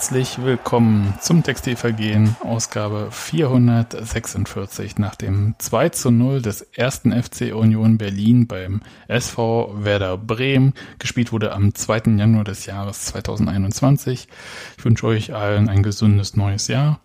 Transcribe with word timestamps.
Herzlich 0.00 0.42
willkommen 0.42 1.12
zum 1.20 1.42
Textilvergehen, 1.42 2.34
Ausgabe 2.42 3.08
446 3.10 4.96
nach 4.96 5.14
dem 5.14 5.56
2 5.58 5.90
zu 5.90 6.10
0 6.10 6.40
des 6.40 6.62
ersten 6.62 7.12
FC 7.12 7.54
Union 7.54 7.98
Berlin 7.98 8.46
beim 8.46 8.80
SV 9.08 9.84
Werder 9.84 10.16
Bremen. 10.16 10.72
Gespielt 10.98 11.32
wurde 11.32 11.52
am 11.52 11.74
2. 11.74 12.16
Januar 12.16 12.44
des 12.44 12.64
Jahres 12.64 13.02
2021. 13.02 14.26
Ich 14.78 14.84
wünsche 14.86 15.06
euch 15.06 15.34
allen 15.34 15.68
ein 15.68 15.82
gesundes 15.82 16.34
neues 16.34 16.68
Jahr. 16.68 17.00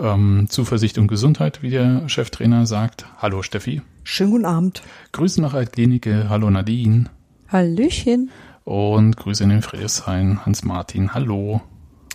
Ähm, 0.00 0.46
Zuversicht 0.48 0.98
und 0.98 1.06
Gesundheit, 1.06 1.62
wie 1.62 1.70
der 1.70 2.08
Cheftrainer 2.08 2.66
sagt. 2.66 3.06
Hallo 3.18 3.42
Steffi. 3.42 3.82
Schönen 4.02 4.32
guten 4.32 4.46
Abend. 4.46 4.82
Grüße 5.12 5.40
nach 5.40 5.54
Altklinike. 5.54 6.28
Hallo 6.28 6.50
Nadine. 6.50 7.04
Hallöchen. 7.46 8.32
Und 8.64 9.16
Grüße 9.16 9.44
in 9.44 9.50
den 9.50 9.62
Friedrichshain. 9.62 10.44
Hans-Martin. 10.44 11.14
Hallo. 11.14 11.62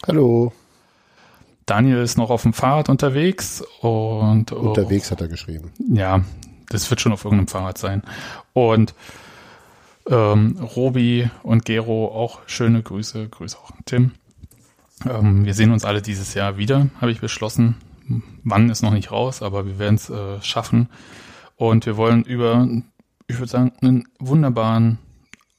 Hallo. 0.07 0.51
Daniel 1.67 1.97
ist 1.97 2.17
noch 2.17 2.31
auf 2.31 2.41
dem 2.41 2.53
Fahrrad 2.53 2.89
unterwegs 2.89 3.63
und 3.81 4.51
unterwegs 4.51 5.11
hat 5.11 5.21
er 5.21 5.27
geschrieben. 5.27 5.71
Ja, 5.93 6.21
das 6.69 6.89
wird 6.89 7.01
schon 7.01 7.11
auf 7.11 7.23
irgendeinem 7.23 7.47
Fahrrad 7.47 7.77
sein. 7.77 8.01
Und 8.53 8.95
ähm, 10.09 10.57
Robi 10.59 11.29
und 11.43 11.65
Gero 11.65 12.07
auch 12.07 12.39
schöne 12.47 12.81
Grüße. 12.81 13.29
Grüße 13.29 13.57
auch 13.59 13.71
Tim. 13.85 14.13
Ähm, 15.07 15.45
wir 15.45 15.53
sehen 15.53 15.71
uns 15.71 15.85
alle 15.85 16.01
dieses 16.01 16.33
Jahr 16.33 16.57
wieder, 16.57 16.87
habe 16.99 17.11
ich 17.11 17.21
beschlossen. 17.21 17.75
Wann 18.43 18.71
ist 18.71 18.81
noch 18.81 18.93
nicht 18.93 19.11
raus, 19.11 19.43
aber 19.43 19.67
wir 19.67 19.77
werden 19.77 19.95
es 19.95 20.09
äh, 20.09 20.41
schaffen. 20.41 20.89
Und 21.57 21.85
wir 21.85 21.95
wollen 21.95 22.23
über, 22.23 22.67
ich 23.27 23.37
würde 23.37 23.51
sagen, 23.51 23.71
einen 23.81 24.07
wunderbaren 24.19 24.97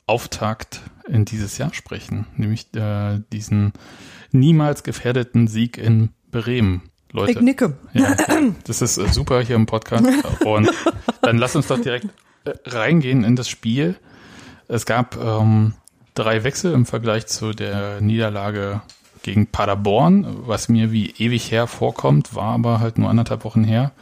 Auftakt 0.07 0.81
in 1.07 1.25
dieses 1.25 1.59
Jahr 1.59 1.73
sprechen, 1.73 2.27
nämlich 2.37 2.75
äh, 2.75 3.21
diesen 3.33 3.73
niemals 4.33 4.83
gefährdeten 4.83 5.47
Sieg 5.49 5.79
in 5.79 6.11
Bremen. 6.31 6.83
Leute. 7.13 7.33
Ich 7.33 7.41
nicke. 7.41 7.77
Ja, 7.93 8.17
das 8.65 8.81
ist 8.81 8.97
äh, 8.97 9.09
super 9.09 9.43
hier 9.43 9.57
im 9.57 9.67
Podcast. 9.67 10.07
Und 10.45 10.71
dann 11.21 11.37
lass 11.37 11.55
uns 11.55 11.67
doch 11.67 11.79
direkt 11.79 12.07
äh, 12.45 12.53
reingehen 12.65 13.23
in 13.23 13.37
das 13.37 13.49
Spiel. 13.49 13.97
Es 14.67 14.87
gab 14.87 15.17
ähm, 15.23 15.75
drei 16.15 16.45
Wechsel 16.45 16.73
im 16.73 16.87
Vergleich 16.87 17.27
zu 17.27 17.53
der 17.53 18.01
Niederlage 18.01 18.81
gegen 19.23 19.47
Paderborn, 19.47 20.27
was 20.47 20.69
mir 20.69 20.91
wie 20.91 21.11
ewig 21.11 21.51
her 21.51 21.67
vorkommt, 21.67 22.35
war 22.35 22.55
aber 22.55 22.81
halt 22.81 22.99
nur 22.99 23.09
anderthalb 23.09 23.45
Wochen 23.45 23.63
her. 23.63 23.93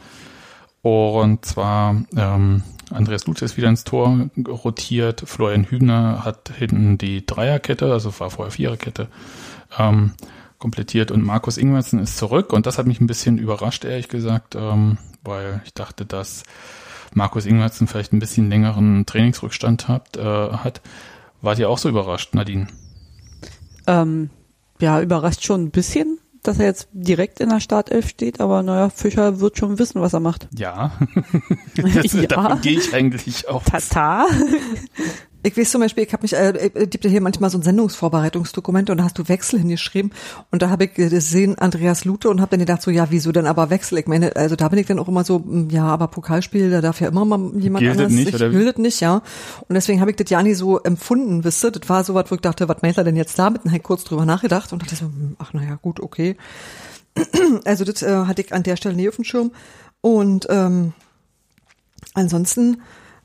Und 0.81 1.45
zwar 1.45 2.03
ähm, 2.15 2.63
Andreas 2.89 3.27
Lutz 3.27 3.41
ist 3.41 3.55
wieder 3.55 3.69
ins 3.69 3.83
Tor 3.83 4.29
rotiert, 4.47 5.23
Florian 5.25 5.65
Hübner 5.65 6.25
hat 6.25 6.51
hinten 6.57 6.97
die 6.97 7.25
Dreierkette, 7.25 7.91
also 7.91 8.19
war 8.19 8.31
vorher 8.31 8.51
Viererkette, 8.51 9.07
ähm, 9.77 10.13
komplettiert 10.57 11.11
und 11.11 11.23
Markus 11.23 11.57
Ingwersen 11.57 11.99
ist 11.99 12.17
zurück 12.17 12.53
und 12.53 12.65
das 12.65 12.77
hat 12.77 12.85
mich 12.87 13.01
ein 13.01 13.07
bisschen 13.07 13.37
überrascht, 13.37 13.83
ehrlich 13.83 14.09
gesagt, 14.09 14.55
ähm, 14.55 14.97
weil 15.23 15.61
ich 15.65 15.73
dachte, 15.73 16.05
dass 16.05 16.43
Markus 17.13 17.45
Ingwersen 17.45 17.87
vielleicht 17.87 18.13
ein 18.13 18.19
bisschen 18.19 18.49
längeren 18.49 19.05
Trainingsrückstand 19.05 19.87
hat. 19.87 20.15
Äh, 20.17 20.23
hat. 20.23 20.81
Wart 21.41 21.59
ihr 21.59 21.69
auch 21.69 21.77
so 21.77 21.89
überrascht, 21.89 22.33
Nadine? 22.33 22.67
Ähm, 23.87 24.29
ja, 24.79 25.01
überrascht 25.01 25.43
schon 25.43 25.63
ein 25.63 25.71
bisschen, 25.71 26.19
dass 26.43 26.59
er 26.59 26.65
jetzt 26.65 26.87
direkt 26.93 27.39
in 27.39 27.49
der 27.49 27.59
Startelf 27.59 28.09
steht, 28.09 28.39
aber 28.39 28.63
naja, 28.63 28.89
Fischer 28.89 29.39
wird 29.39 29.57
schon 29.57 29.79
wissen, 29.79 30.01
was 30.01 30.13
er 30.13 30.19
macht. 30.19 30.47
Ja, 30.55 30.91
das, 31.75 32.13
ja. 32.13 32.27
davon 32.27 32.61
gehe 32.61 32.77
ich 32.77 32.93
eigentlich 32.93 33.47
auch. 33.49 33.63
Tata. 33.63 34.27
Ich 35.43 35.57
weiß 35.57 35.71
zum 35.71 35.81
Beispiel, 35.81 36.03
ich 36.03 36.13
habe 36.13 36.21
mich, 36.21 36.33
äh, 36.33 36.69
gibt 36.87 37.03
ja 37.03 37.09
hier 37.09 37.21
manchmal 37.21 37.49
so 37.49 37.57
ein 37.57 37.63
Sendungsvorbereitungsdokument 37.63 38.89
und 38.89 38.97
da 38.97 39.05
hast 39.05 39.17
du 39.17 39.27
Wechsel 39.27 39.59
hingeschrieben 39.59 40.11
und 40.51 40.61
da 40.61 40.69
habe 40.69 40.85
ich 40.85 40.93
gesehen 40.93 41.57
Andreas 41.57 42.05
Lute 42.05 42.29
und 42.29 42.41
habe 42.41 42.51
dann 42.51 42.59
gedacht 42.59 42.81
so, 42.81 42.91
ja, 42.91 43.07
wieso 43.09 43.31
denn 43.31 43.47
aber 43.47 43.69
Wechsel? 43.71 43.97
Ich 43.97 44.07
meine, 44.07 44.35
also 44.35 44.55
da 44.55 44.69
bin 44.69 44.77
ich 44.77 44.85
dann 44.85 44.99
auch 44.99 45.07
immer 45.07 45.23
so, 45.23 45.37
hm, 45.37 45.69
ja, 45.71 45.85
aber 45.87 46.07
Pokalspiel, 46.09 46.69
da 46.69 46.81
darf 46.81 47.01
ja 47.01 47.07
immer 47.07 47.25
mal 47.25 47.51
jemand 47.55 47.81
Gilt 47.81 47.93
anders. 47.93 48.11
Nicht, 48.11 48.29
ich 48.29 48.35
oder? 48.35 48.49
das 48.49 48.77
nicht, 48.77 49.01
ja. 49.01 49.23
Und 49.67 49.73
deswegen 49.73 49.99
habe 49.99 50.11
ich 50.11 50.17
das 50.17 50.29
ja 50.29 50.43
nie 50.43 50.53
so 50.53 50.79
empfunden, 50.79 51.43
wisst 51.43 51.63
ihr? 51.65 51.71
Das 51.71 51.89
war 51.89 52.03
so 52.03 52.13
was, 52.13 52.29
wo 52.29 52.35
ich 52.35 52.41
dachte, 52.41 52.69
was 52.69 52.81
meint 52.83 52.97
er 52.97 53.03
denn 53.03 53.15
jetzt 53.15 53.39
damit? 53.39 53.65
Und 53.65 53.71
halt 53.71 53.83
kurz 53.83 54.03
drüber 54.03 54.25
nachgedacht 54.25 54.71
und 54.73 54.81
dachte 54.83 54.95
so, 54.95 55.05
hm, 55.05 55.35
ach 55.39 55.53
naja, 55.53 55.79
gut, 55.81 55.99
okay. 55.99 56.35
Also 57.65 57.83
das 57.83 58.03
äh, 58.03 58.25
hatte 58.25 58.41
ich 58.41 58.53
an 58.53 58.63
der 58.63 58.75
Stelle 58.75 58.95
nie 58.95 59.09
auf 59.09 59.15
dem 59.15 59.25
Schirm. 59.25 59.51
Und 60.01 60.47
ähm, 60.49 60.93
ansonsten 62.13 62.81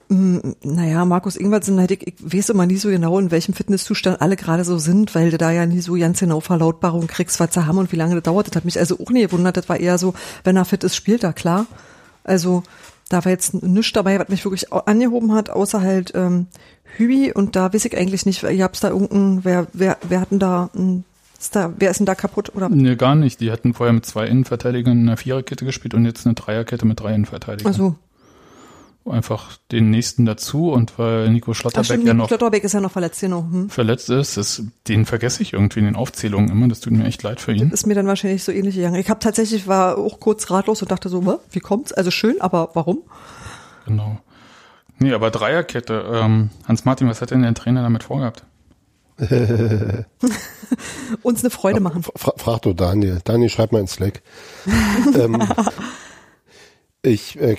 naja, 0.08 1.04
Markus 1.04 1.36
Ingwertsen, 1.36 1.78
ich, 1.80 2.06
ich 2.06 2.14
weiß 2.20 2.50
immer 2.50 2.66
nie 2.66 2.76
so 2.76 2.88
genau, 2.88 3.18
in 3.18 3.30
welchem 3.32 3.54
Fitnesszustand 3.54 4.20
alle 4.20 4.36
gerade 4.36 4.64
so 4.64 4.78
sind, 4.78 5.14
weil 5.14 5.30
du 5.30 5.38
da 5.38 5.50
ja 5.50 5.66
nie 5.66 5.80
so 5.80 5.94
ganz 5.94 6.20
genau 6.20 6.40
Verlautbarung 6.40 7.08
kriegst, 7.08 7.40
was 7.40 7.54
sie 7.54 7.66
haben 7.66 7.78
und 7.78 7.90
wie 7.90 7.96
lange 7.96 8.14
das 8.14 8.22
dauert. 8.22 8.48
Das 8.48 8.56
hat 8.56 8.64
mich 8.64 8.78
also 8.78 8.98
auch 9.00 9.10
nie 9.10 9.22
gewundert. 9.22 9.56
Das 9.56 9.68
war 9.68 9.80
eher 9.80 9.98
so, 9.98 10.14
wenn 10.44 10.56
er 10.56 10.64
fit 10.64 10.84
ist, 10.84 10.94
spielt 10.94 11.24
er, 11.24 11.32
klar. 11.32 11.66
Also 12.22 12.62
da 13.08 13.24
war 13.24 13.32
jetzt 13.32 13.62
nichts 13.62 13.92
dabei, 13.92 14.18
was 14.18 14.28
mich 14.28 14.44
wirklich 14.44 14.72
angehoben 14.72 15.32
hat, 15.32 15.50
außer 15.50 15.80
halt 15.80 16.12
ähm, 16.14 16.46
Hübi 16.96 17.32
und 17.32 17.56
da 17.56 17.72
weiß 17.72 17.84
ich 17.84 17.96
eigentlich 17.96 18.26
nicht, 18.26 18.42
ihr 18.44 18.64
habt 18.64 18.82
da 18.82 18.90
irgendein, 18.90 19.44
wer, 19.44 19.66
wer, 19.72 19.98
wer 20.08 20.20
hatten 20.20 20.38
da 20.38 20.70
ein 20.74 21.04
ist 21.38 21.54
da, 21.54 21.70
wer 21.76 21.90
ist 21.90 21.98
denn 21.98 22.06
da 22.06 22.14
kaputt? 22.14 22.52
Oder? 22.54 22.70
Nee, 22.70 22.96
gar 22.96 23.14
nicht. 23.14 23.40
Die 23.40 23.52
hatten 23.52 23.74
vorher 23.74 23.92
mit 23.92 24.06
zwei 24.06 24.26
Innenverteidigern 24.26 24.98
in 24.98 25.06
einer 25.06 25.18
Viererkette 25.18 25.66
gespielt 25.66 25.92
und 25.92 26.06
jetzt 26.06 26.24
eine 26.24 26.34
Dreierkette 26.34 26.86
mit 26.86 26.98
drei 26.98 27.14
Innenverteidigern. 27.14 27.70
Also 27.70 27.96
einfach 29.10 29.56
den 29.72 29.90
nächsten 29.90 30.24
dazu 30.26 30.70
und 30.70 30.98
weil 30.98 31.30
Nico 31.30 31.54
Schlotterbeck 31.54 32.04
ja 32.04 32.14
noch 32.14 32.28
Schlotterbeck 32.28 32.64
ist 32.64 32.72
ja 32.72 32.80
noch 32.80 32.90
verletzt, 32.90 33.20
genau. 33.20 33.46
Hm. 33.50 33.70
verletzt 33.70 34.10
ist, 34.10 34.36
ist, 34.36 34.62
den 34.88 35.06
vergesse 35.06 35.42
ich 35.42 35.52
irgendwie 35.52 35.80
in 35.80 35.84
den 35.84 35.96
Aufzählungen 35.96 36.50
immer. 36.50 36.68
Das 36.68 36.80
tut 36.80 36.92
mir 36.92 37.04
echt 37.04 37.22
leid 37.22 37.40
für 37.40 37.52
ihn. 37.52 37.70
Das 37.70 37.80
ist 37.80 37.86
mir 37.86 37.94
dann 37.94 38.06
wahrscheinlich 38.06 38.42
so 38.44 38.52
ähnlich 38.52 38.76
gegangen. 38.76 38.96
Ich 38.96 39.10
habe 39.10 39.20
tatsächlich 39.20 39.66
war 39.66 39.98
auch 39.98 40.20
kurz 40.20 40.50
ratlos 40.50 40.82
und 40.82 40.90
dachte 40.90 41.08
so, 41.08 41.40
wie 41.50 41.60
kommt's? 41.60 41.92
Also 41.92 42.10
schön, 42.10 42.40
aber 42.40 42.70
warum? 42.74 43.02
Genau. 43.86 44.18
Nee, 44.98 45.12
aber 45.12 45.30
Dreierkette. 45.30 46.04
Ähm, 46.12 46.50
Hans-Martin, 46.66 47.08
was 47.08 47.20
hat 47.20 47.30
denn 47.30 47.42
der 47.42 47.54
Trainer 47.54 47.82
damit 47.82 48.02
vorgehabt? 48.02 48.44
Uns 51.22 51.40
eine 51.42 51.50
Freude 51.50 51.80
machen. 51.80 52.02
Fra 52.02 52.32
frag 52.36 52.62
doch 52.62 52.74
Daniel. 52.74 53.20
Daniel, 53.24 53.48
schreib 53.48 53.72
mal 53.72 53.80
in 53.80 53.86
Slack. 53.86 54.22
ähm, 55.14 55.42
ich 57.02 57.40
äh, 57.40 57.56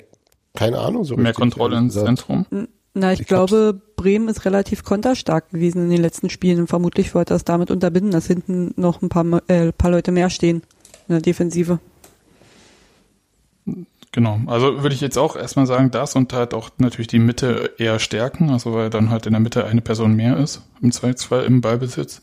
keine 0.58 0.80
Ahnung 0.80 1.04
so 1.04 1.14
Mehr 1.14 1.26
richtig, 1.26 1.36
Kontrolle 1.36 1.78
ins 1.78 1.94
Zentrum? 1.94 2.46
Na, 2.92 3.12
ich, 3.12 3.20
Ich 3.20 3.26
glaube, 3.28 3.80
Bremen 3.94 4.28
ist 4.28 4.44
relativ 4.44 4.82
konterstark 4.82 5.50
gewesen 5.50 5.84
in 5.84 5.90
den 5.90 6.02
letzten 6.02 6.30
Spielen 6.30 6.58
und 6.58 6.66
vermutlich 6.66 7.14
wollte 7.14 7.34
er 7.34 7.36
es 7.36 7.44
damit 7.44 7.70
unterbinden, 7.70 8.10
dass 8.10 8.26
hinten 8.26 8.72
noch 8.76 9.00
ein 9.00 9.08
paar, 9.08 9.24
äh, 9.48 9.70
paar 9.70 9.92
Leute 9.92 10.10
mehr 10.10 10.30
stehen 10.30 10.62
in 11.06 11.14
der 11.14 11.20
Defensive. 11.20 11.78
Genau. 14.10 14.40
Also 14.46 14.82
würde 14.82 14.96
ich 14.96 15.00
jetzt 15.00 15.16
auch 15.16 15.36
erstmal 15.36 15.66
sagen, 15.66 15.92
das 15.92 16.16
und 16.16 16.32
halt 16.32 16.54
auch 16.54 16.70
natürlich 16.78 17.06
die 17.06 17.20
Mitte 17.20 17.74
eher 17.78 18.00
stärken, 18.00 18.50
also 18.50 18.72
weil 18.72 18.90
dann 18.90 19.10
halt 19.10 19.26
in 19.26 19.32
der 19.34 19.40
Mitte 19.40 19.64
eine 19.64 19.82
Person 19.82 20.14
mehr 20.14 20.38
ist, 20.38 20.62
im 20.82 20.90
Zweifelsfall 20.90 21.44
im 21.44 21.60
Ballbesitz. 21.60 22.22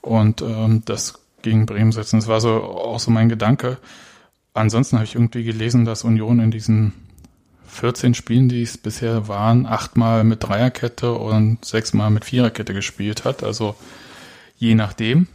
Und 0.00 0.42
ähm, 0.42 0.82
das 0.84 1.20
gegen 1.42 1.66
Bremen 1.66 1.92
setzen. 1.92 2.18
Das 2.18 2.26
war 2.26 2.40
so 2.40 2.50
auch 2.50 2.98
so 2.98 3.12
mein 3.12 3.28
Gedanke. 3.28 3.78
Ansonsten 4.52 4.96
habe 4.96 5.04
ich 5.04 5.14
irgendwie 5.14 5.44
gelesen, 5.44 5.84
dass 5.84 6.02
Union 6.02 6.40
in 6.40 6.50
diesen 6.50 6.92
14 7.70 8.14
Spielen, 8.14 8.48
die 8.48 8.62
es 8.62 8.76
bisher 8.78 9.28
waren, 9.28 9.66
achtmal 9.66 10.24
mit 10.24 10.42
Dreierkette 10.42 11.12
und 11.12 11.64
sechsmal 11.64 12.10
mit 12.10 12.24
Viererkette 12.24 12.74
gespielt 12.74 13.24
hat. 13.24 13.42
Also 13.42 13.76
je 14.56 14.74
nachdem. 14.74 15.28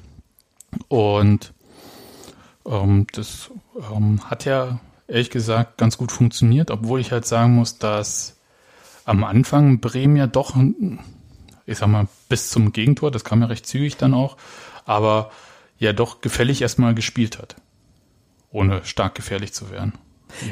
Und 0.88 1.54
ähm, 2.66 3.08
das 3.14 3.52
ähm, 3.92 4.30
hat 4.30 4.46
ja 4.46 4.80
ehrlich 5.08 5.30
gesagt 5.30 5.78
ganz 5.78 5.98
gut 5.98 6.12
funktioniert, 6.12 6.72
obwohl 6.72 7.00
ich 7.00 7.12
halt 7.12 7.26
sagen 7.26 7.56
muss, 7.56 7.78
dass 7.78 8.38
am 9.06 9.24
Anfang 9.24 9.80
Bremen 9.80 10.16
ja 10.16 10.28
doch, 10.28 10.56
ich 11.66 11.78
sag 11.78 11.88
mal, 11.88 12.08
bis 12.28 12.50
zum 12.50 12.74
Gegentor, 12.74 13.12
das 13.12 13.24
kam 13.24 13.42
ja 13.42 13.48
recht 13.48 13.68
zügig 13.68 13.98
dann 13.98 14.14
auch, 14.14 14.38
aber 14.86 15.32
ja 15.78 15.94
doch 15.94 16.22
gefällig 16.22 16.62
erstmal 16.62 16.96
gespielt 16.96 17.38
hat, 17.38 17.56
ohne 18.52 18.84
stark 18.84 19.16
gefährlich 19.16 19.54
zu 19.54 19.70
werden. 19.70 19.94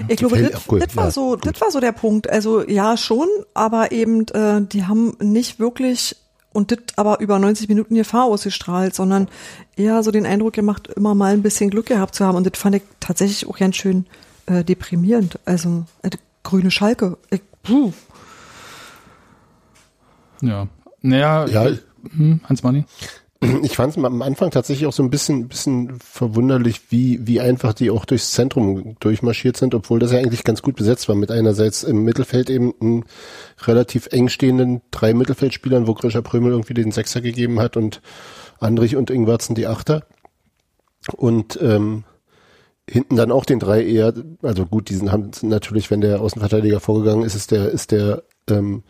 Ich 0.08 0.18
glaube, 0.18 0.42
das, 0.42 0.64
das 0.66 0.96
war 0.96 1.06
ja, 1.06 1.12
so, 1.12 1.36
das 1.36 1.60
war 1.62 1.72
so 1.72 1.80
der 1.80 1.92
Punkt. 1.92 2.30
Also 2.30 2.68
ja 2.68 2.98
schon, 2.98 3.28
aber 3.54 3.92
eben 3.92 4.28
äh, 4.30 4.62
die 4.62 4.86
haben 4.86 5.16
nicht 5.22 5.60
wirklich 5.60 6.16
und 6.54 6.72
das 6.72 6.80
aber 6.96 7.20
über 7.20 7.40
90 7.40 7.68
Minuten 7.68 7.96
Gefahr 7.96 8.26
ausgestrahlt, 8.26 8.94
sondern 8.94 9.28
eher 9.76 10.04
so 10.04 10.12
den 10.12 10.26
Eindruck 10.26 10.54
gemacht, 10.54 10.88
immer 10.88 11.16
mal 11.16 11.34
ein 11.34 11.42
bisschen 11.42 11.70
Glück 11.70 11.88
gehabt 11.88 12.16
zu 12.16 12.26
haben. 12.26 12.38
Und 12.38 12.46
das 12.46 12.60
fand 12.60 12.76
ich 12.76 12.84
tatsächlich 13.00 13.48
auch 13.48 13.58
ganz 13.58 13.76
schön 13.76 14.06
äh, 14.46 14.64
deprimierend. 14.64 15.40
Also 15.46 15.86
äh, 16.04 16.12
grüne 16.44 16.70
Schalke. 16.72 17.18
Ich, 17.32 17.42
puh. 17.64 17.92
Ja, 20.42 20.68
naja, 21.02 21.48
Ja. 21.48 21.72
hm, 22.16 22.42
Hans-Martin? 22.48 22.86
Ich 23.64 23.76
fand 23.76 23.96
es 23.98 24.04
am 24.04 24.22
Anfang 24.22 24.52
tatsächlich 24.52 24.88
auch 24.88 24.94
so 24.94 25.04
ein 25.04 25.10
bisschen, 25.10 25.48
bisschen 25.48 26.00
verwunderlich, 26.00 26.92
wie, 26.92 27.26
wie 27.28 27.42
einfach 27.42 27.74
die 27.74 27.90
auch 27.90 28.06
durchs 28.06 28.32
Zentrum 28.32 28.96
durchmarschiert 29.00 29.58
sind, 29.58 29.76
obwohl 29.76 30.00
das 30.00 30.12
ja 30.12 30.20
eigentlich 30.20 30.44
ganz 30.44 30.62
gut 30.62 30.76
besetzt 30.76 31.10
war 31.10 31.16
mit 31.16 31.32
einerseits 31.32 31.84
im 31.84 32.04
Mittelfeld 32.04 32.50
eben 32.50 32.74
einen 32.80 33.06
relativ 33.64 34.08
eng 34.12 34.30
stehenden 34.30 34.82
drei 34.92 35.14
Mittelfeldspielern, 35.14 35.88
wo 35.88 35.94
Grisha 35.94 36.22
Prömel 36.22 36.52
irgendwie 36.52 36.74
den 36.74 36.92
Sechser 36.92 37.22
gegeben 37.22 37.60
hat 37.60 37.78
und 37.78 38.02
Andrich 38.60 38.96
und 38.96 39.10
Ingwarzen 39.10 39.56
die 39.56 39.68
Achter. 39.68 40.06
und 41.18 41.60
ähm, 41.62 42.06
hinten 42.90 43.16
dann 43.16 43.32
auch 43.32 43.46
den 43.46 43.60
drei 43.60 43.84
eher, 43.84 44.14
also 44.42 44.66
gut, 44.66 44.90
diesen 44.90 45.12
haben 45.12 45.32
natürlich, 45.42 45.90
wenn 45.90 46.02
der 46.02 46.22
Außenverteidiger 46.22 46.80
vorgegangen 46.80 47.24
ist, 47.24 47.36
ist 47.36 47.52
der, 47.52 47.70
ist 47.70 47.92
der 47.92 48.24
ähm, 48.50 48.84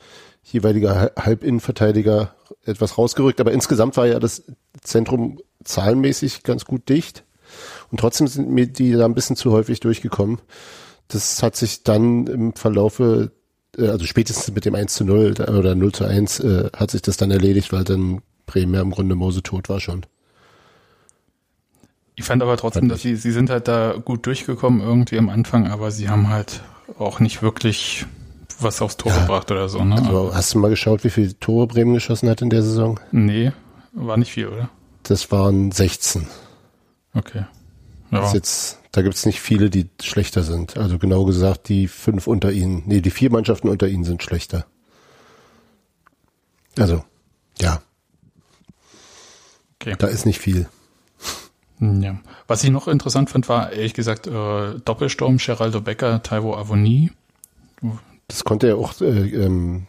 jeweilige 0.44 1.12
Halbinnenverteidiger 1.18 2.36
etwas 2.66 2.98
rausgerückt, 2.98 3.42
aber 3.42 3.52
insgesamt 3.52 3.98
war 3.98 4.06
ja 4.06 4.20
das 4.20 4.44
Zentrum 4.82 5.40
zahlenmäßig 5.64 6.44
ganz 6.44 6.66
gut 6.66 6.90
dicht 6.90 7.24
und 7.92 8.00
trotzdem 8.00 8.28
sind 8.28 8.50
mir 8.50 8.68
die 8.68 8.92
da 8.94 9.06
ein 9.06 9.16
bisschen 9.16 9.36
zu 9.36 9.52
häufig 9.52 9.80
durchgekommen. 9.80 10.40
Das 11.08 11.44
hat 11.44 11.56
sich 11.56 11.84
dann 11.84 12.28
im 12.28 12.54
Verlaufe, 12.56 13.32
äh, 13.78 13.88
also 13.88 14.06
spätestens 14.06 14.54
mit 14.54 14.66
dem 14.66 14.76
1 14.76 14.94
zu 14.94 15.06
0 15.06 15.36
oder 15.42 15.76
0 15.76 15.92
zu 15.92 16.06
1 16.06 16.40
äh, 16.40 16.70
hat 16.76 16.92
sich 16.92 17.02
das 17.02 17.18
dann 17.18 17.32
erledigt, 17.32 17.72
weil 17.72 17.84
dann 17.84 18.22
Bremen 18.46 18.74
ja 18.74 18.82
im 18.82 18.92
Grunde 18.92 19.16
Mose 19.16 19.44
tot 19.44 19.70
war 19.70 19.80
schon. 19.80 20.06
Ich 22.16 22.26
fand 22.26 22.44
aber 22.44 22.58
trotzdem, 22.58 22.90
dass 22.90 23.02
sie, 23.02 23.16
sie 23.16 23.32
sind 23.32 23.50
halt 23.50 23.68
da 23.68 23.94
gut 23.94 24.26
durchgekommen 24.28 24.82
irgendwie 24.82 25.18
am 25.18 25.30
Anfang, 25.30 25.68
aber 25.68 25.90
sie 25.90 26.10
haben 26.10 26.30
halt 26.30 26.62
auch 27.00 27.20
nicht 27.20 27.42
wirklich 27.42 28.06
was 28.64 28.82
aufs 28.82 28.98
Tor 28.98 29.12
ja, 29.12 29.22
gebracht 29.22 29.52
oder 29.52 29.70
so. 29.70 29.84
Ne? 29.84 29.96
Also 29.96 30.34
hast 30.34 30.54
du 30.54 30.60
mal 30.60 30.70
geschaut, 30.70 31.04
wie 31.04 31.10
viele 31.10 31.38
Tore 31.40 31.68
Bremen 31.68 31.94
geschossen 31.94 32.30
hat 32.30 32.42
in 32.42 32.50
der 32.50 32.64
Saison? 32.64 33.00
Nee, 33.12 33.52
war 33.94 34.18
nicht 34.18 34.32
viel, 34.32 34.48
oder? 34.48 34.70
Das 35.04 35.32
waren 35.32 35.72
16. 35.72 36.28
Okay. 37.14 37.46
Ja. 38.12 38.32
Jetzt, 38.34 38.80
da 38.92 39.02
gibt's 39.02 39.26
nicht 39.26 39.42
viele, 39.42 39.70
die 39.70 39.90
schlechter 40.02 40.44
sind. 40.44 40.78
Also 40.78 40.98
genau 41.00 41.26
gesagt, 41.26 41.70
die 41.70 41.88
fünf 41.88 42.28
unter 42.28 42.52
ihnen, 42.52 42.84
nee, 42.86 43.02
die 43.02 43.12
vier 43.12 43.32
Mannschaften 43.32 43.70
unter 43.70 43.88
ihnen 43.88 44.04
sind 44.04 44.24
schlechter. 44.24 44.66
Also, 46.78 47.04
ja. 47.60 47.82
Okay. 49.76 49.96
Da 49.98 50.08
ist 50.08 50.26
nicht 50.26 50.40
viel. 50.40 50.68
Ja. 51.80 52.18
Was 52.48 52.64
ich 52.64 52.70
noch 52.70 52.88
interessant 52.88 53.30
fand, 53.30 53.50
war 53.50 53.72
ehrlich 53.72 53.94
gesagt 53.94 54.28
äh, 54.28 54.80
Doppelsturm, 54.86 55.38
Geraldo 55.38 55.82
Becker, 55.82 56.24
Taiwo 56.24 56.56
Avoni. 56.56 57.12
Das 58.34 58.44
konnte 58.44 58.68
er 58.68 58.78
auch 58.78 59.00
äh, 59.00 59.06
ähm, 59.06 59.86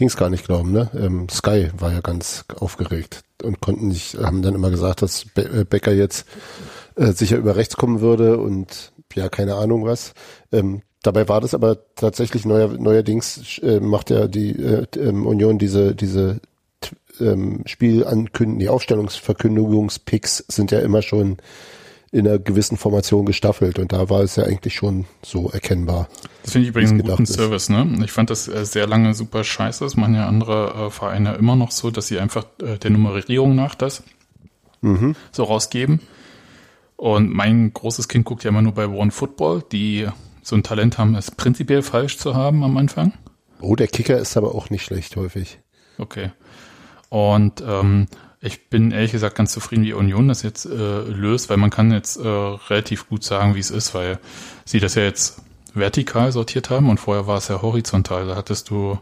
Dings 0.00 0.16
gar 0.16 0.30
nicht 0.30 0.46
glauben, 0.46 0.72
ne? 0.72 0.90
Ähm, 0.94 1.28
Sky 1.28 1.70
war 1.76 1.92
ja 1.92 2.00
ganz 2.00 2.46
aufgeregt 2.56 3.24
und 3.42 3.60
konnten 3.60 3.88
nicht, 3.88 4.16
haben 4.16 4.40
dann 4.40 4.54
immer 4.54 4.70
gesagt, 4.70 5.02
dass 5.02 5.26
Be 5.26 5.42
äh, 5.42 5.64
Becker 5.64 5.92
jetzt 5.92 6.24
äh, 6.96 7.12
sicher 7.12 7.36
über 7.36 7.54
rechts 7.54 7.76
kommen 7.76 8.00
würde 8.00 8.38
und 8.38 8.92
ja, 9.14 9.28
keine 9.28 9.56
Ahnung 9.56 9.84
was. 9.84 10.14
Ähm, 10.50 10.80
dabei 11.02 11.28
war 11.28 11.42
das 11.42 11.52
aber 11.52 11.76
tatsächlich 11.94 12.46
neuer, 12.46 12.68
neuerdings 12.68 13.58
äh, 13.58 13.80
macht 13.80 14.08
ja 14.08 14.28
die 14.28 14.52
äh, 14.52 14.86
ähm, 14.96 15.26
Union 15.26 15.58
diese, 15.58 15.94
diese 15.94 16.40
ähm, 17.20 17.64
Spielankündigung, 17.66 18.60
die 18.60 18.70
Aufstellungsverkündigungspicks 18.70 20.46
sind 20.48 20.70
ja 20.70 20.80
immer 20.80 21.02
schon 21.02 21.36
in 22.12 22.28
einer 22.28 22.38
gewissen 22.38 22.76
Formation 22.76 23.24
gestaffelt 23.24 23.78
und 23.78 23.92
da 23.92 24.10
war 24.10 24.20
es 24.20 24.36
ja 24.36 24.44
eigentlich 24.44 24.74
schon 24.74 25.06
so 25.22 25.48
erkennbar. 25.50 26.08
Das 26.42 26.52
finde 26.52 26.64
ich 26.64 26.68
übrigens 26.68 26.90
einen 26.90 27.02
guten 27.02 27.22
ist. 27.22 27.32
Service, 27.32 27.70
ne? 27.70 27.90
Ich 28.04 28.12
fand 28.12 28.28
das 28.28 28.48
äh, 28.48 28.66
sehr 28.66 28.86
lange 28.86 29.14
super 29.14 29.42
scheiße. 29.42 29.82
Das 29.82 29.96
machen 29.96 30.14
ja 30.14 30.28
andere 30.28 30.88
äh, 30.88 30.90
Vereine 30.90 31.34
immer 31.34 31.56
noch 31.56 31.70
so, 31.70 31.90
dass 31.90 32.08
sie 32.08 32.18
einfach 32.18 32.44
äh, 32.62 32.76
der 32.76 32.90
Nummerierung 32.90 33.54
nach 33.54 33.74
das 33.74 34.02
mhm. 34.82 35.16
so 35.32 35.44
rausgeben. 35.44 36.00
Und 36.96 37.32
mein 37.32 37.72
großes 37.72 38.08
Kind 38.08 38.26
guckt 38.26 38.44
ja 38.44 38.50
immer 38.50 38.62
nur 38.62 38.74
bei 38.74 38.86
One 38.86 39.10
Football, 39.10 39.64
die 39.72 40.06
so 40.42 40.54
ein 40.54 40.62
Talent 40.62 40.98
haben, 40.98 41.14
es 41.14 41.30
prinzipiell 41.30 41.82
falsch 41.82 42.18
zu 42.18 42.34
haben 42.34 42.62
am 42.62 42.76
Anfang. 42.76 43.14
Oh, 43.60 43.74
der 43.74 43.88
Kicker 43.88 44.18
ist 44.18 44.36
aber 44.36 44.54
auch 44.54 44.68
nicht 44.68 44.84
schlecht 44.84 45.16
häufig. 45.16 45.60
Okay. 45.96 46.30
Und 47.08 47.62
ähm, 47.66 48.06
ich 48.42 48.68
bin 48.68 48.90
ehrlich 48.90 49.12
gesagt 49.12 49.36
ganz 49.36 49.52
zufrieden, 49.52 49.84
wie 49.84 49.92
Union 49.92 50.26
das 50.26 50.42
jetzt 50.42 50.66
äh, 50.66 51.00
löst, 51.02 51.48
weil 51.48 51.58
man 51.58 51.70
kann 51.70 51.92
jetzt 51.92 52.16
äh, 52.16 52.26
relativ 52.26 53.08
gut 53.08 53.22
sagen, 53.22 53.54
wie 53.54 53.60
es 53.60 53.70
ist, 53.70 53.94
weil 53.94 54.18
sie 54.64 54.80
das 54.80 54.96
ja 54.96 55.04
jetzt 55.04 55.40
vertikal 55.74 56.32
sortiert 56.32 56.68
haben 56.68 56.90
und 56.90 56.98
vorher 56.98 57.28
war 57.28 57.38
es 57.38 57.46
ja 57.46 57.62
horizontal. 57.62 58.26
Da 58.26 58.34
hattest 58.34 58.68
du 58.68 58.98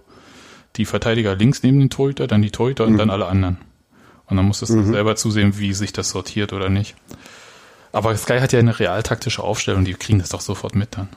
die 0.76 0.84
Verteidiger 0.84 1.34
links 1.34 1.62
neben 1.62 1.80
den 1.80 1.88
Torhüter, 1.88 2.26
dann 2.26 2.42
die 2.42 2.50
Torhüter 2.50 2.84
mhm. 2.84 2.92
und 2.92 2.98
dann 2.98 3.10
alle 3.10 3.26
anderen. 3.26 3.56
Und 4.26 4.36
dann 4.36 4.44
musstest 4.44 4.72
mhm. 4.72 4.84
du 4.84 4.92
selber 4.92 5.16
zusehen, 5.16 5.58
wie 5.58 5.72
sich 5.72 5.94
das 5.94 6.10
sortiert 6.10 6.52
oder 6.52 6.68
nicht. 6.68 6.94
Aber 7.92 8.14
Sky 8.16 8.40
hat 8.40 8.52
ja 8.52 8.58
eine 8.58 8.78
realtaktische 8.78 9.42
Aufstellung, 9.42 9.86
die 9.86 9.94
kriegen 9.94 10.18
das 10.18 10.28
doch 10.28 10.42
sofort 10.42 10.74
mit 10.74 10.98
dann. 10.98 11.08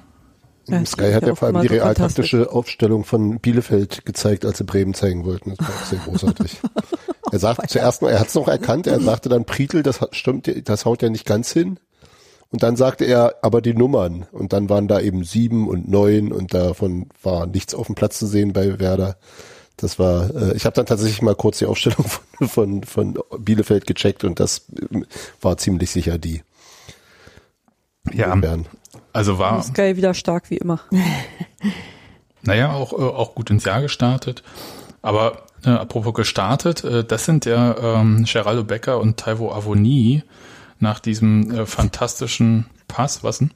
Ja, 0.68 0.84
Sky 0.86 1.12
hat 1.12 1.28
ja 1.28 1.36
vor 1.36 1.50
allem 1.50 1.62
die 1.62 1.68
realtaktische 1.68 2.50
Aufstellung 2.50 3.04
von 3.04 3.40
Bielefeld 3.40 4.06
gezeigt, 4.06 4.46
als 4.46 4.60
sie 4.60 4.64
Bremen 4.64 4.94
zeigen 4.94 5.26
wollten. 5.26 5.56
Das 5.58 5.60
war 5.60 5.76
auch 5.76 5.86
sehr 5.86 6.00
großartig. 6.00 6.62
er 7.34 7.40
sagte 7.40 7.66
zuerst 7.66 8.04
noch, 8.04 8.10
er 8.10 8.20
hat 8.20 8.28
es 8.28 8.36
noch 8.36 8.48
erkannt, 8.48 8.86
er 8.86 9.00
sagte 9.00 9.28
dann 9.28 9.46
Prietl, 9.46 9.82
das 9.82 10.00
stimmt, 10.12 10.70
das 10.70 10.86
haut 10.86 11.02
ja 11.02 11.10
nicht 11.10 11.26
ganz 11.26 11.52
hin. 11.52 11.80
Und 12.52 12.62
dann 12.62 12.76
sagte 12.76 13.06
er 13.06 13.38
aber 13.42 13.60
die 13.60 13.74
Nummern. 13.74 14.28
Und 14.32 14.54
dann 14.54 14.70
waren 14.70 14.88
da 14.88 15.00
eben 15.00 15.24
sieben 15.24 15.68
und 15.68 15.90
neun 15.90 16.32
und 16.32 16.54
davon 16.54 17.10
war 17.24 17.48
nichts 17.48 17.74
auf 17.74 17.88
dem 17.88 17.96
Platz 17.96 18.20
zu 18.20 18.28
sehen 18.28 18.54
bei 18.54 18.80
Werder. 18.80 19.18
Das 19.78 19.98
war, 19.98 20.30
äh, 20.36 20.56
ich 20.56 20.66
habe 20.66 20.76
dann 20.76 20.86
tatsächlich 20.86 21.24
mal 21.24 21.34
kurz 21.34 21.58
die 21.58 21.66
Aufstellung 21.66 22.06
von, 22.40 22.84
von, 22.84 22.84
von 22.84 23.18
Bielefeld 23.40 23.88
gecheckt 23.88 24.24
und 24.24 24.40
das 24.40 24.68
äh, 24.76 25.02
war 25.42 25.58
ziemlich 25.58 25.90
sicher 25.90 26.20
die. 26.20 26.44
Ja, 28.12 28.38
also 29.12 29.40
war. 29.40 29.64
Sky 29.64 29.98
wieder 29.98 30.14
stark 30.14 30.52
wie 30.52 30.58
immer. 30.58 30.82
Naja, 32.46 32.74
auch, 32.74 32.92
äh, 32.92 32.98
auch 33.02 33.36
gut 33.36 33.50
ins 33.52 33.64
Jahr 33.64 33.82
gestartet. 33.82 34.44
Aber 35.02 35.46
äh, 35.66 35.70
apropos 35.70 36.14
gestartet, 36.14 36.84
äh, 36.84 37.04
das 37.04 37.26
sind 37.26 37.46
ja 37.46 38.00
ähm, 38.00 38.26
Geraldo 38.26 38.64
Becker 38.64 39.00
und 39.00 39.18
Taivo 39.18 39.54
Avoni 39.54 40.24
nach 40.80 41.00
diesem 41.00 41.52
äh, 41.52 41.66
fantastischen 41.66 42.68
Pass, 42.88 43.24
was 43.24 43.40
denn? 43.40 43.52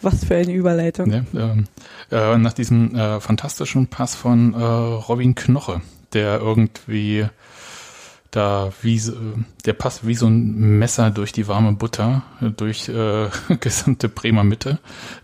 Was 0.00 0.24
für 0.24 0.36
eine 0.36 0.52
Überleitung. 0.52 1.10
Ja, 1.10 1.24
ähm, 1.34 1.66
äh, 2.10 2.38
nach 2.38 2.52
diesem 2.52 2.94
äh, 2.94 3.20
fantastischen 3.20 3.88
Pass 3.88 4.14
von 4.14 4.54
äh, 4.54 4.58
Robin 4.58 5.34
Knoche, 5.34 5.80
der 6.12 6.38
irgendwie 6.40 7.26
da 8.30 8.72
wie 8.82 9.00
der 9.64 9.72
passt 9.72 10.06
wie 10.06 10.14
so 10.14 10.26
ein 10.26 10.78
Messer 10.78 11.10
durch 11.10 11.32
die 11.32 11.48
warme 11.48 11.72
Butter, 11.72 12.22
durch 12.56 12.88
äh, 12.88 13.28
gesamte 13.60 14.08
Bremer 14.08 14.44
Mitte 14.44 14.78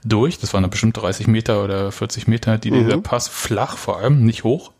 durch. 0.04 0.38
Das 0.38 0.54
waren 0.54 0.68
bestimmt 0.70 0.96
30 0.96 1.26
Meter 1.26 1.62
oder 1.62 1.92
40 1.92 2.26
Meter, 2.26 2.58
die 2.58 2.70
mhm. 2.70 2.84
dieser 2.84 2.98
Pass 2.98 3.28
flach 3.28 3.76
vor 3.76 3.98
allem, 3.98 4.24
nicht 4.24 4.44
hoch. 4.44 4.72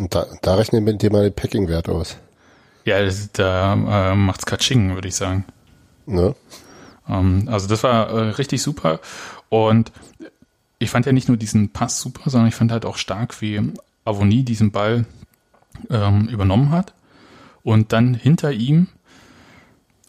Und 0.00 0.14
da, 0.14 0.26
da 0.40 0.54
rechnen 0.54 0.86
wir 0.86 0.94
dir 0.94 1.12
mal 1.12 1.24
den 1.24 1.34
Packing-Wert 1.34 1.90
aus. 1.90 2.16
Ja, 2.86 3.02
das, 3.02 3.30
da 3.32 3.74
äh, 4.12 4.14
macht's 4.14 4.46
Katsching, 4.46 4.94
würde 4.94 5.08
ich 5.08 5.14
sagen. 5.14 5.44
Ne? 6.06 6.34
Ähm, 7.06 7.46
also 7.52 7.68
das 7.68 7.82
war 7.82 8.08
äh, 8.08 8.30
richtig 8.30 8.62
super. 8.62 9.00
Und 9.50 9.92
ich 10.78 10.88
fand 10.88 11.04
ja 11.04 11.12
nicht 11.12 11.28
nur 11.28 11.36
diesen 11.36 11.68
Pass 11.68 12.00
super, 12.00 12.30
sondern 12.30 12.48
ich 12.48 12.54
fand 12.54 12.72
halt 12.72 12.86
auch 12.86 12.96
stark, 12.96 13.42
wie 13.42 13.60
Avonie 14.06 14.42
diesen 14.42 14.70
Ball 14.70 15.04
ähm, 15.90 16.28
übernommen 16.28 16.70
hat 16.70 16.94
und 17.62 17.92
dann 17.92 18.14
hinter 18.14 18.52
ihm, 18.52 18.86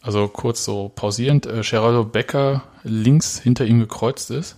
also 0.00 0.26
kurz 0.26 0.64
so 0.64 0.90
pausierend, 0.94 1.44
äh, 1.44 1.60
Geraldo 1.60 2.04
Becker 2.04 2.62
links 2.82 3.38
hinter 3.38 3.66
ihm 3.66 3.80
gekreuzt 3.80 4.30
ist 4.30 4.56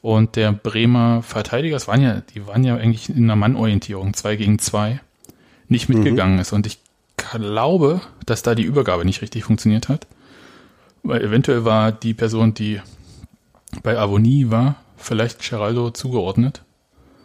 und 0.00 0.36
der 0.36 0.52
Bremer 0.52 1.22
Verteidiger, 1.22 1.76
das 1.76 1.88
waren 1.88 2.02
ja, 2.02 2.22
die 2.34 2.46
waren 2.46 2.64
ja 2.64 2.76
eigentlich 2.76 3.08
in 3.08 3.24
einer 3.24 3.36
Mannorientierung, 3.36 4.14
zwei 4.14 4.36
gegen 4.36 4.58
zwei, 4.58 5.00
nicht 5.68 5.88
mitgegangen 5.88 6.36
mhm. 6.36 6.40
ist. 6.40 6.52
Und 6.52 6.66
ich 6.66 6.78
glaube, 7.16 8.00
dass 8.24 8.42
da 8.42 8.54
die 8.54 8.62
Übergabe 8.62 9.04
nicht 9.04 9.22
richtig 9.22 9.44
funktioniert 9.44 9.88
hat. 9.88 10.06
Weil 11.02 11.22
eventuell 11.22 11.64
war 11.64 11.92
die 11.92 12.14
Person, 12.14 12.54
die 12.54 12.80
bei 13.82 13.98
Avonie 13.98 14.50
war, 14.50 14.76
vielleicht 14.96 15.48
Geraldo 15.48 15.90
zugeordnet. 15.90 16.62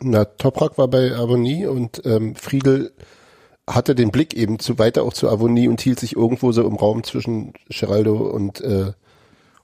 Na, 0.02 0.26
Toprak 0.26 0.78
war 0.78 0.88
bei 0.88 1.16
Avonie 1.16 1.66
und 1.66 2.02
ähm, 2.06 2.36
Friedel 2.36 2.92
hatte 3.68 3.96
den 3.96 4.12
Blick 4.12 4.34
eben 4.34 4.60
zu 4.60 4.78
weiter 4.78 5.04
auch 5.04 5.14
zu 5.14 5.30
Avonie 5.30 5.68
und 5.68 5.80
hielt 5.80 6.00
sich 6.00 6.16
irgendwo 6.16 6.52
so 6.52 6.66
im 6.66 6.76
Raum 6.76 7.04
zwischen 7.04 7.54
Geraldo 7.70 8.18
und 8.18 8.62
äh, 8.62 8.92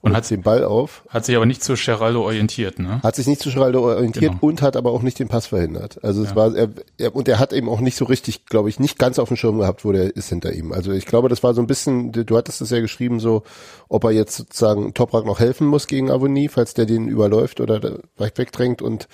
und 0.02 0.16
hat 0.16 0.30
den 0.30 0.44
Ball 0.44 0.64
auf. 0.64 1.04
Hat 1.10 1.26
sich 1.26 1.36
aber 1.36 1.46
nicht 1.46 1.62
zu 1.62 1.74
Geraldo 1.74 2.24
orientiert, 2.24 2.80
ne? 2.80 3.02
Hat 3.04 3.16
sich 3.16 3.28
nicht 3.28 3.42
zu 3.42 3.52
Geraldo 3.52 3.82
orientiert 3.82 4.32
genau. 4.32 4.38
und 4.42 4.62
hat 4.62 4.78
aber 4.78 4.92
auch 4.92 5.02
nicht 5.02 5.20
den 5.20 5.28
Pass 5.28 5.48
verhindert. 5.48 6.02
Also 6.04 6.24
es 6.24 6.30
ja. 6.30 6.36
war 6.38 6.56
er, 6.56 6.70
er, 6.98 7.16
und 7.16 7.28
er 7.28 7.38
hat 7.38 7.52
eben 7.52 7.68
auch 7.68 7.82
nicht 7.82 7.98
so 7.98 8.06
richtig, 8.06 8.46
glaube 8.46 8.70
ich, 8.70 8.80
nicht 8.80 8.98
ganz 8.98 9.20
auf 9.20 9.28
dem 9.28 9.36
Schirm 9.36 9.60
gehabt, 9.60 9.84
wo 9.84 9.92
der 9.92 10.16
ist 10.16 10.30
hinter 10.30 10.54
ihm. 10.54 10.72
Also 10.72 10.94
ich 10.94 11.06
glaube, 11.06 11.28
das 11.28 11.44
war 11.44 11.54
so 11.54 11.62
ein 11.62 11.68
bisschen, 11.68 12.14
du 12.14 12.38
hattest 12.38 12.62
es 12.62 12.70
ja 12.70 12.80
geschrieben, 12.80 13.20
so, 13.20 13.44
ob 13.90 14.06
er 14.06 14.12
jetzt 14.12 14.38
sozusagen 14.38 14.94
Toprak 14.94 15.26
noch 15.26 15.40
helfen 15.40 15.68
muss 15.68 15.88
gegen 15.88 16.12
Avonie, 16.12 16.48
falls 16.48 16.74
der 16.74 16.86
den 16.86 17.10
überläuft 17.10 17.60
oder 17.60 18.00
weit 18.16 18.38
wegdrängt 18.38 18.82
und 18.82 19.10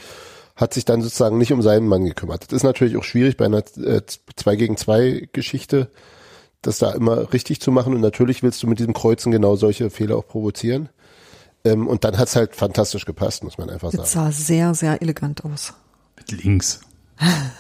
hat 0.56 0.74
sich 0.74 0.86
dann 0.86 1.01
sozusagen 1.01 1.38
nicht 1.38 1.51
um 1.51 1.62
seinen 1.62 1.88
Mann 1.88 2.06
gekümmert. 2.06 2.44
Das 2.44 2.54
ist 2.54 2.63
natürlich 2.63 2.96
auch 2.96 3.04
schwierig 3.04 3.38
bei 3.38 3.46
einer 3.46 3.63
äh, 3.77 4.01
2 4.36 4.56
gegen 4.56 4.77
2 4.77 5.30
Geschichte, 5.34 5.89
das 6.68 6.80
da 6.80 6.92
immer 6.92 7.32
richtig 7.34 7.62
zu 7.62 7.72
machen. 7.72 7.94
Und 7.94 8.02
natürlich 8.02 8.44
willst 8.44 8.62
du 8.64 8.68
mit 8.68 8.80
diesem 8.80 8.94
Kreuzen 8.94 9.32
genau 9.32 9.56
solche 9.56 9.90
Fehler 9.90 10.18
auch 10.18 10.28
provozieren. 10.28 10.90
Ähm, 11.64 11.88
und 11.88 12.04
dann 12.04 12.18
hat's 12.18 12.36
halt 12.36 12.56
fantastisch 12.56 13.06
gepasst, 13.06 13.44
muss 13.44 13.58
man 13.58 13.70
einfach 13.70 13.92
sagen. 13.92 14.04
Das 14.04 14.12
sah 14.12 14.32
sehr, 14.32 14.74
sehr 14.74 15.02
elegant 15.02 15.44
aus. 15.46 15.74
Mit 16.18 16.44
links. 16.44 16.82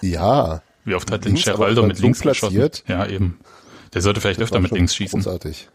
Ja. 0.01 0.61
Wie 0.83 0.93
oft 0.93 1.09
hat 1.11 1.25
den 1.25 1.35
Geraldo 1.35 1.83
mit 1.83 1.99
links 1.99 2.19
platziert? 2.19 2.83
Geschossen? 2.85 2.85
Ja, 2.87 3.07
eben. 3.07 3.39
Der 3.93 4.01
sollte 4.01 4.21
vielleicht 4.21 4.41
öfter 4.41 4.59
mit 4.59 4.71
links 4.71 4.93
schießen. 4.93 5.21
Großartig. 5.21 5.69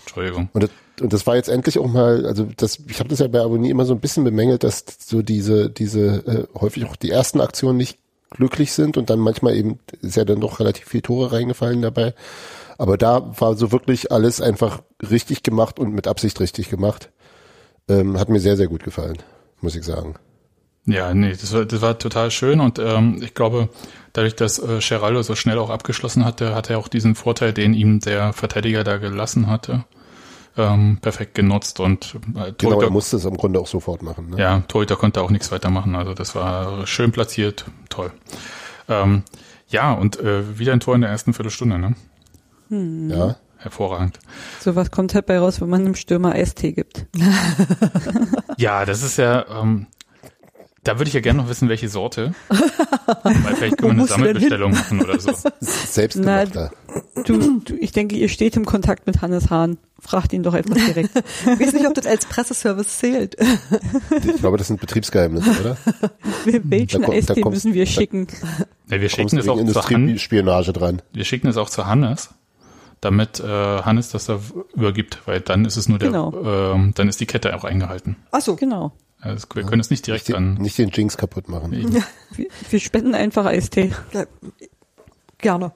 Entschuldigung. 0.00 0.48
Und 0.52 0.64
das, 0.64 0.70
und 1.00 1.12
das 1.12 1.26
war 1.26 1.36
jetzt 1.36 1.48
endlich 1.48 1.78
auch 1.78 1.86
mal, 1.86 2.26
also 2.26 2.46
das, 2.56 2.80
ich 2.88 2.98
habe 2.98 3.08
das 3.08 3.20
ja 3.20 3.28
bei 3.28 3.40
Abonnie 3.40 3.70
immer 3.70 3.84
so 3.84 3.94
ein 3.94 4.00
bisschen 4.00 4.24
bemängelt, 4.24 4.64
dass 4.64 4.84
so 4.98 5.22
diese, 5.22 5.70
diese 5.70 6.48
äh, 6.54 6.58
häufig 6.58 6.84
auch 6.84 6.96
die 6.96 7.10
ersten 7.10 7.40
Aktionen 7.40 7.78
nicht 7.78 7.98
glücklich 8.30 8.72
sind 8.72 8.96
und 8.96 9.10
dann 9.10 9.18
manchmal 9.18 9.54
eben 9.54 9.78
ist 10.00 10.16
ja 10.16 10.24
dann 10.24 10.40
doch 10.40 10.58
relativ 10.60 10.88
viel 10.88 11.02
Tore 11.02 11.32
reingefallen 11.32 11.82
dabei. 11.82 12.14
Aber 12.82 12.98
da 12.98 13.32
war 13.38 13.54
so 13.54 13.70
wirklich 13.70 14.10
alles 14.10 14.40
einfach 14.40 14.82
richtig 15.08 15.44
gemacht 15.44 15.78
und 15.78 15.94
mit 15.94 16.08
Absicht 16.08 16.40
richtig 16.40 16.68
gemacht. 16.68 17.12
Ähm, 17.88 18.18
hat 18.18 18.28
mir 18.28 18.40
sehr, 18.40 18.56
sehr 18.56 18.66
gut 18.66 18.82
gefallen, 18.82 19.18
muss 19.60 19.76
ich 19.76 19.84
sagen. 19.84 20.16
Ja, 20.86 21.14
nee, 21.14 21.30
das 21.30 21.52
war, 21.52 21.64
das 21.64 21.80
war 21.80 21.96
total 22.00 22.32
schön 22.32 22.58
und 22.58 22.80
ähm, 22.80 23.20
ich 23.22 23.34
glaube, 23.34 23.68
dadurch, 24.14 24.34
dass 24.34 24.58
äh, 24.58 24.80
Geraldo 24.80 25.22
so 25.22 25.36
schnell 25.36 25.60
auch 25.60 25.70
abgeschlossen 25.70 26.24
hatte, 26.24 26.56
hat 26.56 26.70
er 26.70 26.78
auch 26.80 26.88
diesen 26.88 27.14
Vorteil, 27.14 27.52
den 27.52 27.72
ihm 27.72 28.00
der 28.00 28.32
Verteidiger 28.32 28.82
da 28.82 28.96
gelassen 28.96 29.46
hatte, 29.46 29.84
ähm, 30.56 30.98
perfekt 31.00 31.36
genutzt 31.36 31.78
und 31.78 32.16
äh, 32.34 32.50
Torhüter, 32.50 32.54
genau, 32.58 32.82
er 32.82 32.90
musste 32.90 33.16
es 33.16 33.24
im 33.24 33.36
Grunde 33.36 33.60
auch 33.60 33.68
sofort 33.68 34.02
machen. 34.02 34.30
Ne? 34.30 34.38
Ja, 34.40 34.58
Torhüter 34.66 34.96
konnte 34.96 35.22
auch 35.22 35.30
nichts 35.30 35.52
weitermachen, 35.52 35.94
also 35.94 36.14
das 36.14 36.34
war 36.34 36.84
schön 36.88 37.12
platziert, 37.12 37.64
toll. 37.90 38.10
Ähm, 38.88 39.22
ja, 39.68 39.92
und 39.92 40.18
äh, 40.18 40.58
wieder 40.58 40.72
ein 40.72 40.80
Tor 40.80 40.96
in 40.96 41.02
der 41.02 41.10
ersten 41.10 41.32
Viertelstunde, 41.32 41.78
ne? 41.78 41.94
Hm. 42.72 43.10
Ja. 43.10 43.36
Hervorragend. 43.58 44.18
So 44.60 44.74
was 44.74 44.90
kommt 44.90 45.14
halt 45.14 45.26
bei 45.26 45.38
raus, 45.38 45.60
wenn 45.60 45.68
man 45.68 45.82
einem 45.82 45.94
Stürmer 45.94 46.32
Eistee 46.32 46.72
gibt. 46.72 47.06
ja, 48.56 48.84
das 48.84 49.04
ist 49.04 49.18
ja, 49.18 49.46
ähm, 49.60 49.86
da 50.82 50.98
würde 50.98 51.08
ich 51.08 51.14
ja 51.14 51.20
gerne 51.20 51.42
noch 51.42 51.48
wissen, 51.48 51.68
welche 51.68 51.88
Sorte. 51.88 52.34
Weil 53.22 53.54
vielleicht 53.54 53.78
können 53.78 53.98
wir 53.98 54.00
eine 54.00 54.06
Sammelbestellung 54.06 54.72
machen 54.72 55.00
oder 55.00 55.20
so. 55.20 55.32
Selbstgemachter. 55.60 56.72
Du, 57.24 57.60
du, 57.60 57.76
ich 57.76 57.92
denke, 57.92 58.16
ihr 58.16 58.28
steht 58.28 58.56
im 58.56 58.64
Kontakt 58.64 59.06
mit 59.06 59.22
Hannes 59.22 59.48
Hahn. 59.48 59.78
Fragt 60.00 60.32
ihn 60.32 60.42
doch 60.42 60.54
einfach 60.54 60.74
direkt. 60.86 61.10
ich 61.14 61.60
weiß 61.60 61.74
nicht, 61.74 61.86
ob 61.86 61.94
das 61.94 62.06
als 62.06 62.26
Presseservice 62.26 62.98
zählt. 62.98 63.36
Ich 64.26 64.38
glaube, 64.38 64.56
das 64.56 64.66
sind 64.66 64.80
Betriebsgeheimnisse, 64.80 65.50
oder? 65.60 65.76
Welchen 66.64 67.04
Eistee 67.04 67.44
müssen 67.44 67.74
wir 67.74 67.86
schicken? 67.86 68.26
Ja, 68.90 69.00
wir 69.00 69.08
schicken 69.08 69.38
es 69.38 69.46
auch 69.46 69.64
zu 69.64 69.88
Hannes. 69.88 70.72
dran. 70.72 71.02
Wir 71.12 71.24
schicken 71.24 71.46
es 71.46 71.56
auch 71.56 71.70
zu 71.70 71.86
Hannes 71.86 72.30
damit 73.02 73.40
äh, 73.40 73.46
Hannes 73.46 74.10
das 74.10 74.26
da 74.26 74.40
übergibt, 74.74 75.22
weil 75.26 75.40
dann 75.40 75.66
ist 75.66 75.76
es 75.76 75.88
nur 75.88 75.98
der, 75.98 76.08
genau. 76.08 76.74
äh, 76.74 76.92
dann 76.94 77.08
ist 77.08 77.20
die 77.20 77.26
Kette 77.26 77.54
auch 77.54 77.64
eingehalten. 77.64 78.16
Ach 78.30 78.40
so, 78.40 78.56
genau. 78.56 78.92
Also 79.20 79.46
wir 79.54 79.64
können 79.64 79.80
es 79.80 79.90
nicht 79.90 80.06
direkt 80.06 80.28
nicht 80.28 80.36
an. 80.36 80.54
Nicht 80.54 80.78
den 80.78 80.88
Jinx 80.88 81.16
kaputt 81.16 81.48
machen. 81.48 81.72
Ja. 81.72 82.02
Wir, 82.34 82.46
wir, 82.70 82.80
spenden 82.80 83.14
einfach 83.14 83.44
Eistee. 83.44 83.92
Gerne. 85.38 85.72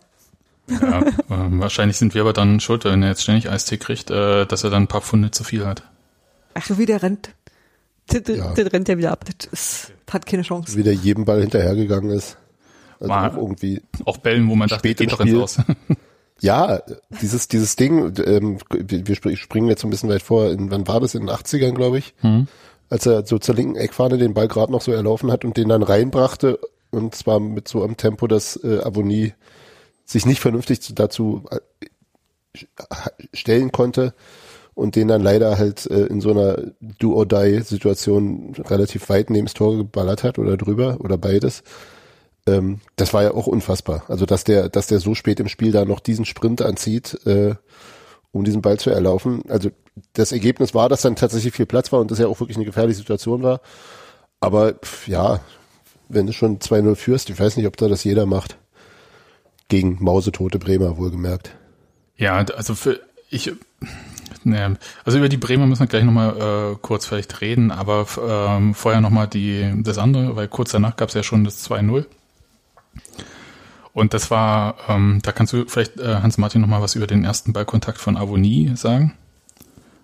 Ja, 0.69 1.01
äh, 1.01 1.13
wahrscheinlich 1.29 1.97
sind 1.97 2.15
wir 2.15 2.23
aber 2.23 2.33
dann 2.33 2.59
schuld, 2.61 2.85
wenn 2.85 3.03
er 3.03 3.11
jetzt 3.11 3.23
ständig 3.23 3.51
Eistee 3.51 3.77
kriegt, 3.77 4.11
äh, 4.11 4.47
dass 4.47 4.65
er 4.65 4.71
dann 4.71 4.85
ein 4.85 4.89
paar 4.89 5.01
Pfunde 5.01 5.31
zu 5.31 5.45
viel 5.45 5.67
hat. 5.67 5.83
Ach, 6.55 6.65
so 6.65 6.79
wie 6.79 6.87
der 6.87 7.03
rennt. 7.03 7.31
Das, 8.09 8.23
ja. 8.29 8.53
das 8.53 8.73
rennt 8.73 8.89
ja 8.89 8.99
wieder 8.99 9.13
ab. 9.13 9.25
Das 9.25 9.47
ist, 9.53 9.93
hat 10.11 10.27
keine 10.27 10.43
Chance. 10.43 10.77
Wie 10.77 10.83
der 10.83 10.95
jedem 10.95 11.25
Ball 11.25 11.41
hinterhergegangen 11.41 12.11
ist. 12.11 12.37
Also 13.01 13.13
auch 13.13 13.37
irgendwie. 13.37 13.83
Auch 14.05 14.17
Bällen, 14.19 14.49
wo 14.49 14.55
man 14.55 14.69
dachte, 14.69 14.95
geht 14.95 15.13
doch 15.13 15.21
ins 15.21 15.35
Aus. 15.35 15.59
Ja, 16.41 16.83
dieses, 17.23 17.49
dieses 17.49 17.77
Ding, 17.77 18.13
ähm, 18.25 18.59
wir, 18.71 19.37
springen 19.37 19.69
jetzt 19.69 19.81
so 19.81 19.87
ein 19.89 19.91
bisschen 19.91 20.11
weit 20.11 20.23
vor, 20.23 20.51
in, 20.51 20.71
wann 20.71 20.87
war 20.87 21.01
das? 21.01 21.15
In 21.15 21.27
den 21.27 21.31
80ern, 21.31 21.73
glaube 21.73 21.99
ich. 21.99 22.15
Hm. 22.19 22.47
Als 22.91 23.07
er 23.07 23.27
so 23.27 23.39
zur 23.39 23.55
linken 23.55 23.77
Eckfahne 23.77 24.19
den 24.19 24.35
Ball 24.35 24.49
gerade 24.49 24.71
noch 24.71 24.83
so 24.83 24.93
erlaufen 24.93 25.33
hat 25.33 25.45
und 25.45 25.57
den 25.57 25.69
dann 25.69 25.83
reinbrachte 25.83 26.59
und 26.91 27.15
zwar 27.15 27.41
mit 27.41 27.69
so 27.69 27.83
einem 27.83 27.97
Tempo, 27.97 28.27
dass 28.27 28.57
äh, 28.63 28.81
Avonie 28.83 29.35
sich 30.05 30.25
nicht 30.25 30.41
vernünftig 30.41 30.81
dazu 30.95 31.45
äh, 31.51 31.59
stellen 33.33 33.73
konnte 33.73 34.15
und 34.75 34.95
den 34.95 35.09
dann 35.09 35.23
leider 35.23 35.59
halt 35.59 35.87
äh, 35.91 36.07
in 36.07 36.21
so 36.21 36.31
einer 36.31 36.59
Do-or-Die-Situation 36.81 38.55
relativ 38.67 39.09
weit 39.09 39.31
neben 39.31 39.47
das 39.47 39.55
Tor 39.55 39.77
geballert 39.77 40.23
hat 40.23 40.39
oder 40.39 40.57
drüber 40.57 40.99
oder 41.01 41.19
beides 41.19 41.63
ähm, 42.47 42.81
das 42.97 43.13
war 43.13 43.23
ja 43.23 43.33
auch 43.33 43.47
unfassbar. 43.47 44.05
Also 44.09 44.27
dass 44.27 44.45
der, 44.45 44.69
dass 44.69 44.87
der 44.87 45.01
so 45.01 45.15
spät 45.15 45.41
im 45.41 45.49
Spiel 45.49 45.73
da 45.73 45.85
noch 45.85 46.01
diesen 46.01 46.25
Sprint 46.25 46.63
anzieht, 46.63 47.27
äh, 47.27 47.55
um 48.33 48.45
diesen 48.45 48.63
Ball 48.63 48.79
zu 48.79 48.91
erlaufen. 48.91 49.43
Also 49.49 49.71
das 50.13 50.33
Ergebnis 50.33 50.75
war, 50.75 50.89
dass 50.89 51.03
dann 51.03 51.17
tatsächlich 51.17 51.55
viel 51.55 51.67
Platz 51.67 51.93
war 51.93 52.01
und 52.01 52.11
das 52.11 52.19
ja 52.19 52.27
auch 52.27 52.41
wirklich 52.41 52.57
eine 52.57 52.67
gefährliche 52.67 52.99
Situation 52.99 53.43
war. 53.43 53.61
Aber 54.41 54.75
ja, 55.07 55.41
wenn 56.09 56.27
du 56.27 56.33
schon 56.33 56.59
2-0 56.59 56.95
führst, 56.95 57.31
ich 57.31 57.39
weiß 57.39 57.57
nicht, 57.57 57.67
ob 57.67 57.77
da 57.77 57.89
das 57.89 58.05
jeder 58.05 58.27
macht. 58.27 58.59
Gegen 59.69 59.97
mausetote 60.01 60.61
Bremer, 60.61 60.97
wohlgemerkt. 60.97 61.57
Ja, 62.17 62.37
also 62.37 62.75
für 62.77 63.01
ich, 63.31 63.53
ne, 64.45 64.77
also 65.05 65.19
über 65.19 65.29
die 65.29 65.37
Bremer 65.37 65.67
müssen 65.67 65.81
wir 65.81 65.87
gleich 65.89 66.05
nochmal 66.05 66.73
äh, 66.73 66.77
kurz 66.81 67.07
vielleicht 67.07 67.41
reden, 67.41 67.73
aber 67.73 68.07
ähm, 68.29 68.75
vorher 68.75 69.01
nochmal 69.01 69.27
die 69.27 69.73
das 69.83 69.99
andere, 69.99 70.37
weil 70.37 70.47
kurz 70.47 70.71
danach 70.71 70.97
gab 70.97 71.09
es 71.09 71.17
ja 71.17 71.25
schon 71.25 71.43
das 71.43 71.69
2-0. 71.69 72.07
Und 73.97 74.13
das 74.13 74.31
war, 74.31 74.77
ähm, 74.89 75.21
da 75.23 75.33
kannst 75.33 75.55
du 75.55 75.65
vielleicht, 75.67 75.99
äh, 75.99 76.17
Hans-Martin, 76.17 76.61
noch 76.61 76.69
mal 76.69 76.83
was 76.83 76.97
über 76.97 77.07
den 77.07 77.25
ersten 77.25 77.55
Ballkontakt 77.55 77.97
von 77.97 78.19
Avonie 78.19 78.73
sagen? 78.77 79.15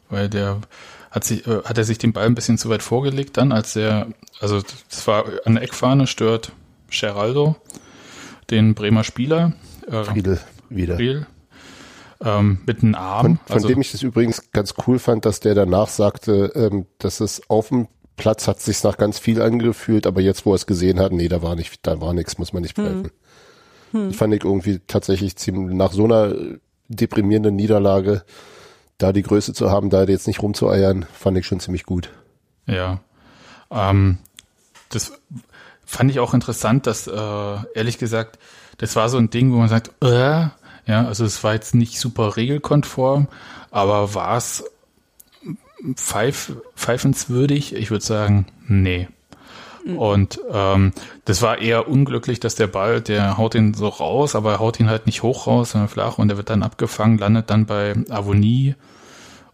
Weil 0.09 0.31
der 0.31 0.63
hat 1.11 1.25
sich, 1.25 1.47
äh, 1.47 1.63
hat 1.65 1.77
er 1.77 1.85
sich 1.85 1.99
den 1.99 2.15
Ball 2.15 2.25
ein 2.25 2.35
bisschen 2.35 2.57
zu 2.57 2.71
weit 2.71 2.83
vorgelegt 2.83 3.37
dann, 3.37 3.53
als 3.53 3.77
er, 3.77 4.07
also 4.41 4.63
das 4.89 5.07
war 5.07 5.27
an 5.45 5.57
der 5.57 5.65
Eckfahne, 5.65 6.07
stört 6.07 6.53
Geraldo, 6.91 7.57
den 8.49 8.73
Bremer 8.73 9.05
Spieler. 9.05 9.53
Äh, 9.87 10.05
Friedel 10.05 10.41
wieder. 10.71 10.97
Friedel, 10.97 11.27
ähm, 12.25 12.61
mit 12.65 12.83
einem 12.83 12.95
Arm. 12.95 13.27
Von, 13.27 13.37
von 13.45 13.55
also, 13.57 13.69
dem 13.69 13.83
ich 13.83 13.93
das 13.93 14.03
übrigens 14.03 14.53
ganz 14.53 14.73
cool 14.87 14.99
fand, 15.01 15.27
dass 15.27 15.41
der 15.41 15.55
danach 15.55 15.89
sagte, 15.89 16.51
ähm, 16.55 16.87
dass 16.97 17.21
es 17.21 17.43
auf 17.51 17.69
dem 17.69 17.89
Platz 18.17 18.49
hat 18.49 18.63
sich 18.63 18.83
nach 18.85 18.97
ganz 18.97 19.19
viel 19.19 19.43
angefühlt, 19.43 20.07
aber 20.07 20.23
jetzt, 20.23 20.47
wo 20.47 20.53
er 20.53 20.57
es 20.57 20.65
gesehen 20.65 20.99
hat, 20.99 21.13
nee, 21.13 21.29
da 21.29 21.43
war 21.43 21.57
nicht, 21.57 21.87
da 21.87 22.01
war 22.01 22.15
nichts, 22.15 22.39
muss 22.39 22.55
man 22.55 22.63
nicht 22.63 22.77
pfeifen. 22.77 23.05
Hm. 23.05 23.11
Hm. 23.93 24.13
Fand 24.13 24.35
ich 24.35 24.45
irgendwie 24.45 24.81
tatsächlich 24.87 25.37
ziemlich, 25.37 25.77
nach 25.77 25.93
so 25.93 26.05
einer 26.05 26.35
deprimierenden 26.89 27.57
Niederlage, 27.57 28.25
da 28.99 29.13
die 29.13 29.23
Größe 29.23 29.53
zu 29.55 29.71
haben, 29.71 29.91
da 29.91 30.05
jetzt 30.05 30.27
nicht 30.27 30.43
rumzueiern, 30.43 31.07
fand 31.13 31.39
ich 31.39 31.47
schon 31.47 31.61
ziemlich 31.61 31.85
gut. 31.85 32.11
Ja. 32.67 33.01
Ähm, 33.71 34.19
das 34.91 35.13
fand 35.85 36.11
ich 36.11 36.21
auch 36.21 36.35
interessant, 36.35 36.87
dass, 36.87 37.07
äh, 37.07 37.57
ehrlich 37.75 37.99
gesagt, 37.99 38.39
das 38.79 38.97
war 38.97 39.09
so 39.09 39.19
ein 39.19 39.31
Ding, 39.31 39.53
wo 39.53 39.57
man 39.57 39.69
sagt, 39.69 39.93
äh, 40.03 40.47
ja, 40.87 41.07
also 41.07 41.25
es 41.25 41.45
war 41.45 41.55
jetzt 41.55 41.75
nicht 41.75 41.99
super 41.99 42.37
regelkonform, 42.37 43.29
aber 43.71 44.15
war 44.15 44.37
es 44.37 44.65
pfeif, 45.95 46.57
pfeifenswürdig? 46.77 47.75
Ich 47.75 47.91
würde 47.91 48.05
sagen, 48.05 48.47
nee. 48.67 49.09
Mhm. 49.85 49.99
Und 49.99 50.41
ähm, 50.53 50.93
das 51.25 51.43
war 51.43 51.59
eher 51.59 51.89
unglücklich, 51.89 52.41
dass 52.41 52.55
der 52.55 52.67
Ball, 52.67 53.01
der 53.01 53.37
haut 53.39 53.55
ihn 53.55 53.75
so 53.75 53.89
raus, 53.89 54.35
aber 54.35 54.53
er 54.53 54.59
haut 54.61 54.81
ihn 54.81 54.89
halt 54.89 55.07
nicht 55.07 55.23
hoch 55.23 55.47
raus, 55.47 55.73
sondern 55.73 55.89
flach 55.89 56.19
und 56.19 56.29
der 56.29 56.37
wird 56.37 56.51
dann 56.51 56.63
abgefangen, 56.63 57.19
landet 57.19 57.51
dann 57.51 57.67
bei 57.67 57.95
Avonie. 58.09 58.75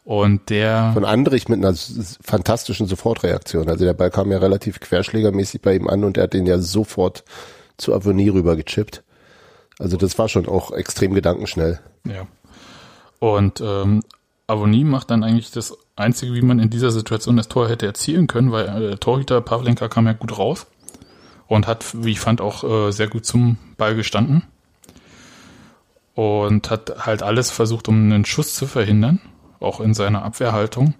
Und 0.04 0.48
der. 0.48 0.92
Von 0.94 1.04
Andrich 1.04 1.50
mit 1.50 1.58
einer 1.58 1.76
fantastischen 2.22 2.86
Sofortreaktion. 2.86 3.68
Also 3.68 3.84
der 3.84 3.92
Ball 3.92 4.10
kam 4.10 4.32
ja 4.32 4.38
relativ 4.38 4.80
querschlägermäßig 4.80 5.60
bei 5.60 5.76
ihm 5.76 5.86
an 5.86 6.02
und 6.02 6.16
er 6.16 6.24
hat 6.24 6.32
den 6.32 6.46
ja 6.46 6.58
sofort 6.58 7.24
zu 7.76 7.94
Avonie 7.94 8.30
rüber 8.30 8.56
gechippt. 8.56 9.02
Also 9.78 9.96
das 9.98 10.18
war 10.18 10.28
schon 10.28 10.48
auch 10.48 10.72
extrem 10.72 11.12
gedankenschnell. 11.12 11.80
Ja. 12.04 12.26
Und 13.18 13.60
ähm, 13.60 14.02
Avonie 14.46 14.84
macht 14.84 15.10
dann 15.10 15.22
eigentlich 15.22 15.50
das 15.50 15.76
Einzige, 16.00 16.34
wie 16.34 16.42
man 16.42 16.58
in 16.58 16.70
dieser 16.70 16.90
Situation 16.90 17.36
das 17.36 17.48
Tor 17.48 17.68
hätte 17.68 17.86
erzielen 17.86 18.26
können, 18.26 18.52
weil 18.52 18.92
äh, 18.92 18.96
Torhüter 18.96 19.40
Pavlenka 19.40 19.88
kam 19.88 20.06
ja 20.06 20.12
gut 20.12 20.38
raus 20.38 20.66
und 21.46 21.66
hat, 21.66 21.84
wie 22.04 22.12
ich 22.12 22.20
fand, 22.20 22.40
auch 22.40 22.64
äh, 22.64 22.92
sehr 22.92 23.08
gut 23.08 23.26
zum 23.26 23.56
Ball 23.76 23.94
gestanden 23.94 24.44
und 26.14 26.68
hat 26.70 27.06
halt 27.06 27.22
alles 27.22 27.50
versucht, 27.50 27.88
um 27.88 27.94
einen 27.94 28.24
Schuss 28.24 28.54
zu 28.54 28.66
verhindern, 28.66 29.20
auch 29.60 29.80
in 29.80 29.94
seiner 29.94 30.24
Abwehrhaltung. 30.24 30.94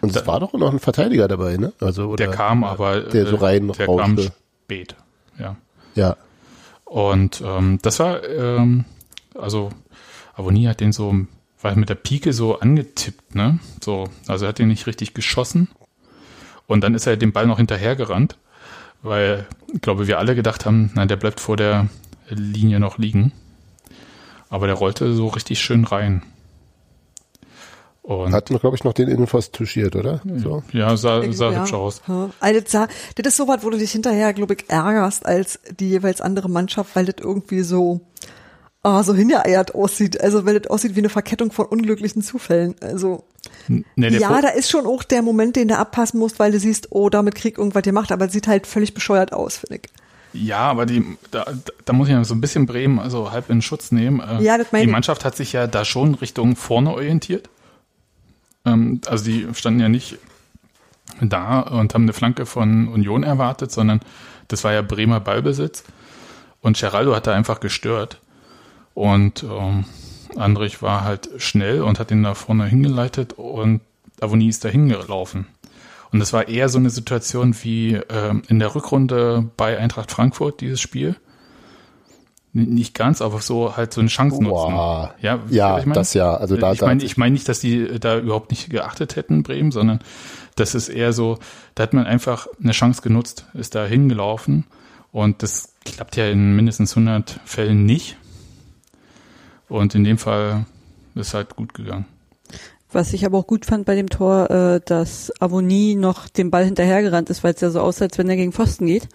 Und 0.00 0.14
es 0.14 0.26
war 0.26 0.38
doch 0.40 0.52
noch 0.52 0.72
ein 0.72 0.78
Verteidiger 0.78 1.28
dabei, 1.28 1.56
ne? 1.56 1.72
Also 1.80 2.08
oder, 2.08 2.26
der 2.26 2.34
kam 2.34 2.62
aber 2.62 3.00
der 3.00 3.26
so 3.26 3.36
rein 3.36 3.68
der 3.68 3.86
kam 3.86 4.18
spät, 4.18 4.96
ja. 5.38 5.56
Ja. 5.94 6.16
Und 6.84 7.42
ähm, 7.44 7.78
das 7.82 7.98
war 7.98 8.22
ähm, 8.24 8.84
also 9.34 9.70
Avonie 10.34 10.68
hat 10.68 10.80
den 10.80 10.92
so 10.92 11.14
war 11.62 11.76
mit 11.76 11.88
der 11.88 11.94
Pike 11.94 12.32
so 12.32 12.58
angetippt, 12.58 13.34
ne? 13.34 13.58
So, 13.82 14.08
also 14.26 14.44
er 14.44 14.50
hat 14.50 14.60
ihn 14.60 14.68
nicht 14.68 14.86
richtig 14.86 15.14
geschossen. 15.14 15.68
Und 16.66 16.82
dann 16.82 16.94
ist 16.94 17.06
er 17.06 17.16
dem 17.16 17.32
Ball 17.32 17.46
noch 17.46 17.58
hinterhergerannt, 17.58 18.38
weil, 19.02 19.46
ich 19.72 19.80
glaube, 19.80 20.06
wir 20.06 20.18
alle 20.18 20.34
gedacht 20.34 20.64
haben, 20.64 20.90
nein, 20.94 21.08
der 21.08 21.16
bleibt 21.16 21.40
vor 21.40 21.56
der 21.56 21.88
Linie 22.28 22.80
noch 22.80 22.98
liegen. 22.98 23.32
Aber 24.48 24.66
der 24.66 24.76
rollte 24.76 25.12
so 25.14 25.28
richtig 25.28 25.60
schön 25.60 25.84
rein. 25.84 26.22
Und 28.02 28.32
Hat, 28.32 28.46
glaube 28.46 28.74
ich, 28.74 28.82
noch 28.82 28.94
den 28.94 29.08
Innenpfosten 29.08 29.56
touchiert, 29.56 29.94
oder? 29.94 30.20
So. 30.36 30.64
Ja, 30.72 30.96
sah, 30.96 31.22
sah 31.32 31.52
ja. 31.52 31.60
hübsch 31.60 31.72
aus. 31.72 32.02
Also 32.40 32.60
das, 32.60 32.72
das 32.72 33.26
ist 33.26 33.36
so 33.36 33.46
was, 33.46 33.62
wo 33.62 33.70
du 33.70 33.78
dich 33.78 33.92
hinterher, 33.92 34.32
glaube 34.32 34.54
ich, 34.54 34.68
ärgerst 34.68 35.24
als 35.24 35.60
die 35.78 35.88
jeweils 35.88 36.20
andere 36.20 36.50
Mannschaft, 36.50 36.96
weil 36.96 37.06
das 37.06 37.16
irgendwie 37.20 37.62
so, 37.62 38.00
oh, 38.84 39.02
so 39.02 39.14
hingeeiert 39.14 39.74
aussieht. 39.74 40.20
Also 40.20 40.44
wenn 40.44 40.56
es 40.56 40.66
aussieht 40.68 40.94
wie 40.96 41.00
eine 41.00 41.08
Verkettung 41.08 41.52
von 41.52 41.66
unglücklichen 41.66 42.22
Zufällen. 42.22 42.74
Also 42.80 43.24
Nee, 43.68 43.84
ja, 44.08 44.28
Po- 44.28 44.40
da 44.40 44.48
ist 44.50 44.70
schon 44.70 44.86
auch 44.86 45.02
der 45.02 45.22
Moment, 45.22 45.56
den 45.56 45.68
du 45.68 45.76
abpassen 45.76 46.18
musst, 46.20 46.38
weil 46.38 46.52
du 46.52 46.58
siehst, 46.60 46.88
oh, 46.90 47.08
damit 47.08 47.34
krieg 47.34 47.58
irgendwas 47.58 47.82
gemacht, 47.82 48.12
aber 48.12 48.26
es 48.26 48.32
sieht 48.32 48.46
halt 48.46 48.66
völlig 48.66 48.94
bescheuert 48.94 49.32
aus, 49.32 49.58
finde 49.58 49.76
ich. 49.84 49.90
Ja, 50.34 50.60
aber 50.60 50.86
die, 50.86 51.04
da, 51.30 51.44
da 51.84 51.92
muss 51.92 52.08
ich 52.08 52.14
ja 52.14 52.24
so 52.24 52.34
ein 52.34 52.40
bisschen 52.40 52.64
Bremen 52.66 52.98
also 52.98 53.32
halb 53.32 53.50
in 53.50 53.60
Schutz 53.60 53.92
nehmen. 53.92 54.20
Äh, 54.20 54.42
Ja, 54.42 54.56
das 54.56 54.72
meine 54.72 54.86
die. 54.86 54.90
Mannschaft 54.90 55.24
hat 55.26 55.36
sich 55.36 55.52
ja 55.52 55.66
da 55.66 55.84
schon 55.84 56.14
Richtung 56.14 56.56
vorne 56.56 56.90
orientiert. 56.90 57.50
Ähm, 58.64 59.00
also 59.06 59.24
die 59.24 59.46
standen 59.52 59.80
ja 59.80 59.88
nicht 59.90 60.16
da 61.20 61.60
und 61.60 61.92
haben 61.92 62.04
eine 62.04 62.14
Flanke 62.14 62.46
von 62.46 62.88
Union 62.88 63.22
erwartet, 63.24 63.70
sondern 63.72 64.00
das 64.48 64.64
war 64.64 64.72
ja 64.72 64.80
Bremer 64.80 65.20
Ballbesitz. 65.20 65.84
Und 66.62 66.78
Geraldo 66.80 67.14
hat 67.14 67.26
da 67.26 67.34
einfach 67.34 67.60
gestört. 67.60 68.20
Und 68.94 69.42
ähm, 69.44 69.84
Andrich 70.36 70.82
war 70.82 71.04
halt 71.04 71.30
schnell 71.38 71.82
und 71.82 71.98
hat 71.98 72.10
ihn 72.10 72.22
da 72.22 72.34
vorne 72.34 72.66
hingeleitet 72.66 73.34
und 73.34 73.80
Avoni 74.20 74.48
ist 74.48 74.64
da 74.64 74.68
hingelaufen. 74.68 75.46
Und 76.12 76.20
das 76.20 76.32
war 76.32 76.48
eher 76.48 76.68
so 76.68 76.78
eine 76.78 76.90
Situation 76.90 77.56
wie 77.62 77.94
ähm, 78.10 78.42
in 78.48 78.58
der 78.58 78.74
Rückrunde 78.74 79.48
bei 79.56 79.78
Eintracht 79.78 80.10
Frankfurt, 80.10 80.60
dieses 80.60 80.80
Spiel. 80.80 81.16
Nicht 82.54 82.94
ganz, 82.94 83.22
aber 83.22 83.40
so 83.40 83.78
halt 83.78 83.94
so 83.94 84.02
eine 84.02 84.10
Chance 84.10 84.42
nutzen. 84.42 84.72
Boah. 84.74 85.14
Ja, 85.22 85.38
Ja, 85.48 85.78
ich 85.78 85.86
mein? 85.86 85.94
das 85.94 86.12
ja. 86.12 86.34
Also 86.36 86.56
da- 86.58 86.72
ich 86.74 86.82
meine, 86.82 87.02
ich 87.02 87.16
meine 87.16 87.32
nicht, 87.32 87.48
dass 87.48 87.60
die 87.60 87.98
da 87.98 88.18
überhaupt 88.18 88.50
nicht 88.50 88.68
geachtet 88.68 89.16
hätten, 89.16 89.42
Bremen, 89.42 89.72
sondern 89.72 90.00
das 90.54 90.74
ist 90.74 90.90
eher 90.90 91.14
so, 91.14 91.38
da 91.74 91.84
hat 91.84 91.94
man 91.94 92.04
einfach 92.04 92.46
eine 92.62 92.72
Chance 92.72 93.00
genutzt, 93.00 93.46
ist 93.54 93.74
da 93.74 93.86
hingelaufen 93.86 94.66
und 95.12 95.42
das 95.42 95.72
klappt 95.86 96.16
ja 96.16 96.26
in 96.28 96.54
mindestens 96.54 96.94
100 96.94 97.40
Fällen 97.46 97.86
nicht. 97.86 98.18
Und 99.72 99.94
in 99.94 100.04
dem 100.04 100.18
Fall 100.18 100.66
ist 101.14 101.32
halt 101.32 101.56
gut 101.56 101.72
gegangen. 101.72 102.04
Was 102.90 103.14
ich 103.14 103.24
aber 103.24 103.38
auch 103.38 103.46
gut 103.46 103.64
fand 103.64 103.86
bei 103.86 103.94
dem 103.94 104.10
Tor, 104.10 104.50
äh, 104.50 104.80
dass 104.84 105.32
Avoni 105.40 105.94
noch 105.94 106.28
dem 106.28 106.50
Ball 106.50 106.66
hinterhergerannt 106.66 107.30
ist, 107.30 107.42
weil 107.42 107.54
es 107.54 107.62
ja 107.62 107.70
so 107.70 107.80
aussah, 107.80 108.04
als 108.04 108.18
wenn 108.18 108.28
er 108.28 108.36
gegen 108.36 108.52
Pfosten 108.52 108.84
geht. 108.84 109.08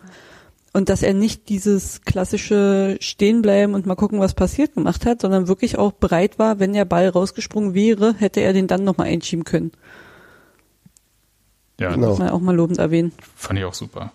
Und 0.74 0.90
dass 0.90 1.04
er 1.04 1.14
nicht 1.14 1.50
dieses 1.50 2.02
klassische 2.02 2.98
Stehenbleiben 3.00 3.76
und 3.76 3.86
mal 3.86 3.96
gucken, 3.96 4.20
was 4.20 4.34
passiert 4.34 4.74
gemacht 4.74 5.06
hat, 5.06 5.22
sondern 5.22 5.48
wirklich 5.48 5.78
auch 5.78 5.92
bereit 5.92 6.40
war, 6.40 6.58
wenn 6.60 6.74
der 6.74 6.86
Ball 6.86 7.08
rausgesprungen 7.08 7.76
wäre, 7.76 8.16
hätte 8.16 8.40
er 8.40 8.54
den 8.54 8.66
dann 8.66 8.84
nochmal 8.84 9.08
einschieben 9.08 9.46
können. 9.46 9.72
Ja, 11.80 11.94
Genau. 11.94 12.10
Muss 12.10 12.18
man 12.18 12.30
auch 12.30 12.42
mal 12.42 12.56
lobend 12.56 12.80
erwähnen. 12.80 13.12
fand 13.36 13.60
ich 13.60 13.66
auch 13.66 13.76
super. 13.76 14.12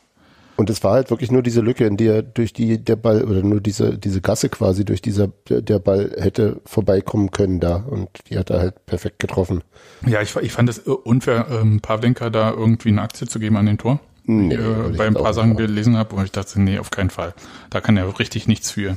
Und 0.63 0.71
es 0.71 0.85
war 0.85 0.93
halt 0.93 1.11
wirklich 1.11 1.33
nur 1.33 1.43
diese 1.43 1.61
Lücke, 1.61 1.85
in 1.87 1.97
der 1.97 2.23
durch 2.23 2.53
die 2.53 2.79
der 2.79 2.95
Ball 2.95 3.25
oder 3.25 3.43
nur 3.43 3.61
diese 3.61 3.99
diese 3.99 4.21
Gasse 4.21 4.49
quasi 4.49 4.85
durch 4.85 5.03
dieser 5.03 5.27
der 5.49 5.81
Ball 5.81 6.15
hätte 6.17 6.61
vorbeikommen 6.65 7.33
können 7.33 7.59
da 7.59 7.79
und 7.79 8.09
die 8.31 8.39
hat 8.39 8.51
er 8.51 8.61
halt 8.61 8.87
perfekt 8.87 9.19
getroffen. 9.19 9.65
Ja, 10.07 10.23
ich, 10.23 10.37
ich 10.37 10.53
fand 10.53 10.69
es 10.69 10.79
unfair, 10.79 11.49
ähm, 11.51 11.81
Pavlenka 11.81 12.31
da 12.31 12.53
irgendwie 12.53 12.91
eine 12.91 13.03
Aktie 13.03 13.27
zu 13.27 13.41
geben 13.41 13.57
an 13.57 13.67
den 13.67 13.77
Tor. 13.77 13.99
Nee, 14.23 14.55
äh, 14.55 14.95
bei 14.97 15.09
ein 15.09 15.15
paar 15.15 15.35
Sachen 15.35 15.57
gelesen 15.57 15.97
habe, 15.97 16.17
wo 16.17 16.23
ich 16.23 16.31
dachte, 16.31 16.61
nee, 16.61 16.79
auf 16.79 16.93
keinen 16.93 17.11
Fall. 17.11 17.35
Da 17.71 17.81
kann 17.81 17.97
er 17.97 18.21
richtig 18.21 18.47
nichts 18.47 18.71
für. 18.71 18.97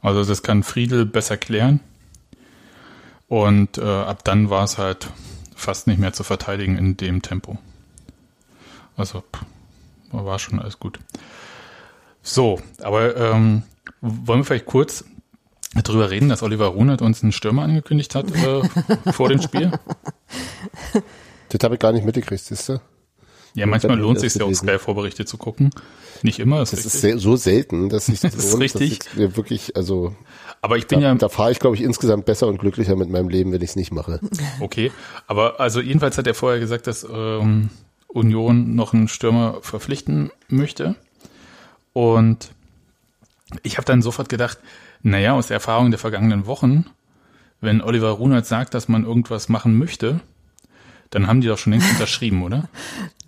Also 0.00 0.24
das 0.24 0.44
kann 0.44 0.62
Friedel 0.62 1.06
besser 1.06 1.36
klären. 1.36 1.80
Und 3.26 3.78
äh, 3.78 3.82
ab 3.82 4.22
dann 4.22 4.48
war 4.48 4.62
es 4.62 4.78
halt 4.78 5.08
fast 5.56 5.88
nicht 5.88 5.98
mehr 5.98 6.12
zu 6.12 6.22
verteidigen 6.22 6.78
in 6.78 6.96
dem 6.96 7.20
Tempo. 7.20 7.58
Also 8.96 9.22
pff, 9.22 9.44
war 10.14 10.38
schon 10.38 10.58
alles 10.60 10.78
gut. 10.78 10.98
So, 12.22 12.60
aber 12.82 13.16
ähm, 13.16 13.62
wollen 14.00 14.40
wir 14.40 14.44
vielleicht 14.44 14.66
kurz 14.66 15.04
darüber 15.82 16.10
reden, 16.10 16.28
dass 16.28 16.42
Oliver 16.42 16.66
Runert 16.68 17.02
uns 17.02 17.22
einen 17.22 17.32
Stürmer 17.32 17.62
angekündigt 17.62 18.14
hat 18.14 18.30
äh, 18.34 19.12
vor 19.12 19.28
dem 19.28 19.42
Spiel? 19.42 19.72
Das 21.48 21.60
habe 21.62 21.74
ich 21.74 21.80
gar 21.80 21.92
nicht 21.92 22.04
mitgekriegt, 22.04 22.42
siehst 22.44 22.68
du? 22.68 22.80
Ja, 23.56 23.66
manchmal 23.66 23.98
lohnt 23.98 24.16
es 24.16 24.22
sich 24.22 24.34
ja 24.34 24.42
auch 24.42 24.46
gelesen. 24.48 24.66
Sky-Vorberichte 24.66 25.24
zu 25.26 25.36
gucken. 25.36 25.70
Nicht 26.22 26.40
immer, 26.40 26.62
ist 26.62 26.72
Das 26.72 26.80
richtig. 26.80 26.94
ist 26.94 27.00
sehr, 27.02 27.18
so 27.18 27.36
selten, 27.36 27.88
dass 27.88 28.06
sich 28.06 28.18
das, 28.20 28.34
Das 28.34 28.44
ist 28.46 28.50
lohnt, 28.52 28.62
richtig. 28.64 28.98
dass 28.98 29.08
ich 29.08 29.14
mir 29.16 29.36
wirklich, 29.36 29.76
also 29.76 30.14
Aber 30.60 30.76
ich 30.76 30.88
bin 30.88 31.00
da, 31.00 31.08
ja, 31.08 31.14
da 31.14 31.28
fahre 31.28 31.52
ich, 31.52 31.60
glaube 31.60 31.76
ich, 31.76 31.82
insgesamt 31.82 32.24
besser 32.24 32.48
und 32.48 32.58
glücklicher 32.58 32.96
mit 32.96 33.10
meinem 33.10 33.28
Leben, 33.28 33.52
wenn 33.52 33.62
ich 33.62 33.70
es 33.70 33.76
nicht 33.76 33.92
mache. 33.92 34.18
okay. 34.60 34.90
Aber 35.28 35.60
also 35.60 35.80
jedenfalls 35.80 36.18
hat 36.18 36.26
er 36.26 36.34
vorher 36.34 36.58
gesagt, 36.58 36.88
dass 36.88 37.06
ähm, 37.08 37.70
Union 38.14 38.74
noch 38.74 38.94
einen 38.94 39.08
Stürmer 39.08 39.58
verpflichten 39.60 40.30
möchte. 40.48 40.94
Und 41.92 42.52
ich 43.62 43.76
habe 43.76 43.84
dann 43.84 44.00
sofort 44.02 44.28
gedacht, 44.28 44.58
naja, 45.02 45.34
aus 45.34 45.46
der 45.48 45.56
Erfahrung 45.56 45.90
der 45.90 45.98
vergangenen 45.98 46.46
Wochen, 46.46 46.86
wenn 47.60 47.82
Oliver 47.82 48.10
Runert 48.10 48.46
sagt, 48.46 48.74
dass 48.74 48.86
man 48.88 49.04
irgendwas 49.04 49.48
machen 49.48 49.76
möchte, 49.76 50.20
dann 51.10 51.26
haben 51.26 51.40
die 51.40 51.48
doch 51.48 51.58
schon 51.58 51.72
längst 51.72 51.90
unterschrieben, 51.90 52.42
oder? 52.42 52.68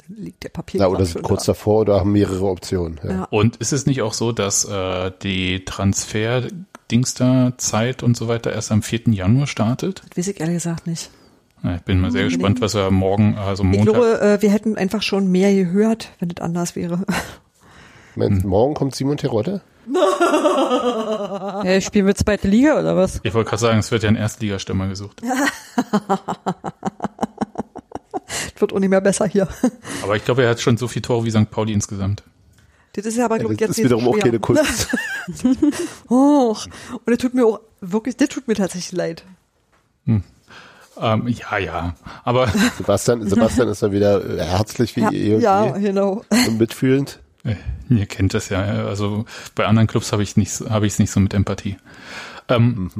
Liegt 0.08 0.44
der 0.44 0.50
Papier 0.50 0.80
Na, 0.80 0.86
oder 0.86 1.04
sind 1.04 1.22
kurz 1.22 1.46
davor 1.46 1.80
oder 1.80 1.98
haben 1.98 2.12
mehrere 2.12 2.46
Optionen. 2.46 3.00
Ja. 3.02 3.10
Ja. 3.10 3.24
Und 3.24 3.56
ist 3.56 3.72
es 3.72 3.86
nicht 3.86 4.02
auch 4.02 4.12
so, 4.12 4.30
dass 4.30 4.64
äh, 4.64 5.10
die 5.22 5.64
Transfer-Dingster-Zeit 5.64 8.04
und 8.04 8.16
so 8.16 8.28
weiter 8.28 8.52
erst 8.52 8.70
am 8.70 8.82
4. 8.82 9.08
Januar 9.08 9.48
startet? 9.48 10.02
Das 10.08 10.18
weiß 10.18 10.28
ich 10.28 10.38
ehrlich 10.38 10.54
gesagt 10.54 10.86
nicht. 10.86 11.10
Ich 11.74 11.82
bin 11.82 12.00
mal 12.00 12.10
sehr 12.12 12.24
gespannt, 12.24 12.60
was 12.60 12.74
wir 12.74 12.90
morgen, 12.90 13.36
also 13.36 13.64
Ich 13.64 13.68
Montag. 13.70 13.94
glaube, 13.94 14.20
äh, 14.20 14.42
wir 14.42 14.50
hätten 14.50 14.76
einfach 14.76 15.02
schon 15.02 15.30
mehr 15.32 15.52
gehört, 15.54 16.10
wenn 16.20 16.30
es 16.30 16.40
anders 16.40 16.76
wäre. 16.76 17.00
Meinst, 18.14 18.44
du, 18.44 18.48
Morgen 18.48 18.74
kommt 18.74 18.94
Simon 18.94 19.16
Terodde? 19.16 19.60
Ja, 21.64 21.80
spielen 21.80 22.06
wir 22.06 22.14
zweite 22.14 22.48
Liga 22.48 22.78
oder 22.78 22.96
was? 22.96 23.20
Ich 23.22 23.32
wollte 23.34 23.48
gerade 23.50 23.60
sagen, 23.60 23.78
es 23.78 23.90
wird 23.90 24.02
ja 24.02 24.08
ein 24.08 24.16
Erstligastürmer 24.16 24.88
gesucht. 24.88 25.22
Es 28.54 28.60
wird 28.60 28.72
auch 28.72 28.78
nicht 28.78 28.88
mehr 28.88 29.00
besser 29.00 29.26
hier. 29.26 29.46
Aber 30.02 30.16
ich 30.16 30.24
glaube, 30.24 30.42
er 30.42 30.50
hat 30.50 30.60
schon 30.60 30.76
so 30.76 30.88
viele 30.88 31.02
Tore 31.02 31.24
wie 31.24 31.30
St. 31.30 31.50
Pauli 31.50 31.72
insgesamt. 31.72 32.22
Das 32.94 33.04
ist 33.04 33.16
ja 33.16 33.26
aber, 33.26 33.38
glaube 33.38 33.54
Das 33.54 33.60
ich, 33.62 33.68
jetzt 33.68 33.78
ist 33.78 33.84
wiederum 33.84 34.08
auch 34.08 34.18
keine 34.18 34.40
Kunst. 34.40 34.88
Och. 36.10 36.66
Und 36.92 37.06
das 37.06 37.18
tut 37.18 37.34
mir 37.34 37.44
auch 37.46 37.60
wirklich, 37.80 38.16
das 38.16 38.28
tut 38.30 38.48
mir 38.48 38.54
tatsächlich 38.54 38.92
leid. 38.92 39.24
Ähm, 40.98 41.28
ja, 41.28 41.58
ja. 41.58 41.94
Aber 42.24 42.48
Sebastian, 42.78 43.28
Sebastian 43.28 43.68
ist 43.68 43.82
dann 43.82 43.92
wieder 43.92 44.24
äh, 44.38 44.42
herzlich 44.44 44.96
wie 44.96 45.00
Ja, 45.00 45.10
eh 45.12 45.34
und 45.34 45.40
ja 45.42 45.76
je 45.76 45.82
genau. 45.82 46.22
und 46.30 46.58
mitfühlend. 46.58 47.18
äh, 47.44 47.56
ihr 47.88 48.06
kennt 48.06 48.32
das 48.34 48.48
ja. 48.48 48.62
Also 48.62 49.24
bei 49.54 49.66
anderen 49.66 49.86
Clubs 49.86 50.12
habe 50.12 50.22
ich 50.22 50.36
nicht, 50.36 50.52
so- 50.52 50.70
habe 50.70 50.86
ich 50.86 50.94
es 50.94 50.98
nicht 50.98 51.10
so 51.10 51.20
mit 51.20 51.34
Empathie. 51.34 51.76
Ähm, 52.48 52.90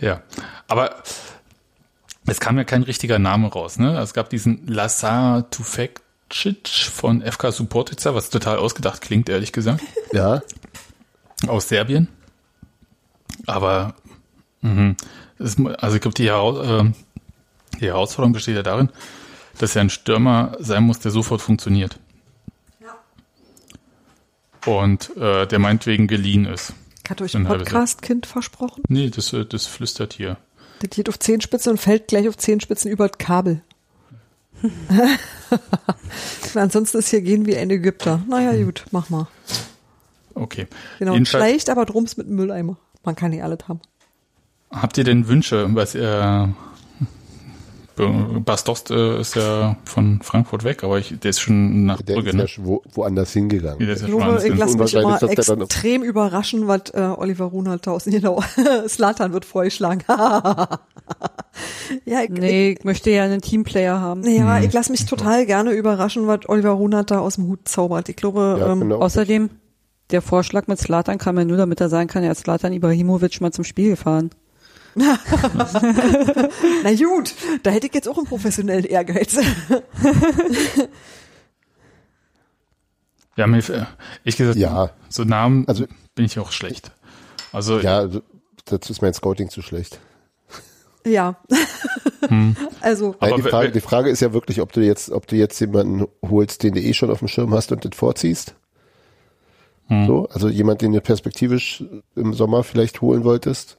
ja, 0.00 0.22
aber 0.66 0.96
es 2.26 2.40
kam 2.40 2.58
ja 2.58 2.64
kein 2.64 2.82
richtiger 2.82 3.18
Name 3.18 3.48
raus. 3.48 3.78
Ne? 3.78 3.98
Es 3.98 4.12
gab 4.14 4.30
diesen 4.30 4.66
Lazar 4.66 5.48
Tufekcic 5.50 6.68
von 6.68 7.22
FK 7.22 7.52
Subotica, 7.52 8.14
was 8.14 8.30
total 8.30 8.58
ausgedacht 8.58 9.00
klingt, 9.00 9.28
ehrlich 9.28 9.52
gesagt. 9.52 9.82
Ja, 10.12 10.42
aus 11.46 11.68
Serbien. 11.68 12.08
Aber 13.46 13.94
mhm, 14.60 14.96
es, 15.38 15.58
mu- 15.58 15.70
also 15.70 15.96
ich 15.96 16.02
glaube, 16.02 16.14
die, 16.14 16.26
Heraus 16.28 16.66
äh, 16.66 16.90
die 17.80 17.86
Herausforderung 17.86 18.32
besteht 18.32 18.56
ja 18.56 18.62
darin, 18.62 18.90
dass 19.58 19.74
er 19.76 19.82
ein 19.82 19.90
Stürmer 19.90 20.56
sein 20.60 20.82
muss, 20.84 20.98
der 21.00 21.10
sofort 21.10 21.40
funktioniert. 21.40 21.98
Und 24.66 25.16
äh, 25.16 25.46
der 25.46 25.58
meinetwegen 25.58 26.08
geliehen 26.08 26.44
ist. 26.44 26.72
Hat 27.08 27.22
euch 27.22 27.34
Ein 27.34 27.44
Podcast-Kind 27.44 28.26
versprochen? 28.26 28.82
Nee, 28.88 29.08
das, 29.08 29.32
äh, 29.32 29.46
das 29.46 29.66
flüstert 29.66 30.12
hier. 30.12 30.36
Das 30.80 30.90
geht 30.90 31.08
auf 31.08 31.18
Zehenspitzen 31.18 31.72
und 31.72 31.78
fällt 31.78 32.08
gleich 32.08 32.28
auf 32.28 32.36
Zehenspitzen 32.36 32.90
über 32.90 33.08
das 33.08 33.16
Kabel. 33.18 33.62
Ansonsten 36.54 36.98
ist 36.98 37.08
hier 37.08 37.22
gehen 37.22 37.46
wie 37.46 37.56
ein 37.56 37.70
Ägypter. 37.70 38.22
Naja, 38.28 38.62
gut, 38.62 38.84
mach 38.90 39.08
mal. 39.08 39.26
Okay. 40.34 40.66
Genau, 40.98 41.14
Jedenfalls, 41.14 41.44
schleicht 41.44 41.70
aber 41.70 41.84
drums 41.86 42.16
mit 42.16 42.26
dem 42.28 42.36
Mülleimer. 42.36 42.76
Man 43.04 43.16
kann 43.16 43.30
nicht 43.30 43.42
alles 43.42 43.60
haben. 43.68 43.80
Habt 44.70 44.98
ihr 44.98 45.04
denn 45.04 45.28
Wünsche? 45.28 45.66
Was 45.74 45.94
ihr 45.94 46.54
Bastos 48.44 48.84
äh, 48.90 49.20
ist 49.20 49.34
ja 49.34 49.76
von 49.84 50.20
Frankfurt 50.22 50.64
weg, 50.64 50.84
aber 50.84 50.98
ich, 50.98 51.18
der 51.18 51.30
ist 51.30 51.40
schon 51.40 51.86
nach 51.86 52.00
der 52.02 52.14
Brügge, 52.14 52.30
ist 52.30 52.36
ne? 52.36 52.42
ja 52.42 52.48
schon 52.48 52.66
wo, 52.66 52.82
woanders 52.92 53.32
hingegangen. 53.32 53.78
Der 53.78 53.90
ist 53.90 54.02
ja 54.02 54.06
Ich 54.06 54.12
schon 54.12 54.20
glaube, 54.22 54.46
ich 54.46 54.56
lasse 54.56 54.78
mich 54.78 54.94
immer 54.94 55.18
der 55.18 55.30
extrem 55.30 56.02
überraschen, 56.02 56.68
was 56.68 56.90
äh, 56.94 57.00
Oliver 57.00 57.46
Runert 57.46 57.84
tausend 57.84 58.14
genau. 58.22 58.42
Slatan 58.86 59.32
wird 59.32 59.44
vorgeschlagen. 59.44 60.02
ja, 62.04 62.22
ich, 62.22 62.30
Nee, 62.30 62.76
ich 62.78 62.84
möchte 62.84 63.10
ja 63.10 63.24
einen 63.24 63.40
Teamplayer 63.40 64.00
haben. 64.00 64.24
ich, 64.24 64.38
ja, 64.38 64.60
ich 64.60 64.72
lasse 64.72 64.92
mich 64.92 65.04
total 65.06 65.46
gerne 65.46 65.72
überraschen, 65.72 66.26
was 66.26 66.48
Oliver 66.48 66.70
Runert 66.70 67.10
da 67.10 67.18
aus 67.18 67.34
dem 67.34 67.48
Hut 67.48 67.66
zaubert. 67.66 68.08
Ich 68.08 68.16
glaube, 68.16 68.58
Ja, 68.60 68.72
ähm, 68.72 68.80
genau. 68.80 69.00
Außerdem, 69.00 69.50
der 70.10 70.22
Vorschlag 70.22 70.68
mit 70.68 70.78
Slatan 70.78 71.18
kam 71.18 71.36
ja 71.36 71.44
nur, 71.44 71.56
damit 71.56 71.80
er 71.80 71.88
sagen 71.88 72.08
kann, 72.08 72.22
er 72.22 72.30
hat 72.30 72.38
Slatan 72.38 72.72
Ibrahimovic 72.72 73.40
mal 73.40 73.52
zum 73.52 73.64
Spiel 73.64 73.90
gefahren. 73.90 74.30
na 76.82 76.94
gut, 76.94 77.34
da 77.62 77.70
hätte 77.70 77.86
ich 77.86 77.94
jetzt 77.94 78.08
auch 78.08 78.18
einen 78.18 78.26
professionellen 78.26 78.84
Ehrgeiz. 78.84 79.36
Ja, 83.36 83.46
mir, 83.46 83.58
ich 84.24 84.36
gesagt, 84.36 84.58
Ja. 84.58 84.90
so 85.08 85.24
Namen 85.24 85.66
Also- 85.68 85.86
bin 86.14 86.24
ich 86.24 86.38
auch 86.38 86.50
schlecht. 86.52 86.90
Also 87.52 87.78
Ja, 87.78 88.08
dazu 88.64 88.92
ist 88.92 89.00
mein 89.00 89.14
Scouting 89.14 89.48
zu 89.50 89.62
schlecht. 89.62 90.00
Ja. 91.06 91.36
Also, 92.80 93.16
Nein, 93.20 93.32
Aber 93.32 93.42
die, 93.42 93.48
Frage, 93.48 93.70
die 93.72 93.80
Frage 93.80 94.10
ist 94.10 94.20
ja 94.20 94.32
wirklich, 94.32 94.60
ob 94.60 94.72
du 94.72 94.80
jetzt, 94.80 95.10
ob 95.10 95.26
du 95.26 95.36
jetzt 95.36 95.58
jemanden 95.60 96.06
holst, 96.28 96.62
den 96.62 96.74
du 96.74 96.80
eh 96.80 96.92
schon 96.92 97.10
auf 97.10 97.20
dem 97.20 97.28
Schirm 97.28 97.54
hast 97.54 97.72
und 97.72 97.84
den 97.84 97.92
vorziehst. 97.92 98.54
Hm. 99.86 100.06
So, 100.06 100.28
also 100.28 100.48
jemand, 100.48 100.82
den 100.82 100.92
du 100.92 101.00
perspektivisch 101.00 101.84
im 102.16 102.34
Sommer 102.34 102.64
vielleicht 102.64 103.00
holen 103.00 103.24
wolltest, 103.24 103.77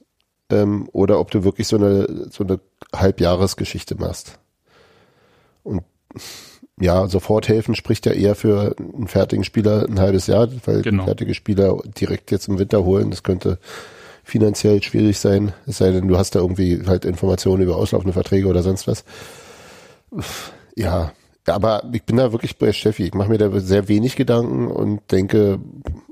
ähm, 0.50 0.88
oder 0.92 1.20
ob 1.20 1.30
du 1.30 1.44
wirklich 1.44 1.66
so 1.68 1.76
eine 1.76 2.28
so 2.30 2.44
eine 2.44 2.60
Halbjahresgeschichte 2.94 3.94
machst. 3.96 4.38
Und 5.62 5.82
ja, 6.80 7.06
sofort 7.08 7.48
helfen 7.48 7.74
spricht 7.74 8.06
ja 8.06 8.12
eher 8.12 8.34
für 8.34 8.74
einen 8.78 9.06
fertigen 9.08 9.44
Spieler 9.44 9.86
ein 9.88 10.00
halbes 10.00 10.26
Jahr, 10.26 10.48
weil 10.64 10.82
Genau. 10.82 11.04
fertige 11.04 11.34
Spieler 11.34 11.76
direkt 12.00 12.30
jetzt 12.30 12.48
im 12.48 12.58
Winter 12.58 12.84
holen, 12.84 13.10
das 13.10 13.22
könnte 13.22 13.58
finanziell 14.24 14.82
schwierig 14.82 15.18
sein, 15.18 15.52
es 15.66 15.78
sei 15.78 15.90
denn, 15.90 16.08
du 16.08 16.16
hast 16.16 16.34
da 16.34 16.38
irgendwie 16.40 16.82
halt 16.86 17.04
Informationen 17.04 17.62
über 17.62 17.76
auslaufende 17.76 18.12
Verträge 18.12 18.46
oder 18.46 18.62
sonst 18.62 18.86
was. 18.86 19.04
Ja, 20.76 21.12
aber 21.46 21.82
ich 21.92 22.04
bin 22.04 22.16
da 22.16 22.32
wirklich 22.32 22.58
bei 22.58 22.72
Steffi. 22.72 23.04
Ich 23.04 23.14
mache 23.14 23.28
mir 23.30 23.38
da 23.38 23.50
sehr 23.60 23.88
wenig 23.88 24.16
Gedanken 24.16 24.68
und 24.68 25.00
denke, 25.10 25.58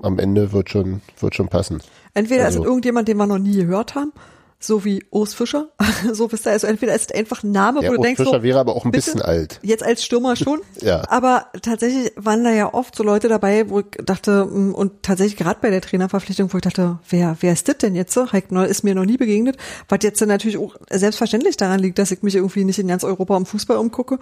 am 0.03 0.19
Ende 0.19 0.53
wird 0.53 0.71
schon, 0.71 1.01
wird 1.21 1.35
schon 1.35 1.49
passen. 1.49 1.81
Entweder 2.15 2.43
ist 2.43 2.47
Also- 2.57 2.61
es 2.63 2.67
irgendjemand, 2.67 3.09
den 3.09 3.17
wir 3.17 3.27
noch 3.27 3.39
nie 3.39 3.57
gehört 3.57 3.95
haben, 3.95 4.13
so 4.61 4.85
wie 4.85 5.05
Urs 5.11 5.35
Fischer. 5.35 5.69
so 6.13 6.33
wisst 6.33 6.45
ihr, 6.47 6.51
also 6.51 6.67
entweder 6.67 6.93
ist 6.93 7.11
es 7.13 7.17
einfach 7.17 7.45
ein 7.45 7.53
Name, 7.53 7.81
Der 7.81 7.91
wo 7.91 7.95
du 7.95 8.01
Urs 8.01 8.07
denkst, 8.07 8.23
Fischer 8.25 8.39
so, 8.39 8.43
wäre 8.43 8.59
aber 8.59 8.75
auch 8.75 8.85
ein 8.85 8.91
bitte? 8.91 9.05
bisschen 9.05 9.23
alt. 9.23 9.61
Jetzt 9.63 9.85
als 9.85 10.05
Stürmer 10.05 10.35
schon. 10.35 10.61
Ja. 10.83 11.03
Aber 11.09 11.47
tatsächlich 11.63 12.13
waren 12.17 12.43
da 12.45 12.51
ja 12.51 12.73
oft 12.75 12.95
so 12.97 13.03
Leute 13.05 13.29
dabei, 13.29 13.69
wo 13.71 13.81
ich 13.81 13.87
dachte, 14.05 14.47
mm, 14.47 14.75
und 14.75 15.03
tatsächlich 15.03 15.37
gerade 15.37 15.59
bei 15.63 15.71
der 15.71 15.81
Trainerverpflichtung, 15.81 16.53
wo 16.53 16.57
ich 16.59 16.63
dachte, 16.63 16.99
wer, 17.09 17.37
wer 17.41 17.53
ist 17.53 17.69
das 17.69 17.79
denn 17.79 17.95
jetzt? 17.95 18.13
so? 18.15 18.33
Heik 18.33 18.51
Noll 18.51 18.67
ist 18.67 18.83
mir 18.83 18.95
noch 18.97 19.05
nie 19.05 19.17
begegnet, 19.17 19.57
was 19.89 20.01
jetzt 20.03 20.21
dann 20.21 20.29
natürlich 20.29 20.59
auch 20.59 20.75
selbstverständlich 20.91 21.57
daran 21.57 21.79
liegt, 21.81 21.99
dass 22.01 22.11
ich 22.11 22.23
mich 22.23 22.35
irgendwie 22.35 22.65
nicht 22.65 22.79
in 22.81 22.89
ganz 22.89 23.05
Europa 23.05 23.37
am 23.37 23.47
Fußball 23.47 23.77
umgucke. 23.77 24.19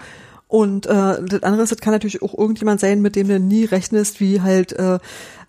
Und 0.49 0.87
äh, 0.87 0.91
das 1.25 1.43
andere 1.43 1.63
ist, 1.63 1.73
das 1.73 1.81
kann 1.81 1.93
natürlich 1.93 2.23
auch 2.23 2.37
irgendjemand 2.37 2.81
sein, 2.81 3.03
mit 3.03 3.17
dem 3.17 3.27
du 3.27 3.41
nie 3.41 3.65
rechnest, 3.65 4.21
wie 4.21 4.41
halt 4.41 4.73
äh, 4.73 4.99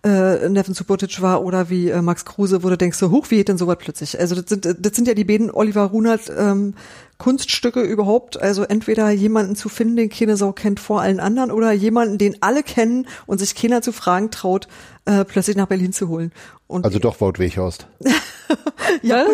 äh, 0.04 0.50
Neven 0.50 0.74
Subotic 0.74 1.22
war 1.22 1.44
oder 1.44 1.70
wie 1.70 1.90
äh, 1.90 2.02
Max 2.02 2.26
Kruse, 2.26 2.64
wo 2.64 2.70
du 2.70 2.78
denkst, 2.78 2.98
so 2.98 3.12
hoch, 3.12 3.28
wie 3.30 3.38
geht 3.38 3.50
denn 3.50 3.58
sowas 3.58 3.78
plötzlich? 3.80 4.20
Also 4.20 4.36
das 4.36 4.46
sind, 4.50 4.66
das 4.66 4.96
sind 4.96 5.08
ja 5.08 5.14
die 5.14 5.24
beiden 5.24 5.52
Oliver 5.52 5.84
Runert 5.84 6.32
ähm, 6.36 6.74
Kunststücke 7.20 7.82
überhaupt. 7.82 8.42
Also 8.42 8.64
entweder 8.64 9.10
jemanden 9.12 9.56
zu 9.56 9.70
finden, 9.70 9.98
den 9.98 10.10
keine 10.10 10.36
Sau 10.36 10.52
kennt 10.52 10.80
vor 10.80 11.02
allen 11.02 11.20
anderen, 11.20 11.52
oder 11.52 11.72
jemanden, 11.72 12.18
den 12.18 12.42
alle 12.42 12.64
kennen 12.64 13.08
und 13.28 13.38
sich 13.40 13.54
keiner 13.54 13.84
zu 13.84 13.92
fragen 13.92 14.32
traut, 14.32 14.68
äh, 15.06 15.26
plötzlich 15.26 15.58
nach 15.58 15.68
Berlin 15.68 15.94
zu 15.94 16.08
holen. 16.10 16.32
Und 16.68 16.86
Also 16.86 17.00
doch 17.00 17.22
Wout 17.22 17.34
Weghorst. 17.38 17.88
ja, 19.02 19.26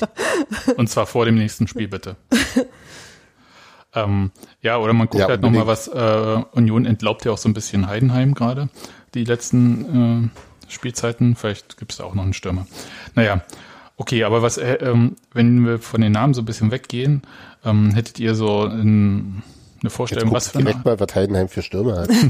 Und 0.76 0.88
zwar 0.88 1.06
vor 1.06 1.24
dem 1.24 1.36
nächsten 1.36 1.68
Spiel, 1.68 1.88
bitte. 1.88 2.16
ähm, 3.96 4.30
ja, 4.62 4.78
oder 4.78 4.92
man 4.92 5.08
guckt 5.08 5.20
Ja, 5.20 5.28
halt 5.28 5.42
nochmal, 5.42 5.66
was 5.66 5.88
äh, 5.88 6.42
Union 6.52 6.84
entlaubt 6.86 7.24
ja 7.24 7.32
auch 7.32 7.38
so 7.38 7.48
ein 7.48 7.54
bisschen 7.54 7.88
Heidenheim 7.88 8.34
gerade, 8.34 8.68
die 9.14 9.24
letzten 9.24 10.30
äh, 10.68 10.70
Spielzeiten. 10.72 11.34
Vielleicht 11.34 11.76
gibt 11.78 11.92
es 11.92 11.98
da 11.98 12.04
auch 12.04 12.14
noch 12.14 12.22
einen 12.22 12.32
Stürmer. 12.34 12.66
Naja, 13.14 13.40
okay, 13.96 14.22
aber 14.24 14.42
was, 14.42 14.58
äh, 14.58 14.74
ähm, 14.74 15.16
wenn 15.32 15.64
wir 15.66 15.78
von 15.80 16.00
den 16.00 16.12
Namen 16.12 16.34
so 16.34 16.42
ein 16.42 16.46
bisschen 16.46 16.70
weggehen, 16.70 17.22
ähm, 17.64 17.92
hättet 17.94 18.20
ihr 18.20 18.34
so 18.34 18.62
ein, 18.64 19.42
eine 19.80 19.82
Jetzt 19.82 19.94
Vorstellung, 19.94 20.32
was 20.32 20.48
für 20.50 20.58
direkt 20.58 20.84
mal, 20.84 21.00
was 21.00 21.14
Heidenheim 21.14 21.48
für 21.48 21.62
Stürmer 21.62 22.00
hat. 22.02 22.10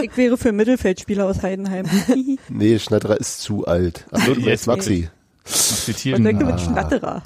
Ich 0.00 0.16
wäre 0.16 0.36
für 0.36 0.52
Mittelfeldspieler 0.52 1.24
aus 1.24 1.42
Heidenheim. 1.42 1.86
nee, 2.48 2.78
Schnatterer 2.78 3.18
ist 3.18 3.40
zu 3.40 3.66
alt. 3.66 4.06
Ach, 4.12 4.24
du 4.24 4.32
Jetzt- 4.34 4.66
Maxi. 4.68 5.08
was 5.44 5.86
die 5.86 6.14
Und 6.14 6.22
äh, 6.26 6.32
mit 6.44 6.60
Schnatterer. 6.60 7.22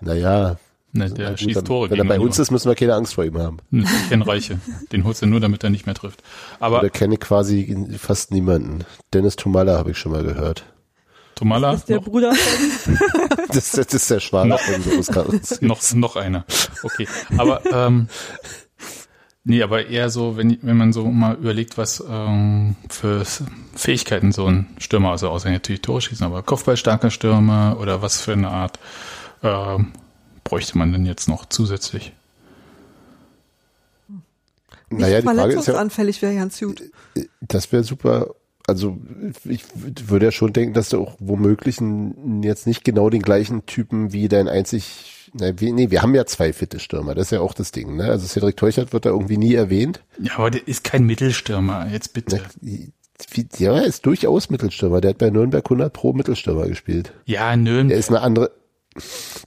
Naja. 0.00 0.56
Ne, 0.94 1.10
der 1.10 1.30
gut, 1.30 1.40
schießt 1.40 1.56
dann- 1.56 1.64
Tore 1.66 1.90
Wenn 1.90 1.98
er 1.98 2.04
bei 2.06 2.18
uns 2.18 2.38
ist, 2.38 2.50
müssen 2.50 2.68
wir 2.68 2.74
keine 2.74 2.94
Angst 2.94 3.14
vor 3.14 3.24
ihm 3.24 3.36
haben. 3.38 3.58
Ne, 3.70 3.84
Ken 4.08 4.22
Reiche. 4.22 4.58
Den 4.92 5.04
holst 5.04 5.20
du 5.20 5.26
nur, 5.26 5.40
damit 5.40 5.62
er 5.62 5.70
nicht 5.70 5.84
mehr 5.86 5.94
trifft. 5.94 6.22
Aber 6.60 6.78
Oder 6.80 6.90
kenne 6.90 7.14
ich 7.14 7.20
quasi 7.20 7.76
fast 7.98 8.30
niemanden. 8.30 8.84
Dennis 9.12 9.36
Tomalla 9.36 9.76
habe 9.76 9.90
ich 9.90 9.98
schon 9.98 10.12
mal 10.12 10.24
gehört. 10.24 10.64
Tomala, 11.34 11.72
Das 11.72 11.80
ist 11.80 11.88
der 11.88 11.96
noch, 11.96 12.04
Bruder 12.04 12.32
von 12.34 12.98
Das, 13.52 13.72
das 13.72 13.92
ist 13.92 14.08
der 14.10 14.20
Schwager 14.20 14.56
von 14.56 15.68
noch, 15.68 15.82
noch 15.94 16.16
einer. 16.16 16.44
Okay. 16.84 17.08
Aber 17.36 17.60
ähm, 17.72 18.06
nee, 19.42 19.60
aber 19.62 19.86
eher 19.86 20.10
so, 20.10 20.36
wenn, 20.36 20.58
wenn 20.62 20.76
man 20.76 20.92
so 20.92 21.04
mal 21.06 21.34
überlegt, 21.34 21.76
was 21.76 22.02
ähm, 22.08 22.76
für 22.88 23.24
Fähigkeiten 23.74 24.30
so 24.30 24.46
ein 24.46 24.68
Stürmer, 24.78 25.10
also 25.10 25.28
außer 25.28 25.50
natürlich 25.50 25.82
Tore 25.82 26.00
schießen, 26.00 26.24
aber 26.24 26.42
Kopfballstarker 26.44 27.10
Stürmer 27.10 27.78
oder 27.80 28.00
was 28.00 28.20
für 28.20 28.32
eine 28.34 28.50
Art 28.50 28.78
ähm, 29.42 29.92
bräuchte 30.44 30.78
man 30.78 30.92
denn 30.92 31.06
jetzt 31.06 31.28
noch 31.28 31.46
zusätzlich? 31.46 32.12
nicht 34.90 35.00
Naja, 35.00 35.20
die 35.20 35.26
Frage 35.26 35.38
ist 35.38 35.38
ja, 35.38 35.42
verletzungsanfällig 35.42 36.22
wäre 36.22 36.34
ganz 36.34 36.60
gut. 36.60 36.82
das 37.40 37.72
wäre 37.72 37.84
super. 37.84 38.34
Also 38.66 38.96
ich 39.44 39.64
würde 39.74 40.26
ja 40.26 40.32
schon 40.32 40.54
denken, 40.54 40.72
dass 40.72 40.88
du 40.88 41.02
auch 41.02 41.16
womöglich 41.18 41.78
jetzt 42.42 42.66
nicht 42.66 42.82
genau 42.82 43.10
den 43.10 43.20
gleichen 43.20 43.66
Typen 43.66 44.12
wie 44.14 44.28
dein 44.28 44.48
einzig, 44.48 45.30
na, 45.34 45.60
wie, 45.60 45.70
nee, 45.70 45.90
wir 45.90 46.00
haben 46.00 46.14
ja 46.14 46.24
zwei 46.24 46.54
fitte 46.54 46.78
Stürmer, 46.78 47.14
das 47.14 47.26
ist 47.26 47.30
ja 47.32 47.40
auch 47.40 47.52
das 47.52 47.72
Ding, 47.72 47.96
ne? 47.96 48.04
Also 48.04 48.26
Cedric 48.26 48.56
Teuchert 48.56 48.94
wird 48.94 49.04
da 49.04 49.10
irgendwie 49.10 49.36
nie 49.36 49.52
erwähnt. 49.52 50.02
Ja, 50.18 50.38
aber 50.38 50.50
der 50.50 50.66
ist 50.66 50.82
kein 50.82 51.04
Mittelstürmer, 51.04 51.88
jetzt 51.92 52.14
bitte. 52.14 52.40
Ja, 53.58 53.76
er 53.76 53.84
ist 53.84 54.06
durchaus 54.06 54.48
Mittelstürmer. 54.48 55.00
Der 55.00 55.10
hat 55.10 55.18
bei 55.18 55.30
Nürnberg 55.30 55.64
100 55.64 55.92
pro 55.92 56.12
Mittelstürmer 56.14 56.66
gespielt. 56.66 57.12
Ja, 57.26 57.48
Der 57.48 57.56
Nürnberg, 57.58 57.98
ist 57.98 58.08
eine 58.08 58.22
andere, 58.22 58.50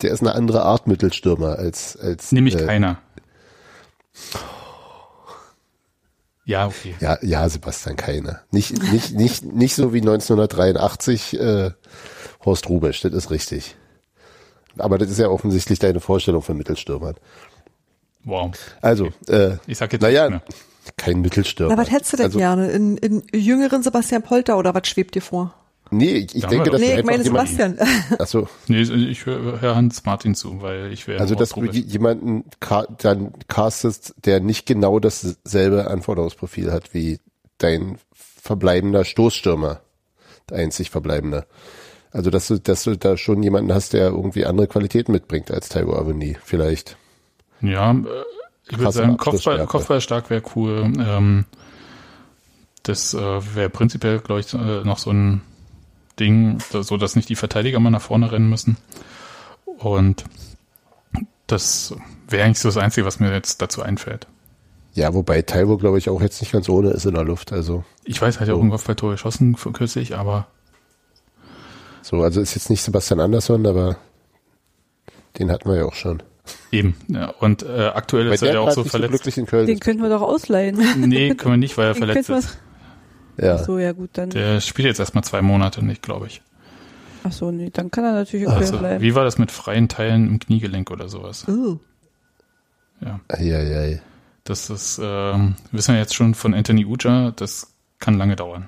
der 0.02 0.12
ist 0.12 0.22
eine 0.22 0.36
andere 0.36 0.64
Art 0.64 0.88
Mittelstürmer 0.88 1.58
als 1.58 1.98
als. 1.98 2.32
nämlich 2.32 2.56
äh, 2.56 2.66
keiner. 2.66 3.02
Ja, 6.46 6.68
okay. 6.68 6.96
Ja, 7.02 7.18
ja, 7.22 7.48
Sebastian 7.50 7.98
Keiner. 7.98 8.42
Nicht, 8.52 8.82
nicht, 8.92 9.14
nicht, 9.14 9.44
nicht 9.44 9.76
so 9.76 9.94
wie 9.94 10.00
1983 10.00 11.38
äh, 11.38 11.72
Horst 12.46 12.70
Rubesch, 12.70 13.02
das 13.02 13.12
ist 13.12 13.32
richtig. 13.32 13.76
Aber 14.78 14.98
das 14.98 15.10
ist 15.10 15.20
ja 15.20 15.28
offensichtlich 15.28 15.80
deine 15.80 16.00
Vorstellung 16.00 16.42
von 16.42 16.56
Mittelstürmern. 16.56 17.16
Wow. 18.24 18.52
Also, 18.82 19.10
äh, 19.28 19.58
Ich 19.68 19.78
sag 19.78 19.92
jetzt 19.92 20.02
naja, 20.02 20.42
kein 20.96 21.20
Mittelstürmer. 21.20 21.76
Na, 21.76 21.82
was 21.82 21.92
hättest 21.92 22.14
du 22.14 22.18
denn 22.18 22.26
also, 22.28 22.38
gerne? 22.40 22.72
In, 22.72 22.96
in 22.98 23.24
jüngeren 23.34 23.84
Sebastian 23.84 24.22
Polter 24.22 24.58
oder 24.58 24.74
was 24.74 24.88
schwebt 24.88 25.16
dir 25.16 25.22
vor? 25.22 25.54
Nee, 25.92 26.12
ich, 26.14 26.36
ich 26.36 26.46
denke, 26.46 26.70
dass 26.70 26.82
doch- 26.82 26.88
Nee, 26.88 27.00
ich 27.00 27.06
meine 27.06 27.24
Sebastian. 27.24 27.78
achso, 28.20 28.48
Nee, 28.68 28.82
ich 28.82 29.26
höre 29.26 29.62
hör 29.62 29.76
Hans 29.76 30.04
Martin 30.06 30.36
zu, 30.36 30.62
weil 30.62 30.92
ich 30.92 31.08
wäre 31.08 31.20
also 31.20 31.36
dass 31.36 31.50
du 31.50 31.64
je- 31.66 31.82
jemanden 31.82 32.44
dann 33.02 33.34
castest, 33.48 34.16
der 34.26 34.40
nicht 34.40 34.66
genau 34.66 35.00
dasselbe 35.00 35.88
Anforderungsprofil 35.90 36.72
hat 36.72 36.94
wie 36.94 37.20
dein 37.58 37.98
verbleibender 38.14 39.04
Stoßstürmer, 39.06 39.82
der 40.50 40.58
einzig 40.60 40.90
verbleibende. 40.90 41.46
Also 42.12 42.30
dass 42.30 42.48
du, 42.48 42.60
dass 42.60 42.84
du 42.84 42.96
da 42.98 43.18
schon 43.18 43.44
jemanden 43.44 43.74
hast, 43.74 43.94
der 43.94 44.08
irgendwie 44.08 44.46
andere 44.46 44.68
Qualitäten 44.68 45.12
mitbringt 45.12 45.52
als 45.52 45.70
Taiwo 45.70 45.94
Aveni, 45.94 46.38
vielleicht. 46.44 46.98
Ja, 47.62 47.92
äh, 47.92 48.04
ich 48.70 48.78
würde 48.80 48.92
sagen, 48.92 49.18
Kopfball. 49.18 49.66
Kopfball 49.66 50.02
stark 50.02 50.30
wäre 50.30 50.42
cool. 50.56 50.92
Ähm, 51.00 51.46
das 52.84 53.14
äh, 53.14 53.56
wäre 53.56 53.70
prinzipiell, 53.70 54.20
glaube 54.20 54.40
ich, 54.42 54.54
äh, 54.54 54.58
noch 54.84 54.98
so 54.98 55.12
ein 55.12 55.42
Ding, 56.20 56.60
so 56.72 56.98
dass 56.98 57.16
nicht 57.16 57.30
die 57.30 57.36
Verteidiger 57.36 57.80
mal 57.80 57.90
nach 57.90 58.02
vorne 58.02 58.32
rennen 58.32 58.50
müssen. 58.50 58.78
Und 59.66 60.24
das 61.48 61.96
wäre 62.28 62.46
eigentlich 62.46 62.60
so 62.60 62.70
das 62.70 62.78
Einzige, 62.78 63.06
was 63.06 63.20
mir 63.20 63.32
jetzt 63.32 63.62
dazu 63.62 63.82
einfällt. 63.82 64.28
Ja, 64.94 65.14
wobei 65.14 65.44
Taiwo, 65.44 65.78
glaube 65.78 66.00
ich, 66.00 66.10
auch 66.10 66.22
jetzt 66.22 66.42
nicht 66.42 66.52
ganz 66.52 66.68
ohne 66.70 66.90
ist 66.90 67.06
in 67.06 67.14
der 67.14 67.24
Luft. 67.24 67.54
Also 67.54 67.84
Ich 68.04 68.20
weiß, 68.22 68.40
hat 68.40 68.48
ja 68.48 68.56
auch 68.56 68.58
So. 68.58 68.64
ein 68.64 68.70
Kopfballtor 68.72 69.12
geschossen 69.12 69.56
kürzlich, 69.56 70.16
aber 70.18 70.48
so, 72.02 72.22
also 72.24 72.42
ist 72.42 72.56
jetzt 72.56 72.70
nicht 72.70 72.82
Sebastian 72.82 73.20
Andersson, 73.20 73.66
aber 73.68 73.98
den 75.38 75.52
hatten 75.52 75.70
wir 75.70 75.78
ja 75.78 75.86
auch 75.86 75.94
schon. 75.94 76.24
eben. 76.72 76.96
Ja, 77.10 77.30
und 77.40 77.64
äh, 77.64 77.92
aktuell 77.94 78.28
ist 78.28 78.42
er 78.42 78.54
ja 78.54 78.60
auch 78.62 78.72
so 78.72 78.84
verletzt. 78.84 79.30
Köln. 79.48 79.68
Den 79.68 79.80
könnten 79.80 80.02
wir 80.02 80.10
doch 80.10 80.22
ausleihen. 80.22 80.78
nee, 81.08 81.36
können 81.36 81.54
wir 81.54 81.58
nicht, 81.58 81.78
weil 81.78 81.88
er 81.88 81.94
Den 81.94 82.00
verletzt 82.00 82.30
ist. 82.30 82.58
Ja. 83.38 83.58
so, 83.58 83.78
ja 83.80 83.92
gut, 83.92 84.12
dann. 84.14 84.30
Der 84.32 84.62
spielt 84.62 84.88
jetzt 84.88 85.00
erstmal 85.00 85.24
zwei 85.24 85.42
Monate 85.42 85.84
nicht, 85.86 86.02
glaube 86.02 86.28
ich. 86.28 86.42
Ach 87.24 87.32
so, 87.32 87.52
nee, 87.52 87.70
dann 87.72 87.92
kann 87.92 88.04
er 88.06 88.14
natürlich 88.14 88.48
auch 88.48 88.52
Ach 88.54 88.56
wieder 88.58 88.66
Also, 88.68 88.78
bleiben. 88.80 89.02
wie 89.04 89.16
war 89.16 89.24
das 89.24 89.38
mit 89.38 89.52
freien 89.52 89.90
Teilen 89.90 90.28
im 90.28 90.40
Kniegelenk 90.40 90.92
oder 90.92 91.10
sowas? 91.10 91.46
Oh. 91.48 91.78
Ja. 93.02 93.20
Eieiei. 93.28 94.02
Das 94.44 94.70
ist, 94.70 95.00
ähm, 95.04 95.56
wissen 95.72 95.94
wir 95.94 96.00
jetzt 96.00 96.16
schon 96.16 96.34
von 96.34 96.54
Anthony 96.54 96.86
Uja, 96.86 97.32
das 97.32 97.74
kann 98.00 98.18
lange 98.18 98.36
dauern. 98.36 98.68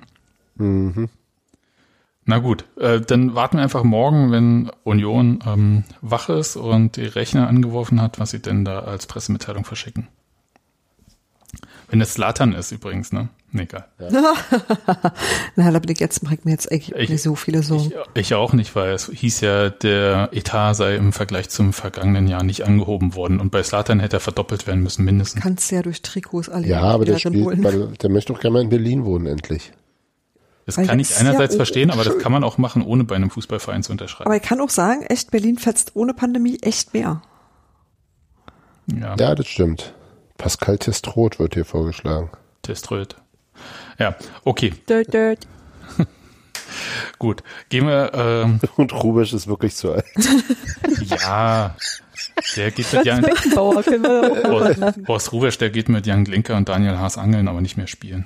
Mhm. 0.55 1.07
Na 2.25 2.37
gut, 2.39 2.65
äh, 2.77 2.99
dann 3.01 3.33
warten 3.33 3.57
wir 3.57 3.63
einfach 3.63 3.83
morgen, 3.83 4.31
wenn 4.31 4.69
Union 4.83 5.39
ähm, 5.47 5.83
wach 6.01 6.29
ist 6.29 6.57
und 6.57 6.97
die 6.97 7.05
Rechner 7.05 7.47
angeworfen 7.47 8.01
hat, 8.01 8.19
was 8.19 8.31
sie 8.31 8.39
denn 8.41 8.65
da 8.65 8.79
als 8.81 9.07
Pressemitteilung 9.07 9.63
verschicken. 9.63 10.07
Wenn 11.91 12.01
es 12.01 12.13
Slatan 12.13 12.53
ist 12.53 12.71
übrigens, 12.71 13.11
ne? 13.11 13.29
Nee, 13.51 13.63
egal. 13.63 13.85
Na, 15.55 15.71
da 15.71 15.79
bin 15.79 15.91
ich 15.91 15.99
jetzt, 15.99 16.23
bringt 16.23 16.45
mir 16.45 16.51
jetzt 16.51 16.71
eigentlich 16.71 16.93
Ich- 16.95 17.09
nicht 17.09 17.23
so 17.23 17.33
viele 17.35 17.63
Sorgen. 17.63 17.91
Ich, 18.13 18.21
ich 18.21 18.33
auch 18.35 18.53
nicht, 18.53 18.75
weil 18.75 18.91
es 18.93 19.07
hieß 19.11 19.41
ja, 19.41 19.69
der 19.71 20.29
Etat 20.33 20.75
sei 20.75 20.95
im 20.95 21.13
Vergleich 21.13 21.49
zum 21.49 21.73
vergangenen 21.73 22.27
Jahr 22.27 22.43
nicht 22.43 22.63
angehoben 22.65 23.15
worden. 23.15 23.39
Und 23.39 23.49
bei 23.51 23.63
Slatan 23.63 23.99
hätte 23.99 24.17
er 24.17 24.19
verdoppelt 24.19 24.67
werden 24.67 24.83
müssen, 24.83 25.03
mindestens. 25.03 25.41
Kannst 25.41 25.71
ja 25.71 25.81
durch 25.81 26.01
Trikots 26.03 26.47
alle 26.49 26.67
Ja, 26.67 26.81
aber 26.81 27.05
der 27.05 27.17
spielt, 27.17 27.63
weil, 27.63 27.87
der 27.87 28.09
möchte 28.11 28.33
doch 28.33 28.39
gerne 28.39 28.53
mal 28.53 28.61
in 28.61 28.69
Berlin 28.69 29.03
wohnen, 29.05 29.25
endlich. 29.25 29.71
Das 30.67 30.77
Weil 30.77 30.85
kann 30.85 30.99
ich 30.99 31.09
ja 31.09 31.17
einerseits 31.17 31.55
auch 31.55 31.57
verstehen, 31.57 31.89
aber 31.89 32.03
das 32.03 32.19
kann 32.19 32.31
man 32.31 32.43
auch 32.43 32.59
machen, 32.59 32.83
ohne 32.83 33.03
bei 33.03 33.15
einem 33.15 33.31
Fußballverein 33.31 33.81
zu 33.81 33.91
unterschreiben. 33.91 34.27
Aber 34.27 34.35
ich 34.37 34.43
kann 34.43 34.61
auch 34.61 34.69
sagen, 34.69 35.01
echt, 35.01 35.31
Berlin 35.31 35.57
fetzt 35.57 35.95
ohne 35.95 36.13
Pandemie 36.13 36.59
echt 36.61 36.93
mehr. 36.93 37.23
ja, 38.93 39.15
Ja, 39.17 39.33
das 39.33 39.47
stimmt. 39.47 39.95
Pascal 40.39 40.77
Testroth 40.77 41.37
wird 41.37 41.53
hier 41.53 41.65
vorgeschlagen. 41.65 42.29
Teströd. 42.63 43.17
Ja, 43.99 44.15
okay, 44.45 44.73
Dirt, 44.87 45.13
dirt. 45.13 45.47
gut. 47.19 47.43
Gehen 47.67 47.85
wir, 47.85 48.11
ähm, 48.13 48.59
Und 48.77 48.93
Rubisch 48.93 49.33
ist 49.33 49.47
wirklich 49.47 49.75
zu 49.75 49.91
alt. 49.91 50.05
ja, 51.05 51.75
der 52.55 52.71
geht 52.71 52.91
mit 52.93 53.05
Jan, 53.05 53.25
Horst, 55.07 55.33
Rubesch, 55.33 55.57
der 55.57 55.69
geht 55.71 55.89
mit 55.89 56.07
Jan 56.07 56.23
Glinker 56.23 56.55
und 56.55 56.69
Daniel 56.69 56.97
Haas 56.97 57.17
angeln, 57.17 57.49
aber 57.49 57.59
nicht 57.59 57.75
mehr 57.75 57.87
spielen. 57.87 58.25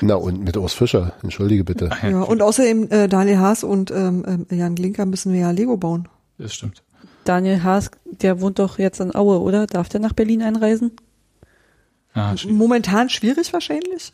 Na, 0.00 0.14
und 0.14 0.42
mit 0.42 0.56
Urs 0.56 0.72
Fischer. 0.72 1.12
Entschuldige 1.22 1.64
bitte. 1.64 1.90
Ja, 2.02 2.22
und 2.22 2.40
außerdem 2.40 2.90
äh, 2.90 3.08
Daniel 3.08 3.38
Haas 3.38 3.62
und 3.62 3.90
ähm, 3.90 4.24
ähm, 4.26 4.46
Jan 4.50 4.74
Glinker 4.74 5.04
müssen 5.04 5.34
wir 5.34 5.40
ja 5.40 5.50
Lego 5.50 5.76
bauen. 5.76 6.08
Das 6.38 6.54
stimmt. 6.54 6.82
Daniel 7.24 7.62
Haas, 7.62 7.90
der 8.06 8.40
wohnt 8.40 8.58
doch 8.58 8.78
jetzt 8.78 9.00
in 9.00 9.14
Aue, 9.14 9.38
oder? 9.40 9.66
Darf 9.66 9.90
der 9.90 10.00
nach 10.00 10.14
Berlin 10.14 10.40
einreisen? 10.40 10.92
Ah, 12.14 12.36
schwierig. 12.36 12.56
Momentan 12.56 13.08
schwierig 13.10 13.52
wahrscheinlich. 13.52 14.12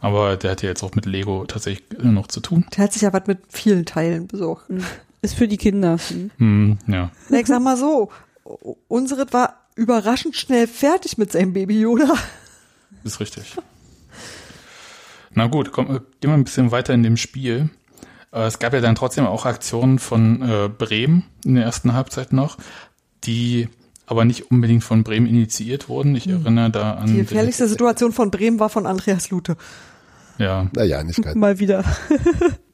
aber 0.00 0.36
der 0.36 0.52
hat 0.52 0.62
ja 0.62 0.68
jetzt 0.68 0.82
auch 0.82 0.94
mit 0.94 1.06
Lego 1.06 1.44
tatsächlich 1.46 1.84
noch 2.02 2.26
zu 2.28 2.40
tun. 2.40 2.66
Der 2.76 2.84
hat 2.84 2.92
sich 2.92 3.02
ja 3.02 3.12
was 3.12 3.26
mit 3.26 3.38
vielen 3.48 3.84
Teilen 3.84 4.26
besorgt. 4.26 4.64
Ist 5.22 5.34
für 5.34 5.48
die 5.48 5.56
Kinder. 5.56 5.98
Hm. 6.08 6.30
Hm, 6.38 6.78
ja. 6.86 7.10
Na, 7.28 7.38
ich 7.40 7.46
sag 7.46 7.60
mal 7.62 7.76
so, 7.76 8.10
unsere 8.88 9.32
war 9.32 9.54
überraschend 9.76 10.36
schnell 10.36 10.66
fertig 10.66 11.18
mit 11.18 11.32
seinem 11.32 11.52
Baby 11.52 11.80
Yoda. 11.80 12.14
Ist 13.04 13.20
richtig. 13.20 13.56
Na 15.32 15.46
gut, 15.46 15.70
komm, 15.72 15.86
äh, 15.86 16.00
gehen 16.20 16.30
wir 16.30 16.34
ein 16.34 16.44
bisschen 16.44 16.70
weiter 16.72 16.94
in 16.94 17.02
dem 17.02 17.16
Spiel. 17.16 17.70
Äh, 18.32 18.40
Es 18.46 18.58
gab 18.58 18.72
ja 18.72 18.80
dann 18.80 18.94
trotzdem 18.96 19.26
auch 19.26 19.46
Aktionen 19.46 19.98
von 19.98 20.42
äh, 20.42 20.68
Bremen 20.68 21.24
in 21.44 21.54
der 21.54 21.64
ersten 21.64 21.92
Halbzeit 21.92 22.32
noch, 22.32 22.56
die 23.24 23.68
aber 24.08 24.24
nicht 24.24 24.50
unbedingt 24.50 24.82
von 24.82 25.04
Bremen 25.04 25.26
initiiert 25.26 25.88
wurden. 25.88 26.16
Ich 26.16 26.26
erinnere 26.26 26.70
da 26.70 26.94
an. 26.94 27.08
Die 27.08 27.18
gefährlichste 27.18 27.68
Situation 27.68 28.12
von 28.12 28.30
Bremen 28.30 28.58
war 28.58 28.70
von 28.70 28.86
Andreas 28.86 29.30
Lute. 29.30 29.56
Ja, 30.38 30.68
Naja, 30.72 31.02
nicht 31.04 31.20
ganz. 31.22 31.36
Mal 31.36 31.58
wieder. 31.58 31.84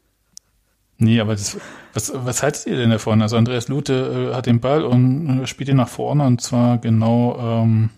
nee, 0.98 1.18
aber 1.18 1.32
das, 1.32 1.56
was, 1.92 2.12
was 2.14 2.42
haltet 2.42 2.66
ihr 2.66 2.76
denn 2.76 2.90
davon? 2.90 3.20
Also 3.20 3.36
Andreas 3.36 3.68
Lute 3.68 4.30
äh, 4.30 4.34
hat 4.34 4.46
den 4.46 4.60
Ball 4.60 4.84
und 4.84 5.42
äh, 5.42 5.46
spielt 5.46 5.70
ihn 5.70 5.76
nach 5.76 5.88
vorne 5.88 6.24
und 6.24 6.40
zwar 6.40 6.78
genau, 6.78 7.36
ähm, 7.40 7.90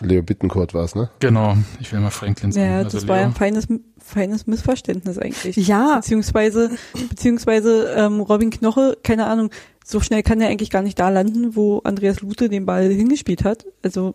Leo 0.00 0.22
Bittencourt 0.22 0.74
war 0.74 0.84
es, 0.84 0.94
ne? 0.94 1.10
genau, 1.20 1.56
ich 1.80 1.92
will 1.92 2.00
mal 2.00 2.10
Franklin 2.10 2.52
sagen. 2.52 2.66
Ja, 2.66 2.76
also 2.78 2.98
das 2.98 3.08
war 3.08 3.16
ja 3.16 3.22
Leo. 3.22 3.30
ein 3.30 3.34
feines, 3.34 3.66
feines 3.98 4.46
Missverständnis 4.46 5.18
eigentlich. 5.18 5.56
Ja, 5.56 5.96
Beziehungsweise, 5.96 6.70
beziehungsweise 7.08 7.92
ähm, 7.96 8.20
Robin 8.20 8.50
Knoche, 8.50 8.96
keine 9.02 9.26
Ahnung, 9.26 9.50
so 9.84 10.00
schnell 10.00 10.22
kann 10.22 10.40
er 10.40 10.48
eigentlich 10.48 10.70
gar 10.70 10.82
nicht 10.82 10.98
da 10.98 11.08
landen, 11.08 11.56
wo 11.56 11.78
Andreas 11.80 12.20
Lute 12.20 12.48
den 12.48 12.66
Ball 12.66 12.88
hingespielt 12.90 13.44
hat. 13.44 13.66
Also 13.82 14.14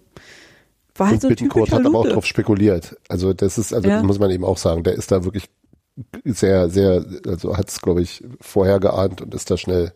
war 0.95 1.07
halt 1.07 1.15
Und 1.15 1.21
so 1.21 1.27
ein 1.27 1.29
Bittencourt 1.29 1.71
hat 1.71 1.85
aber 1.85 1.97
auch 1.99 2.03
Lute. 2.03 2.13
drauf 2.15 2.25
spekuliert. 2.27 2.95
Also 3.09 3.33
das 3.33 3.57
ist, 3.57 3.73
also 3.73 3.87
Ja. 3.89 3.95
das 3.97 4.03
muss 4.05 4.19
man 4.19 4.29
eben 4.31 4.45
auch 4.45 4.57
sagen, 4.57 4.83
der 4.83 4.93
ist 4.93 5.11
da 5.11 5.23
wirklich 5.23 5.45
sehr, 6.23 6.69
sehr, 6.69 7.05
also 7.27 7.57
hat 7.57 7.69
es, 7.69 7.81
glaube 7.81 8.01
ich, 8.01 8.23
vorher 8.41 8.79
geahnt 8.79 9.21
und 9.21 9.33
ist 9.33 9.49
da 9.51 9.57
schnell, 9.57 9.93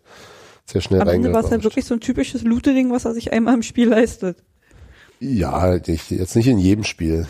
sehr 0.66 0.82
schnell 0.82 1.02
Am 1.02 1.08
Ende 1.10 1.32
war 1.34 1.44
es 1.44 1.52
halt 1.52 1.64
wirklich 1.64 1.86
so 1.86 1.94
ein 1.94 2.00
typisches 2.02 2.42
Lute-Ding, 2.44 2.92
was 2.92 3.06
er 3.06 3.14
sich 3.14 3.32
einmal 3.32 3.54
im 3.54 3.62
Spiel 3.64 3.90
leistet. 3.90 4.38
Ja, 5.20 5.78
nicht, 5.88 6.12
jetzt 6.12 6.36
nicht 6.36 6.48
in 6.48 6.58
jedem 6.60 6.84
Spiel. 6.84 7.28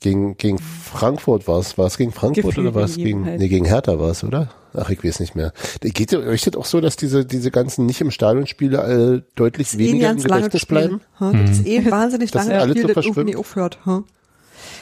Gegen, 0.00 0.36
gegen 0.36 0.58
Frankfurt 0.58 1.46
war 1.46 1.60
es, 1.60 1.78
war 1.78 1.86
es 1.86 1.96
gegen 1.96 2.10
Frankfurt 2.10 2.44
Gefühlt 2.56 2.66
oder 2.66 2.74
war 2.74 2.84
es 2.84 2.96
gegen, 2.96 3.24
halt. 3.24 3.38
nee, 3.38 3.48
gegen 3.48 3.64
Hertha 3.64 4.00
war 4.00 4.10
es, 4.10 4.24
oder? 4.24 4.50
Ach, 4.74 4.90
ich 4.90 5.04
weiß 5.04 5.20
nicht 5.20 5.36
mehr. 5.36 5.52
Geht 5.80 6.10
ihr 6.12 6.20
euch 6.20 6.42
das 6.42 6.56
auch 6.56 6.64
so, 6.64 6.80
dass 6.80 6.96
diese, 6.96 7.24
diese 7.24 7.50
ganzen 7.52 7.86
nicht 7.86 8.00
im 8.00 8.10
Stadion 8.10 8.46
Spiele 8.48 8.78
äh, 8.78 9.22
deutlich 9.36 9.68
das 9.70 9.76
eh 9.78 9.78
weniger 9.78 10.10
im 10.10 10.16
Gedächtnis 10.16 10.66
bleiben? 10.66 11.00
Ha, 11.20 11.30
Das 11.32 11.50
ist 11.58 11.66
eh 11.66 11.78
ein 11.78 11.90
wahnsinnig 11.90 12.32
Das 12.32 12.46
langes 12.48 12.62
alles 12.62 12.72
Spiel, 12.78 12.82
so 12.88 12.94
das 12.94 13.04
verschwimmt. 13.04 13.36
aufhört. 13.36 13.78
Ha? 13.86 14.02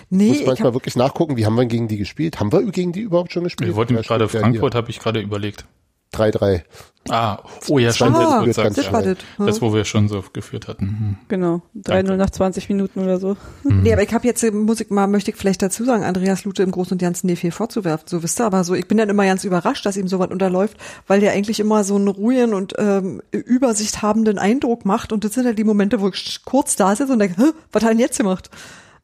Nee, 0.08 0.28
Muss 0.28 0.40
ich 0.40 0.46
manchmal 0.46 0.68
hab, 0.68 0.74
wirklich 0.74 0.96
nachgucken, 0.96 1.36
wie 1.36 1.44
haben 1.44 1.54
wir 1.56 1.66
gegen 1.66 1.86
die 1.86 1.98
gespielt? 1.98 2.40
Haben 2.40 2.50
wir 2.52 2.62
gegen 2.72 2.92
die 2.92 3.00
überhaupt 3.00 3.32
schon 3.32 3.44
gespielt? 3.44 3.68
Wir 3.68 3.76
wollten 3.76 3.96
gerade 3.96 4.28
Frankfurt, 4.28 4.74
habe 4.74 4.90
ich 4.90 4.98
gerade 5.00 5.20
überlegt. 5.20 5.66
Hier. 6.14 6.20
3-3. 6.26 6.62
Ah, 7.08 7.38
oh 7.68 7.78
ja, 7.78 7.92
stimmt, 7.92 8.14
Ah, 8.16 8.44
das 8.44 8.58
war 8.92 9.02
ja. 9.02 9.14
das. 9.14 9.24
Ha? 9.38 9.46
Das, 9.46 9.62
wo 9.62 9.72
wir 9.72 9.84
schon 9.86 10.08
so 10.08 10.22
geführt 10.32 10.68
hatten. 10.68 10.86
Hm. 10.86 11.16
Genau. 11.28 11.62
3-0 11.74 11.82
Danke. 11.82 12.16
nach 12.18 12.30
20 12.30 12.68
Minuten 12.68 13.00
oder 13.00 13.18
so. 13.18 13.36
Nee, 13.64 13.92
aber 13.92 14.02
ich 14.02 14.12
habe 14.12 14.26
jetzt, 14.26 14.42
äh, 14.44 14.50
muss 14.50 14.80
ich 14.80 14.90
mal, 14.90 15.06
möchte 15.06 15.30
ich 15.30 15.36
vielleicht 15.38 15.62
dazu 15.62 15.84
sagen, 15.84 16.04
Andreas 16.04 16.44
Lute 16.44 16.62
im 16.62 16.70
Großen 16.70 16.92
und 16.92 17.00
Ganzen 17.00 17.26
nicht 17.26 17.40
viel 17.40 17.52
vorzuwerfen, 17.52 18.06
so 18.06 18.22
wisst 18.22 18.38
ihr, 18.40 18.44
aber 18.44 18.64
so, 18.64 18.74
ich 18.74 18.86
bin 18.86 18.98
dann 18.98 19.08
immer 19.08 19.24
ganz 19.24 19.44
überrascht, 19.44 19.86
dass 19.86 19.96
ihm 19.96 20.08
sowas 20.08 20.30
unterläuft, 20.30 20.76
weil 21.06 21.20
der 21.20 21.32
eigentlich 21.32 21.58
immer 21.58 21.84
so 21.84 21.96
einen 21.96 22.08
ruhigen 22.08 22.52
und 22.52 22.74
ähm, 22.78 23.22
Übersicht 23.32 24.02
habenden 24.02 24.38
Eindruck 24.38 24.84
macht 24.84 25.12
und 25.12 25.24
das 25.24 25.32
sind 25.32 25.46
halt 25.46 25.58
die 25.58 25.64
Momente, 25.64 26.00
wo 26.02 26.08
ich 26.10 26.40
kurz 26.44 26.76
da 26.76 26.94
sitze 26.94 27.14
und 27.14 27.18
denke, 27.18 27.40
Hä, 27.42 27.50
was 27.72 27.82
hat 27.82 27.90
er 27.90 27.94
denn 27.94 27.98
jetzt 28.00 28.18
gemacht? 28.18 28.50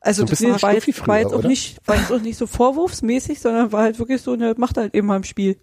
Also 0.00 0.20
So 0.20 0.24
das 0.26 0.30
bisschen 0.38 0.62
war 0.62 0.74
jetzt, 0.74 0.86
war, 0.86 0.94
früher, 0.94 1.16
jetzt 1.18 1.32
auch 1.32 1.38
oder? 1.38 1.48
nicht, 1.48 1.78
war 1.86 1.96
jetzt 1.96 2.12
auch 2.12 2.20
nicht 2.20 2.36
so 2.36 2.46
vorwurfsmäßig, 2.46 3.40
sondern 3.40 3.72
war 3.72 3.82
halt 3.82 3.98
wirklich 3.98 4.20
so 4.20 4.32
eine, 4.34 4.54
macht 4.58 4.76
halt 4.76 4.94
eben 4.94 5.06
mal 5.06 5.16
im 5.16 5.24
Spiel. 5.24 5.56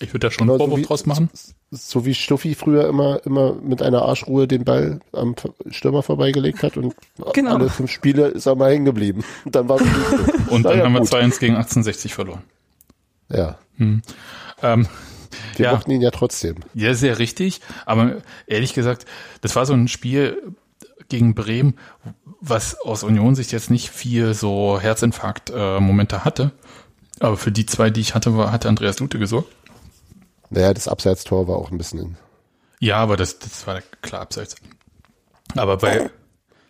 Ich 0.00 0.08
würde 0.12 0.26
da 0.26 0.30
schon 0.32 0.46
Genau 0.48 0.54
einen 0.54 0.58
so 0.58 0.64
Vorwurf 0.64 0.80
wie- 0.80 0.84
draus 0.86 1.06
machen. 1.06 1.30
So 1.70 2.04
wie 2.04 2.14
Stuffi 2.14 2.54
früher 2.54 2.88
immer, 2.88 3.24
immer 3.24 3.54
mit 3.54 3.80
einer 3.82 4.02
Arschruhe 4.02 4.46
den 4.48 4.64
Ball 4.64 5.00
am 5.12 5.34
Stürmer 5.70 6.02
vorbeigelegt 6.02 6.62
hat 6.62 6.76
und 6.76 6.94
Genau. 7.34 7.54
alle 7.54 7.70
fünf 7.70 7.90
Spiele 7.90 8.26
ist 8.28 8.46
er 8.46 8.56
mal 8.56 8.70
hängen 8.72 8.84
geblieben. 8.84 9.24
Und 9.44 9.54
dann 9.54 9.68
war 9.68 9.80
es 9.80 9.82
gut. 9.82 10.34
Und 10.50 10.62
dann 10.64 10.72
Naja, 10.72 10.84
haben 10.84 10.92
wir 10.94 11.00
gut. 11.00 11.08
2-1 11.08 11.38
gegen 11.38 11.54
1860 11.54 12.12
verloren. 12.14 12.42
Ja, 13.30 13.58
Ähm, 13.78 14.02
wir 15.56 15.64
Ja. 15.66 15.72
mochten 15.72 15.90
ihn 15.92 16.02
ja 16.02 16.10
trotzdem. 16.10 16.56
ja, 16.74 16.92
sehr 16.94 17.18
richtig. 17.18 17.60
Aber 17.86 18.16
ehrlich 18.46 18.74
gesagt, 18.74 19.06
das 19.40 19.56
war 19.56 19.64
so 19.66 19.72
ein 19.72 19.88
Spiel 19.88 20.42
gegen 21.08 21.34
Bremen, 21.34 21.74
was 22.40 22.78
aus 22.80 23.02
Union-Sicht 23.02 23.50
jetzt 23.52 23.70
nicht 23.70 23.90
viel 23.90 24.34
so 24.34 24.78
Herzinfarkt-Momente 24.80 26.24
hatte. 26.24 26.52
Aber 27.20 27.36
für 27.36 27.52
die 27.52 27.66
zwei, 27.66 27.90
die 27.90 28.00
ich 28.00 28.14
hatte, 28.14 28.36
war, 28.36 28.52
hatte 28.52 28.68
Andreas 28.68 28.98
Lute 28.98 29.18
gesorgt. 29.18 29.48
Naja, 30.52 30.74
das 30.74 30.88
Abseitstor 30.88 31.48
war 31.48 31.56
auch 31.56 31.70
ein 31.70 31.78
bisschen 31.78 31.98
in. 31.98 32.16
Ja, 32.78 32.96
aber 32.98 33.16
das, 33.16 33.38
das 33.38 33.66
war 33.66 33.80
klar 34.02 34.22
abseits. 34.22 34.54
Aber 35.56 35.78
bei, 35.78 36.10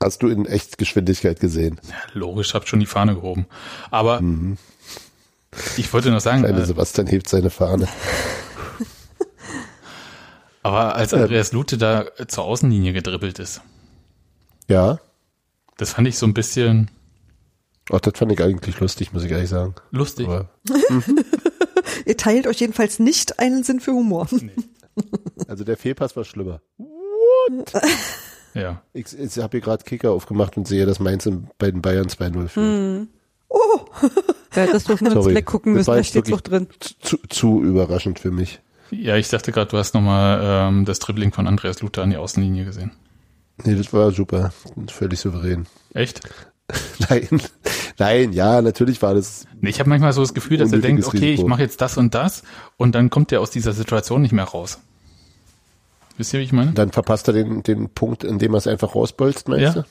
Hast 0.02 0.22
du 0.22 0.28
in 0.28 0.46
echt 0.46 0.78
Geschwindigkeit 0.78 1.40
gesehen? 1.40 1.80
ja, 1.88 1.94
logisch, 2.12 2.54
habt 2.54 2.68
schon 2.68 2.80
die 2.80 2.86
Fahne 2.86 3.14
gehoben. 3.14 3.46
Aber 3.90 4.20
ich 5.76 5.92
wollte 5.92 6.10
noch 6.10 6.20
sagen, 6.20 6.42
Kleine 6.42 6.62
äh, 6.62 6.66
Sebastian 6.66 7.06
hebt 7.06 7.28
seine 7.28 7.50
Fahne. 7.50 7.88
aber 10.62 10.94
als 10.94 11.14
Andreas 11.14 11.52
Lute 11.52 11.78
da 11.78 12.04
äh, 12.18 12.26
zur 12.26 12.44
Außenlinie 12.44 12.92
gedribbelt 12.92 13.38
ist, 13.38 13.60
Ja. 14.68 14.98
das 15.76 15.92
fand 15.92 16.08
ich 16.08 16.18
so 16.18 16.26
ein 16.26 16.34
bisschen 16.34 16.90
Ach, 17.92 18.00
das 18.00 18.16
fand 18.16 18.30
ich 18.32 18.40
eigentlich 18.42 18.78
lustig, 18.78 19.12
muss 19.12 19.24
ich 19.24 19.30
ehrlich 19.32 19.50
sagen. 19.50 19.74
lustig. 19.90 20.28
Aber 20.28 20.48
Ihr 22.06 22.16
teilt 22.16 22.46
euch 22.46 22.60
jedenfalls 22.60 22.98
nicht 22.98 23.38
einen 23.38 23.62
Sinn 23.62 23.80
für 23.80 23.92
Humor. 23.92 24.28
also 25.48 25.64
der 25.64 25.76
Fehlpass 25.76 26.16
war 26.16 26.24
schlimmer. 26.24 26.60
Ja. 28.54 28.82
Ich, 28.92 29.18
ich 29.18 29.38
habe 29.38 29.52
hier 29.52 29.60
gerade 29.60 29.84
Kicker 29.84 30.12
aufgemacht 30.12 30.56
und 30.56 30.68
sehe, 30.68 30.86
dass 30.86 31.00
Mainz 31.00 31.26
in, 31.26 31.48
bei 31.58 31.70
den 31.70 31.82
Bayern 31.82 32.08
2-0 32.08 32.48
führt. 32.48 33.08
Ja, 34.54 34.66
das 34.66 34.84
durften 34.84 35.06
wir 35.06 35.16
uns 35.16 35.24
Sorry. 35.24 35.42
Gucken 35.42 35.72
müssen, 35.72 35.90
da 35.90 35.96
jetzt 35.96 36.08
steht's 36.08 36.30
doch 36.30 36.40
drin. 36.40 36.68
Zu, 36.78 37.16
zu 37.28 37.62
überraschend 37.62 38.18
für 38.18 38.30
mich. 38.30 38.60
Ja, 38.90 39.16
ich 39.16 39.28
dachte 39.28 39.52
gerade, 39.52 39.70
du 39.70 39.78
hast 39.78 39.94
nochmal 39.94 40.40
ähm, 40.42 40.84
das 40.84 40.98
Dribbling 40.98 41.32
von 41.32 41.46
Andreas 41.46 41.80
Luther 41.80 42.02
an 42.02 42.10
die 42.10 42.18
Außenlinie 42.18 42.66
gesehen. 42.66 42.92
Nee, 43.64 43.74
das 43.74 43.92
war 43.92 44.12
super. 44.12 44.52
Völlig 44.88 45.20
souverän. 45.20 45.66
Echt? 45.94 46.20
Nein, 47.10 47.28
nein, 47.98 48.32
ja, 48.32 48.62
natürlich 48.62 49.02
war 49.02 49.14
das. 49.14 49.46
Ich 49.60 49.78
habe 49.80 49.88
manchmal 49.90 50.12
so 50.12 50.20
das 50.22 50.32
Gefühl, 50.34 50.56
dass 50.56 50.72
er 50.72 50.78
denkt, 50.78 51.04
okay, 51.06 51.16
ich 51.18 51.22
Risiko. 51.32 51.48
mache 51.48 51.62
jetzt 51.62 51.80
das 51.80 51.96
und 51.98 52.14
das 52.14 52.42
und 52.76 52.94
dann 52.94 53.10
kommt 53.10 53.32
er 53.32 53.40
aus 53.40 53.50
dieser 53.50 53.72
Situation 53.72 54.22
nicht 54.22 54.32
mehr 54.32 54.44
raus. 54.44 54.78
Wisst 56.16 56.32
ihr, 56.34 56.40
wie 56.40 56.44
ich 56.44 56.52
meine? 56.52 56.72
Dann 56.72 56.90
verpasst 56.92 57.28
er 57.28 57.34
den, 57.34 57.62
den 57.62 57.88
Punkt, 57.90 58.24
in 58.24 58.38
dem 58.38 58.54
er 58.54 58.58
es 58.58 58.66
einfach 58.66 58.94
rausbolzt, 58.94 59.48
meinst 59.48 59.62
Ja. 59.62 59.72
du? 59.72 59.84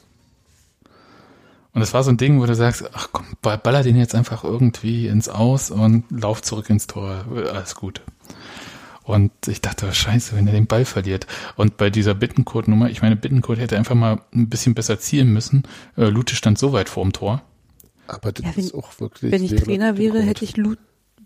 Und 1.74 1.80
das 1.80 1.94
war 1.94 2.04
so 2.04 2.12
ein 2.12 2.18
Ding, 2.18 2.40
wo 2.42 2.46
du 2.46 2.54
sagst, 2.56 2.84
ach 2.94 3.10
komm, 3.12 3.26
ball- 3.42 3.58
baller 3.58 3.82
den 3.84 3.96
jetzt 3.96 4.14
einfach 4.14 4.44
irgendwie 4.44 5.08
ins 5.08 5.30
Aus 5.30 5.72
und 5.72 6.04
lauf 6.10 6.42
zurück 6.42 6.70
ins 6.70 6.86
Tor. 6.88 7.26
Alles 7.54 7.76
gut. 7.76 8.02
Und 9.04 9.32
ich 9.48 9.62
dachte, 9.62 9.88
oh, 9.90 9.92
scheiße, 9.92 10.36
wenn 10.36 10.46
er 10.48 10.54
den 10.54 10.68
Ball 10.68 10.86
verliert. 10.86 11.26
Und 11.56 11.78
bei 11.78 11.90
dieser 11.90 12.14
Bittencode-Nummer, 12.14 12.90
ich 12.90 13.02
meine, 13.02 13.16
Bittencode 13.16 13.58
hätte 13.60 13.78
einfach 13.78 13.96
mal 13.96 14.22
ein 14.34 14.48
bisschen 14.50 14.76
besser 14.76 15.00
zielen 15.00 15.34
müssen. 15.34 15.64
Äh, 15.98 16.06
Lute 16.10 16.36
stand 16.36 16.60
so 16.60 16.72
weit 16.72 16.88
vorm 16.90 17.12
Tor. 17.12 17.42
Aber 18.08 18.32
das 18.32 18.46
Ja, 18.46 18.52
wenn- 18.56 18.64
ist 18.66 18.74
auch 18.76 19.00
wirklich. 19.00 19.32
Wenn 19.32 19.44
ich 19.44 19.56
Trainer 19.56 19.98
wäre, 19.98 20.22
hätte 20.22 20.44
ich 20.46 20.58
Lu 20.58 20.76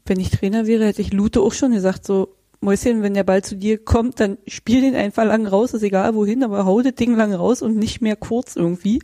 wenn 0.07 0.19
ich 0.19 0.29
Trainer 0.29 0.67
wäre, 0.67 0.85
hätte 0.85 1.01
ich 1.01 1.11
Lute 1.13 1.41
auch 1.41 1.51
schon 1.53 1.71
gesagt, 1.71 2.05
so, 2.05 2.35
Mäuschen, 2.61 3.01
wenn 3.01 3.15
der 3.15 3.23
Ball 3.23 3.43
zu 3.43 3.55
dir 3.55 3.83
kommt, 3.83 4.19
dann 4.19 4.37
spiel 4.45 4.81
den 4.81 4.95
einfach 4.95 5.25
lang 5.25 5.47
raus, 5.47 5.73
ist 5.73 5.81
egal 5.81 6.13
wohin, 6.13 6.43
aber 6.43 6.63
hau 6.65 6.81
das 6.81 6.93
Ding 6.93 7.15
lang 7.15 7.33
raus 7.33 7.61
und 7.63 7.75
nicht 7.75 8.01
mehr 8.01 8.15
kurz 8.15 8.55
irgendwie. 8.55 9.01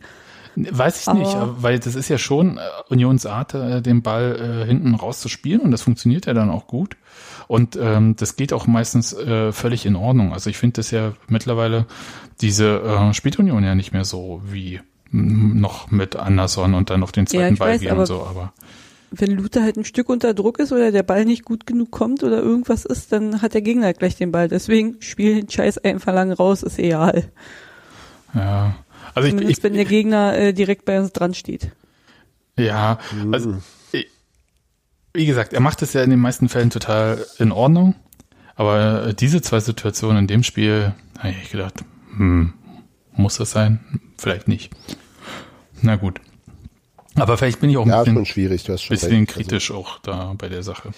Weiß 0.54 1.00
ich 1.02 1.08
Aber- 1.08 1.18
nicht, 1.18 1.36
weil 1.62 1.78
das 1.80 1.94
ist 1.96 2.08
ja 2.08 2.18
schon 2.18 2.58
äh, 2.58 2.60
Unionsart, 2.88 3.54
äh, 3.54 3.82
den 3.82 4.02
Ball 4.02 4.62
äh, 4.62 4.66
hinten 4.66 4.94
rauszuspielen 4.94 5.60
und 5.62 5.72
das 5.72 5.82
funktioniert 5.82 6.26
ja 6.26 6.34
dann 6.34 6.50
auch 6.50 6.66
gut. 6.68 6.96
Und 7.48 7.76
ähm, 7.76 8.16
das 8.16 8.36
geht 8.36 8.52
auch 8.52 8.66
meistens 8.66 9.12
äh, 9.12 9.52
völlig 9.52 9.86
in 9.86 9.96
Ordnung. 9.96 10.32
Also 10.32 10.50
ich 10.50 10.58
finde 10.58 10.74
das 10.74 10.90
ja 10.90 11.12
mittlerweile 11.28 11.86
diese 12.40 12.80
äh, 12.80 13.14
Spätunion 13.14 13.64
ja 13.64 13.74
nicht 13.74 13.92
mehr 13.92 14.04
so 14.04 14.40
wie 14.44 14.80
mm, 15.10 15.60
noch 15.60 15.90
mit 15.90 16.16
Anderson 16.16 16.74
und 16.74 16.90
dann 16.90 17.02
auf 17.02 17.12
den 17.12 17.26
zweiten 17.26 17.54
ich 17.54 17.58
Ball 17.60 17.72
weiß, 17.74 17.80
gehen 17.80 17.96
und 17.96 18.06
so, 18.06 18.24
aber 18.26 18.52
Wenn 19.10 19.32
Lute 19.32 19.62
halt 19.62 19.76
ein 19.76 19.84
Stück 19.84 20.08
unter 20.08 20.32
Druck 20.34 20.58
ist 20.58 20.72
oder 20.72 20.90
der 20.90 21.02
Ball 21.02 21.24
nicht 21.24 21.44
gut 21.44 21.66
genug 21.66 21.90
kommt 21.90 22.22
oder 22.22 22.40
irgendwas 22.42 22.84
ist, 22.84 23.12
dann 23.12 23.42
hat 23.42 23.52
der 23.54 23.60
Gegner 23.62 23.92
gleich 23.92 24.16
den 24.16 24.32
Ball. 24.32 24.48
Deswegen 24.48 24.96
spiel 25.00 25.34
den 25.42 25.50
Scheiß 25.50 25.78
einfach 25.78 26.14
lang 26.14 26.32
raus, 26.32 26.62
ist 26.62 26.78
egal. 26.78 27.30
ja. 28.34 28.74
Also 29.14 29.26
ich, 29.28 29.34
Zumindest 29.34 29.58
ich, 29.58 29.64
wenn 29.64 29.74
der 29.74 29.84
Gegner 29.84 30.38
äh, 30.38 30.52
direkt 30.54 30.86
bei 30.86 30.98
uns 30.98 31.12
dran 31.12 31.34
steht. 31.34 31.70
Ja, 32.58 32.98
also 33.30 33.50
ich- 33.50 33.56
wie 35.14 35.26
gesagt, 35.26 35.52
er 35.52 35.60
macht 35.60 35.82
es 35.82 35.92
ja 35.92 36.02
in 36.02 36.10
den 36.10 36.20
meisten 36.20 36.48
Fällen 36.48 36.70
total 36.70 37.24
in 37.38 37.52
Ordnung. 37.52 37.94
Aber 38.54 39.12
diese 39.14 39.40
zwei 39.42 39.60
Situationen 39.60 40.18
in 40.18 40.26
dem 40.26 40.42
Spiel, 40.42 40.94
habe 41.18 41.34
ich 41.42 41.50
gedacht, 41.50 41.84
hm, 42.16 42.52
muss 43.14 43.36
das 43.38 43.50
sein? 43.50 43.80
Vielleicht 44.18 44.46
nicht. 44.48 44.70
Na 45.80 45.96
gut. 45.96 46.20
Aber 47.16 47.36
vielleicht 47.36 47.60
bin 47.60 47.70
ich 47.70 47.76
auch 47.76 47.82
ein 47.84 47.88
Ja, 47.88 48.04
schon 48.04 48.14
bisschen, 48.14 48.26
schwierig, 48.26 48.64
du 48.64 48.72
hast 48.72 48.82
schon 48.82 48.94
bisschen 48.94 49.10
recht. 49.10 49.30
Also, 49.30 49.40
kritisch 49.40 49.70
auch 49.70 49.98
da 50.00 50.34
bei 50.38 50.48
der 50.48 50.62
Sache. 50.62 50.90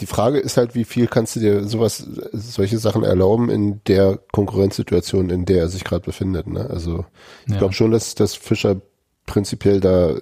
die 0.00 0.06
Frage 0.06 0.38
ist 0.38 0.56
halt, 0.56 0.74
wie 0.76 0.84
viel 0.84 1.08
kannst 1.08 1.34
du 1.36 1.40
dir 1.40 1.64
sowas, 1.64 2.06
solche 2.32 2.78
Sachen 2.78 3.02
erlauben 3.02 3.48
in 3.50 3.80
der 3.86 4.18
Konkurrenzsituation, 4.32 5.30
in 5.30 5.44
der 5.46 5.62
er 5.62 5.68
sich 5.68 5.82
gerade 5.84 6.04
befindet. 6.04 6.46
Ne? 6.46 6.68
Also 6.70 7.04
ich 7.46 7.52
Ja. 7.52 7.58
glaube 7.58 7.74
schon, 7.74 7.90
dass, 7.90 8.14
dass 8.14 8.34
Fischer 8.34 8.80
prinzipiell 9.26 9.80
da 9.80 10.10
äh, 10.10 10.20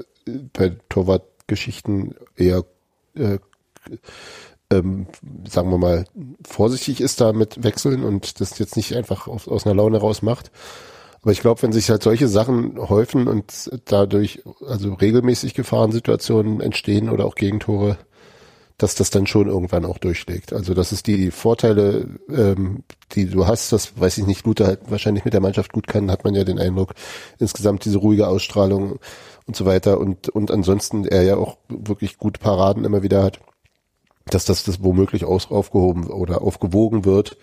bei 0.54 0.70
Torwartgeschichten 0.88 2.14
eher 2.36 2.64
äh, 3.16 3.38
ähm, 4.70 5.06
sagen 5.48 5.70
wir 5.70 5.78
mal, 5.78 6.04
vorsichtig 6.46 7.00
ist 7.00 7.20
da 7.20 7.32
mit 7.32 7.62
Wechseln 7.62 8.02
und 8.02 8.40
das 8.40 8.58
jetzt 8.58 8.76
nicht 8.76 8.96
einfach 8.96 9.28
auf, 9.28 9.46
aus 9.48 9.64
einer 9.64 9.74
Laune 9.74 9.98
raus 9.98 10.22
macht. 10.22 10.50
Aber 11.22 11.32
ich 11.32 11.40
glaube, 11.40 11.62
wenn 11.62 11.72
sich 11.72 11.90
halt 11.90 12.02
solche 12.02 12.28
Sachen 12.28 12.78
häufen 12.78 13.26
und 13.26 13.70
dadurch 13.86 14.42
also 14.66 14.94
regelmäßig 14.94 15.54
Gefahrensituationen 15.54 16.60
entstehen 16.60 17.10
oder 17.10 17.26
auch 17.26 17.34
Gegentore, 17.34 17.98
dass 18.78 18.94
das 18.94 19.10
dann 19.10 19.26
schon 19.26 19.48
irgendwann 19.48 19.84
auch 19.86 19.98
durchschlägt. 19.98 20.52
Also 20.52 20.74
das 20.74 20.92
ist 20.92 21.06
die 21.06 21.30
Vorteile, 21.30 22.18
ähm, 22.28 22.84
die 23.12 23.26
du 23.26 23.46
hast, 23.46 23.72
das 23.72 23.98
weiß 23.98 24.18
ich 24.18 24.26
nicht, 24.26 24.46
Luther 24.46 24.66
halt 24.66 24.80
wahrscheinlich 24.90 25.24
mit 25.24 25.32
der 25.32 25.40
Mannschaft 25.40 25.72
gut 25.72 25.86
kann, 25.86 26.10
hat 26.10 26.24
man 26.24 26.34
ja 26.34 26.44
den 26.44 26.58
Eindruck. 26.58 26.92
Insgesamt 27.38 27.84
diese 27.86 27.98
ruhige 27.98 28.28
Ausstrahlung 28.28 28.98
und 29.46 29.56
so 29.56 29.64
weiter 29.64 29.98
und, 29.98 30.28
und 30.28 30.50
ansonsten 30.50 31.04
er 31.04 31.22
ja 31.22 31.36
auch 31.36 31.56
wirklich 31.68 32.18
gute 32.18 32.40
Paraden 32.40 32.84
immer 32.84 33.02
wieder 33.02 33.22
hat, 33.22 33.40
dass 34.26 34.44
das, 34.44 34.64
das 34.64 34.82
womöglich 34.82 35.24
aus, 35.24 35.50
aufgehoben 35.50 36.08
oder 36.08 36.42
aufgewogen 36.42 37.04
wird 37.04 37.36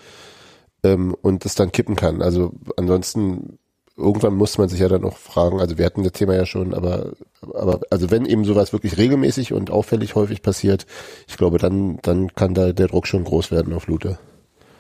ähm, 0.84 1.16
und 1.22 1.46
es 1.46 1.56
dann 1.56 1.72
kippen 1.72 1.96
kann. 1.96 2.22
Also 2.22 2.52
ansonsten 2.78 3.58
irgendwann 3.96 4.36
muss 4.36 4.58
man 4.58 4.70
sich 4.70 4.80
ja 4.80 4.90
dann 4.90 5.06
auch 5.06 5.18
fragen, 5.18 5.62
also 5.62 5.78
wir 5.78 5.86
hatten 5.86 6.04
das 6.04 6.14
Thema 6.14 6.36
ja 6.36 6.46
schon, 6.46 6.74
aber, 6.74 7.14
aber 7.54 7.82
also 7.90 8.12
wenn 8.12 8.26
eben 8.26 8.44
sowas 8.44 8.74
wirklich 8.74 8.98
regelmäßig 8.98 9.54
und 9.54 9.72
auffällig 9.72 10.16
häufig 10.16 10.42
passiert, 10.42 10.86
ich 11.28 11.38
glaube, 11.38 11.58
dann, 11.58 12.00
dann 12.02 12.34
kann 12.34 12.54
da 12.54 12.74
der 12.74 12.88
Druck 12.88 13.08
schon 13.08 13.24
groß 13.24 13.52
werden 13.52 13.74
auf 13.74 13.88
Lute. 13.88 14.18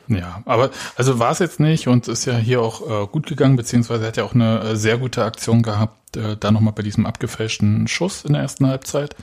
Ja, 0.07 0.41
aber 0.45 0.69
also 0.95 1.19
war 1.19 1.31
es 1.31 1.39
jetzt 1.39 1.59
nicht 1.59 1.87
und 1.87 2.07
ist 2.07 2.25
ja 2.25 2.35
hier 2.35 2.61
auch 2.61 3.03
äh, 3.03 3.07
gut 3.07 3.25
gegangen, 3.25 3.55
beziehungsweise 3.55 4.05
hat 4.05 4.17
ja 4.17 4.23
auch 4.23 4.33
eine 4.33 4.59
äh, 4.59 4.75
sehr 4.75 4.97
gute 4.97 5.23
Aktion 5.23 5.61
gehabt, 5.61 6.17
äh, 6.17 6.35
da 6.37 6.51
nochmal 6.51 6.73
bei 6.73 6.83
diesem 6.83 7.05
abgefälschten 7.05 7.87
Schuss 7.87 8.25
in 8.25 8.33
der 8.33 8.41
ersten 8.41 8.67
Halbzeit, 8.67 9.15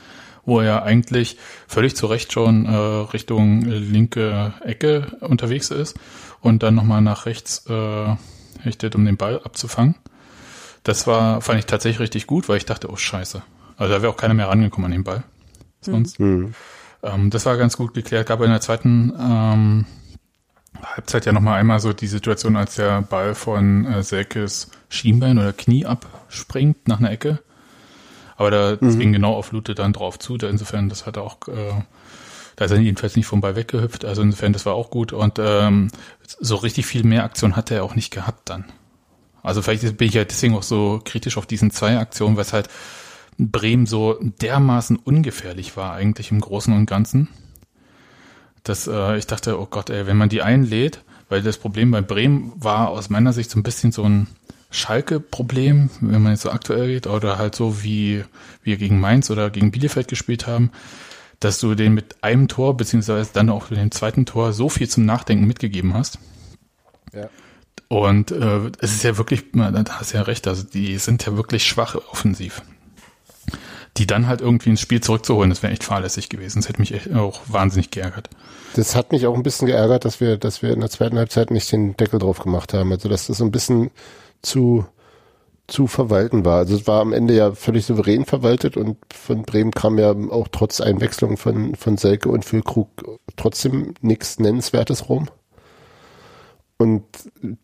wo 0.45 0.61
er 0.61 0.83
eigentlich 0.83 1.37
völlig 1.69 1.97
zu 1.97 2.07
Recht 2.07 2.33
schon 2.33 2.65
äh, 2.65 2.71
Richtung 2.73 3.63
linke 3.63 4.55
Ecke 4.65 5.19
unterwegs 5.21 5.71
ist 5.71 5.99
und 6.41 6.63
dann 6.63 6.75
nochmal 6.75 7.03
nach 7.03 7.27
rechts 7.27 7.67
äh, 7.69 8.17
richtet, 8.65 8.95
um 8.95 9.05
den 9.05 9.19
Ball 9.19 9.41
abzufangen. 9.45 9.97
Das 10.83 11.07
war, 11.07 11.43
fand 11.43 11.59
ich 11.59 11.67
tatsächlich 11.67 12.01
richtig 12.01 12.27
gut, 12.27 12.49
weil 12.49 12.57
ich 12.57 12.65
dachte, 12.65 12.91
oh 12.91 12.97
scheiße. 12.97 13.43
Also 13.77 13.95
da 13.95 14.03
wäre 14.03 14.13
auch 14.13 14.17
keiner 14.17 14.35
mehr 14.35 14.49
rangekommen 14.49 14.87
an 14.87 14.93
den 14.93 15.05
Ball. 15.05 15.25
Sonst. 15.83 16.21
Mhm. 16.21 16.55
Ähm, 17.03 17.31
das 17.31 17.47
war 17.47 17.57
ganz 17.57 17.77
gut 17.77 17.95
geklärt. 17.95 18.29
Gab 18.29 18.41
in 18.41 18.51
der 18.51 18.61
zweiten 18.61 19.13
ähm, 19.19 19.87
Halbzeit 20.83 21.27
ja 21.27 21.33
nochmal 21.33 21.59
einmal 21.59 21.81
so 21.81 21.93
die 21.93 22.07
Situation, 22.07 22.57
als 22.57 22.77
der 22.77 23.03
Ball 23.03 23.35
von 23.35 23.87
äh, 23.87 24.03
Selkes 24.03 24.71
Schienbein 24.89 25.39
oder 25.39 25.53
Knie 25.53 25.87
abspringt 25.87 26.89
nach 26.89 26.99
einer 26.99 27.11
Ecke. 27.11 27.41
Aber 28.37 28.51
da 28.51 28.77
das 28.77 28.97
ging 28.97 29.13
genau 29.13 29.35
auf 29.35 29.53
Lute 29.53 29.75
dann 29.75 29.93
drauf 29.93 30.19
zu. 30.19 30.39
Da 30.39 30.49
insofern, 30.49 30.89
das 30.89 31.05
hat 31.05 31.19
er 31.19 31.25
auch, 31.25 31.47
äh, 31.49 31.75
da 32.57 32.65
ist 32.65 32.71
er 32.71 32.79
jedenfalls 32.79 33.15
nicht 33.15 33.27
vom 33.27 33.43
Ball 33.43 33.55
weggehüpft. 33.55 34.07
Also 34.07 34.23
insofern, 34.23 34.55
das 34.55 34.65
war 34.65 34.73
auch 34.73 34.91
gut. 34.91 35.13
Und 35.13 35.39
ähm, 35.39 35.91
so 36.41 36.57
richtig 36.57 36.87
viel 36.87 37.05
mehr 37.05 37.25
Aktion 37.25 37.55
hat 37.55 37.71
er 37.71 37.85
auch 37.85 37.95
nicht 37.95 38.11
gehabt 38.11 38.49
dann. 38.49 38.65
Also 39.43 39.61
vielleicht 39.61 39.99
bin 39.99 40.09
ich 40.09 40.15
ja 40.15 40.25
deswegen 40.25 40.55
auch 40.55 40.63
so 40.63 41.03
kritisch 41.05 41.37
auf 41.37 41.45
diesen 41.45 41.71
zwei 41.71 41.99
Aktionen, 41.99 42.37
weil 42.37 42.45
es 42.45 42.55
halt 42.55 42.69
Bremen 43.37 43.87
so 43.87 44.19
dermaßen 44.21 44.97
ungefährlich 44.97 45.77
war 45.77 45.93
eigentlich 45.93 46.31
im 46.31 46.41
Großen 46.41 46.75
und 46.75 46.87
Ganzen. 46.87 47.29
Dass 48.63 48.87
äh, 48.87 49.17
ich 49.17 49.27
dachte, 49.27 49.59
oh 49.59 49.67
Gott, 49.67 49.91
ey, 49.91 50.07
wenn 50.07 50.17
man 50.17 50.29
die 50.29 50.43
einlädt, 50.43 51.03
weil 51.29 51.43
das 51.43 51.59
Problem 51.59 51.91
bei 51.91 52.03
Bremen 52.03 52.53
war 52.57 52.89
aus 52.89 53.09
meiner 53.09 53.33
Sicht 53.33 53.51
so 53.51 53.59
ein 53.59 53.63
bisschen 53.63 53.93
so 53.93 54.03
ein 54.03 54.27
Schalke-Problem, 54.71 55.91
wenn 56.01 56.23
man 56.23 56.33
jetzt 56.33 56.43
so 56.43 56.51
aktuell 56.51 56.89
geht, 56.89 57.07
oder 57.07 57.39
halt 57.39 57.55
so 57.55 57.83
wie 57.83 58.25
wir 58.63 58.77
gegen 58.77 59.01
Mainz 59.01 59.31
oder 59.31 59.51
gegen 59.51 59.71
Bielefeld 59.71 60.09
gespielt 60.09 60.47
haben, 60.47 60.71
dass 61.41 61.59
du 61.59 61.75
den 61.75 61.95
mit 61.95 62.23
einem 62.23 62.49
Tor, 62.49 62.77
beziehungsweise 62.77 63.31
dann 63.33 63.49
auch 63.49 63.71
mit 63.71 63.81
dem 63.81 63.91
zweiten 63.91 64.27
Tor 64.27 64.53
so 64.53 64.69
viel 64.69 64.89
zum 64.89 65.07
Nachdenken 65.07 65.47
mitgegeben 65.47 65.95
hast. 65.95 66.19
Ja. 67.13 67.29
Und 67.89 68.31
äh, 68.31 68.71
es 68.79 68.93
ist 68.93 69.03
ja 69.03 69.19
wirklich, 69.19 69.51
da 69.53 69.85
hast 69.89 70.13
du 70.13 70.19
ja 70.19 70.23
recht, 70.23 70.47
also 70.47 70.63
die 70.63 70.99
sind 70.99 71.27
ja 71.27 71.37
wirklich 71.37 71.67
schwach 71.67 71.97
offensiv. 72.13 72.63
Die 73.97 74.07
dann 74.07 74.27
halt 74.27 74.41
irgendwie 74.41 74.71
ins 74.71 74.81
Spiel 74.81 75.01
zurückzuholen, 75.01 75.51
das 75.51 75.63
wäre 75.63 75.73
echt 75.73 75.85
fahrlässig 75.85 76.29
gewesen. 76.29 76.61
Das 76.61 76.69
hätte 76.69 76.81
mich 76.81 76.95
echt 76.95 77.13
auch 77.13 77.41
wahnsinnig 77.47 77.91
geärgert. 77.91 78.31
Das 78.77 78.95
hat 78.95 79.13
mich 79.13 79.27
auch 79.27 79.35
ein 79.35 79.43
bisschen 79.43 79.67
geärgert, 79.67 80.05
dass 80.05 80.21
wir, 80.21 80.37
dass 80.37 80.63
wir 80.63 80.73
in 80.73 80.81
der 80.81 80.91
zweiten 80.91 81.19
Halbzeit 81.19 81.51
nicht 81.51 81.71
den 81.73 81.97
Deckel 81.97 82.21
drauf 82.21 82.39
gemacht 82.39 82.73
haben. 82.73 82.93
Also 82.93 83.09
dass 83.09 83.27
das 83.27 83.39
so 83.39 83.45
ein 83.45 83.51
bisschen 83.51 83.91
zu 84.43 84.87
zu 85.71 85.87
verwalten 85.87 86.45
war. 86.45 86.59
Also 86.59 86.75
es 86.77 86.87
war 86.87 87.01
am 87.01 87.13
Ende 87.13 87.35
ja 87.35 87.53
völlig 87.53 87.87
souverän 87.87 88.25
verwaltet 88.25 88.77
und 88.77 88.97
von 89.13 89.43
Bremen 89.43 89.71
kam 89.71 89.99
ja 89.99 90.11
auch 90.31 90.49
trotz 90.51 90.81
Einwechslung 90.81 91.37
von, 91.37 91.75
von 91.77 91.97
Selke 91.97 92.29
und 92.29 92.45
Füllkrug 92.45 92.89
trotzdem 93.37 93.95
nichts 94.01 94.39
Nennenswertes 94.39 95.09
rum. 95.09 95.29
Und 96.81 97.03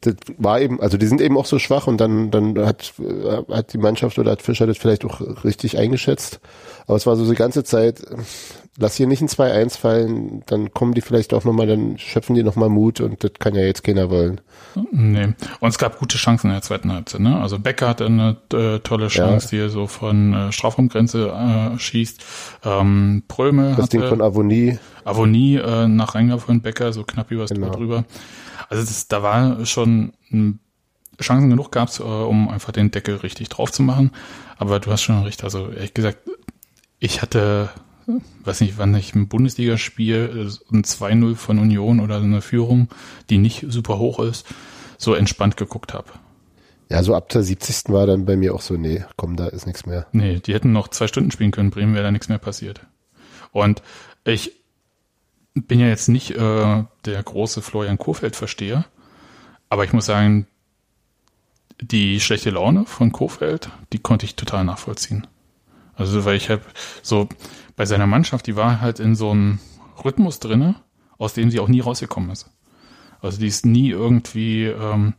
das 0.03 0.15
war 0.37 0.61
eben, 0.61 0.79
also 0.79 0.99
die 0.99 1.07
sind 1.07 1.23
eben 1.23 1.39
auch 1.39 1.47
so 1.47 1.59
schwach 1.59 1.87
und 1.87 1.99
dann, 2.03 2.31
dann 2.31 2.59
hat, 2.67 2.93
äh, 2.99 3.51
hat 3.51 3.73
die 3.73 3.79
Mannschaft 3.79 4.19
oder 4.19 4.33
hat 4.33 4.43
Fischer 4.43 4.67
das 4.67 4.77
vielleicht 4.77 5.07
auch 5.07 5.23
richtig 5.43 5.79
eingeschätzt. 5.79 6.39
Aber 6.87 6.97
es 6.97 7.07
war 7.07 7.17
so 7.17 7.27
die 7.29 7.35
ganze 7.35 7.65
Zeit, 7.65 8.03
lass 8.77 8.95
hier 8.95 9.07
nicht 9.07 9.23
ein 9.23 9.29
2-1 9.29 9.79
fallen, 9.79 10.43
dann 10.45 10.75
kommen 10.75 10.93
die 10.93 11.01
vielleicht 11.01 11.33
auch 11.33 11.45
nochmal, 11.45 11.67
dann 11.67 11.97
schöpfen 11.97 12.35
die 12.35 12.43
nochmal 12.43 12.69
Mut 12.69 13.01
und 13.01 13.25
das 13.25 13.33
kann 13.39 13.55
ja 13.55 13.63
jetzt 13.63 13.85
keiner 13.85 14.11
wollen. 14.11 14.43
Nee. 14.93 15.29
Und 15.61 15.69
es 15.69 15.79
gab 15.79 15.99
gute 15.99 16.19
Chancen 16.19 16.49
in 16.49 16.53
der 16.53 16.63
zweiten 16.63 16.93
Halbzeit. 16.93 17.23
Ne? 17.23 17.41
Also 17.41 17.59
Becker 17.59 17.89
hatte 17.89 18.05
eine 18.05 18.37
äh, 18.53 18.81
tolle 18.81 19.09
Chance, 19.09 19.49
die 19.49 19.59
er 19.59 19.71
so 19.71 19.87
von 19.87 20.35
äh, 20.35 20.53
Strafraumgrenze 20.53 21.29
äh, 21.75 21.79
schießt. 21.79 22.23
Ähm, 22.65 23.23
Pröme 23.29 23.71
Das 23.71 23.87
hatte 23.87 23.99
Ding 23.99 24.09
von 24.09 24.21
Avonie, 24.21 24.79
Avonie 25.05 25.57
äh, 25.57 25.89
nach 25.89 26.15
Reingabe 26.15 26.43
von 26.43 26.61
Becker, 26.61 26.93
so 26.93 27.05
knapp 27.05 27.31
übers 27.31 27.49
Genau. 27.49 27.69
Tor 27.69 27.77
drüber. 27.77 28.05
Also 28.69 28.85
das, 28.85 29.09
da 29.09 29.23
war 29.23 29.65
schon 29.67 30.13
Chancen 31.21 31.51
genug 31.51 31.73
gab's, 31.73 32.01
äh, 32.01 32.03
um 32.03 32.49
einfach 32.49 32.73
den 32.73 32.91
Deckel 32.91 33.17
richtig 33.17 33.49
drauf 33.49 33.73
zu 33.73 33.83
machen. 33.83 34.11
Aber 34.59 34.81
du 34.81 34.91
hast 34.91 35.03
schon 35.03 35.23
recht. 35.23 35.45
Also 35.45 35.71
ehrlich 35.71 35.95
gesagt, 35.95 36.19
ich 36.99 37.23
hatte, 37.23 37.71
weiß 38.45 38.61
nicht, 38.61 38.79
wann 38.79 38.95
ich 38.95 39.15
im 39.15 39.29
Bundesligaspiel 39.29 40.49
äh, 40.49 40.75
ein 40.75 40.83
2-0 40.83 41.37
von 41.37 41.59
Union 41.59 42.01
oder 42.01 42.17
eine 42.17 42.43
Führung, 42.43 42.89
die 43.31 43.39
nicht 43.39 43.67
super 43.69 43.99
hoch 43.99 44.21
ist, 44.21 44.47
so 44.99 45.15
entspannt 45.15 45.57
geguckt 45.57 45.95
habe. 45.95 46.11
ja, 46.91 47.03
so 47.03 47.15
ab 47.15 47.29
der 47.29 47.43
70. 47.43 47.93
war 47.93 48.07
dann 48.07 48.25
bei 48.25 48.37
mir 48.37 48.55
auch 48.55 48.63
so, 48.63 48.75
nee, 48.75 49.05
komm, 49.17 49.37
da 49.37 49.47
ist 49.47 49.67
nichts 49.67 49.87
mehr. 49.87 50.07
Nee, 50.13 50.41
die 50.41 50.55
hätten 50.55 50.73
noch 50.73 50.89
zwei 50.89 51.07
Stunden 51.07 51.31
spielen 51.31 51.51
können. 51.51 51.71
Bremen 51.71 51.95
wäre 51.95 52.05
da 52.05 52.11
nichts 52.11 52.29
mehr 52.29 52.39
passiert. 52.39 52.81
Und 53.53 53.83
ich 54.25 54.53
bin 55.57 55.81
ja 55.81 55.87
jetzt 55.87 56.09
nicht 56.09 56.33
äh, 56.33 56.85
der 57.05 57.23
große 57.23 57.63
Florian 57.63 57.99
Kofeld-Versteher, 57.99 58.85
aber 59.69 59.85
ich 59.85 59.93
muss 59.93 60.07
sagen, 60.07 60.47
die 61.81 62.21
schlechte 62.21 62.51
Laune 62.51 62.87
von 62.87 63.13
Kofeld, 63.13 63.71
die 63.93 63.99
konnte 63.99 64.27
ich 64.27 64.37
total 64.37 64.65
nachvollziehen. 64.65 65.27
Also 65.95 66.25
weil 66.25 66.37
ich 66.37 66.51
habe 66.51 66.63
so 67.03 67.29
bei 67.75 67.87
seiner 67.87 68.07
Mannschaft, 68.07 68.47
die 68.47 68.57
war 68.57 68.81
halt 68.81 69.01
in 69.01 69.15
so 69.15 69.31
einem 69.31 69.59
Rhythmus 70.05 70.41
drinne, 70.41 70.77
aus 71.19 71.35
dem 71.35 71.51
sie 71.51 71.61
auch 71.61 71.69
nie 71.69 71.81
rausgekommen 71.81 72.31
ist. 72.31 72.51
Also 73.21 73.39
die 73.39 73.47
ist 73.47 73.67
nie 73.67 73.91
irgendwie 73.91 74.65
ähm, 74.65 75.15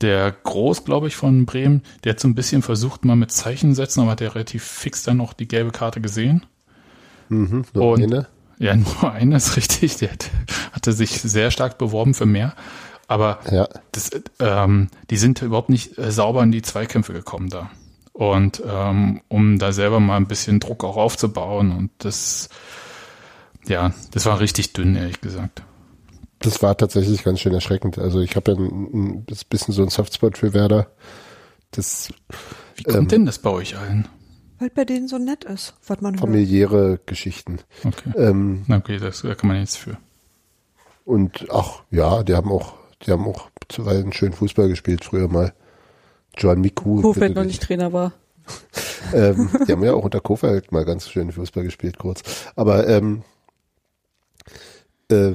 der 0.00 0.32
Groß, 0.32 0.84
glaube 0.84 1.08
ich, 1.08 1.16
von 1.16 1.46
Bremen, 1.46 1.82
der 2.04 2.12
hat 2.12 2.20
so 2.20 2.28
ein 2.28 2.34
bisschen 2.34 2.62
versucht, 2.62 3.04
mal 3.04 3.16
mit 3.16 3.30
Zeichen 3.32 3.74
setzen, 3.74 4.00
aber 4.00 4.12
hat 4.12 4.20
er 4.20 4.34
relativ 4.34 4.64
fix 4.64 5.02
dann 5.02 5.18
noch 5.18 5.32
die 5.32 5.48
gelbe 5.48 5.70
Karte 5.70 6.00
gesehen. 6.00 6.46
Mhm, 7.28 7.64
Und-. 7.74 8.26
Ja, 8.62 8.76
nur 8.76 9.12
einer 9.12 9.36
ist 9.36 9.56
richtig. 9.56 9.96
Der 9.96 10.12
hat- 10.12 10.30
hatte 10.72 10.92
sich 10.92 11.20
sehr 11.20 11.50
stark 11.50 11.78
beworben 11.78 12.14
für 12.14 12.26
mehr. 12.26 12.54
Aber 13.08 13.40
Ja. 13.50 13.68
das, 13.90 14.10
ähm, 14.38 14.88
die 15.10 15.16
sind 15.16 15.42
überhaupt 15.42 15.68
nicht 15.68 15.98
äh, 15.98 16.10
sauber 16.12 16.42
in 16.42 16.52
die 16.52 16.62
Zweikämpfe 16.62 17.12
gekommen 17.12 17.50
da. 17.50 17.70
Und 18.12 18.62
ähm, 18.66 19.20
um 19.28 19.58
da 19.58 19.72
selber 19.72 19.98
mal 20.00 20.16
ein 20.16 20.26
bisschen 20.28 20.60
Druck 20.60 20.84
auch 20.84 20.96
aufzubauen. 20.96 21.72
Und 21.72 21.90
das, 21.98 22.48
ja, 23.66 23.92
das 24.12 24.26
war 24.26 24.38
richtig 24.40 24.72
dünn, 24.74 24.94
ehrlich 24.96 25.20
gesagt. 25.20 25.62
Das 26.38 26.62
war 26.62 26.76
tatsächlich 26.76 27.22
ganz 27.24 27.40
schön 27.40 27.54
erschreckend. 27.54 27.98
Also 27.98 28.20
ich 28.20 28.36
habe 28.36 28.52
ja 28.52 28.58
ein, 28.58 29.24
ein 29.28 29.36
bisschen 29.48 29.74
so 29.74 29.82
ein 29.82 29.88
Softspot 29.90 30.38
für 30.38 30.54
Werder. 30.54 30.88
Das 31.70 32.12
Wie 32.76 32.82
kommt 32.84 32.96
Ähm, 32.96 33.08
denn 33.08 33.26
das 33.26 33.38
bei 33.38 33.50
euch 33.50 33.76
allen? 33.78 34.08
Weil 34.62 34.70
bei 34.70 34.84
denen 34.84 35.08
so 35.08 35.18
nett 35.18 35.42
ist, 35.42 35.74
was 35.88 36.00
man 36.02 36.14
hört. 36.14 36.20
familiäre 36.20 37.00
Geschichten. 37.04 37.58
Okay. 37.82 38.12
Ähm, 38.14 38.62
Na 38.68 38.76
okay, 38.76 38.98
das, 38.98 39.22
da 39.22 39.34
kann 39.34 39.48
man 39.48 39.58
nichts 39.58 39.76
für. 39.76 39.96
und 41.04 41.48
ach 41.50 41.82
ja, 41.90 42.22
die 42.22 42.36
haben 42.36 42.52
auch, 42.52 42.74
die 43.04 43.10
haben 43.10 43.26
auch 43.26 43.50
zuweilen 43.68 44.12
schön 44.12 44.32
Fußball 44.32 44.68
gespielt 44.68 45.04
früher 45.04 45.26
mal. 45.26 45.52
Joan 46.36 46.60
Miku. 46.60 47.02
Kofeld 47.02 47.34
noch 47.34 47.42
nicht 47.42 47.60
Trainer 47.60 47.92
war. 47.92 48.12
ähm, 49.12 49.50
die 49.66 49.72
haben 49.72 49.82
ja 49.82 49.94
auch 49.94 50.04
unter 50.04 50.20
Kofeld 50.20 50.70
mal 50.70 50.84
ganz 50.84 51.08
schön 51.08 51.32
Fußball 51.32 51.64
gespielt, 51.64 51.98
kurz. 51.98 52.22
Aber 52.54 52.86
ähm, 52.86 53.24
äh, 55.10 55.32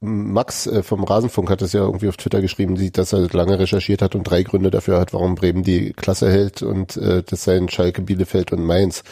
Max 0.00 0.66
äh, 0.66 0.82
vom 0.82 1.02
Rasenfunk 1.02 1.50
hat 1.50 1.62
es 1.62 1.72
ja 1.72 1.80
irgendwie 1.80 2.08
auf 2.08 2.16
Twitter 2.16 2.40
geschrieben, 2.40 2.76
dass 2.92 3.12
er 3.12 3.28
lange 3.32 3.58
recherchiert 3.58 4.00
hat 4.00 4.14
und 4.14 4.24
drei 4.24 4.42
Gründe 4.44 4.70
dafür 4.70 5.00
hat, 5.00 5.12
warum 5.12 5.34
Bremen 5.34 5.64
die 5.64 5.92
Klasse 5.92 6.30
hält 6.30 6.62
und 6.62 6.96
äh, 6.96 7.22
das 7.24 7.44
seien 7.44 7.68
Schalke, 7.68 8.02
Bielefeld 8.02 8.52
und 8.52 8.64
Mainz. 8.64 9.02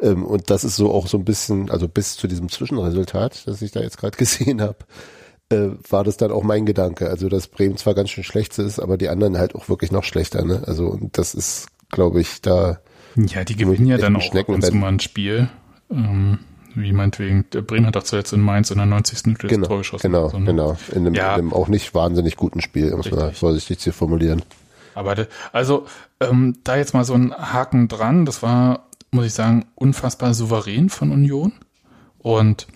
Ähm, 0.00 0.24
und 0.24 0.50
das 0.50 0.64
ist 0.64 0.76
so 0.76 0.90
auch 0.90 1.06
so 1.06 1.18
ein 1.18 1.24
bisschen, 1.24 1.70
also 1.70 1.86
bis 1.86 2.16
zu 2.16 2.28
diesem 2.28 2.48
Zwischenresultat, 2.48 3.46
das 3.46 3.60
ich 3.60 3.72
da 3.72 3.80
jetzt 3.80 3.98
gerade 3.98 4.16
gesehen 4.18 4.62
habe, 4.62 4.78
äh, 5.50 5.68
war 5.88 6.02
das 6.02 6.16
dann 6.16 6.30
auch 6.30 6.42
mein 6.42 6.64
Gedanke. 6.64 7.10
Also 7.10 7.28
dass 7.28 7.48
Bremen 7.48 7.76
zwar 7.76 7.94
ganz 7.94 8.10
schön 8.10 8.24
schlecht 8.24 8.58
ist, 8.58 8.78
aber 8.78 8.96
die 8.96 9.10
anderen 9.10 9.36
halt 9.36 9.54
auch 9.54 9.68
wirklich 9.68 9.92
noch 9.92 10.04
schlechter. 10.04 10.44
Ne? 10.44 10.62
Also 10.66 10.86
und 10.86 11.18
das 11.18 11.34
ist, 11.34 11.68
glaube 11.90 12.22
ich, 12.22 12.40
da 12.40 12.80
Ja, 13.16 13.44
die 13.44 13.56
gewinnen 13.56 13.86
ja 13.86 13.98
dann 13.98 14.16
auch 14.16 14.20
ab 14.20 14.22
und 14.22 14.22
zu 14.22 14.30
Schneckenrennen. 14.30 14.80
mal 14.80 14.88
ein 14.88 15.00
Spiel. 15.00 15.48
Ähm, 15.90 16.38
wie 16.76 16.92
meinetwegen, 16.92 17.46
der 17.52 17.62
Bremen 17.62 17.86
hat 17.86 17.96
doch 17.96 18.02
zuletzt 18.04 18.32
in 18.32 18.40
Mainz 18.40 18.70
in 18.70 18.76
der 18.78 18.86
90. 18.86 19.26
Minute 19.26 19.48
das 19.48 19.56
Tor 19.56 19.66
Genau, 19.68 19.78
geschossen. 19.78 20.02
genau, 20.12 20.24
Also, 20.24 20.38
ne? 20.38 20.44
genau. 20.46 20.76
In 20.92 20.98
einem, 21.06 21.14
Ja. 21.14 21.32
in 21.34 21.40
einem 21.40 21.52
auch 21.52 21.68
nicht 21.68 21.94
wahnsinnig 21.94 22.36
guten 22.36 22.60
Spiel, 22.60 22.92
um 22.92 23.00
es 23.00 23.10
mal 23.10 23.20
Richtig. 23.20 23.38
vorsichtig 23.38 23.78
zu 23.80 23.92
formulieren. 23.92 24.42
Aber 24.94 25.14
de, 25.14 25.26
also 25.52 25.86
ähm, 26.20 26.58
da 26.64 26.76
jetzt 26.76 26.94
mal 26.94 27.04
so 27.04 27.14
ein 27.14 27.34
Haken 27.34 27.88
dran, 27.88 28.24
das 28.24 28.42
war, 28.42 28.86
muss 29.10 29.26
ich 29.26 29.34
sagen, 29.34 29.66
unfassbar 29.74 30.32
souverän 30.34 30.88
von 30.88 31.10
Union 31.12 31.52
und 32.18 32.66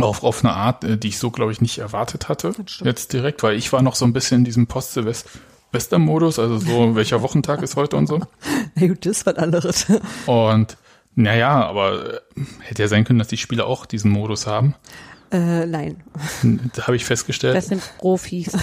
auf, 0.00 0.22
auf 0.22 0.44
eine 0.44 0.54
Art, 0.54 0.84
äh, 0.84 0.96
die 0.96 1.08
ich 1.08 1.18
so, 1.18 1.30
glaube 1.30 1.52
ich, 1.52 1.60
nicht 1.60 1.78
erwartet 1.78 2.28
hatte. 2.28 2.52
Jetzt 2.82 3.12
direkt, 3.12 3.42
weil 3.42 3.56
ich 3.56 3.72
war 3.72 3.82
noch 3.82 3.94
so 3.94 4.04
ein 4.04 4.12
bisschen 4.12 4.38
in 4.38 4.44
diesem 4.44 4.66
Post-Silvester-Modus, 4.66 6.38
also 6.38 6.58
so, 6.58 6.94
welcher 6.94 7.22
Wochentag 7.22 7.62
ist 7.62 7.76
heute 7.76 7.96
und 7.96 8.06
so. 8.06 8.20
Na 8.74 8.86
gut, 8.86 9.04
das 9.04 9.18
ist 9.18 9.26
was 9.26 9.36
anderes. 9.36 9.86
Und 10.26 10.76
naja, 11.14 11.64
aber 11.64 12.14
äh, 12.14 12.20
hätte 12.60 12.82
ja 12.82 12.88
sein 12.88 13.04
können, 13.04 13.18
dass 13.18 13.28
die 13.28 13.36
Spieler 13.36 13.66
auch 13.66 13.86
diesen 13.86 14.10
Modus 14.10 14.46
haben. 14.46 14.74
äh, 15.30 15.66
nein. 15.66 16.02
Da 16.74 16.86
habe 16.86 16.96
ich 16.96 17.04
festgestellt. 17.04 17.56
Das 17.56 17.66
sind 17.66 17.82
Profis. 17.98 18.52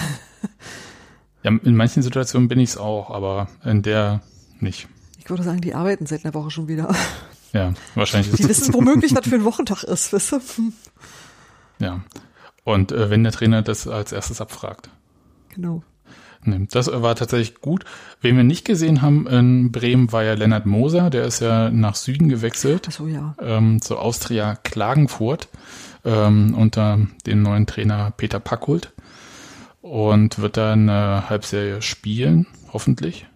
Ja, 1.42 1.50
in 1.52 1.74
manchen 1.74 2.02
Situationen 2.02 2.48
bin 2.48 2.60
ich 2.60 2.68
es 2.70 2.76
auch, 2.76 3.10
aber 3.10 3.48
in 3.64 3.80
der 3.80 4.20
nicht. 4.58 4.88
Ich 5.18 5.30
würde 5.30 5.42
sagen, 5.42 5.62
die 5.62 5.74
arbeiten 5.74 6.04
seit 6.04 6.22
einer 6.24 6.34
Woche 6.34 6.50
schon 6.50 6.68
wieder. 6.68 6.94
Ja, 7.52 7.72
wahrscheinlich 7.96 8.30
Die 8.32 8.48
wissen 8.48 8.72
womöglich, 8.74 9.12
was 9.16 9.24
für 9.28 9.34
ein 9.34 9.44
Wochentag 9.44 9.82
ist, 9.82 10.12
weißt 10.12 10.32
du? 10.32 10.40
Ja. 11.80 12.00
Und 12.62 12.92
äh, 12.92 13.10
wenn 13.10 13.24
der 13.24 13.32
Trainer 13.32 13.62
das 13.62 13.88
als 13.88 14.12
erstes 14.12 14.40
abfragt. 14.40 14.88
Genau. 15.48 15.82
Nee, 16.42 16.66
das 16.70 16.90
war 16.90 17.14
tatsächlich 17.14 17.60
gut. 17.60 17.84
Wen 18.20 18.36
wir 18.36 18.44
nicht 18.44 18.64
gesehen 18.64 19.02
haben 19.02 19.26
in 19.26 19.72
Bremen 19.72 20.10
war 20.10 20.24
ja 20.24 20.34
Lennart 20.34 20.64
Moser, 20.64 21.10
der 21.10 21.24
ist 21.24 21.40
ja 21.40 21.70
nach 21.70 21.94
Süden 21.94 22.28
gewechselt, 22.28 22.86
Ach 22.88 22.92
so, 22.92 23.06
ja. 23.06 23.34
ähm, 23.42 23.82
zu 23.82 23.98
Austria 23.98 24.56
Klagenfurt 24.56 25.48
ähm, 26.04 26.54
unter 26.56 26.98
dem 27.26 27.42
neuen 27.42 27.66
Trainer 27.66 28.12
Peter 28.16 28.40
Packhult 28.40 28.92
und 29.82 30.38
wird 30.38 30.56
da 30.56 30.72
eine 30.72 31.28
Halbserie 31.28 31.82
spielen, 31.82 32.46
hoffentlich. 32.72 33.26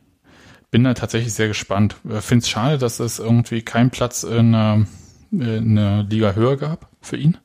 Bin 0.71 0.85
da 0.85 0.95
tatsächlich 0.95 1.35
sehr 1.35 1.49
gespannt. 1.49 1.97
Finde 2.21 2.43
es 2.43 2.49
schade, 2.49 2.79
dass 2.79 3.01
es 3.01 3.19
irgendwie 3.19 3.63
keinen 3.63 3.91
Platz 3.91 4.25
in 4.25 4.55
einer, 4.55 4.87
in 5.31 5.79
einer 5.79 6.03
Liga 6.03 6.33
höher 6.33 6.57
gab 6.57 6.89
für 7.01 7.17
ihn. 7.17 7.39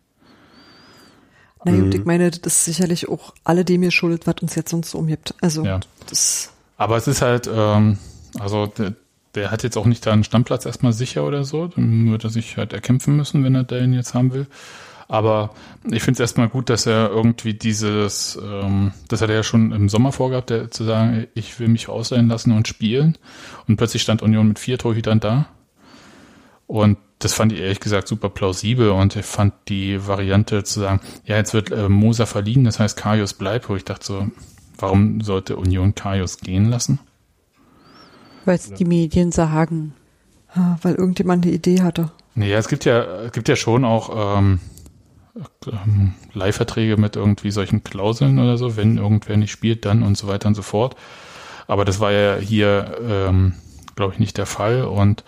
Na 1.66 1.72
Mhm. 1.72 1.82
gut, 1.86 1.96
ich 1.96 2.06
meine, 2.06 2.32
das 2.32 2.54
ist 2.54 2.66
sicherlich 2.66 3.10
auch 3.10 3.34
alle 3.44 3.66
dem 3.66 3.84
ihr 3.84 3.92
schuldet, 3.92 4.28
was 4.28 4.36
uns 4.42 4.56
jetzt 4.56 4.72
sonst 4.72 4.92
so 4.92 4.98
umgibt. 5.00 5.34
Also, 5.42 5.66
Ja. 5.66 5.80
das, 6.10 6.52
Aber 6.78 6.96
es 6.98 7.08
ist 7.08 7.22
halt, 7.22 7.50
ähm, 7.54 7.98
also 8.40 8.66
der, 8.68 8.94
der 9.36 9.52
hat 9.52 9.64
jetzt 9.64 9.78
auch 9.78 9.86
nicht 9.86 10.06
da 10.06 10.14
einen 10.14 10.24
Stammplatz 10.24 10.66
erstmal 10.66 10.94
sicher 10.94 11.26
oder 11.26 11.44
so. 11.44 11.68
Dann 11.68 12.10
wird 12.12 12.24
er 12.24 12.30
sich 12.30 12.56
halt 12.58 12.72
erkämpfen 12.74 13.16
müssen, 13.18 13.44
wenn 13.44 13.56
er 13.56 13.64
den 13.66 13.94
jetzt 13.94 14.14
haben 14.14 14.32
will. 14.34 14.48
Aber 15.10 15.50
ich 15.90 16.04
finde 16.04 16.14
es 16.14 16.20
erstmal 16.20 16.48
gut, 16.50 16.70
dass 16.70 16.86
er 16.86 17.10
irgendwie 17.10 17.54
dieses, 17.56 18.38
ähm, 18.42 18.94
das 19.08 19.22
hat 19.22 19.30
er 19.30 19.36
ja 19.38 19.44
schon 19.44 19.72
im 19.72 19.90
Sommer 19.90 20.12
vorgehabt, 20.12 20.52
der, 20.52 20.70
zu 20.72 20.84
sagen, 20.84 21.26
ich 21.34 21.60
will 21.60 21.68
mich 21.68 21.90
ausleihen 21.90 22.28
lassen 22.30 22.52
und 22.54 22.68
spielen. 22.68 23.18
Und 23.68 23.76
plötzlich 23.78 24.02
stand 24.04 24.22
Union 24.22 24.48
mit 24.48 24.60
vier 24.60 24.78
Torhütern 24.78 25.20
da. 25.20 25.48
Und 26.70 27.00
das 27.18 27.34
fand 27.34 27.52
ich 27.52 27.62
ehrlich 27.62 27.80
gesagt 27.80 28.08
super 28.08 28.30
plausibel 28.30 28.92
und 28.92 29.16
ich 29.16 29.26
fand 29.26 29.56
die 29.70 30.06
Variante 30.06 30.64
zu 30.64 30.82
sagen, 30.82 31.02
ja, 31.26 31.36
jetzt 31.36 31.56
wird 31.56 31.72
äh, 31.72 31.90
Moser 31.90 32.28
verliehen, 32.28 32.64
das 32.64 32.80
heißt 32.80 32.96
Karius 32.96 33.34
bleibt, 33.34 33.70
wo 33.70 33.76
ich 33.76 33.86
dachte 33.86 34.06
so, 34.06 34.28
warum 34.78 35.20
sollte 35.22 35.58
Union 35.58 35.96
Karius 35.96 36.38
gehen 36.38 36.70
lassen? 36.70 37.00
Weil 38.46 38.58
es 38.58 38.72
die 38.72 38.86
Medien 38.86 39.32
sagen. 39.32 39.96
ah, 40.54 40.78
weil 40.84 40.94
irgendjemand 40.94 41.44
eine 41.44 41.56
Idee 41.56 41.82
hatte. 41.82 42.12
Naja, 42.36 42.60
es 42.60 42.68
gibt 42.68 42.86
ja, 42.86 43.24
es 43.24 43.32
gibt 43.32 43.50
ja 43.50 43.56
schon 43.56 43.84
auch 43.84 44.38
ähm, 44.38 44.60
ähm, 45.66 46.14
Leihverträge 46.34 46.98
mit 46.98 47.16
irgendwie 47.16 47.50
solchen 47.50 47.84
Klauseln 47.84 48.38
oder 48.38 48.60
so, 48.60 48.78
wenn 48.78 49.00
irgendwer 49.00 49.38
nicht 49.38 49.52
spielt, 49.52 49.86
dann 49.86 50.04
und 50.04 50.20
so 50.20 50.28
weiter 50.28 50.48
und 50.48 50.54
so 50.54 50.62
fort. 50.62 50.96
Aber 51.66 51.84
das 51.84 52.00
war 52.00 52.12
ja 52.12 52.36
hier, 52.38 52.96
ähm, 53.04 53.56
glaube 53.96 54.14
ich, 54.14 54.20
nicht 54.20 54.38
der 54.38 54.46
Fall. 54.46 54.84
Und 54.84 55.24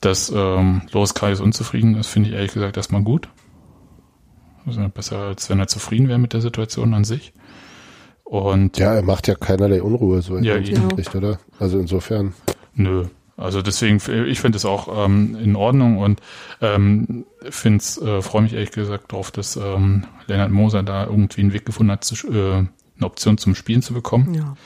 dass 0.00 0.30
ähm, 0.34 0.82
Loris 0.92 1.14
Karius 1.14 1.40
unzufrieden 1.40 1.96
ist, 1.96 2.08
finde 2.08 2.30
ich 2.30 2.34
ehrlich 2.34 2.52
gesagt 2.52 2.76
erstmal 2.76 3.02
gut. 3.02 3.28
Also 4.66 4.86
besser, 4.88 5.18
als 5.18 5.48
wenn 5.50 5.58
er 5.58 5.68
zufrieden 5.68 6.08
wäre 6.08 6.18
mit 6.18 6.32
der 6.32 6.40
Situation 6.40 6.94
an 6.94 7.04
sich. 7.04 7.32
Und 8.24 8.78
Ja, 8.78 8.94
er 8.94 9.02
macht 9.02 9.26
ja 9.26 9.34
keinerlei 9.34 9.82
Unruhe, 9.82 10.22
so 10.22 10.38
Ja, 10.38 10.56
in 10.56 10.64
genau. 10.64 10.94
Sicht, 10.96 11.14
oder? 11.14 11.40
Also 11.58 11.78
insofern. 11.78 12.34
Nö. 12.74 13.06
Also 13.36 13.62
deswegen, 13.62 13.96
ich 14.26 14.40
finde 14.40 14.56
es 14.56 14.66
auch 14.66 15.06
ähm, 15.06 15.34
in 15.42 15.56
Ordnung 15.56 15.98
und 15.98 16.20
ähm, 16.60 17.24
äh, 17.42 18.20
freue 18.20 18.42
mich 18.42 18.52
ehrlich 18.52 18.70
gesagt 18.70 19.12
drauf, 19.12 19.30
dass 19.30 19.56
ähm, 19.56 20.04
Lennart 20.26 20.50
Moser 20.50 20.82
da 20.82 21.06
irgendwie 21.06 21.40
einen 21.40 21.54
Weg 21.54 21.64
gefunden 21.64 21.90
hat, 21.90 22.04
zu, 22.04 22.14
äh, 22.30 22.56
eine 22.58 22.68
Option 23.00 23.38
zum 23.38 23.54
Spielen 23.54 23.80
zu 23.80 23.94
bekommen 23.94 24.34
Ja. 24.34 24.56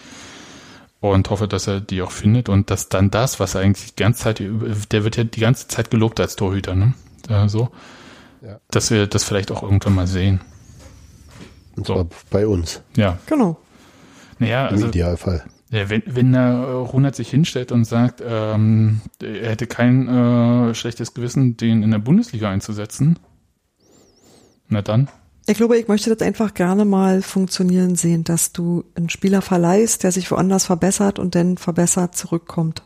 Und 1.13 1.31
hoffe, 1.31 1.49
dass 1.49 1.67
er 1.67 1.81
die 1.81 2.03
auch 2.03 2.11
findet 2.11 2.49
und 2.49 2.71
dass 2.71 2.89
dann 2.89 3.11
das, 3.11 3.41
was 3.41 3.55
er 3.55 3.63
eigentlich 3.63 3.95
die 3.95 4.03
ganze 4.03 4.23
Zeit, 4.23 4.39
der 4.41 5.05
wird 5.05 5.17
ja 5.17 5.25
die 5.25 5.41
ganze 5.41 5.69
Zeit 5.69 5.91
gelobt 5.91 6.21
als 6.21 6.37
Torhüter, 6.37 6.75
ne? 6.75 6.95
Äh, 7.29 7.49
so, 7.49 7.71
Ja. 8.43 8.59
dass 8.71 8.91
wir 8.91 9.07
das 9.07 9.25
vielleicht 9.25 9.51
auch 9.51 9.63
irgendwann 9.63 9.95
mal 9.95 10.07
sehen. 10.07 10.41
Und 11.77 11.87
So. 11.87 11.95
zwar 11.95 12.07
bei 12.31 12.47
uns, 12.47 12.83
Ja, 12.97 13.19
Genau. 13.27 13.57
naja, 14.39 14.67
im 14.69 14.75
also 14.75 14.87
Idealfall. 14.89 15.45
Ja, 15.71 15.91
wenn, 15.91 16.03
wenn 16.07 16.33
der 16.33 16.43
äh, 16.43 16.73
Runert 16.73 17.17
sich 17.17 17.31
hinstellt 17.31 17.73
und 17.73 17.85
sagt, 17.85 18.23
ähm, 18.25 19.01
er 19.21 19.51
hätte 19.51 19.67
kein 19.67 20.07
äh, 20.09 20.75
schlechtes 20.75 21.15
Gewissen, 21.15 21.57
den 21.57 21.83
in 21.83 21.91
der 21.91 21.99
Bundesliga 21.99 22.49
einzusetzen, 22.51 23.19
na 24.69 24.83
dann. 24.83 25.09
Ich 25.47 25.59
glaube, 25.59 25.77
ich 25.79 25.89
möchte 25.89 26.15
das 26.15 26.27
einfach 26.27 26.55
gerne 26.55 26.85
mal 26.87 27.21
funktionieren 27.21 27.97
sehen, 27.97 28.25
dass 28.25 28.53
du 28.53 28.85
einen 28.95 29.11
Spieler 29.11 29.43
verleihst, 29.43 30.03
der 30.03 30.11
sich 30.11 30.31
woanders 30.31 30.65
verbessert 30.65 31.19
und 31.19 31.35
dann 31.35 31.59
verbessert 31.59 32.17
zurückkommt. 32.17 32.83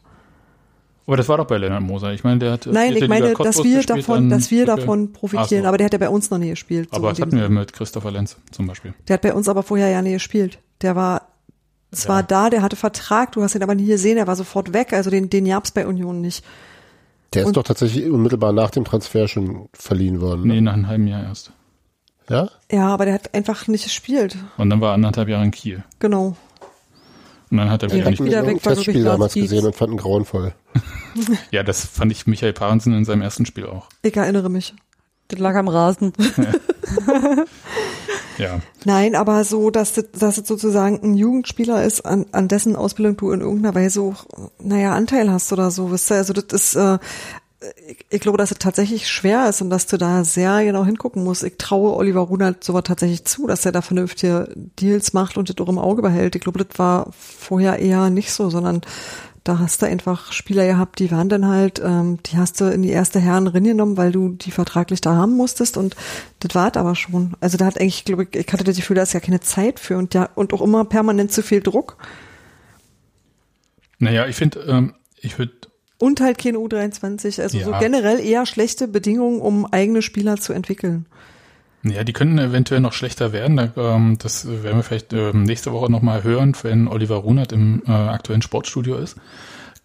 Aber 1.06 1.16
das 1.16 1.28
war 1.28 1.38
doch 1.38 1.46
bei 1.46 1.56
Lennart 1.56 1.82
Moser. 1.82 2.12
Ich 2.12 2.24
meine, 2.24 2.40
der 2.40 2.52
hat 2.52 2.66
Nein, 2.66 2.94
ich 2.96 3.09
meine, 3.09 3.32
dass 3.32 3.62
wir 3.64 3.82
davon, 3.82 4.28
dass 4.28 4.50
wir 4.50 4.66
davon 4.66 5.12
profitieren. 5.12 5.62
So. 5.62 5.68
Aber 5.68 5.78
der 5.78 5.86
hat 5.86 5.92
ja 5.94 5.98
bei 5.98 6.09
uns 6.11 6.30
noch 6.30 6.36
nie 6.38 6.50
gespielt. 6.50 6.88
so 6.90 6.96
Aber 6.96 7.11
in 7.11 7.14
das 7.16 7.22
hatten 7.26 7.36
wir 7.38 7.48
mit 7.48 7.72
Christopher 7.72 8.11
Lenz 8.11 8.36
zum 8.50 8.66
Beispiel. 8.66 8.92
Der 9.06 9.14
hat 9.14 9.22
bei 9.22 9.32
uns 9.32 9.48
aber 9.48 9.62
vorher 9.62 9.88
ja 9.88 10.02
nie 10.02 10.12
gespielt. 10.12 10.59
Der 10.82 10.96
war 10.96 11.28
zwar 11.92 12.18
Ja. 12.20 12.22
da, 12.26 12.50
der 12.50 12.61
hatte 12.61 12.76
Vertrag, 12.76 13.32
du 13.32 13.42
hast 13.42 13.54
ihn 13.54 13.62
aber 13.62 13.74
nie 13.74 13.86
gesehen, 13.86 14.18
er 14.18 14.26
war 14.26 14.36
sofort 14.36 14.74
weg. 14.74 14.92
Also 14.92 15.09
den, 15.09 15.30
den 15.30 15.46
gab's 15.46 15.70
bei 15.70 15.86
Union 15.86 16.20
nicht. 16.20 16.44
Der 17.32 17.42
ist 17.42 17.48
Und- 17.48 17.56
doch 17.56 17.62
tatsächlich 17.62 18.04
unmittelbar 18.11 18.52
nach 18.52 18.70
dem 18.70 18.84
Transfer 18.84 19.28
schon 19.28 19.68
verliehen 19.72 20.20
worden. 20.20 20.42
Nee, 20.46 20.56
Ne? 20.56 20.62
nach 20.62 20.72
einem 20.74 20.88
halben 20.88 21.06
Jahr 21.06 21.22
erst. 21.22 21.52
Ja? 22.29 22.49
Ja, 22.70 22.89
aber 22.89 23.05
der 23.07 23.14
hat 23.14 23.35
einfach 23.35 23.66
nicht 23.68 23.85
gespielt. 23.85 24.37
Und 24.57 24.70
dann 24.70 24.81
war 24.81 24.91
er 24.91 24.95
anderthalb 24.95 25.29
Jahre 25.29 25.45
in 25.45 25.51
Kiel. 25.51 25.83
Genau. 25.99 26.37
Und 27.51 27.57
dann 27.57 27.70
hat 27.70 27.83
er 27.83 27.91
wieder 27.91 28.11
nicht. 28.11 28.22
wieder 28.22 28.43
Ich 28.43 28.47
hab 28.47 28.55
weg, 28.55 28.62
Testspiel 28.62 29.01
Lars 29.01 29.14
damals 29.14 29.33
Dietz. 29.33 29.51
gesehen 29.51 29.66
und 29.66 29.74
fand 29.74 29.93
ihn 29.93 29.99
grauenvoll. 29.99 30.55
Ja, 31.51 31.64
das 31.64 31.85
fand 31.85 32.12
ich 32.12 32.29
Michael 32.29 32.53
Parensen 32.53 32.95
in 32.95 33.05
seinem 33.05 33.22
ersten 33.22 33.45
Spiel 33.45 33.66
auch. 33.66 33.89
Ich 34.03 34.16
erinnere 34.16 34.51
mich. 34.51 34.74
Das 35.29 35.41
lag 35.41 35.57
am 35.57 35.66
Rasen. 35.66 36.12
Ja. 38.39 38.61
Nein, 38.85 39.16
aber 39.16 39.43
so, 39.43 39.70
dass 39.70 39.95
das, 39.95 40.05
dass 40.12 40.39
es 40.39 40.47
sozusagen 40.47 41.01
ein 41.03 41.14
Jugendspieler 41.14 41.83
ist, 41.83 42.07
an, 42.07 42.26
an 42.31 42.47
dessen 42.47 42.76
Ausbildung 42.76 43.16
du 43.16 43.33
in 43.33 43.41
irgendeiner 43.41 43.74
Weise 43.74 44.01
auch, 44.01 44.26
naja, 44.62 44.95
Anteil 44.95 45.31
hast 45.31 45.53
oder 45.53 45.72
so, 45.72 45.91
wisst 45.91 46.11
ihr? 46.12 46.18
Also 46.18 46.33
das 46.33 46.45
ist, 46.53 46.76
äh, 46.76 46.99
ich, 47.88 48.06
ich 48.09 48.20
glaube, 48.20 48.38
dass 48.38 48.50
es 48.50 48.59
tatsächlich 48.59 49.09
schwer 49.09 49.48
ist 49.48 49.61
und 49.62 49.70
dass 49.70 49.86
du 49.86 49.96
da 49.96 50.24
sehr 50.24 50.64
genau 50.64 50.84
hingucken 50.84 51.24
musst. 51.24 51.42
Ich 51.42 51.59
traue 51.59 51.96
Oliver 51.96 52.20
Runert 52.20 52.62
sowas 52.62 52.84
tatsächlich 52.84 53.24
zu, 53.24 53.46
dass 53.46 53.66
er 53.66 53.72
da 53.72 53.82
vernünftige 53.82 54.52
Deals 54.54 55.12
macht 55.12 55.36
und 55.36 55.48
das 55.48 55.56
auch 55.59 55.68
im 55.68 55.78
Auge 55.78 56.02
behält. 56.02 56.36
Ich 56.36 56.42
glaube, 56.42 56.64
das 56.64 56.78
war 56.78 57.11
vorher 57.12 57.78
eher 57.78 58.11
nicht 58.11 58.32
so, 58.32 58.48
sondern 58.48 58.82
da 59.42 59.59
hast 59.59 59.80
du 59.80 59.86
einfach 59.86 60.32
Spieler 60.32 60.66
gehabt, 60.66 60.98
die 60.98 61.11
waren 61.11 61.30
dann 61.30 61.46
halt, 61.46 61.80
ähm, 61.82 62.18
die 62.24 62.36
hast 62.36 62.61
du 62.61 62.66
in 62.66 62.82
die 62.82 62.90
erste 62.90 63.18
Herren 63.18 63.50
genommen, 63.50 63.96
weil 63.96 64.12
du 64.12 64.30
die 64.30 64.50
vertraglich 64.50 65.00
da 65.00 65.14
haben 65.14 65.36
musstest 65.36 65.76
und 65.76 65.96
das 66.40 66.54
war 66.54 66.76
aber 66.76 66.94
schon. 66.94 67.32
Also 67.40 67.56
da 67.56 67.64
hat 67.64 67.80
eigentlich, 67.80 68.04
glaube 68.04 68.24
ich, 68.24 68.36
ich 68.36 68.52
hatte 68.52 68.64
das 68.64 68.76
Gefühl, 68.76 68.96
da 68.96 69.02
ist 69.02 69.14
ja 69.14 69.20
keine 69.20 69.40
Zeit 69.40 69.80
für 69.80 69.96
und 69.96 70.12
ja, 70.12 70.28
und 70.34 70.52
auch 70.52 70.61
immer 70.61 70.84
permanent 70.84 71.32
zu 71.32 71.42
viel 71.42 71.62
Druck 71.62 71.96
Naja, 73.98 74.26
ich 74.26 74.36
finde, 74.36 74.61
ähm, 74.68 74.94
ich 75.20 75.38
würde 75.38 75.54
und 75.99 76.20
halt 76.20 76.38
keine 76.38 76.59
U23. 76.59 77.42
Also 77.42 77.59
so 77.59 77.70
Ja. 77.70 77.78
generell 77.78 78.20
eher 78.20 78.46
schlechte 78.46 78.88
Bedingungen, 78.88 79.40
um 79.40 79.66
eigene 79.66 80.03
Spieler 80.03 80.36
zu 80.36 80.53
entwickeln. 80.53 81.07
Ja, 81.84 82.03
die 82.05 82.12
können 82.12 82.38
eventuell 82.38 82.80
noch 82.80 82.92
schlechter 82.92 83.32
werden. 83.32 83.70
Ähm, 83.76 84.18
das 84.18 84.46
werden 84.46 84.78
wir 84.78 84.82
vielleicht 84.82 85.12
ähm, 85.12 85.44
nächste 85.44 85.72
Woche 85.72 85.90
nochmal 85.90 86.24
hören, 86.24 86.57
wenn 86.62 86.88
Oliver 86.88 87.16
Runert 87.16 87.53
im 87.53 87.82
äh, 87.86 87.90
aktuellen 87.90 88.42
Sportstudio 88.42 88.96
ist. 88.96 89.16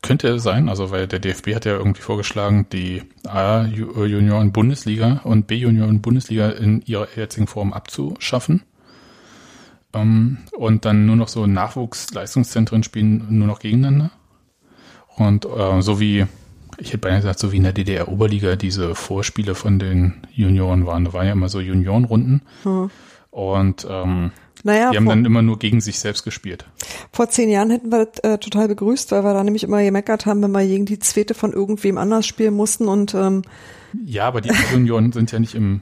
Könnte 0.01 0.39
sein, 0.39 0.67
also 0.69 0.91
weil 0.91 1.07
der 1.07 1.19
DFB 1.19 1.55
hat 1.55 1.65
ja 1.65 1.77
irgendwie 1.77 2.01
vorgeschlagen, 2.01 2.65
die 2.73 3.03
A-Junioren-Bundesliga 3.25 5.21
und 5.23 5.47
B-Junioren-Bundesliga 5.47 6.49
in 6.49 6.81
ihrer 6.81 7.07
jetzigen 7.15 7.47
Form 7.47 7.71
abzuschaffen. 7.71 8.63
Ähm, 9.93 10.39
und 10.57 10.85
dann 10.85 11.05
nur 11.05 11.15
noch 11.15 11.27
so 11.29 11.45
Nachwuchsleistungszentren 11.47 12.83
spielen 12.83 13.25
nur 13.29 13.47
noch 13.47 13.59
gegeneinander. 13.59 14.11
Und 15.17 15.45
äh, 15.45 15.81
so 15.81 15.99
wie, 15.99 16.25
ich 16.77 16.87
hätte 16.89 16.97
beinahe 16.99 17.19
gesagt, 17.19 17.39
so 17.39 17.51
wie 17.51 17.57
in 17.57 17.63
der 17.63 17.73
DDR-Oberliga 17.73 18.55
diese 18.55 18.95
Vorspiele 18.95 19.55
von 19.55 19.79
den 19.79 20.15
Junioren 20.33 20.85
waren. 20.85 21.05
Da 21.05 21.13
waren 21.13 21.27
ja 21.27 21.33
immer 21.33 21.49
so 21.49 21.59
Juniorenrunden. 21.59 22.41
Und 23.29 23.87
ähm, 23.89 24.31
Naja, 24.63 24.91
die 24.91 24.97
haben 24.97 25.05
vor, 25.05 25.15
dann 25.15 25.25
immer 25.25 25.41
nur 25.41 25.59
gegen 25.59 25.81
sich 25.81 25.99
selbst 25.99 26.23
gespielt. 26.23 26.65
vor 27.11 27.29
zehn 27.29 27.49
Jahren 27.49 27.69
hätten 27.71 27.91
wir 27.91 28.05
das 28.05 28.19
äh, 28.23 28.37
total 28.37 28.67
begrüßt, 28.67 29.11
weil 29.11 29.23
wir 29.23 29.33
da 29.33 29.43
nämlich 29.43 29.63
immer 29.63 29.83
gemeckert 29.83 30.25
haben, 30.25 30.41
wenn 30.41 30.51
wir 30.51 30.65
gegen 30.65 30.85
die 30.85 30.99
Zweite 30.99 31.33
von 31.33 31.51
irgendwem 31.53 31.97
anders 31.97 32.25
spielen 32.25 32.53
mussten 32.53 32.87
und 32.87 33.13
ähm, 33.13 33.43
Ja, 34.05 34.27
aber 34.27 34.41
die 34.41 34.51
Junioren 34.71 35.11
sind 35.11 35.31
ja 35.31 35.39
nicht 35.39 35.55
im 35.55 35.81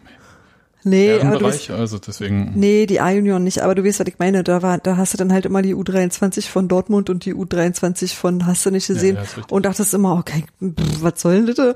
nee, 0.84 1.12
aber 1.14 1.22
weißt, 1.22 1.24
Herrenbereich, 1.24 1.72
also 1.72 1.98
deswegen. 2.00 2.54
Nee, 2.56 2.86
die 2.86 3.00
A-Junioren 3.00 3.44
nicht, 3.44 3.62
aber 3.62 3.76
du 3.76 3.84
weißt, 3.84 4.00
was 4.00 4.08
ich 4.08 4.20
meine. 4.20 4.44
Da 4.44 4.62
war, 4.62 4.78
da 4.78 4.98
hast 4.98 5.14
du 5.14 5.18
dann 5.18 5.32
halt 5.32 5.46
immer 5.46 5.62
die 5.62 5.76
U23 5.76 6.48
von 6.48 6.68
Dortmund 6.68 7.10
und 7.10 7.26
die 7.26 7.34
U23 7.34 8.16
von 8.16 8.46
hast 8.46 8.66
du 8.66 8.72
nicht 8.72 8.88
gesehen 8.88 9.16
ja, 9.16 9.22
richtig. 9.22 9.52
und 9.52 9.66
dachtest 9.66 9.94
immer, 9.94 10.16
okay, 10.16 10.46
pff, 10.64 11.02
was 11.04 11.22
soll 11.22 11.46
denn 11.46 11.56
das? 11.56 11.76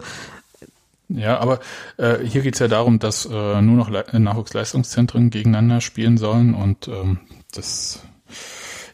Ja, 1.07 1.39
aber 1.39 1.59
äh, 1.97 2.17
hier 2.25 2.41
geht's 2.41 2.59
ja 2.59 2.67
darum, 2.67 2.97
dass 2.99 3.25
äh, 3.25 3.61
nur 3.61 3.75
noch 3.75 3.89
Le 3.89 4.05
Nachwuchsleistungszentren 4.11 5.29
gegeneinander 5.29 5.81
spielen 5.81 6.17
sollen 6.17 6.55
und 6.55 6.87
ähm, 6.87 7.19
das, 7.53 7.99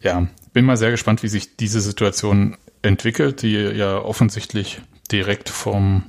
ja, 0.02 0.28
bin 0.52 0.66
mal 0.66 0.76
sehr 0.76 0.92
gespannt, 0.92 1.24
wie 1.24 1.30
sich 1.30 1.56
diese 1.56 1.80
Situation 1.80 2.58
entwickelt, 2.82 3.42
die 3.44 3.54
ja 3.54 3.98
offensichtlich 3.98 4.82
direkt 5.10 5.48
vom 5.50 6.04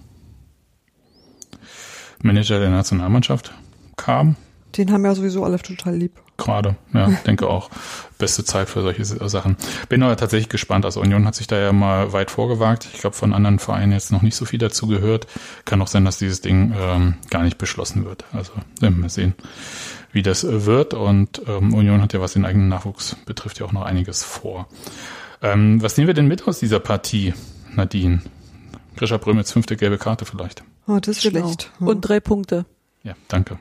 Manager 2.20 2.58
der 2.58 2.70
Nationalmannschaft 2.70 3.52
kam. 3.96 4.36
Den 4.76 4.90
haben 4.90 5.04
ja 5.04 5.14
sowieso 5.14 5.44
alle 5.44 5.58
total 5.58 5.96
lieb. 5.96 6.12
Gerade, 6.38 6.76
ja, 6.94 7.08
denke 7.26 7.46
auch. 7.48 7.70
Beste 8.18 8.42
Zeit 8.44 8.68
für 8.68 8.80
solche 8.82 9.04
Sachen. 9.04 9.56
Bin 9.88 10.02
aber 10.02 10.16
tatsächlich 10.16 10.48
gespannt. 10.48 10.84
Also 10.84 11.00
Union 11.00 11.26
hat 11.26 11.34
sich 11.34 11.46
da 11.46 11.58
ja 11.58 11.72
mal 11.72 12.12
weit 12.12 12.30
vorgewagt. 12.30 12.88
Ich 12.92 13.00
glaube, 13.00 13.14
von 13.14 13.32
anderen 13.34 13.58
Vereinen 13.58 13.92
jetzt 13.92 14.12
noch 14.12 14.22
nicht 14.22 14.34
so 14.36 14.44
viel 14.46 14.58
dazu 14.58 14.86
gehört. 14.86 15.26
Kann 15.66 15.82
auch 15.82 15.88
sein, 15.88 16.04
dass 16.04 16.18
dieses 16.18 16.40
Ding 16.40 16.74
ähm, 16.78 17.14
gar 17.30 17.42
nicht 17.42 17.58
beschlossen 17.58 18.04
wird. 18.04 18.24
Also 18.32 18.52
werden 18.80 19.02
wir 19.02 19.10
sehen, 19.10 19.34
wie 20.12 20.22
das 20.22 20.42
äh, 20.42 20.64
wird. 20.64 20.94
Und 20.94 21.42
ähm, 21.46 21.74
Union 21.74 22.00
hat 22.00 22.12
ja, 22.14 22.20
was 22.20 22.32
den 22.32 22.46
eigenen 22.46 22.68
Nachwuchs 22.68 23.16
betrifft, 23.26 23.58
ja 23.60 23.66
auch 23.66 23.72
noch 23.72 23.82
einiges 23.82 24.24
vor. 24.24 24.68
Ähm, 25.42 25.82
was 25.82 25.96
nehmen 25.96 26.06
wir 26.06 26.14
denn 26.14 26.28
mit 26.28 26.48
aus 26.48 26.60
dieser 26.60 26.80
Partie, 26.80 27.34
Nadine? 27.74 28.22
Grisha 28.96 29.16
Brömitz 29.18 29.52
fünfte 29.52 29.76
gelbe 29.76 29.98
Karte 29.98 30.24
vielleicht. 30.24 30.62
Oh, 30.86 30.98
das 30.98 31.18
ist 31.18 31.22
Genau. 31.24 31.46
schlecht. 31.46 31.70
Und 31.80 32.00
drei 32.02 32.20
Punkte. 32.20 32.64
Ja, 33.04 33.14
danke. 33.28 33.58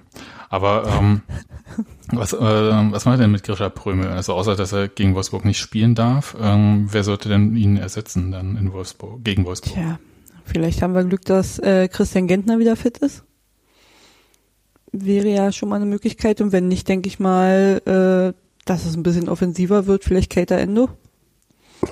Aber 0.50 0.86
ähm, 0.88 1.22
was, 2.12 2.34
äh, 2.34 2.38
was 2.38 3.06
macht 3.06 3.16
er 3.16 3.24
denn 3.24 3.32
mit 3.32 3.44
Grisha 3.44 3.70
Prömel? 3.70 4.10
Also 4.10 4.34
außer, 4.34 4.56
dass 4.56 4.72
er 4.72 4.88
gegen 4.88 5.16
Wolfsburg 5.16 5.46
nicht 5.46 5.60
spielen 5.60 5.96
darf, 5.96 6.36
ähm, 6.40 6.88
wer 6.92 7.04
sollte 7.04 7.30
denn 7.30 7.56
ihn 7.56 7.78
ersetzen 7.78 8.32
dann 8.32 8.58
in 8.58 8.72
Wolfsburg, 8.74 9.24
gegen 9.24 9.46
Wolfsburg? 9.46 9.74
Tja, 9.74 10.00
vielleicht 10.46 10.82
haben 10.82 10.94
wir 10.94 11.04
Glück, 11.04 11.26
dass 11.26 11.58
äh, 11.60 11.88
Christian 11.88 12.28
Gentner 12.28 12.60
wieder 12.60 12.76
fit 12.76 13.00
ist. 13.00 13.24
Wäre 14.92 15.30
ja 15.30 15.52
schon 15.52 15.70
mal 15.70 15.78
eine 15.78 15.86
Möglichkeit. 15.86 16.42
Und 16.42 16.52
wenn 16.52 16.68
nicht, 16.68 16.88
denke 16.88 17.08
ich 17.08 17.20
mal, 17.20 17.82
äh, 17.86 18.38
dass 18.66 18.86
es 18.86 18.96
ein 18.96 19.04
bisschen 19.04 19.30
offensiver 19.30 19.88
wird. 19.88 20.04
Vielleicht 20.04 20.30
Keita 20.32 20.56
Endo. 20.56 20.90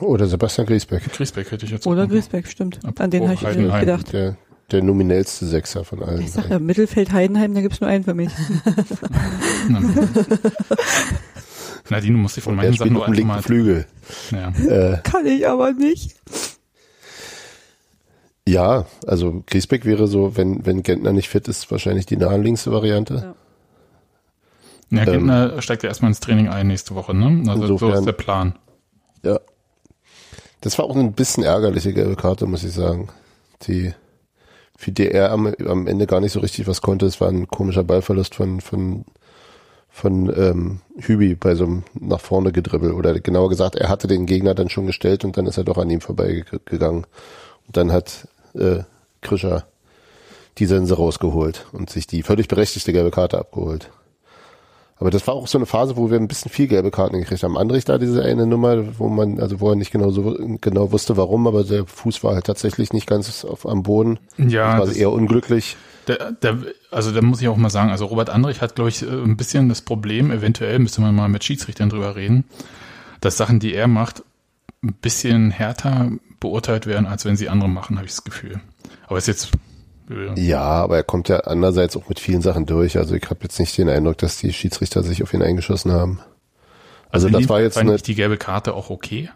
Oder 0.01 0.27
Sebastian 0.27 0.67
Griesbeck, 0.67 1.11
Griesbeck 1.11 1.51
hätte 1.51 1.65
ich 1.65 1.71
jetzt 1.71 1.87
Oder. 1.87 2.07
Griesbeck, 2.07 2.47
stimmt. 2.47 2.77
Apropos 2.79 3.03
An 3.03 3.11
den 3.11 3.23
habe 3.23 3.33
ich 3.33 3.57
nicht 3.57 3.79
gedacht. 3.79 4.13
der, 4.13 4.37
der 4.71 4.83
nominellste 4.83 5.45
Sechser 5.45 5.83
von 5.83 6.01
allen. 6.03 6.21
Ich 6.21 6.31
sag 6.31 6.49
ja, 6.49 6.59
Mittelfeld 6.59 7.11
Heidenheim, 7.11 7.53
da 7.53 7.61
gibt's 7.61 7.81
nur 7.81 7.89
einen 7.89 8.03
für 8.03 8.13
mich. 8.13 8.29
Nadine, 11.89 12.13
du 12.13 12.19
musst 12.19 12.35
dich 12.37 12.43
von 12.43 12.55
Der 12.55 12.65
meinen 12.65 12.77
Sachen 12.77 12.93
nur 12.93 13.01
dem 13.05 13.09
einfach 13.09 13.15
linken 13.15 13.27
mal... 13.27 13.41
Flügel. 13.41 13.85
Ja. 14.31 14.49
Äh, 14.49 15.01
Kann 15.03 15.25
ich 15.25 15.47
aber 15.47 15.71
nicht. 15.73 16.15
ja, 18.47 18.85
also 19.07 19.43
Griesbeck 19.47 19.85
wäre 19.85 20.07
so, 20.07 20.37
wenn, 20.37 20.65
wenn 20.65 20.83
Gentner 20.83 21.13
nicht 21.13 21.29
fit 21.29 21.47
ist, 21.47 21.71
wahrscheinlich 21.71 22.05
die 22.05 22.17
naheliegendste 22.17 22.71
Variante. 22.71 23.33
Ja, 24.91 24.99
Ähm, 25.01 25.05
Gentner 25.05 25.61
steigt 25.61 25.83
ja 25.83 25.89
erstmal 25.89 26.09
ins 26.11 26.19
Training 26.19 26.47
ein 26.49 26.67
nächste 26.67 26.95
Woche, 26.95 27.13
ne? 27.15 27.43
Also 27.49 27.65
so 27.67 27.73
Insofern- 27.73 27.99
ist 27.99 28.05
der 28.05 28.11
Plan. 28.13 28.57
Ja. 29.23 29.39
Das 30.61 30.77
war 30.77 30.85
auch 30.85 30.95
ein 30.95 31.13
bisschen 31.13 31.43
ärgerliche 31.43 31.93
gelbe 31.93 32.15
Karte, 32.15 32.45
muss 32.45 32.63
ich 32.63 32.73
sagen. 32.73 33.09
Die, 33.67 33.93
für 34.79 34.93
die 34.93 35.11
er 35.11 35.33
am, 35.33 35.53
am 35.67 35.87
Ende 35.87 36.07
gar 36.07 36.21
nicht 36.21 36.31
so 36.31 36.39
richtig 36.39 36.65
was 36.65 36.81
konnte. 36.81 37.05
Es 37.05 37.19
war 37.19 37.27
ein 37.27 37.47
komischer 37.49 37.83
Ballverlust 37.83 38.33
von, 38.35 38.61
von, 38.61 39.03
von 39.89 40.33
ähm, 40.33 40.79
Hübi 40.97 41.35
bei 41.35 41.53
so 41.55 41.65
einem 41.65 41.83
nach 41.99 42.21
vorne 42.21 42.53
gedribbel. 42.53 42.93
Oder 42.93 43.19
genauer 43.19 43.49
gesagt, 43.49 43.75
er 43.75 43.89
hatte 43.89 44.07
den 44.07 44.25
Gegner 44.25 44.55
dann 44.55 44.69
schon 44.69 44.87
gestellt 44.87 45.25
und 45.25 45.35
dann 45.35 45.47
ist 45.47 45.57
er 45.57 45.65
doch 45.65 45.77
an 45.77 45.89
ihm 45.89 45.99
vorbeigegangen. 45.99 47.05
Und 47.67 47.75
dann 47.75 47.91
hat 47.91 48.29
äh, 48.53 48.83
Krischer 49.19 49.65
die 50.59 50.65
Sense 50.65 50.95
rausgeholt 50.95 51.67
und 51.73 51.89
sich 51.89 52.07
die 52.07 52.23
völlig 52.23 52.47
berechtigte 52.47 52.93
gelbe 52.93 53.11
Karte 53.11 53.37
abgeholt. 53.37 53.91
Aber 54.99 55.11
das 55.11 55.25
war 55.27 55.33
auch 55.33 55.47
so 55.47 55.57
eine 55.57 55.65
Phase, 55.65 55.95
wo 55.95 56.11
wir 56.11 56.17
ein 56.17 56.27
bisschen 56.27 56.51
viel 56.51 56.67
gelbe 56.67 56.91
Karten 56.91 57.17
gekriegt 57.17 57.41
haben. 57.43 57.57
Andrich 57.57 57.85
da 57.85 57.97
diese 57.97 58.21
eine 58.23 58.45
Nummer, 58.45 58.99
wo 58.99 59.07
man, 59.07 59.39
also 59.39 59.61
wo 59.61 59.69
er 59.69 59.75
nicht 59.75 59.91
genau 59.91 60.09
so 60.11 60.37
genau 60.59 60.91
wusste, 60.91 61.15
warum, 61.15 61.47
aber 61.47 61.63
der 61.63 61.85
Fuß 61.87 62.21
war 62.23 62.33
halt 62.35 62.45
tatsächlich 62.45 62.91
nicht 62.91 63.07
ganz 63.07 63.45
auf, 63.45 63.65
am 63.65 63.83
Boden. 63.83 64.19
Ja, 64.37 64.71
das 64.71 64.79
war 64.79 64.85
das- 64.87 64.97
eher 64.97 65.11
unglücklich. 65.11 65.77
Der, 66.07 66.31
der, 66.33 66.57
also 66.91 67.11
da 67.11 67.21
muss 67.21 67.39
ich 67.41 67.47
auch 67.47 67.55
mal 67.55 67.69
sagen, 67.69 67.91
also 67.91 68.05
Robert 68.07 68.29
Andrich 68.29 68.61
hat, 68.61 68.75
glaube 68.75 68.89
ich, 68.89 69.03
äh, 69.03 69.05
ein 69.05 69.37
bisschen 69.37 69.69
das 69.69 69.81
Problem, 69.81 70.31
eventuell 70.31 70.79
müsste 70.79 71.01
man 71.01 71.15
mal 71.15 71.29
mit 71.29 71.43
Schiedsrichtern 71.43 71.89
drüber 71.89 72.15
reden, 72.15 72.43
dass 73.21 73.37
Sachen, 73.37 73.59
die 73.59 73.73
er 73.73 73.87
macht, 73.87 74.23
ein 74.83 74.93
bisschen 75.01 75.51
härter 75.51 76.09
beurteilt 76.39 76.87
werden, 76.87 77.05
als 77.05 77.25
wenn 77.25 77.37
sie 77.37 77.47
andere 77.47 77.69
machen, 77.69 77.97
habe 77.97 78.05
ich 78.07 78.13
das 78.13 78.23
Gefühl. 78.23 78.59
Aber 79.07 79.17
ist 79.17 79.27
jetzt 79.27 79.51
äh, 80.09 80.39
Ja, 80.39 80.61
aber 80.61 80.97
er 80.97 81.03
kommt 81.03 81.29
ja 81.29 81.39
andererseits 81.41 81.95
auch 81.97 82.07
mit 82.09 82.19
vielen 82.19 82.41
Sachen 82.41 82.65
durch. 82.65 82.97
Also 82.97 83.15
ich 83.15 83.25
habe 83.29 83.39
jetzt 83.43 83.59
nicht 83.59 83.77
den 83.77 83.89
Eindruck, 83.89 84.17
dass 84.17 84.37
die 84.37 84.53
Schiedsrichter 84.53 85.03
sich 85.03 85.23
auf 85.23 85.33
ihn 85.33 85.41
eingeschossen 85.41 85.91
haben. 85.91 86.19
Also 87.11 87.27
in 87.27 87.33
das 87.33 87.49
war 87.49 87.61
jetzt 87.61 87.77
eine, 87.77 87.97
die 87.97 88.15
gelbe 88.15 88.37
Karte 88.37 88.73
auch 88.73 88.89
okay. 88.89 89.29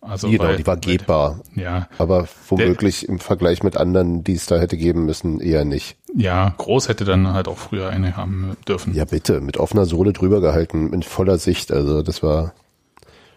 Also 0.00 0.28
genau, 0.28 0.44
weil- 0.44 0.56
die 0.56 0.66
war 0.66 0.76
gebbar. 0.76 1.40
Ja, 1.54 1.88
Aber 1.96 2.28
womöglich 2.48 3.08
im 3.08 3.18
Vergleich 3.18 3.62
mit 3.62 3.78
anderen, 3.78 4.22
die 4.22 4.34
es 4.34 4.44
da 4.44 4.58
hätte 4.58 4.76
geben 4.76 5.06
müssen, 5.06 5.40
eher 5.40 5.64
nicht. 5.64 5.96
ja, 6.14 6.52
Groß 6.58 6.88
hätte 6.88 7.06
dann 7.06 7.32
halt 7.32 7.48
auch 7.48 7.56
früher 7.56 7.88
eine 7.88 8.14
haben 8.16 8.54
dürfen. 8.68 8.94
Ja, 8.94 9.06
bitte, 9.06 9.40
mit 9.40 9.56
offener 9.56 9.86
Sohle 9.86 10.12
drüber 10.12 10.42
gehalten, 10.42 10.92
in 10.92 11.02
voller 11.02 11.38
Sicht. 11.38 11.72
Also 11.72 12.02
das 12.02 12.22
war 12.22 12.52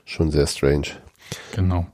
schon 0.04 0.30
sehr 0.32 0.46
strange. 0.48 0.88
Genau. 1.56 1.88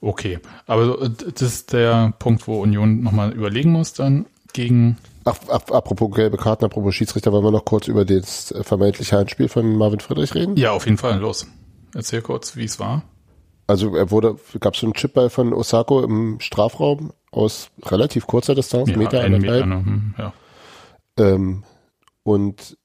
Okay, 0.00 0.38
aber 0.66 1.02
äh, 1.02 1.10
das 1.34 1.42
ist 1.42 1.72
der 1.74 2.14
Punkt, 2.18 2.46
wo 2.48 2.60
Union 2.62 3.02
nochmal 3.02 3.32
überlegen 3.32 3.72
muss 3.72 3.92
dann 3.92 4.24
gegen 4.54 4.96
Ach, 5.26 5.36
ap 5.48 5.72
apropos 5.72 6.10
gelbe 6.14 6.36
Karten, 6.38 6.64
apropos 6.64 6.94
Schiedsrichter, 6.94 7.32
wollen 7.32 7.44
wir 7.44 7.50
noch 7.50 7.64
kurz 7.64 7.88
über 7.88 8.04
das 8.04 8.50
äh, 8.52 8.62
vermeintliche 8.62 9.16
Handspiel 9.16 9.48
von 9.48 9.76
Marvin 9.76 10.00
Friedrich 10.00 10.34
reden? 10.34 10.56
Ja, 10.56 10.72
auf 10.72 10.84
jeden 10.86 10.98
Fall, 10.98 11.18
los. 11.18 11.46
Erzähl 11.94 12.20
kurz, 12.22 12.56
wie 12.56 12.64
es 12.64 12.78
war. 12.78 13.02
Also 13.66 13.96
er 13.96 14.10
wurde, 14.10 14.36
gab 14.60 14.74
es 14.74 14.80
so 14.80 14.86
einen 14.86 14.92
Chipball 14.94 15.30
von 15.30 15.54
Osako 15.54 16.02
im 16.02 16.40
Strafraum 16.40 17.12
aus 17.30 17.70
relativ 17.86 18.26
kurzer 18.26 18.54
Distanz, 18.54 18.90
Ja, 18.90 18.96
Meter, 18.98 19.20
einen 19.20 19.40
Meter, 19.40 19.62
anderthalb. 19.62 19.86
ne? 19.86 19.92
Hm, 19.92 20.14
ja. 20.18 20.32
Ähm, 21.16 21.64
und 22.22 22.76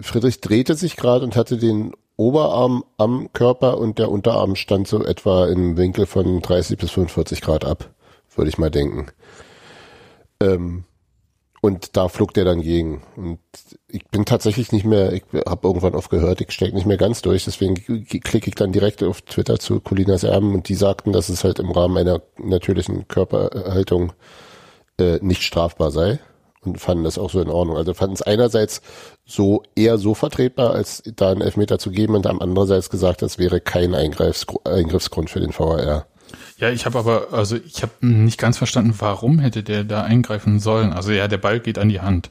Friedrich 0.00 0.40
drehte 0.42 0.74
sich 0.74 0.96
gerade 0.96 1.24
und 1.24 1.36
hatte 1.36 1.56
den 1.56 1.92
Oberarm 2.16 2.84
am 2.98 3.32
Körper 3.32 3.78
und 3.78 3.98
der 3.98 4.10
Unterarm 4.10 4.54
stand 4.56 4.86
so 4.86 5.02
etwa 5.02 5.46
im 5.46 5.78
Winkel 5.78 6.04
von 6.04 6.42
30 6.42 6.76
bis 6.76 6.90
45 6.90 7.40
Grad 7.40 7.64
ab, 7.64 7.88
würde 8.36 8.50
ich 8.50 8.58
mal 8.58 8.70
denken. 8.70 9.06
Ähm, 10.42 10.84
und 11.60 11.96
da 11.96 12.08
flog 12.08 12.32
der 12.34 12.44
dann 12.44 12.62
gegen. 12.62 13.02
Und 13.16 13.38
ich 13.88 14.06
bin 14.06 14.24
tatsächlich 14.24 14.72
nicht 14.72 14.84
mehr, 14.84 15.12
ich 15.12 15.24
habe 15.46 15.68
irgendwann 15.68 15.94
aufgehört, 15.94 16.40
ich 16.40 16.52
stecke 16.52 16.74
nicht 16.74 16.86
mehr 16.86 16.96
ganz 16.96 17.22
durch, 17.22 17.44
deswegen 17.44 17.74
klicke 17.74 18.48
ich 18.48 18.54
dann 18.54 18.72
direkt 18.72 19.02
auf 19.02 19.22
Twitter 19.22 19.58
zu 19.58 19.80
Colinas 19.80 20.24
Erben 20.24 20.54
und 20.54 20.68
die 20.68 20.74
sagten, 20.74 21.12
dass 21.12 21.28
es 21.28 21.44
halt 21.44 21.58
im 21.58 21.70
Rahmen 21.70 21.98
einer 21.98 22.22
natürlichen 22.38 23.08
Körperhaltung 23.08 24.12
äh, 24.98 25.18
nicht 25.20 25.42
strafbar 25.42 25.90
sei 25.90 26.18
und 26.62 26.80
fanden 26.80 27.04
das 27.04 27.18
auch 27.18 27.30
so 27.30 27.40
in 27.40 27.50
Ordnung. 27.50 27.76
Also 27.76 27.94
fanden 27.94 28.14
es 28.14 28.22
einerseits 28.22 28.82
so 29.24 29.62
eher 29.74 29.98
so 29.98 30.14
vertretbar, 30.14 30.72
als 30.72 31.02
da 31.16 31.30
einen 31.30 31.40
Elfmeter 31.40 31.78
zu 31.78 31.90
geben 31.90 32.14
und 32.14 32.26
am 32.26 32.40
andererseits 32.40 32.90
gesagt, 32.90 33.22
das 33.22 33.38
wäre 33.38 33.60
kein 33.60 33.94
Eingriffsgrund 33.94 35.30
für 35.30 35.40
den 35.40 35.52
VAR. 35.52 36.06
Ja, 36.58 36.70
ich 36.70 36.86
habe 36.86 36.98
aber, 36.98 37.28
also 37.32 37.56
ich 37.56 37.82
habe 37.82 37.92
nicht 38.00 38.38
ganz 38.38 38.58
verstanden, 38.58 38.94
warum 38.98 39.38
hätte 39.38 39.62
der 39.62 39.84
da 39.84 40.02
eingreifen 40.02 40.60
sollen. 40.60 40.92
Also 40.92 41.12
ja, 41.12 41.28
der 41.28 41.38
Ball 41.38 41.60
geht 41.60 41.78
an 41.78 41.88
die 41.88 42.00
Hand. 42.00 42.30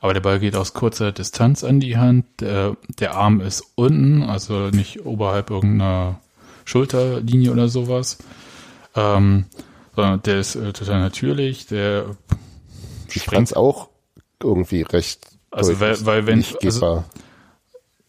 Aber 0.00 0.14
der 0.14 0.20
Ball 0.20 0.38
geht 0.38 0.56
aus 0.56 0.74
kurzer 0.74 1.12
Distanz 1.12 1.64
an 1.64 1.80
die 1.80 1.96
Hand. 1.96 2.26
Der, 2.40 2.76
der 2.98 3.14
Arm 3.14 3.40
ist 3.40 3.64
unten, 3.74 4.22
also 4.22 4.68
nicht 4.68 5.04
oberhalb 5.04 5.50
irgendeiner 5.50 6.20
Schulterlinie 6.64 7.50
oder 7.50 7.68
sowas. 7.68 8.18
Ähm, 8.94 9.46
sondern 9.94 10.22
der 10.22 10.38
ist 10.40 10.54
äh, 10.54 10.72
total 10.72 11.00
natürlich. 11.00 11.66
Der 11.66 12.16
es 13.44 13.52
auch 13.54 13.88
irgendwie 14.42 14.82
recht 14.82 15.26
Also 15.50 15.80
weil, 15.80 16.04
weil 16.04 16.26
wenn 16.26 16.38
nicht 16.38 16.62
also. 16.64 17.04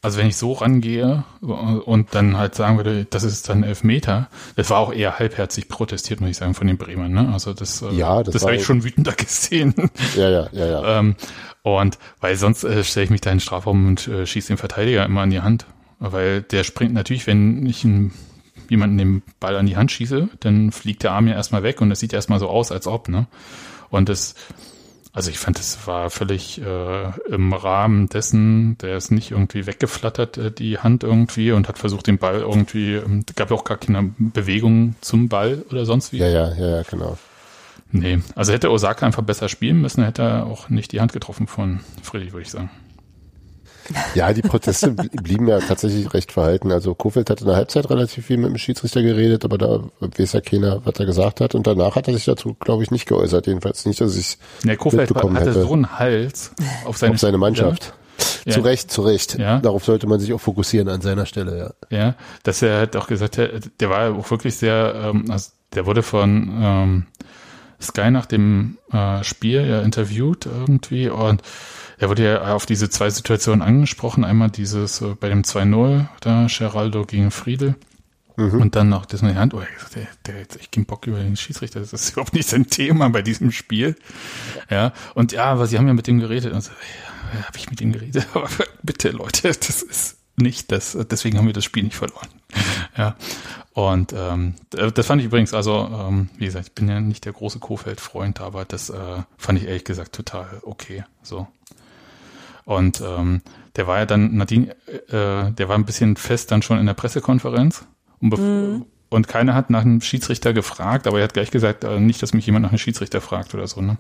Also 0.08 0.20
wenn 0.20 0.28
ich 0.28 0.38
so 0.38 0.54
rangehe 0.54 1.26
und 1.42 2.16
dann 2.16 2.38
halt 2.38 2.56
sagen 2.56 2.78
würde, 2.78 3.06
das 3.10 3.24
ist 3.24 3.50
dann 3.50 3.64
Elfmeter, 3.64 4.30
das 4.56 4.70
war 4.70 4.80
auch 4.80 4.94
eher 4.94 5.20
halbherzig 5.20 5.68
protestiert, 5.68 6.22
muss 6.22 6.30
ich 6.30 6.38
sagen, 6.38 6.54
von 6.54 6.66
den 6.66 6.78
Bremern. 6.78 7.12
Ne? 7.12 7.30
Also 7.34 7.52
das, 7.52 7.82
äh, 7.82 7.92
Ja, 7.92 8.24
das 8.24 8.32
das 8.32 8.44
habe 8.44 8.56
ich 8.56 8.64
schon 8.64 8.86
wütender 8.86 9.12
gesehen. 9.18 9.76
ja, 10.16 10.30
ja, 10.30 10.48
ja, 10.54 10.66
ja. 10.66 11.00
ähm, 11.00 11.18
und 11.62 12.00
weil 12.22 12.38
sonst 12.38 12.64
äh, 12.64 12.86
stelle 12.86 13.04
ich 13.04 13.10
mich 13.10 13.20
da 13.20 13.32
in 13.32 13.36
den 13.36 13.42
Strafraum 13.42 13.86
und 13.86 14.08
äh, 14.08 14.26
schieße 14.26 14.48
den 14.48 14.58
Verteidiger 14.58 15.04
immer 15.04 15.24
an 15.24 15.30
die 15.30 15.42
Hand. 15.42 15.66
Weil 16.00 16.42
der 16.42 16.64
springt 16.64 16.94
natürlich, 16.94 17.28
wenn 17.28 17.66
ich 17.66 17.84
einen, 17.84 18.14
jemanden 18.70 18.98
den 18.98 19.24
Ball 19.42 19.58
an 19.58 19.66
die 19.66 19.76
Hand 19.76 19.92
schieße, 19.92 20.30
dann 20.40 20.72
fliegt 20.72 21.04
der 21.04 21.12
Arm 21.12 21.28
ja 21.28 21.34
erstmal 21.34 21.64
weg 21.64 21.82
und 21.82 21.90
das 21.90 22.00
sieht 22.00 22.14
erstmal 22.14 22.40
so 22.40 22.48
aus, 22.48 22.72
als 22.72 22.88
ob, 22.88 23.10
ne? 23.10 23.28
Und 23.90 24.08
das, 24.08 24.36
also 25.18 25.32
ich 25.32 25.40
fand, 25.40 25.58
das 25.58 25.88
war 25.88 26.12
völlig 26.12 26.62
äh, 26.62 27.12
im 27.28 27.52
Rahmen 27.52 28.08
dessen, 28.08 28.78
der 28.78 28.98
ist 28.98 29.10
nicht 29.10 29.32
irgendwie 29.32 29.66
weggeflattert, 29.66 30.38
äh, 30.38 30.52
die 30.52 30.78
Hand 30.78 31.04
irgendwie, 31.04 31.54
und 31.54 31.68
hat 31.68 31.80
versucht, 31.80 32.06
den 32.06 32.20
Ball 32.20 32.42
irgendwie, 32.42 32.94
ähm, 32.94 33.24
gab 33.36 33.50
ja 33.50 33.58
auch 33.58 33.64
gar 33.64 33.78
keine 33.78 34.12
Bewegung 34.20 34.94
zum 35.02 35.28
Ball 35.28 35.66
oder 35.72 35.88
sonst 35.88 36.14
wie. 36.14 36.18
ja, 36.18 36.28
ja, 36.28 36.54
ja, 36.54 36.68
ja, 36.68 36.82
genau. 36.84 37.18
Nee, 37.92 38.20
also 38.36 38.54
hätte 38.54 38.70
Osaka 38.70 39.08
einfach 39.08 39.24
besser 39.24 39.50
spielen 39.50 39.82
müssen, 39.82 40.04
hätte 40.04 40.22
er 40.22 40.46
auch 40.46 40.70
nicht 40.70 40.92
die 40.92 41.02
Hand 41.02 41.14
getroffen 41.14 41.48
von 41.48 41.80
Friedrich, 42.04 42.34
würde 42.34 42.44
ich 42.44 42.52
sagen. 42.52 42.70
Ja, 44.16 44.34
die 44.34 44.42
Proteste 44.42 44.88
bl- 44.92 45.22
blieben 45.22 45.48
ja 45.48 45.60
tatsächlich 45.60 46.14
recht 46.14 46.32
verhalten. 46.32 46.72
Also 46.72 46.94
Kofeld 46.96 47.30
hat 47.30 47.42
in 47.42 47.48
der 47.48 47.56
Halbzeit 47.56 47.90
relativ 47.90 48.26
viel 48.26 48.38
mit 48.38 48.50
dem 48.50 48.58
Schiedsrichter 48.58 49.02
geredet, 49.02 49.46
aber 49.46 49.58
da 49.58 49.84
weiß 50.00 50.34
ja 50.34 50.42
keiner, 50.42 50.86
was 50.86 51.00
er 51.00 51.06
gesagt 51.06 51.42
hat. 51.42 51.56
Und 51.56 51.68
danach 51.68 51.96
hat 51.96 52.08
er 52.08 52.14
sich 52.14 52.26
dazu, 52.26 52.54
glaube 52.56 52.84
ich, 52.84 52.92
nicht 52.92 53.06
geäußert. 53.08 53.48
Jedenfalls 53.48 53.86
nicht, 53.86 54.02
dass 54.02 54.16
ich 54.18 54.38
Der 54.64 54.78
Kofeld 54.78 55.10
mitbekommen 55.10 55.36
hatte 55.38 55.52
hätte. 55.52 55.62
so 55.64 55.74
einen 55.74 55.98
Hals 56.00 56.52
auf 56.86 56.98
seine, 56.98 57.14
auf 57.14 57.20
seine 57.20 57.38
Mannschaft. 57.38 57.94
Ja. 58.46 58.54
Zu 58.54 58.62
Recht, 58.62 58.90
zu 58.92 59.02
Recht. 59.04 59.38
Ja. 59.38 59.60
Darauf 59.60 59.86
sollte 59.86 60.08
man 60.08 60.20
sich 60.20 60.34
auch 60.34 60.40
fokussieren 60.42 60.88
an 60.90 61.02
seiner 61.02 61.26
Stelle, 61.26 61.74
ja. 61.92 61.98
Ja, 61.98 62.16
dass 62.44 62.62
er 62.62 62.78
halt 62.80 62.96
auch 62.96 63.08
gesagt 63.08 63.38
hat, 63.38 63.52
der 63.80 63.90
war 63.90 64.16
auch 64.18 64.32
wirklich 64.32 64.56
sehr, 64.56 65.12
ähm, 65.14 65.26
also 65.30 65.52
der 65.76 65.86
wurde 65.86 66.02
von 66.02 66.50
ähm, 66.62 67.06
Sky 67.80 68.10
nach 68.10 68.26
dem 68.26 68.78
äh, 68.92 69.24
Spiel 69.24 69.68
ja 69.68 69.82
interviewt 69.82 70.48
irgendwie 70.48 71.10
und 71.10 71.44
er 71.98 72.10
wurde 72.10 72.24
ja 72.24 72.54
auf 72.54 72.66
diese 72.66 72.90
zwei 72.90 73.10
Situationen 73.10 73.62
angesprochen. 73.62 74.24
Einmal 74.24 74.50
dieses 74.50 75.02
äh, 75.02 75.16
bei 75.20 75.30
dem 75.30 75.42
2-0, 75.42 76.08
da 76.22 76.48
Geraldo 76.48 77.06
gegen 77.06 77.32
Friedel. 77.32 77.76
Und 78.38 78.76
dann 78.76 78.90
noch 78.90 79.08
das 79.08 79.24
mit 79.24 79.34
der 79.34 79.42
Hand, 79.42 79.56
oh, 79.56 79.60
er 79.62 79.66
gesagt, 79.66 79.96
der, 79.96 80.08
der 80.28 80.42
hat 80.42 80.56
echt 80.58 80.72
keinen 80.72 80.86
Bock 80.86 81.08
über 81.08 81.18
den 81.18 81.36
Schiedsrichter, 81.36 81.80
das 81.80 81.92
ist 81.92 82.10
überhaupt 82.12 82.36
nicht 82.36 82.48
sein 82.48 82.68
Thema 82.68 83.10
bei 83.10 83.24
diesem 83.24 83.52
Spiel. 83.52 83.96
Ja, 84.70 84.94
und 85.16 85.32
ja, 85.32 85.46
aber 85.46 85.66
sie 85.66 85.80
haben 85.80 85.88
ja 85.88 85.94
mit 85.94 86.06
dem 86.06 86.20
geredet. 86.20 86.54
Und 86.54 86.62
so, 86.62 86.70
ja, 87.34 87.48
habe 87.48 87.58
ich 87.58 87.68
mit 87.72 87.82
ihm 87.82 87.94
geredet? 87.94 88.28
Aber 88.34 88.48
bitte, 88.84 89.10
Leute, 89.10 89.48
das 89.48 89.82
ist 89.82 90.18
nicht 90.36 90.72
das, 90.72 90.96
deswegen 91.10 91.40
haben 91.40 91.48
wir 91.48 91.54
das 91.54 91.66
Spiel 91.66 91.84
nicht 91.84 91.96
verloren. 91.96 92.28
Ja, 92.96 93.16
und 93.74 94.14
ähm, 94.16 94.54
das 94.70 95.08
fand 95.08 95.22
ich 95.22 95.28
übrigens, 95.28 95.56
also 95.56 95.90
ähm, 95.92 96.30
wie 96.38 96.46
gesagt, 96.46 96.68
ich 96.68 96.74
bin 96.74 96.88
ja 96.88 97.00
nicht 97.00 97.26
der 97.26 97.34
große 97.34 97.58
Kofeld-Freund, 97.58 98.40
aber 98.40 98.66
das 98.66 98.92
äh, 98.92 99.24
fand 99.38 99.60
ich 99.60 99.68
ehrlich 99.68 99.84
gesagt 99.84 100.14
total 100.14 100.62
okay. 100.62 101.04
So. 101.24 101.48
Und 102.68 103.00
ähm, 103.02 103.42
der 103.78 103.88
war 103.88 104.00
ja 104.00 104.06
dann, 104.06 104.36
Nadine, 104.36 104.76
äh, 105.08 105.54
der 105.54 105.70
war 105.70 105.78
ein 105.78 105.86
bisschen 105.86 106.18
fest 106.18 106.52
dann 106.52 106.62
schon 106.62 106.78
in 106.80 106.86
der 106.86 106.96
Pressekonferenz 106.96 107.86
und, 108.20 108.34
bev- 108.34 108.82
und 109.10 109.28
keiner 109.30 109.54
hat 109.56 109.70
nach 109.70 109.84
einem 109.84 110.02
Schiedsrichter 110.02 110.52
gefragt, 110.52 111.08
aber 111.08 111.20
er 111.20 111.24
hat 111.24 111.34
gleich 111.34 111.50
gesagt, 111.50 111.86
äh, 111.86 111.98
nicht, 112.02 112.22
dass 112.22 112.34
mich 112.34 112.46
jemand 112.46 112.64
nach 112.64 112.72
einem 112.72 112.78
Schiedsrichter 112.78 113.22
fragt 113.22 113.54
oder 113.54 113.68
so, 113.68 113.80
ne? 113.80 113.98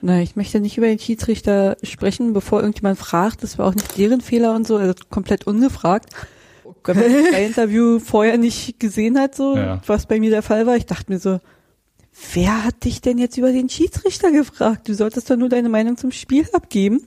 Na, 0.00 0.22
ich 0.22 0.34
möchte 0.34 0.60
nicht 0.60 0.78
über 0.78 0.86
den 0.86 0.98
Schiedsrichter 0.98 1.76
sprechen, 1.82 2.32
bevor 2.32 2.60
irgendjemand 2.60 2.98
fragt. 2.98 3.42
Das 3.42 3.58
war 3.58 3.66
auch 3.66 3.74
nicht 3.74 3.98
deren 3.98 4.22
Fehler 4.22 4.54
und 4.54 4.66
so, 4.66 4.78
also 4.78 4.94
komplett 5.10 5.46
ungefragt. 5.46 6.08
Wenn 6.84 6.96
man 6.96 7.24
das 7.32 7.40
Interview 7.40 7.98
vorher 7.98 8.38
nicht 8.38 8.80
gesehen 8.80 9.18
hat, 9.18 9.34
so, 9.34 9.56
Ja. 9.58 9.82
was 9.86 10.06
bei 10.06 10.20
mir 10.20 10.30
der 10.30 10.42
Fall 10.42 10.66
war, 10.66 10.76
ich 10.76 10.86
dachte 10.86 11.12
mir 11.12 11.18
so, 11.18 11.38
wer 12.32 12.64
hat 12.64 12.84
dich 12.84 13.02
denn 13.02 13.18
jetzt 13.18 13.36
über 13.36 13.52
den 13.52 13.68
Schiedsrichter 13.68 14.32
gefragt? 14.32 14.88
Du 14.88 14.94
solltest 14.94 15.28
doch 15.28 15.36
nur 15.36 15.50
deine 15.50 15.68
Meinung 15.68 15.98
zum 15.98 16.12
Spiel 16.12 16.46
abgeben. 16.54 17.06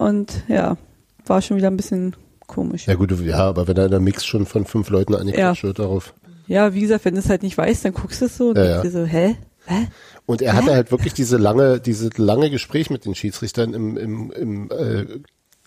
Und 0.00 0.44
ja, 0.48 0.78
war 1.26 1.42
schon 1.42 1.58
wieder 1.58 1.68
ein 1.70 1.76
bisschen 1.76 2.16
komisch. 2.46 2.86
Ja 2.86 2.94
gut, 2.94 3.12
ja, 3.20 3.36
aber 3.38 3.68
wenn 3.68 3.74
da 3.76 3.86
der 3.86 4.00
Mix 4.00 4.24
schon 4.24 4.46
von 4.46 4.64
fünf 4.64 4.88
Leuten 4.88 5.14
angequatscht 5.14 5.62
Ja. 5.62 5.68
wird 5.68 5.78
darauf. 5.78 6.14
Ja, 6.46 6.72
wie 6.74 6.80
gesagt, 6.80 7.04
wenn 7.04 7.14
du 7.14 7.20
es 7.20 7.28
halt 7.28 7.42
nicht 7.42 7.56
weißt, 7.58 7.84
dann 7.84 7.92
guckst 7.92 8.22
du 8.22 8.24
es 8.24 8.36
so 8.36 8.48
und 8.48 8.56
Ja, 8.56 8.62
denkst 8.64 8.76
ja. 8.76 8.82
dir 8.82 8.90
so, 8.90 9.04
hä? 9.04 9.36
Hä? 9.66 9.88
Und 10.24 10.40
er 10.42 10.54
hatte 10.54 10.72
halt 10.72 10.90
wirklich 10.90 11.12
diese 11.12 11.36
lange, 11.36 11.80
diese 11.80 12.08
lange 12.16 12.50
Gespräch 12.50 12.88
mit 12.88 13.04
den 13.04 13.14
Schiedsrichtern 13.14 13.74
im, 13.74 13.96
im, 13.98 14.30
im 14.32 14.70
äh, 14.70 15.06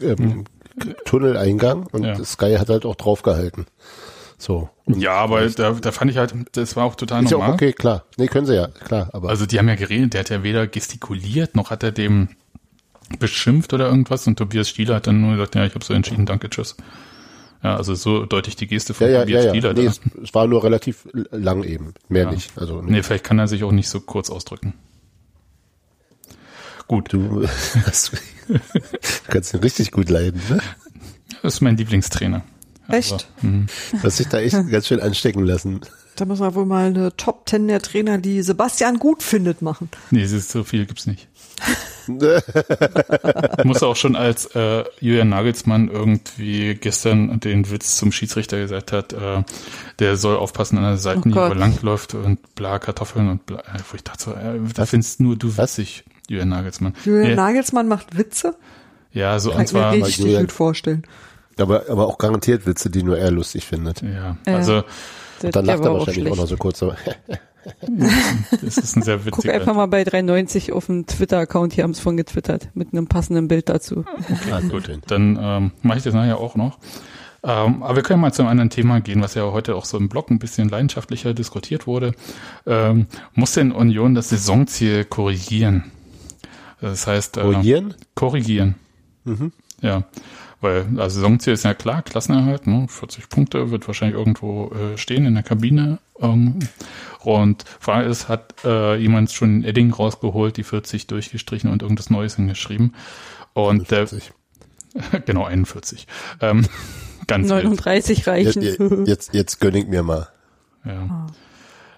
ähm, 0.03 0.45
Tunneleingang 1.05 1.85
und 1.91 2.03
Ja. 2.03 2.23
Sky 2.23 2.55
hat 2.57 2.69
halt 2.69 2.85
auch 2.85 2.95
draufgehalten. 2.95 3.65
So. 4.39 4.69
Ja, 4.87 5.13
aber 5.13 5.47
da, 5.47 5.71
da 5.73 5.91
fand 5.91 6.09
ich 6.11 6.17
halt, 6.17 6.33
das 6.53 6.75
war 6.75 6.85
auch 6.85 6.95
total 6.95 7.23
ist 7.23 7.29
ja 7.31 7.37
normal. 7.37 7.51
auch 7.51 7.53
okay, 7.53 7.71
klar. 7.71 8.03
Nee, 8.17 8.27
können 8.27 8.45
sie 8.47 8.55
ja, 8.55 8.67
klar, 8.67 9.09
aber 9.13 9.29
Also 9.29 9.45
die 9.45 9.59
haben 9.59 9.69
ja 9.69 9.75
geredet, 9.75 10.13
der 10.13 10.21
hat 10.21 10.29
ja 10.31 10.43
weder 10.43 10.65
gestikuliert, 10.67 11.55
noch 11.55 11.69
hat 11.69 11.83
er 11.83 11.91
dem 11.91 12.29
beschimpft 13.19 13.73
oder 13.73 13.87
irgendwas 13.87 14.27
und 14.27 14.37
Tobias 14.37 14.69
Stieler 14.69 14.95
hat 14.95 15.07
dann 15.07 15.21
nur 15.21 15.31
gesagt, 15.33 15.55
ja, 15.55 15.65
ich 15.65 15.75
habe 15.75 15.83
so 15.85 15.93
entschieden, 15.93 16.25
danke, 16.25 16.49
tschüss. 16.49 16.75
Ja, 17.63 17.77
also 17.77 17.95
so 17.95 18.25
deutlich 18.25 18.55
die 18.57 18.67
Geste 18.67 18.93
von 18.93 19.07
ja, 19.07 19.13
ja, 19.13 19.19
Tobias 19.21 19.45
ja. 19.45 19.49
Stieler. 19.51 19.73
Nee, 19.73 19.85
es, 19.85 20.01
es 20.21 20.33
war 20.33 20.47
nur 20.47 20.63
relativ 20.63 21.07
lang 21.31 21.63
eben, 21.63 21.93
mehr 22.09 22.23
Ja. 22.25 22.31
nicht. 22.31 22.51
Also 22.57 22.81
Nee, 22.81 23.03
vielleicht 23.03 23.23
kann 23.23 23.39
er 23.39 23.47
sich 23.47 23.63
auch 23.63 23.71
nicht 23.71 23.87
so 23.87 24.01
kurz 24.01 24.29
ausdrücken. 24.29 24.73
Gut, 26.87 27.13
du 27.13 27.47
hast, 27.85 28.11
kannst 29.27 29.53
ihn 29.53 29.61
richtig 29.61 29.91
gut 29.91 30.09
leiden, 30.09 30.41
ne? 30.49 30.59
das 31.41 31.55
ist 31.55 31.61
mein 31.61 31.77
Lieblingstrainer. 31.77 32.43
Echt? 32.89 33.13
Also, 33.13 33.25
mhm. 33.41 33.67
Du 33.93 34.03
hast 34.03 34.19
dich 34.19 34.27
da 34.27 34.39
echt 34.39 34.57
ganz 34.69 34.87
schön 34.87 34.99
anstecken 34.99 35.45
lassen. 35.45 35.79
Da 36.17 36.25
muss 36.25 36.39
man 36.39 36.53
wohl 36.53 36.65
mal 36.65 36.87
eine 36.87 37.15
Top 37.15 37.45
Ten 37.45 37.67
der 37.69 37.81
Trainer, 37.81 38.17
die 38.17 38.41
Sebastian 38.41 38.99
gut 38.99 39.23
findet, 39.23 39.61
machen. 39.61 39.89
nee, 40.11 40.21
es 40.21 40.33
ist 40.33 40.51
so 40.51 40.63
viel 40.65 40.85
gibt's 40.85 41.07
nicht. 41.07 41.29
Muss 43.63 43.83
auch 43.83 43.95
schon 43.95 44.15
als 44.15 44.45
äh, 44.55 44.83
Julian 44.99 45.29
Nagelsmann 45.29 45.89
irgendwie 45.89 46.75
gestern 46.75 47.39
den 47.39 47.69
Witz 47.71 47.95
zum 47.97 48.11
Schiedsrichter 48.11 48.57
gesagt 48.59 48.91
hat, 48.91 49.13
äh, 49.13 49.43
der 49.99 50.17
soll 50.17 50.37
aufpassen 50.37 50.77
an 50.77 50.83
der 50.83 50.97
Seitenlinie, 50.97 51.41
Oh 51.41 51.45
wo 51.49 51.53
er 51.53 51.55
langläuft 51.55 52.13
und 52.13 52.55
bla 52.55 52.79
Kartoffeln 52.79 53.29
und 53.29 53.45
bla. 53.45 53.59
äh, 53.59 53.79
Wo 53.89 53.95
ich 53.95 54.03
dachte 54.03 54.31
äh, 54.31 54.73
da 54.73 54.85
findest 54.85 55.19
nur 55.19 55.35
du 55.35 55.57
witzig, 55.57 56.03
Julian 56.29 56.49
Nagelsmann. 56.49 56.93
Julian 57.05 57.29
Nee, 57.29 57.35
Nagelsmann 57.35 57.87
macht 57.87 58.17
Witze. 58.17 58.55
ja, 59.11 59.39
so 59.39 59.49
Kann 59.51 59.59
und 59.59 59.65
ich 59.65 59.73
mir 59.73 59.79
zwar, 59.79 59.91
richtig 59.93 60.17
Julian- 60.19 60.41
gut 60.43 60.51
vorstellen. 60.51 61.03
Aber, 61.59 61.83
aber 61.87 62.07
auch 62.07 62.17
garantiert 62.17 62.65
Witze, 62.65 62.89
die 62.89 63.03
nur 63.03 63.17
er 63.19 63.29
lustig 63.29 63.65
findet. 63.65 64.01
ja, 64.01 64.37
Ja. 64.47 64.55
also 64.55 64.83
Der, 65.43 65.51
Dann 65.51 65.65
lacht 65.65 65.83
er 65.83 65.93
wahrscheinlich 65.93 66.23
auch 66.31 66.35
schlecht. 66.35 66.41
noch 66.41 66.47
so 66.47 66.57
kurz. 66.57 66.81
Das 68.61 68.77
ist 68.77 68.95
ein 68.95 69.01
sehr 69.01 69.17
Guck 69.17 69.37
witziger. 69.37 69.53
einfach 69.53 69.75
mal 69.75 69.87
bei 69.87 70.03
390 70.03 70.71
auf 70.73 70.87
dem 70.87 71.05
Twitter-Account, 71.05 71.73
hier 71.73 71.83
haben 71.83 71.91
es 71.91 71.99
von 71.99 72.17
getwittert, 72.17 72.69
mit 72.73 72.93
einem 72.93 73.07
passenden 73.07 73.47
Bild 73.47 73.69
dazu. 73.69 74.05
ah, 74.51 74.59
gut. 74.61 74.89
Dann 75.07 75.37
ähm, 75.41 75.71
mache 75.81 75.99
ich 75.99 76.03
das 76.03 76.13
nachher 76.13 76.39
auch 76.39 76.55
noch. 76.55 76.79
Ähm, 77.45 77.83
aber 77.83 77.97
wir 77.97 78.03
können 78.03 78.21
mal 78.21 78.31
zu 78.31 78.41
einem 78.41 78.51
anderen 78.51 78.69
Thema 78.69 79.01
gehen, 79.01 79.21
was 79.21 79.33
ja 79.33 79.43
heute 79.51 79.75
auch 79.75 79.85
so 79.85 79.97
im 79.97 80.07
Blog 80.07 80.31
ein 80.31 80.39
bisschen 80.39 80.69
leidenschaftlicher 80.69 81.33
diskutiert 81.33 81.87
wurde. 81.87 82.13
Ähm, 82.65 83.07
muss 83.33 83.53
denn 83.53 83.73
Union 83.73 84.15
das 84.15 84.29
Saisonziel 84.29 85.03
korrigieren? 85.03 85.91
Das 86.79 87.07
heißt, 87.07 87.37
äh, 87.37 87.41
Korrigieren? 87.41 87.95
korrigieren. 88.15 88.75
Ja, 89.81 90.03
weil 90.61 90.85
also 90.97 91.19
Saisonziel 91.19 91.53
ist 91.53 91.63
ja 91.63 91.73
klar, 91.73 92.01
Klassenerhalt, 92.01 92.67
ne? 92.67 92.87
40 92.87 93.29
Punkte 93.29 93.71
wird 93.71 93.87
wahrscheinlich 93.87 94.17
irgendwo 94.17 94.71
äh, 94.73 94.97
stehen 94.97 95.25
in 95.25 95.33
der 95.33 95.43
Kabine. 95.43 95.99
Ähm, 96.19 96.59
und 97.25 97.65
Frage 97.79 98.07
ist, 98.07 98.29
hat 98.29 98.55
äh, 98.63 98.95
jemand 98.95 99.31
schon 99.31 99.59
ein 99.59 99.63
Edding 99.63 99.91
rausgeholt, 99.91 100.57
die 100.57 100.63
40 100.63 101.07
durchgestrichen 101.07 101.69
und 101.71 101.81
irgendwas 101.81 102.09
Neues 102.09 102.35
hingeschrieben? 102.35 102.95
Und 103.53 103.91
der, 103.91 104.07
40. 104.07 104.31
genau 105.25 105.45
41. 105.45 106.07
Ähm, 106.41 106.67
ganz 107.27 107.49
wild. 107.49 107.63
39 107.63 108.17
Jetzt, 108.17 108.27
reichen. 108.27 109.05
jetzt, 109.05 109.33
jetzt 109.33 109.59
gönn 109.59 109.75
ich 109.75 109.87
mir 109.87 110.03
mal. 110.03 110.29
Ja. 110.85 111.27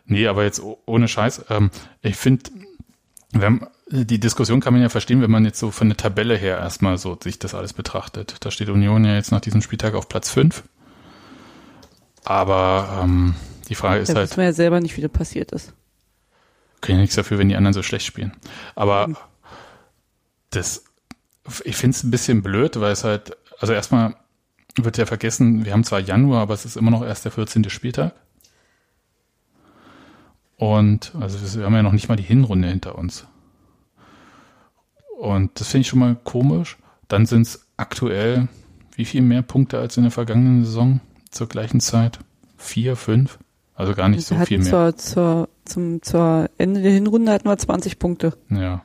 Nee, 0.06 0.28
aber 0.28 0.44
jetzt 0.44 0.62
oh- 0.62 0.80
ohne 0.86 1.08
Scheiß. 1.08 1.46
Ähm, 1.50 1.72
ich 2.02 2.16
finde, 2.16 2.52
wenn 3.32 3.66
die 3.90 4.20
Diskussion 4.20 4.62
kann 4.62 4.74
man 4.74 4.82
ja 4.82 4.90
verstehen, 4.90 5.22
wenn 5.22 5.32
man 5.32 5.46
jetzt 5.46 5.60
so 5.60 5.72
von 5.72 5.90
der 5.90 5.98
Tabelle 5.98 6.36
her 6.36 6.58
erstmal 6.58 6.98
so 6.98 7.18
sich 7.22 7.40
das 7.40 7.54
alles 7.54 7.74
betrachtet. 7.74 8.38
Da 8.40 8.52
steht 8.52 8.70
Union 8.70 9.06
ja 9.06 9.16
jetzt 9.16 9.32
nach 9.32 9.42
diesem 9.42 9.62
Spieltag 9.62 9.94
auf 9.94 10.10
Platz 10.10 10.30
5. 10.30 10.64
Aber 12.24 13.02
ähm, 13.04 13.36
die 13.70 13.76
Frage 13.76 14.02
ist 14.02 14.10
Da 14.10 14.16
halt, 14.16 14.30
wissen 14.30 14.38
wir 14.38 14.46
ja 14.46 14.54
selber 14.54 14.80
nicht, 14.80 14.98
wie 14.98 15.02
das 15.02 15.12
passiert 15.12 15.52
ist. 15.52 15.74
können 16.82 17.00
ja 17.00 17.02
nichts 17.02 17.16
dafür, 17.16 17.38
wenn 17.38 17.50
die 17.50 17.56
anderen 17.56 17.74
so 17.74 17.84
schlecht 17.84 18.06
spielen. 18.06 18.34
Aber 18.76 19.10
das, 20.50 20.84
ich 21.64 21.76
finde 21.76 21.96
es 21.96 22.04
ein 22.04 22.12
bisschen 22.12 22.42
blöd, 22.42 22.80
weil 22.80 22.92
es 22.92 23.04
halt, 23.04 23.38
also 23.60 23.74
erstmal 23.74 24.16
wird 24.78 24.98
ja 24.98 25.06
vergessen, 25.06 25.66
wir 25.66 25.74
haben 25.74 25.84
zwar 25.84 26.00
Januar, 26.00 26.42
aber 26.42 26.54
es 26.54 26.66
ist 26.66 26.78
immer 26.78 26.92
noch 26.92 27.04
erst 27.04 27.26
der 27.26 27.32
14. 27.32 27.70
Spieltag. 27.70 28.14
Und 30.58 31.14
also 31.20 31.60
wir 31.60 31.66
haben 31.66 31.76
ja 31.76 31.84
noch 31.84 31.92
nicht 31.92 32.08
mal 32.08 32.16
die 32.16 32.24
Hinrunde 32.24 32.68
hinter 32.68 32.98
uns. 32.98 33.26
Und 35.18 35.60
das 35.60 35.70
finde 35.70 35.82
ich 35.82 35.88
schon 35.88 36.00
mal 36.00 36.16
komisch. 36.24 36.78
Dann 37.08 37.26
sind 37.26 37.44
es 37.44 37.68
aktuell 37.78 38.48
wie 38.96 39.06
viel 39.06 39.22
mehr 39.22 39.42
Punkte 39.42 39.80
als 39.80 39.98
in 39.98 40.04
der 40.04 40.12
vergangenen 40.12 40.64
Saison 40.64 41.02
zur 41.30 41.48
gleichen 41.48 41.80
Zeit? 41.80 42.20
Vier, 42.58 42.96
fünf? 42.96 43.38
Also 43.76 43.94
gar 43.94 44.08
nicht 44.10 44.26
so 44.26 44.38
wir 44.38 44.46
viel 44.46 44.60
hatten 44.60 44.70
mehr. 44.70 44.96
zur, 44.96 44.98
zur, 44.98 45.50
zum, 45.66 46.02
zur 46.02 46.50
Ende 46.58 46.82
der 46.82 46.92
Hinrunde 46.92 47.32
hatten 47.32 47.48
wir 47.48 47.58
20 47.58 48.00
Punkte. 48.00 48.34
Ja. 48.50 48.84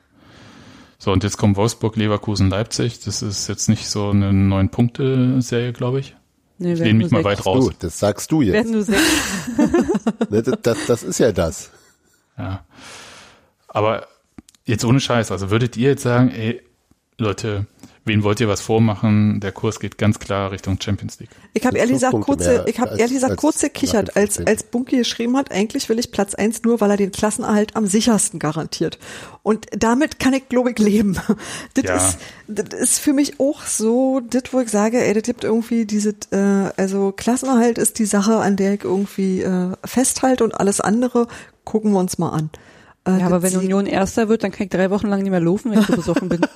So, 0.99 1.12
und 1.12 1.22
jetzt 1.24 1.38
kommt 1.38 1.57
Wolfsburg, 1.57 1.97
Leverkusen, 1.97 2.51
Leipzig. 2.51 3.01
Das 3.05 3.22
ist 3.22 3.49
jetzt 3.49 3.68
nicht 3.68 3.88
so 3.88 4.11
eine 4.11 4.32
neun-Punkte-Serie, 4.32 5.72
glaube 5.72 6.01
ich. 6.01 6.16
Nee, 6.59 6.72
Ich 6.74 6.78
werden 6.80 6.88
lehne 6.88 7.05
mich 7.05 7.11
mal 7.12 7.24
weit 7.24 7.47
raus. 7.47 7.66
Du, 7.68 7.72
das 7.78 7.99
sagst 7.99 8.30
du 8.32 8.43
jetzt. 8.43 8.53
Werden 8.53 8.72
nur 8.72 8.82
sechs. 8.82 9.01
Ne, 10.28 10.43
Das, 10.43 10.59
das, 10.62 10.78
das 10.86 11.03
ist 11.03 11.18
ja 11.18 11.32
das. 11.32 11.70
Ja. 12.36 12.64
Aber 13.68 14.07
jetzt 14.66 14.84
ohne 14.84 15.01
Scheiß, 15.01 15.30
also 15.32 15.51
würdet 15.51 15.76
ihr 15.76 15.91
jetzt 15.91 16.03
sagen, 16.03 16.30
ey, 16.30 16.61
Leute, 17.16 17.66
wen 18.11 18.22
wollt 18.24 18.40
ihr 18.40 18.48
was 18.48 18.61
vormachen? 18.61 19.40
Der 19.40 19.52
Kurs 19.52 19.80
geht 19.80 19.96
ganz 19.96 20.18
klar 20.18 20.50
Richtung 20.50 20.78
Champions 20.80 21.18
League. 21.20 21.30
Ich 21.54 21.64
habe 21.64 21.78
ehrlich 21.78 21.94
gesagt 21.94 22.12
fünf 22.12 22.26
kurz, 22.26 22.44
Punkte 22.44 22.58
mehr 22.64 22.68
ich 22.68 22.78
habe 22.80 22.90
als- 22.90 22.98
ehrlich 23.00 23.14
gesagt 23.14 23.30
als 23.32 23.40
kurz 23.40 23.61
gekichert, 23.61 24.08
nach 24.08 24.14
dem 24.14 24.20
als 24.22 24.34
15. 24.36 24.46
als 24.48 24.62
Bunky 24.64 24.96
geschrieben 24.98 25.36
hat, 25.36 25.50
eigentlich 25.52 25.88
will 25.88 25.98
ich 25.98 26.11
Platz 26.12 26.34
eins 26.34 26.62
nur, 26.62 26.80
weil 26.80 26.90
er 26.90 26.96
den 26.96 27.12
Klassenerhalt 27.12 27.76
am 27.76 27.86
sichersten 27.86 28.38
garantiert. 28.38 28.98
Und 29.42 29.66
damit 29.76 30.18
kann 30.18 30.34
ich 30.34 30.48
glaube 30.48 30.72
ich 30.72 30.78
leben. 30.78 31.16
Das 31.74 31.84
Ja. 31.84 31.96
ist 31.96 32.18
das 32.48 32.78
ist 32.80 32.98
für 32.98 33.12
mich 33.12 33.38
auch 33.40 33.62
so, 33.64 34.20
das 34.28 34.42
wo 34.52 34.61
ich 34.61 34.68
sage, 34.68 35.00
ey, 35.02 35.14
das 35.14 35.22
gibt 35.22 35.44
irgendwie 35.44 35.86
diese 35.86 36.11
äh, 36.32 36.72
also 36.76 37.12
Klassenerhalt 37.16 37.78
ist 37.78 37.98
die 38.00 38.04
Sache, 38.06 38.36
an 38.36 38.56
der 38.56 38.74
ich 38.74 38.84
irgendwie 38.84 39.42
äh, 39.42 39.70
festhalte 39.84 40.42
und 40.44 40.54
alles 40.58 40.80
andere 40.80 41.28
gucken 41.64 41.92
wir 41.92 42.00
uns 42.00 42.18
mal 42.18 42.30
an. 42.30 42.50
Äh, 43.16 43.20
Ja, 43.20 43.26
aber 43.26 43.42
wenn 43.42 43.56
Union 43.56 43.86
Erster 43.86 44.28
wird, 44.28 44.44
dann 44.44 44.50
kann 44.52 44.64
ich 44.64 44.70
drei 44.70 44.90
Wochen 44.90 45.06
lang 45.08 45.22
nicht 45.22 45.30
mehr 45.30 45.40
laufen, 45.40 45.70
wenn 45.70 45.80
ich 45.80 45.86
so 45.86 45.96
besoffen 45.96 46.28
bin. 46.28 46.40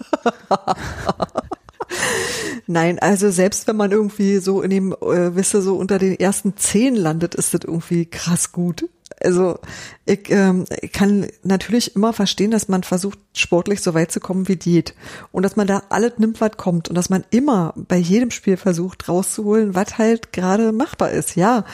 Nein, 2.66 2.98
also 2.98 3.30
selbst 3.30 3.66
wenn 3.66 3.76
man 3.76 3.92
irgendwie 3.92 4.38
so 4.38 4.62
in 4.62 4.70
dem, 4.70 4.92
äh, 4.92 5.34
wisst 5.34 5.54
ihr, 5.54 5.60
so 5.60 5.76
unter 5.76 5.98
den 5.98 6.18
ersten 6.18 6.56
zehn 6.56 6.96
landet, 6.96 7.34
ist 7.34 7.52
das 7.52 7.60
irgendwie 7.64 8.06
krass 8.06 8.52
gut. 8.52 8.88
Also 9.22 9.58
ich, 10.06 10.30
ähm, 10.30 10.64
ich 10.80 10.92
kann 10.92 11.26
natürlich 11.42 11.94
immer 11.94 12.12
verstehen, 12.12 12.50
dass 12.50 12.68
man 12.68 12.82
versucht, 12.82 13.18
sportlich 13.34 13.80
so 13.80 13.94
weit 13.94 14.10
zu 14.10 14.20
kommen, 14.20 14.48
wie 14.48 14.56
geht. 14.56 14.94
Und 15.30 15.42
dass 15.44 15.56
man 15.56 15.66
da 15.66 15.82
alles 15.90 16.14
nimmt, 16.18 16.40
was 16.40 16.56
kommt. 16.56 16.88
Und 16.88 16.94
dass 16.94 17.10
man 17.10 17.24
immer 17.30 17.74
bei 17.76 17.96
jedem 17.96 18.30
Spiel 18.30 18.56
versucht, 18.56 19.08
rauszuholen, 19.08 19.74
was 19.74 19.98
halt 19.98 20.32
gerade 20.32 20.72
machbar 20.72 21.10
ist. 21.10 21.36
Ja, 21.36 21.64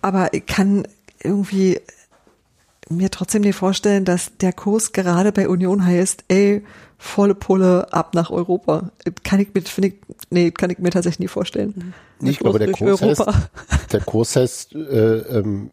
aber 0.00 0.32
ich 0.32 0.46
kann 0.46 0.86
irgendwie 1.22 1.80
mir 2.88 3.10
trotzdem 3.10 3.42
nicht 3.42 3.56
vorstellen, 3.56 4.04
dass 4.04 4.36
der 4.40 4.52
Kurs 4.52 4.92
gerade 4.92 5.32
bei 5.32 5.48
Union 5.48 5.84
heißt, 5.84 6.24
ey, 6.28 6.64
volle 6.98 7.34
Pulle 7.34 7.92
ab 7.92 8.14
nach 8.14 8.30
Europa. 8.30 8.90
Kann 9.24 9.40
ich 9.40 9.52
mir, 9.54 9.62
finde 9.62 9.88
ich, 9.88 9.94
nee, 10.30 10.50
kann 10.50 10.70
ich 10.70 10.78
mir 10.78 10.90
tatsächlich 10.90 11.18
nie 11.20 11.28
vorstellen. 11.28 11.94
Ich 12.22 12.38
glaube, 12.38 12.58
der 12.58 12.68
durch 12.68 12.78
Kurs 12.78 13.02
heißt, 13.02 13.20
Europa. 13.20 13.48
der 13.92 14.00
Kurs 14.00 14.36
heißt 14.36 14.74
äh, 14.74 14.78
ähm, 15.38 15.70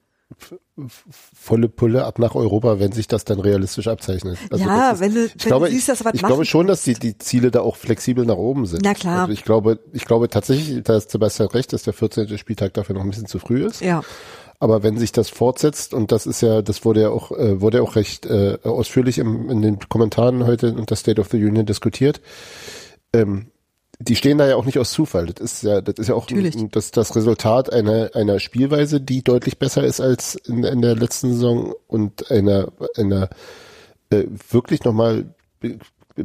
volle 1.40 1.70
Pulle 1.70 2.06
ab 2.06 2.18
nach 2.20 2.34
Europa, 2.36 2.80
wenn 2.80 2.92
sich 2.92 3.08
das 3.08 3.24
dann 3.26 3.40
realistisch 3.40 3.88
abzeichnet. 3.88 4.38
Also 4.50 4.66
Ja, 4.66 4.92
ist, 4.92 5.00
wenn 5.00 5.14
du- 5.14 5.26
ich 5.26 5.34
wenn 5.34 5.48
glaube, 5.48 5.68
du 5.68 5.72
siehst, 5.72 5.90
dass 5.90 6.00
du 6.00 6.06
was 6.06 6.14
ich, 6.16 6.22
ich 6.22 6.26
glaube 6.28 6.46
schon, 6.46 6.68
dass 6.68 6.82
die, 6.84 6.96
die 6.96 7.18
Ziele 7.20 7.52
da 7.52 7.62
auch 7.62 7.76
flexibel 7.76 8.26
nach 8.26 8.36
oben 8.38 8.66
sind. 8.66 8.84
Na 8.84 8.94
klar. 8.96 9.22
Also 9.22 9.34
ich 9.34 9.44
glaube, 9.44 9.80
ich 9.94 10.06
glaube 10.06 10.30
tatsächlich, 10.30 10.84
da 10.84 10.98
ist 10.98 11.12
Sebastian 11.12 11.50
recht, 11.50 11.72
dass 11.74 11.84
der 11.84 11.94
14. 11.94 12.38
Spieltag 12.40 12.74
dafür 12.74 12.96
noch 12.96 13.04
ein 13.04 13.10
bisschen 13.12 13.28
zu 13.28 13.38
früh 13.40 13.66
ist. 13.66 13.82
Ja. 13.82 14.02
Aber 14.64 14.82
wenn 14.82 14.98
sich 14.98 15.12
das 15.12 15.28
fortsetzt, 15.28 15.94
und 15.94 16.14
das 16.14 16.26
ist 16.26 16.40
ja, 16.40 16.62
das 16.62 16.86
wurde 16.86 17.02
ja 17.02 17.10
auch, 17.10 17.34
äh, 17.34 17.60
wurde 17.60 17.80
ja 17.80 17.84
auch 17.84 17.98
recht 17.98 18.26
äh, 18.26 18.58
ausführlich 18.64 19.18
im, 19.18 19.50
in 19.50 19.62
den 19.62 19.78
Kommentaren 19.90 20.48
heute 20.48 20.74
unter 20.74 20.96
State 20.96 21.20
of 21.20 21.28
the 21.32 21.36
Union 21.36 21.66
diskutiert, 21.66 22.22
ähm, 23.12 23.48
die 24.00 24.16
stehen 24.16 24.38
da 24.38 24.48
ja 24.48 24.56
auch 24.56 24.64
nicht 24.64 24.80
aus 24.80 24.92
Zufall. 24.92 25.26
Das 25.26 25.52
ist 25.52 25.64
ja, 25.64 25.82
das 25.82 25.96
ist 25.98 26.08
ja 26.08 26.16
auch 26.16 26.30
ein, 26.30 26.70
das, 26.72 26.92
das 26.92 27.14
Resultat 27.14 27.74
einer, 27.74 28.12
einer 28.14 28.40
Spielweise, 28.40 29.02
die 29.02 29.22
deutlich 29.22 29.60
besser 29.60 29.84
ist 29.84 30.00
als 30.00 30.36
in, 30.36 30.64
in 30.64 30.82
der 30.82 30.96
letzten 30.96 31.34
Saison 31.34 31.74
und 31.88 32.32
einer, 32.32 32.72
einer 32.96 33.32
äh, 34.12 34.24
wirklich 34.50 34.86
nochmal 34.86 35.26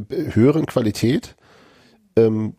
höheren 0.07 0.65
Qualität. 0.65 1.35
Ähm, 2.15 2.55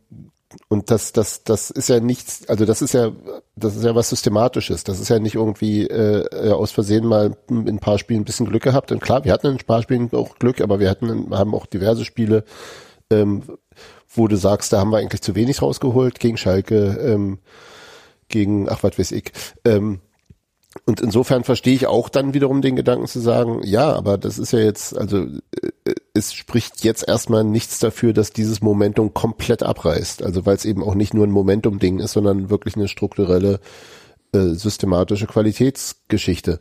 und 0.68 0.90
das, 0.90 1.12
das, 1.12 1.44
das 1.44 1.70
ist 1.70 1.88
ja 1.88 2.00
nichts, 2.00 2.48
also 2.48 2.64
das 2.64 2.82
ist 2.82 2.92
ja, 2.92 3.12
das 3.54 3.76
ist 3.76 3.84
ja 3.84 3.94
was 3.94 4.08
Systematisches. 4.08 4.82
Das 4.82 4.98
ist 4.98 5.08
ja 5.08 5.20
nicht 5.20 5.36
irgendwie 5.36 5.86
äh, 5.86 6.24
äh, 6.32 6.52
aus 6.52 6.72
Versehen 6.72 7.06
mal 7.06 7.36
in 7.48 7.68
ein 7.68 7.78
paar 7.78 7.98
Spielen 7.98 8.22
ein 8.22 8.24
bisschen 8.24 8.46
Glück 8.46 8.64
gehabt. 8.64 8.90
Und 8.90 9.00
klar, 9.00 9.24
wir 9.24 9.32
hatten 9.32 9.46
in 9.46 9.54
ein 9.54 9.66
paar 9.66 9.82
Spielen 9.82 10.10
auch 10.12 10.38
Glück, 10.38 10.60
aber 10.60 10.80
wir 10.80 10.90
hatten, 10.90 11.30
haben 11.30 11.54
auch 11.54 11.66
diverse 11.66 12.04
Spiele, 12.04 12.44
ähm, 13.10 13.42
wo 14.08 14.26
du 14.26 14.36
sagst, 14.36 14.72
da 14.72 14.80
haben 14.80 14.90
wir 14.90 14.98
eigentlich 14.98 15.22
zu 15.22 15.36
wenig 15.36 15.62
rausgeholt 15.62 16.18
gegen 16.18 16.36
Schalke, 16.36 16.98
ähm, 17.00 17.38
gegen, 18.28 18.68
ach 18.68 18.82
was 18.82 18.98
weiß 18.98 19.12
ich. 19.12 19.32
Ähm, 19.64 20.00
und 20.86 21.00
insofern 21.00 21.42
verstehe 21.42 21.74
ich 21.74 21.88
auch 21.88 22.08
dann 22.08 22.32
wiederum 22.32 22.62
den 22.62 22.76
Gedanken 22.76 23.08
zu 23.08 23.18
sagen, 23.18 23.60
ja, 23.64 23.92
aber 23.92 24.18
das 24.18 24.38
ist 24.38 24.52
ja 24.52 24.60
jetzt, 24.60 24.96
also 24.96 25.26
äh, 25.84 25.94
es 26.14 26.32
spricht 26.32 26.84
jetzt 26.84 27.08
erstmal 27.08 27.42
nichts 27.42 27.80
dafür, 27.80 28.12
dass 28.12 28.32
dieses 28.32 28.60
Momentum 28.60 29.12
komplett 29.12 29.64
abreißt. 29.64 30.22
Also 30.22 30.46
weil 30.46 30.54
es 30.54 30.64
eben 30.64 30.84
auch 30.84 30.94
nicht 30.94 31.12
nur 31.12 31.26
ein 31.26 31.32
Momentum-Ding 31.32 31.98
ist, 31.98 32.12
sondern 32.12 32.50
wirklich 32.50 32.76
eine 32.76 32.86
strukturelle, 32.86 33.58
äh, 34.32 34.54
systematische 34.54 35.26
Qualitätsgeschichte. 35.26 36.60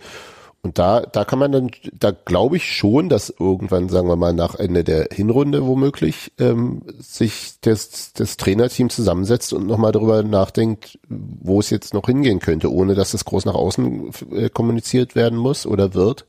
Und 0.62 0.78
da, 0.78 1.01
da 1.01 1.24
kann 1.24 1.39
man 1.39 1.53
dann, 1.53 1.72
da 1.93 2.12
glaube 2.12 2.57
ich 2.57 2.76
schon, 2.76 3.07
dass 3.07 3.34
irgendwann, 3.39 3.88
sagen 3.88 4.10
wir 4.10 4.18
mal, 4.18 4.34
nach 4.34 4.55
Ende 4.55 4.84
der 4.84 5.07
Hinrunde 5.12 5.66
womöglich 5.66 6.34
ähm, 6.38 6.82
sich 6.99 7.53
das, 7.62 8.12
das 8.12 8.36
Trainerteam 8.36 8.89
zusammensetzt 8.89 9.53
und 9.53 9.68
nochmal 9.68 9.93
darüber 9.93 10.22
nachdenkt, 10.22 10.99
wo 11.07 11.62
es 11.62 11.70
jetzt 11.70 11.93
noch 11.93 12.07
hingehen 12.07 12.39
könnte, 12.39 12.74
ohne 12.74 12.93
dass 12.93 13.14
es 13.14 13.24
groß 13.24 13.45
nach 13.45 13.55
außen 13.55 14.12
äh, 14.34 14.49
kommuniziert 14.49 15.16
werden 15.16 15.39
muss 15.39 15.66
oder 15.66 15.93
wird. 15.93 16.26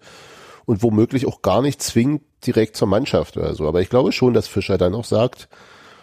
Und 0.64 0.84
womöglich 0.84 1.26
auch 1.26 1.42
gar 1.42 1.60
nicht 1.60 1.82
zwingend 1.82 2.22
direkt 2.46 2.76
zur 2.76 2.86
Mannschaft 2.86 3.36
oder 3.36 3.54
so. 3.56 3.66
Aber 3.66 3.80
ich 3.80 3.88
glaube 3.88 4.12
schon, 4.12 4.34
dass 4.34 4.46
Fischer 4.46 4.78
dann 4.78 4.94
auch 4.94 5.04
sagt, 5.04 5.48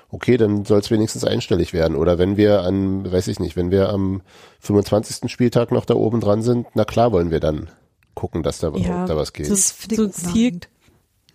okay, 0.09 0.35
dann 0.35 0.65
soll 0.65 0.79
es 0.79 0.91
wenigstens 0.91 1.23
einstellig 1.23 1.71
werden. 1.71 1.95
Oder 1.95 2.17
wenn 2.17 2.35
wir 2.35 2.63
an, 2.63 3.09
weiß 3.09 3.29
ich 3.29 3.39
nicht, 3.39 3.55
wenn 3.55 3.71
wir 3.71 3.87
am 3.89 4.21
25. 4.59 5.31
Spieltag 5.31 5.71
noch 5.71 5.85
da 5.85 5.93
oben 5.95 6.19
dran 6.19 6.41
sind, 6.41 6.67
na 6.73 6.83
klar 6.83 7.13
wollen 7.13 7.31
wir 7.31 7.39
dann 7.39 7.69
gucken, 8.17 8.43
dass 8.43 8.59
da, 8.59 8.71
Ja, 8.75 9.05
da 9.05 9.15
was 9.15 9.31
geht. 9.31 9.45
so- 9.45 9.53
Das 9.53 9.75
so 9.95 10.03
ein 10.03 10.11
Ziel-. 10.11 10.59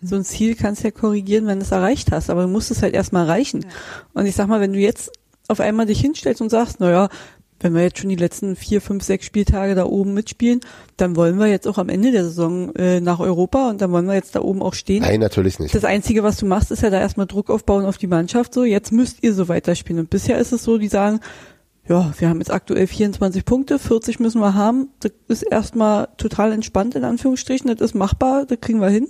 So 0.05 0.17
ein 0.17 0.25
Ziel 0.25 0.55
kannst 0.55 0.83
du 0.83 0.87
ja 0.89 0.91
korrigieren, 0.91 1.47
wenn 1.47 1.59
du 1.59 1.65
es 1.65 1.71
erreicht 1.71 2.11
hast, 2.11 2.29
aber 2.29 2.41
du 2.43 2.49
musst 2.49 2.69
es 2.71 2.81
halt 2.81 2.93
erstmal 2.93 3.25
erreichen. 3.25 3.65
Und 4.13 4.25
ich 4.25 4.35
sag 4.35 4.47
mal, 4.47 4.59
wenn 4.59 4.73
du 4.73 4.79
jetzt 4.79 5.11
auf 5.47 5.61
einmal 5.61 5.85
dich 5.85 6.01
hinstellst 6.01 6.41
und 6.41 6.49
sagst, 6.49 6.81
naja, 6.81 7.07
wenn 7.61 7.73
wir 7.73 7.83
jetzt 7.83 7.99
schon 7.99 8.09
die 8.09 8.17
letzten 8.17 8.57
vier, 8.57 8.81
fünf, 8.81 9.03
sechs 9.05 9.25
Spieltage 9.25 9.75
da 9.75 9.85
oben 9.85 10.13
mitspielen, 10.13 10.59
dann 10.97 11.15
wollen 11.15 11.39
wir 11.39 11.47
jetzt 11.47 11.65
auch 11.69 11.77
am 11.77 11.87
Ende 11.87 12.11
der 12.11 12.25
Saison 12.25 12.75
äh, 12.75 12.99
nach 12.99 13.21
Europa 13.21 13.69
und 13.69 13.79
dann 13.79 13.93
wollen 13.93 14.05
wir 14.05 14.15
jetzt 14.15 14.35
da 14.35 14.41
oben 14.41 14.61
auch 14.61 14.73
stehen. 14.73 15.03
Nein, 15.03 15.21
natürlich 15.21 15.59
nicht. 15.59 15.73
Das 15.73 15.85
Einzige, 15.85 16.21
was 16.23 16.35
du 16.35 16.45
machst, 16.45 16.71
ist 16.71 16.83
ja 16.83 16.89
da 16.89 16.99
erstmal 16.99 17.25
Druck 17.27 17.49
aufbauen 17.49 17.85
auf 17.85 17.97
die 17.97 18.07
Mannschaft. 18.07 18.53
So, 18.53 18.65
jetzt 18.65 18.91
müsst 18.91 19.23
ihr 19.23 19.33
so 19.33 19.47
weiterspielen. 19.47 20.01
Und 20.01 20.09
bisher 20.09 20.37
ist 20.37 20.51
es 20.51 20.63
so, 20.65 20.77
die 20.77 20.89
sagen, 20.89 21.21
ja, 21.87 22.13
wir 22.17 22.29
haben 22.29 22.39
jetzt 22.39 22.51
aktuell 22.51 22.87
24 22.87 23.43
Punkte, 23.43 23.77
40 23.77 24.19
müssen 24.19 24.39
wir 24.39 24.53
haben. 24.53 24.89
Das 24.99 25.11
ist 25.27 25.43
erstmal 25.43 26.07
total 26.17 26.53
entspannt, 26.53 26.95
in 26.95 27.03
Anführungsstrichen. 27.03 27.67
Das 27.75 27.81
ist 27.81 27.93
machbar, 27.93 28.45
das 28.45 28.61
kriegen 28.61 28.79
wir 28.79 28.89
hin. 28.89 29.07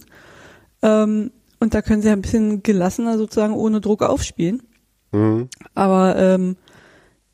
Ähm, 0.81 1.31
und 1.59 1.73
da 1.73 1.81
können 1.81 2.01
sie 2.01 2.09
ein 2.09 2.21
bisschen 2.21 2.63
gelassener 2.63 3.17
sozusagen 3.17 3.53
ohne 3.53 3.79
Druck 3.79 4.01
aufspielen. 4.01 4.63
Mhm. 5.11 5.49
Aber 5.75 6.15
ähm, 6.17 6.57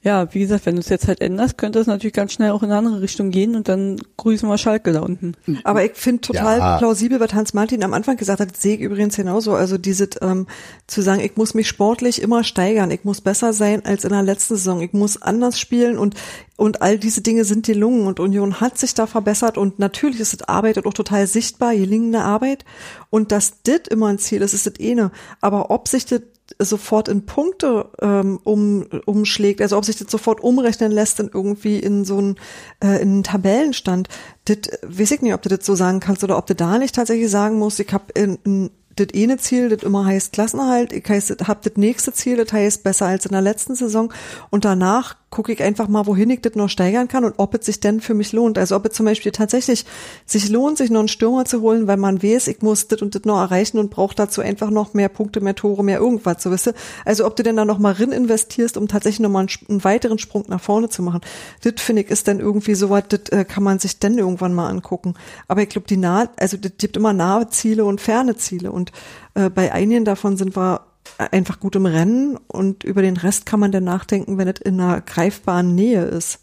ja, 0.01 0.33
wie 0.33 0.39
gesagt, 0.39 0.65
wenn 0.65 0.75
du 0.75 0.79
es 0.81 0.87
jetzt 0.87 1.09
halt 1.09 1.19
änderst, 1.19 1.57
könnte 1.57 1.77
es 1.79 1.85
natürlich 1.87 2.13
ganz 2.13 2.31
schnell 2.31 2.51
auch 2.51 2.63
in 2.63 2.69
eine 2.69 2.77
andere 2.77 3.01
Richtung 3.01 3.31
gehen 3.31 3.55
und 3.55 3.67
dann 3.67 3.97
grüßen 4.15 4.47
wir 4.47 4.57
Schalke 4.57 4.93
da 4.93 5.01
unten. 5.01 5.33
Aber 5.65 5.83
ich 5.83 5.91
finde 5.95 6.21
total 6.21 6.59
Ja. 6.59 6.77
plausibel, 6.77 7.19
was 7.19 7.33
Hans 7.33 7.53
Martin 7.53 7.83
am 7.83 7.93
Anfang 7.93 8.15
gesagt 8.15 8.39
hat, 8.39 8.55
sehe 8.55 8.75
ich 8.75 8.81
übrigens 8.81 9.17
genauso. 9.17 9.55
Also 9.55 9.77
dieses 9.77 10.11
ähm, 10.21 10.47
zu 10.87 11.01
sagen, 11.01 11.19
ich 11.19 11.35
muss 11.35 11.53
mich 11.53 11.67
sportlich 11.67 12.21
immer 12.21 12.45
steigern, 12.45 12.91
ich 12.91 13.03
muss 13.03 13.19
besser 13.19 13.51
sein 13.51 13.83
als 13.83 14.05
in 14.05 14.11
der 14.11 14.23
letzten 14.23 14.55
Saison, 14.55 14.79
ich 14.81 14.93
muss 14.93 15.21
anders 15.21 15.59
spielen 15.59 15.97
und 15.97 16.15
und 16.55 16.81
all 16.81 16.97
diese 16.97 17.21
Dinge 17.21 17.45
sind 17.45 17.65
gelungen 17.65 18.05
und 18.07 18.19
Union 18.19 18.59
hat 18.59 18.77
sich 18.77 18.93
da 18.93 19.07
verbessert 19.07 19.57
und 19.57 19.79
natürlich 19.79 20.19
ist 20.19 20.33
es 20.33 20.41
Arbeit 20.43 20.77
und 20.77 20.85
auch 20.87 20.93
total 20.93 21.25
sichtbar, 21.25 21.73
gelingende 21.73 22.19
Arbeit 22.21 22.65
und 23.09 23.31
dass 23.31 23.61
das 23.63 23.81
immer 23.89 24.07
ein 24.07 24.17
Ziel 24.19 24.41
ist, 24.41 24.53
ist 24.53 24.65
das 24.65 24.73
eine. 24.81 25.11
Aber 25.39 25.71
ob 25.71 25.87
sich 25.87 26.05
das 26.05 26.21
sofort 26.57 27.07
in 27.07 27.25
Punkte 27.25 27.89
ähm, 28.01 28.39
um, 28.43 28.85
umschlägt, 29.05 29.61
also 29.61 29.77
ob 29.77 29.85
sich 29.85 29.97
das 29.97 30.09
sofort 30.11 30.41
umrechnen 30.41 30.91
lässt 30.91 31.19
in 31.19 31.29
irgendwie 31.33 31.79
in 31.79 32.05
so 32.05 32.17
einen, 32.17 32.35
äh, 32.83 33.01
in 33.01 33.09
einen 33.09 33.23
Tabellenstand, 33.23 34.09
das 34.45 34.57
weiß 34.83 35.11
ich 35.11 35.21
nicht, 35.21 35.33
ob 35.33 35.41
du 35.41 35.49
das 35.49 35.65
so 35.65 35.75
sagen 35.75 35.99
kannst 35.99 36.23
oder 36.23 36.37
ob 36.37 36.47
du 36.47 36.55
da 36.55 36.77
nicht 36.77 36.95
tatsächlich 36.95 37.29
sagen 37.29 37.59
musst, 37.59 37.79
ich 37.79 37.93
habe 37.93 38.05
in, 38.13 38.39
in 38.43 38.71
das 38.95 39.07
eine 39.15 39.37
Ziel, 39.37 39.69
das 39.69 39.83
immer 39.83 40.05
heißt 40.05 40.33
Klassenerhalt, 40.33 40.93
ich 40.93 41.07
heißt, 41.07 41.47
hab 41.47 41.61
das 41.61 41.73
nächste 41.75 42.13
Ziel, 42.13 42.37
das 42.37 42.51
heißt 42.51 42.83
besser 42.83 43.07
als 43.07 43.25
in 43.25 43.31
der 43.31 43.41
letzten 43.41 43.75
Saison. 43.75 44.13
Und 44.49 44.65
danach 44.65 45.15
gucke 45.29 45.53
ich 45.53 45.61
einfach 45.61 45.87
mal, 45.87 46.07
wohin 46.07 46.29
ich 46.29 46.41
das 46.41 46.55
noch 46.55 46.69
steigern 46.69 47.07
kann 47.07 47.23
und 47.23 47.35
ob 47.37 47.53
es 47.53 47.65
sich 47.65 47.79
denn 47.79 48.01
für 48.01 48.13
mich 48.13 48.31
lohnt. 48.33 48.57
Also 48.57 48.75
ob 48.75 48.85
es 48.85 48.93
zum 48.93 49.05
Beispiel 49.05 49.31
tatsächlich 49.31 49.85
sich 50.25 50.49
lohnt, 50.49 50.77
sich 50.77 50.89
noch 50.89 50.99
einen 50.99 51.07
Stürmer 51.07 51.45
zu 51.45 51.61
holen, 51.61 51.87
weil 51.87 51.97
man 51.97 52.23
weiß, 52.23 52.47
ich 52.47 52.61
muss 52.61 52.87
das 52.87 53.01
und 53.01 53.13
das 53.13 53.25
noch 53.25 53.39
erreichen 53.39 53.77
und 53.77 53.91
brauche 53.91 54.15
dazu 54.15 54.41
einfach 54.41 54.71
noch 54.71 54.93
mehr 54.93 55.09
Punkte, 55.09 55.41
mehr 55.41 55.55
Tore, 55.55 55.83
mehr 55.83 55.99
irgendwas, 55.99 56.41
so 56.41 56.51
wisst 56.51 56.67
ihr. 56.67 56.73
Also 57.05 57.25
ob 57.25 57.35
du 57.35 57.43
denn 57.43 57.55
da 57.55 57.65
noch 57.65 57.79
mal 57.79 57.93
rein 57.93 58.11
investierst, 58.11 58.75
um 58.77 58.87
tatsächlich 58.87 59.19
noch 59.19 59.29
mal 59.29 59.41
einen, 59.41 59.49
einen 59.69 59.83
weiteren 59.83 60.17
Sprung 60.17 60.45
nach 60.47 60.61
vorne 60.61 60.89
zu 60.89 61.03
machen. 61.03 61.21
Das 61.61 61.73
finde 61.77 62.01
ich 62.01 62.09
ist 62.09 62.27
dann 62.27 62.39
irgendwie 62.39 62.75
so 62.75 62.89
was, 62.89 63.03
das 63.09 63.29
äh, 63.29 63.45
kann 63.45 63.63
man 63.63 63.79
sich 63.79 63.99
dann 63.99 64.17
irgendwann 64.17 64.53
mal 64.53 64.69
angucken. 64.69 65.13
Aber 65.47 65.61
ich 65.61 65.69
glaube, 65.69 65.87
die 65.87 65.97
nahe, 65.97 66.29
also 66.37 66.57
das 66.57 66.71
gibt 66.77 66.97
immer 66.97 67.13
nahe 67.13 67.49
Ziele 67.49 67.85
und 67.85 68.01
ferne 68.01 68.35
Ziele 68.35 68.71
und 68.71 68.91
äh, 69.35 69.49
bei 69.49 69.71
einigen 69.71 70.05
davon 70.05 70.37
sind 70.37 70.55
wir 70.55 70.88
einfach 71.19 71.59
gut 71.59 71.75
im 71.75 71.85
Rennen 71.85 72.37
und 72.47 72.83
über 72.83 73.01
den 73.01 73.17
Rest 73.17 73.45
kann 73.45 73.59
man 73.59 73.71
dann 73.71 73.83
nachdenken, 73.83 74.37
wenn 74.37 74.47
es 74.47 74.59
in 74.61 74.79
einer 74.79 75.01
greifbaren 75.01 75.75
Nähe 75.75 76.03
ist. 76.03 76.39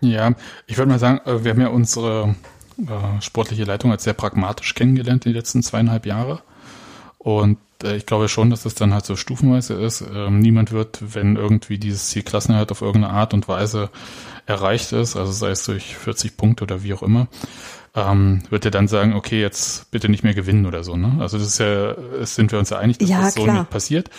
Ja, 0.00 0.34
ich 0.66 0.76
würde 0.76 0.90
mal 0.90 0.98
sagen, 0.98 1.20
äh, 1.24 1.44
wir 1.44 1.52
haben 1.52 1.60
ja 1.60 1.68
unsere 1.68 2.34
äh, 2.78 3.20
sportliche 3.20 3.64
Leitung 3.64 3.90
als 3.90 4.04
sehr 4.04 4.14
pragmatisch 4.14 4.74
kennengelernt 4.74 5.24
die 5.24 5.32
letzten 5.32 5.62
zweieinhalb 5.62 6.06
Jahre. 6.06 6.40
Und 7.18 7.58
äh, 7.82 7.96
ich 7.96 8.06
glaube 8.06 8.28
schon, 8.28 8.50
dass 8.50 8.62
das 8.62 8.74
dann 8.74 8.92
halt 8.92 9.06
so 9.06 9.16
stufenweise 9.16 9.74
ist. 9.74 10.04
Ähm, 10.12 10.40
niemand 10.40 10.72
wird, 10.72 11.14
wenn 11.14 11.36
irgendwie 11.36 11.78
dieses 11.78 12.08
Ziel 12.08 12.22
Klassenerhalt 12.22 12.70
auf 12.70 12.82
irgendeine 12.82 13.14
Art 13.14 13.34
und 13.34 13.48
Weise 13.48 13.90
erreicht 14.46 14.92
ist, 14.92 15.16
also 15.16 15.32
sei 15.32 15.50
es 15.50 15.64
durch 15.64 15.96
40 15.96 16.36
Punkte 16.36 16.64
oder 16.64 16.82
wie 16.82 16.94
auch 16.94 17.02
immer, 17.02 17.28
ähm, 17.96 18.42
wird 18.50 18.64
er 18.66 18.70
dann 18.70 18.86
sagen, 18.88 19.14
okay, 19.14 19.40
jetzt 19.40 19.90
bitte 19.90 20.08
nicht 20.08 20.22
mehr 20.22 20.34
gewinnen 20.34 20.66
oder 20.66 20.84
so. 20.84 20.96
Ne? 20.96 21.16
Also 21.18 21.38
das 21.38 21.46
ist 21.48 21.58
ja, 21.58 21.92
es 22.20 22.34
sind 22.34 22.52
wir 22.52 22.58
uns 22.58 22.70
ja 22.70 22.78
einig, 22.78 22.98
dass 22.98 23.08
Ja, 23.08 23.22
das 23.22 23.34
so 23.34 23.42
klar. 23.44 23.60
nicht 23.60 23.70
passiert. 23.70 24.10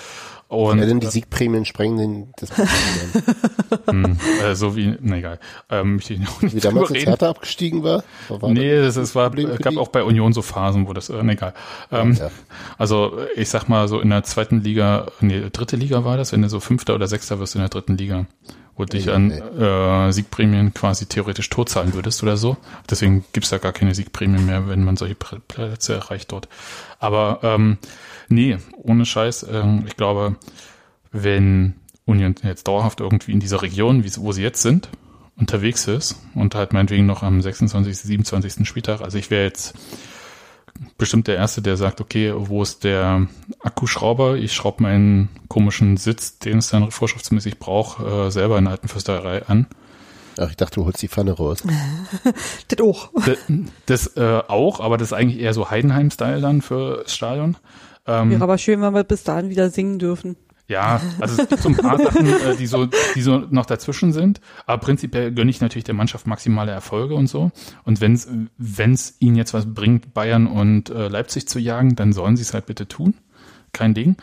Und 0.49 0.79
ja, 0.79 0.85
denn 0.85 1.01
die 1.01 1.07
Siegprämien 1.07 1.65
sprengen 1.65 1.97
den, 1.97 2.31
das 2.37 2.51
hm, 3.89 4.17
äh, 4.41 4.55
so 4.55 4.77
wie, 4.77 4.95
na 5.01 5.17
egal, 5.17 5.39
ähm, 5.69 5.95
möchte 5.95 6.13
ich 6.13 6.25
auch 6.25 6.41
nicht 6.41 6.55
Wie 6.55 6.61
damals 6.61 6.89
reden. 6.91 7.07
Hertha 7.07 7.29
abgestiegen 7.29 7.83
war? 7.83 8.05
war 8.29 8.49
Nee, 8.49 8.77
das, 8.77 8.95
das 8.95 9.13
war, 9.13 9.29
Problem 9.29 9.57
gab 9.57 9.75
auch 9.75 9.89
bei 9.89 10.03
Union 10.03 10.31
so 10.31 10.41
Phasen, 10.41 10.87
wo 10.87 10.93
das, 10.93 11.09
äh, 11.09 11.21
nee, 11.21 11.33
egal. 11.33 11.53
Ähm, 11.91 12.13
Ja. 12.13 12.31
Also 12.77 13.17
ich 13.35 13.49
sag 13.49 13.67
mal 13.67 13.89
so 13.89 13.99
in 13.99 14.09
der 14.09 14.23
zweiten 14.23 14.61
Liga, 14.61 15.07
nee, 15.19 15.49
dritte 15.51 15.75
Liga 15.75 16.05
war 16.05 16.15
das, 16.15 16.31
wenn 16.31 16.41
du 16.41 16.47
so 16.49 16.61
Fünfter 16.61 16.95
oder 16.95 17.07
Sechster 17.07 17.39
wirst 17.39 17.55
in 17.55 17.59
der 17.61 17.69
dritten 17.69 17.97
Liga, 17.97 18.25
wo 18.77 18.85
du 18.85 18.95
dich 18.95 19.11
an 19.11 19.31
äh, 19.31 20.11
Siegprämien 20.11 20.73
quasi 20.73 21.07
theoretisch 21.07 21.49
totzahlen 21.49 21.93
würdest 21.93 22.21
oder 22.21 22.37
so. 22.37 22.57
Deswegen 22.89 23.25
gibt's 23.33 23.49
da 23.49 23.57
gar 23.57 23.73
keine 23.73 23.95
Siegprämien 23.95 24.45
mehr, 24.45 24.69
wenn 24.69 24.83
man 24.83 24.95
solche 24.95 25.15
Plätze 25.15 25.95
erreicht 25.95 26.31
dort. 26.31 26.47
Aber 26.99 27.39
ähm, 27.41 27.79
nee, 28.29 28.57
ohne 28.77 29.05
Scheiß, 29.05 29.47
ähm, 29.51 29.83
ich 29.87 29.97
glaube, 29.97 30.35
wenn 31.11 31.75
Union 32.05 32.35
jetzt 32.43 32.67
dauerhaft 32.67 33.01
irgendwie 33.01 33.31
in 33.31 33.39
dieser 33.39 33.63
Region, 33.63 34.03
wo 34.17 34.31
sie 34.31 34.43
jetzt 34.43 34.61
sind, 34.61 34.89
unterwegs 35.37 35.87
ist 35.87 36.15
und 36.35 36.55
halt 36.55 36.73
meinetwegen 36.73 37.05
noch 37.05 37.23
am 37.23 37.41
26., 37.41 37.97
27. 37.97 38.67
Spieltag, 38.67 39.01
also 39.01 39.17
ich 39.17 39.29
wäre 39.29 39.43
jetzt 39.43 39.73
bestimmt 40.97 41.27
der 41.27 41.35
Erste, 41.35 41.61
der 41.61 41.77
sagt, 41.77 42.01
okay, 42.01 42.33
wo 42.35 42.61
ist 42.61 42.83
der 42.83 43.27
Akkuschrauber? 43.61 44.35
Ich 44.37 44.53
schraube 44.53 44.83
meinen 44.83 45.29
komischen 45.47 45.97
Sitz, 45.97 46.39
den 46.39 46.59
es 46.59 46.69
dann 46.69 46.91
vorschriftsmäßig 46.91 47.59
braucht, 47.59 47.99
äh, 48.03 48.29
selber 48.29 48.57
in 48.57 48.65
der 48.65 48.71
alten 48.71 48.87
Fürsterei 48.87 49.45
an. 49.45 49.67
Ach, 50.39 50.49
ich 50.49 50.55
dachte, 50.57 50.75
du 50.75 50.85
holst 50.85 51.01
die 51.01 51.07
Pfanne 51.07 51.31
raus. 51.31 51.63
Das 52.67 52.81
auch. 52.81 53.09
Das, 53.25 53.37
das 53.85 54.17
äh, 54.17 54.41
auch, 54.47 54.79
aber 54.79 54.97
das 54.97 55.09
ist 55.09 55.13
eigentlich 55.13 55.41
eher 55.41 55.53
so 55.53 55.69
Heidenheim-Style 55.69 56.41
dann 56.41 56.61
für 56.61 57.03
das 57.03 57.15
Stadion. 57.15 57.57
Ähm, 58.05 58.31
Wäre 58.31 58.43
aber 58.43 58.57
schön, 58.57 58.81
wenn 58.81 58.93
wir 58.93 59.03
bis 59.03 59.23
dahin 59.23 59.49
wieder 59.49 59.69
singen 59.69 59.99
dürfen. 59.99 60.35
Ja, 60.67 60.99
also 61.19 61.41
es 61.41 61.47
gibt 61.47 61.61
so 61.61 61.69
ein 61.69 61.77
paar 61.77 61.97
Sachen, 62.03 62.27
äh, 62.27 62.55
die 62.57 62.67
so, 62.67 62.87
die 63.15 63.21
so 63.21 63.39
noch 63.49 63.65
dazwischen 63.65 64.11
sind. 64.11 64.41
Aber 64.65 64.81
prinzipiell 64.81 65.31
gönne 65.31 65.49
ich 65.49 65.61
natürlich 65.61 65.85
der 65.85 65.95
Mannschaft 65.95 66.27
maximale 66.27 66.71
Erfolge 66.71 67.15
und 67.15 67.27
so. 67.27 67.51
Und 67.85 68.01
wenn 68.01 68.13
es 68.13 68.27
wenn 68.57 68.91
es 68.91 69.15
ihnen 69.19 69.37
jetzt 69.37 69.53
was 69.53 69.73
bringt, 69.73 70.13
Bayern 70.13 70.45
und 70.45 70.89
äh, 70.89 71.07
Leipzig 71.07 71.47
zu 71.47 71.59
jagen, 71.59 71.95
dann 71.95 72.11
sollen 72.11 72.35
sie 72.35 72.43
es 72.43 72.53
halt 72.53 72.65
bitte 72.65 72.87
tun. 72.87 73.13
Kein 73.71 73.93
Ding. 73.93 74.17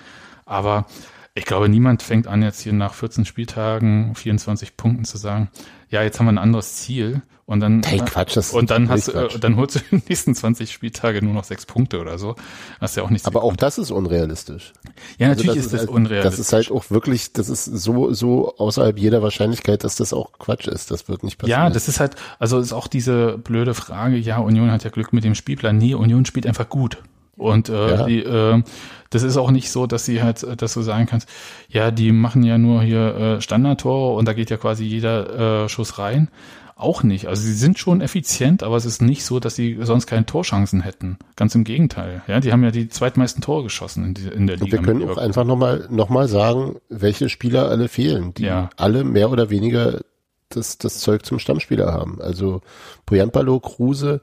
Aber 0.44 0.86
ich 1.34 1.44
glaube, 1.44 1.68
niemand 1.68 2.02
fängt 2.02 2.26
an, 2.28 2.42
jetzt 2.42 2.60
hier 2.60 2.72
nach 2.72 2.94
14 2.94 3.24
Spieltagen, 3.24 4.14
24 4.14 4.76
Punkten 4.76 5.04
zu 5.04 5.18
sagen, 5.18 5.50
ja, 5.90 6.02
jetzt 6.02 6.18
haben 6.18 6.26
wir 6.26 6.32
ein 6.32 6.38
anderes 6.38 6.76
Ziel. 6.76 7.22
Und 7.46 7.60
dann, 7.60 7.82
Hey, 7.82 7.98
Quatsch, 7.98 8.36
das 8.36 8.52
und 8.52 8.70
dann 8.70 8.88
hast 8.88 9.08
du, 9.08 9.12
äh, 9.12 9.26
Quatsch. 9.28 9.36
dann 9.40 9.56
holst 9.56 9.76
du 9.76 9.80
in 9.90 9.98
den 9.98 10.02
nächsten 10.08 10.34
20 10.34 10.72
Spieltage 10.72 11.22
nur 11.22 11.34
noch 11.34 11.44
sechs 11.44 11.66
Punkte 11.66 12.00
oder 12.00 12.16
so. 12.16 12.36
Das 12.80 12.92
ist 12.92 12.96
ja 12.96 13.02
auch 13.02 13.10
nichts. 13.10 13.26
Aber 13.26 13.42
auch 13.42 13.54
das 13.54 13.76
ist 13.76 13.90
unrealistisch. 13.90 14.72
ja, 15.18 15.28
Also 15.28 15.42
natürlich 15.42 15.60
ist 15.62 15.72
das 15.74 15.80
halt, 15.80 15.90
unrealistisch. 15.90 16.30
Das 16.30 16.38
ist 16.38 16.52
halt 16.54 16.70
auch 16.70 16.90
wirklich, 16.90 17.34
das 17.34 17.50
ist 17.50 17.64
so, 17.66 18.14
so 18.14 18.56
außerhalb 18.56 18.96
jeder 18.98 19.20
Wahrscheinlichkeit, 19.22 19.84
dass 19.84 19.96
das 19.96 20.14
auch 20.14 20.32
Quatsch 20.38 20.68
ist. 20.68 20.90
Das 20.90 21.06
wird 21.08 21.22
nicht 21.22 21.36
passieren. 21.36 21.60
Ja, 21.64 21.68
das 21.68 21.86
ist 21.88 22.00
halt, 22.00 22.14
also 22.38 22.60
ist 22.60 22.72
auch 22.72 22.86
diese 22.86 23.36
blöde 23.36 23.74
Frage, 23.74 24.16
ja, 24.16 24.38
Union 24.38 24.70
hat 24.70 24.84
ja 24.84 24.90
Glück 24.90 25.12
mit 25.12 25.24
dem 25.24 25.34
Spielplan. 25.34 25.76
Nee, 25.76 25.94
Union 25.94 26.24
spielt 26.24 26.46
einfach 26.46 26.70
gut. 26.70 27.02
Und 27.36 27.68
äh, 27.68 27.90
Ja. 27.96 28.04
die, 28.06 28.22
äh, 28.22 28.62
das 29.10 29.22
ist 29.22 29.36
auch 29.36 29.50
nicht 29.50 29.70
so, 29.70 29.86
dass 29.86 30.04
sie 30.04 30.22
halt, 30.22 30.42
äh, 30.42 30.56
dass 30.56 30.74
du 30.74 30.82
sagen 30.82 31.06
kannst, 31.06 31.28
ja, 31.68 31.90
die 31.90 32.12
machen 32.12 32.42
ja 32.42 32.58
nur 32.58 32.82
hier 32.82 33.14
äh, 33.16 33.40
Standardtore 33.40 34.16
und 34.16 34.26
da 34.26 34.32
geht 34.32 34.50
ja 34.50 34.56
quasi 34.56 34.84
jeder 34.84 35.64
äh, 35.64 35.68
Schuss 35.68 35.98
rein. 35.98 36.28
Auch 36.76 37.04
nicht. 37.04 37.28
Also 37.28 37.42
sie 37.42 37.52
sind 37.52 37.78
schon 37.78 38.00
effizient, 38.00 38.64
aber 38.64 38.76
es 38.76 38.84
ist 38.84 39.00
nicht 39.00 39.24
so, 39.24 39.38
dass 39.38 39.54
sie 39.54 39.78
sonst 39.82 40.08
keine 40.08 40.26
Torchancen 40.26 40.80
hätten. 40.80 41.18
Ganz 41.36 41.54
im 41.54 41.62
Gegenteil. 41.62 42.22
Ja, 42.26 42.40
die 42.40 42.50
haben 42.50 42.64
ja 42.64 42.72
die 42.72 42.88
zweitmeisten 42.88 43.42
Tore 43.42 43.62
geschossen 43.62 44.04
in, 44.06 44.14
die, 44.14 44.22
in 44.26 44.48
der 44.48 44.56
Und 44.60 44.64
Liga. 44.64 44.78
wir 44.78 44.84
können 44.84 45.08
auch 45.08 45.16
einfach 45.16 45.44
nochmal 45.44 45.86
noch 45.88 46.08
mal 46.08 46.26
sagen, 46.26 46.76
welche 46.88 47.28
Spieler 47.28 47.68
alle 47.68 47.86
fehlen, 47.86 48.34
die 48.34 48.46
Ja. 48.46 48.70
alle 48.76 49.04
mehr 49.04 49.30
oder 49.30 49.50
weniger 49.50 50.00
das, 50.48 50.76
das 50.78 50.98
Zeug 50.98 51.24
zum 51.24 51.38
Stammspieler 51.38 51.92
haben. 51.92 52.20
Also 52.20 52.60
Poyampalo, 53.06 53.60
Kruse, 53.60 54.20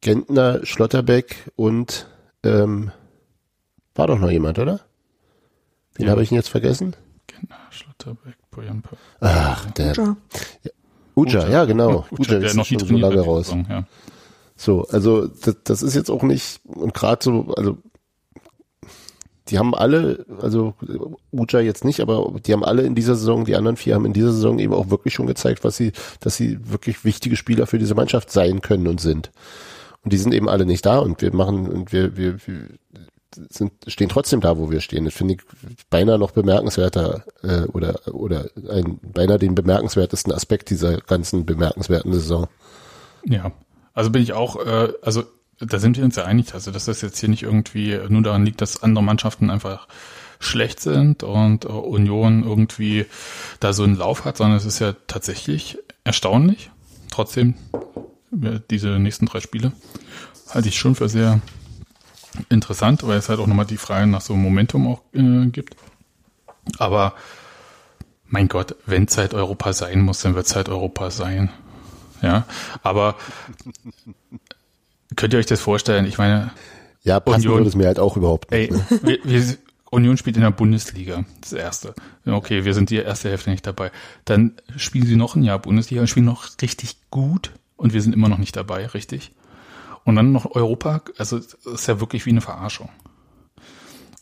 Gentner, 0.00 0.60
Schlotterbeck 0.64 1.50
und 1.54 2.08
ähm, 2.46 2.90
war 3.94 4.06
doch 4.06 4.18
noch 4.18 4.30
jemand, 4.30 4.58
oder? 4.58 4.80
Wen 5.94 6.06
Ja. 6.06 6.12
habe 6.12 6.22
ich 6.22 6.28
denn 6.30 6.36
jetzt 6.36 6.48
vergessen? 6.48 6.94
Gentner, 7.26 7.56
Schlotterbeck, 7.70 8.36
Boyampa. 8.50 8.90
Ach, 9.20 9.70
der 9.72 9.94
Ja. 9.94 10.16
Uja, 11.14 11.48
ja 11.48 11.64
genau. 11.64 12.04
Uja, 12.10 12.18
Uja 12.18 12.38
der 12.40 12.42
ist 12.50 12.56
noch 12.56 12.66
schon 12.66 12.78
so 12.78 12.96
lange 12.96 13.20
raus. 13.20 13.46
Saison, 13.46 13.66
ja. 13.68 13.84
So, 14.54 14.86
also 14.88 15.26
das, 15.26 15.56
das 15.64 15.82
ist 15.82 15.94
jetzt 15.94 16.10
auch 16.10 16.22
nicht, 16.22 16.60
und 16.64 16.92
gerade 16.94 17.22
so, 17.24 17.54
also 17.56 17.78
die 19.48 19.58
haben 19.58 19.74
alle, 19.74 20.26
also 20.42 20.74
Uja 21.30 21.60
jetzt 21.60 21.84
nicht, 21.84 22.00
aber 22.00 22.34
die 22.44 22.52
haben 22.52 22.64
alle 22.64 22.82
in 22.82 22.94
dieser 22.94 23.14
Saison, 23.14 23.44
die 23.44 23.54
anderen 23.56 23.76
vier 23.76 23.94
haben 23.94 24.04
in 24.04 24.12
dieser 24.12 24.32
Saison 24.32 24.58
eben 24.58 24.74
auch 24.74 24.90
wirklich 24.90 25.14
schon 25.14 25.26
gezeigt, 25.26 25.62
was 25.64 25.76
sie, 25.76 25.92
dass 26.20 26.36
sie 26.36 26.58
wirklich 26.70 27.04
wichtige 27.04 27.36
Spieler 27.36 27.66
für 27.66 27.78
diese 27.78 27.94
Mannschaft 27.94 28.30
sein 28.30 28.60
können 28.60 28.88
und 28.88 29.00
sind. 29.00 29.30
Und 30.06 30.12
die 30.12 30.18
sind 30.18 30.32
eben 30.32 30.48
alle 30.48 30.66
nicht 30.66 30.86
da 30.86 31.00
und 31.00 31.20
wir 31.20 31.34
machen, 31.34 31.66
und 31.66 31.92
wir, 31.92 32.16
wir, 32.16 32.38
wir 32.46 32.68
sind, 33.50 33.72
stehen 33.88 34.08
trotzdem 34.08 34.40
da, 34.40 34.56
wo 34.56 34.70
wir 34.70 34.80
stehen. 34.80 35.04
Das 35.04 35.14
finde 35.14 35.34
ich 35.34 35.40
beinahe 35.90 36.16
noch 36.16 36.30
bemerkenswerter 36.30 37.24
äh, 37.42 37.62
oder 37.62 38.06
oder 38.06 38.48
ein 38.70 39.00
beinahe 39.02 39.40
den 39.40 39.56
bemerkenswertesten 39.56 40.32
Aspekt 40.32 40.70
dieser 40.70 40.98
ganzen 40.98 41.44
bemerkenswerten 41.44 42.12
Saison. 42.12 42.46
Ja, 43.24 43.50
also 43.94 44.10
bin 44.10 44.22
ich 44.22 44.32
auch, 44.32 44.64
äh, 44.64 44.92
also 45.02 45.24
da 45.58 45.80
sind 45.80 45.96
wir 45.96 46.04
uns 46.04 46.14
ja 46.14 46.24
einig, 46.24 46.54
also 46.54 46.70
dass 46.70 46.84
das 46.84 47.00
jetzt 47.00 47.18
hier 47.18 47.28
nicht 47.28 47.42
irgendwie 47.42 47.98
nur 48.08 48.22
daran 48.22 48.44
liegt, 48.46 48.60
dass 48.60 48.84
andere 48.84 49.02
Mannschaften 49.02 49.50
einfach 49.50 49.88
schlecht 50.38 50.78
sind 50.78 51.24
und 51.24 51.64
äh, 51.64 51.68
Union 51.68 52.44
irgendwie 52.44 53.06
da 53.58 53.72
so 53.72 53.82
einen 53.82 53.96
Lauf 53.96 54.24
hat, 54.24 54.36
sondern 54.36 54.56
es 54.56 54.66
ist 54.66 54.78
ja 54.78 54.94
tatsächlich 55.08 55.78
erstaunlich. 56.04 56.70
Trotzdem, 57.10 57.54
diese 58.30 58.98
nächsten 58.98 59.26
drei 59.26 59.40
Spiele 59.40 59.72
halte 60.50 60.68
ich 60.68 60.78
schon 60.78 60.94
für 60.94 61.08
sehr 61.08 61.40
interessant, 62.48 63.06
weil 63.06 63.18
es 63.18 63.28
halt 63.28 63.40
auch 63.40 63.46
nochmal 63.46 63.66
die 63.66 63.76
Frage 63.76 64.06
nach 64.06 64.20
so 64.20 64.34
Momentum 64.34 64.86
auch 64.86 65.02
äh, 65.12 65.46
gibt. 65.46 65.76
Aber 66.78 67.14
mein 68.26 68.48
Gott, 68.48 68.76
wenn 68.86 69.08
Zeit 69.08 69.34
Europa 69.34 69.72
sein 69.72 70.00
muss, 70.00 70.20
dann 70.20 70.34
wird 70.34 70.46
Zeit 70.46 70.68
Europa 70.68 71.10
sein. 71.10 71.50
Ja, 72.22 72.46
aber 72.82 73.16
könnt 75.16 75.32
ihr 75.32 75.38
euch 75.38 75.46
das 75.46 75.60
vorstellen? 75.60 76.06
Ich 76.06 76.18
meine, 76.18 76.50
ja, 77.02 77.20
passen 77.20 77.42
Union, 77.42 77.58
würde 77.58 77.68
es 77.68 77.76
mir 77.76 77.86
halt 77.86 77.98
auch 77.98 78.16
überhaupt 78.16 78.50
nicht. 78.50 78.70
Ey, 78.70 78.76
ne? 78.76 78.86
wir, 79.02 79.18
wir, 79.24 79.56
Union 79.90 80.16
spielt 80.16 80.36
in 80.36 80.42
der 80.42 80.50
Bundesliga, 80.50 81.24
das 81.40 81.52
erste. 81.52 81.94
Okay, 82.26 82.64
wir 82.64 82.74
sind 82.74 82.90
die 82.90 82.96
erste 82.96 83.30
Hälfte 83.30 83.50
nicht 83.50 83.66
dabei. 83.66 83.92
Dann 84.24 84.54
spielen 84.76 85.06
sie 85.06 85.16
noch 85.16 85.36
ein 85.36 85.44
Jahr 85.44 85.60
Bundesliga 85.60 86.00
und 86.00 86.08
spielen 86.08 86.26
noch 86.26 86.48
richtig 86.60 86.96
gut 87.10 87.52
und 87.76 87.92
wir 87.92 88.02
sind 88.02 88.14
immer 88.14 88.28
noch 88.28 88.38
nicht 88.38 88.56
dabei, 88.56 88.86
richtig? 88.86 89.32
Und 90.04 90.16
dann 90.16 90.32
noch 90.32 90.54
Europa, 90.54 91.02
also 91.18 91.38
ist 91.38 91.88
ja 91.88 92.00
wirklich 92.00 92.26
wie 92.26 92.30
eine 92.30 92.40
Verarschung. 92.40 92.88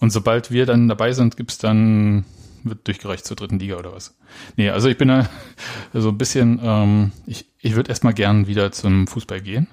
Und 0.00 0.10
sobald 0.10 0.50
wir 0.50 0.66
dann 0.66 0.88
dabei 0.88 1.12
sind, 1.12 1.36
gibt's 1.36 1.58
dann, 1.58 2.24
wird 2.62 2.86
durchgereicht 2.86 3.24
zur 3.24 3.36
dritten 3.36 3.58
Liga 3.58 3.76
oder 3.76 3.92
was. 3.92 4.16
Nee, 4.56 4.70
also 4.70 4.88
ich 4.88 4.98
bin 4.98 5.08
da 5.08 5.28
so 5.92 6.08
ein 6.08 6.18
bisschen, 6.18 6.58
ähm, 6.62 7.12
ich, 7.26 7.46
ich 7.60 7.76
würde 7.76 7.90
erstmal 7.90 8.14
gern 8.14 8.46
wieder 8.46 8.72
zum 8.72 9.06
Fußball 9.06 9.40
gehen. 9.40 9.68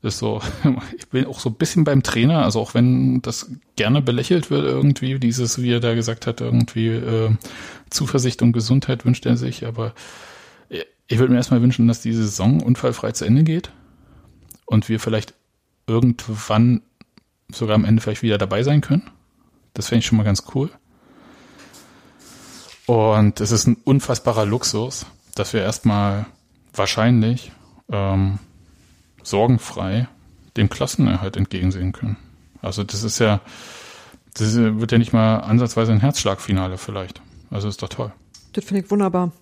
Das 0.00 0.14
ist 0.14 0.20
so, 0.20 0.40
ich 0.98 1.08
bin 1.08 1.26
auch 1.26 1.40
so 1.40 1.50
ein 1.50 1.56
bisschen 1.56 1.84
beim 1.84 2.02
Trainer, 2.02 2.44
also 2.44 2.60
auch 2.60 2.74
wenn 2.74 3.20
das 3.20 3.50
gerne 3.76 4.00
belächelt 4.00 4.50
wird 4.50 4.64
irgendwie, 4.64 5.18
dieses, 5.18 5.60
wie 5.60 5.72
er 5.72 5.80
da 5.80 5.94
gesagt 5.94 6.26
hat, 6.26 6.40
irgendwie 6.40 6.88
äh, 6.88 7.30
Zuversicht 7.90 8.42
und 8.42 8.52
Gesundheit 8.52 9.04
wünscht 9.04 9.26
er 9.26 9.36
sich, 9.36 9.66
aber 9.66 9.94
ich 11.08 11.18
würde 11.18 11.32
mir 11.32 11.38
erstmal 11.38 11.62
wünschen, 11.62 11.88
dass 11.88 12.02
die 12.02 12.12
Saison 12.12 12.62
unfallfrei 12.62 13.12
zu 13.12 13.24
Ende 13.24 13.42
geht 13.42 13.72
und 14.66 14.88
wir 14.88 15.00
vielleicht 15.00 15.34
irgendwann 15.86 16.82
sogar 17.50 17.74
am 17.74 17.86
Ende 17.86 18.02
vielleicht 18.02 18.22
wieder 18.22 18.38
dabei 18.38 18.62
sein 18.62 18.82
können. 18.82 19.10
Das 19.72 19.88
fände 19.88 20.00
ich 20.00 20.06
schon 20.06 20.18
mal 20.18 20.24
ganz 20.24 20.44
cool. 20.54 20.70
Und 22.86 23.40
es 23.40 23.50
ist 23.50 23.66
ein 23.66 23.76
unfassbarer 23.84 24.44
Luxus, 24.44 25.06
dass 25.34 25.52
wir 25.52 25.62
erstmal 25.62 26.26
wahrscheinlich 26.74 27.52
ähm, 27.90 28.38
sorgenfrei 29.22 30.08
dem 30.56 30.68
Klassenerhalt 30.68 31.36
entgegensehen 31.36 31.92
können. 31.92 32.16
Also 32.60 32.84
das 32.84 33.02
ist 33.02 33.18
ja, 33.18 33.40
das 34.34 34.54
wird 34.56 34.92
ja 34.92 34.98
nicht 34.98 35.12
mal 35.12 35.38
ansatzweise 35.38 35.92
ein 35.92 36.00
Herzschlagfinale 36.00 36.76
vielleicht. 36.76 37.22
Also 37.50 37.68
ist 37.68 37.82
doch 37.82 37.88
toll. 37.88 38.12
Das 38.52 38.64
finde 38.64 38.82
ich 38.82 38.90
wunderbar. 38.90 39.32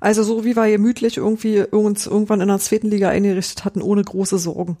Also 0.00 0.22
so 0.22 0.44
wie 0.44 0.56
wir 0.56 0.68
gemütlich 0.70 1.16
irgendwie 1.16 1.62
uns 1.62 2.06
irgendwann 2.06 2.40
in 2.40 2.48
der 2.48 2.58
zweiten 2.58 2.88
Liga 2.88 3.08
eingerichtet 3.08 3.64
hatten, 3.64 3.82
ohne 3.82 4.02
große 4.02 4.38
Sorgen. 4.38 4.76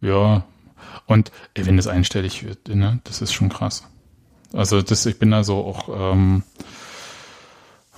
Ja, 0.00 0.44
und 1.06 1.32
ey, 1.54 1.66
wenn 1.66 1.76
das 1.76 1.86
einstellig 1.86 2.44
wird, 2.44 2.68
ne, 2.68 3.00
das 3.04 3.20
ist 3.20 3.32
schon 3.32 3.48
krass. 3.48 3.84
Also 4.52 4.82
das, 4.82 5.04
ich 5.06 5.18
bin 5.18 5.30
da 5.30 5.44
so 5.44 5.56
auch, 5.56 6.12
ähm, 6.12 6.42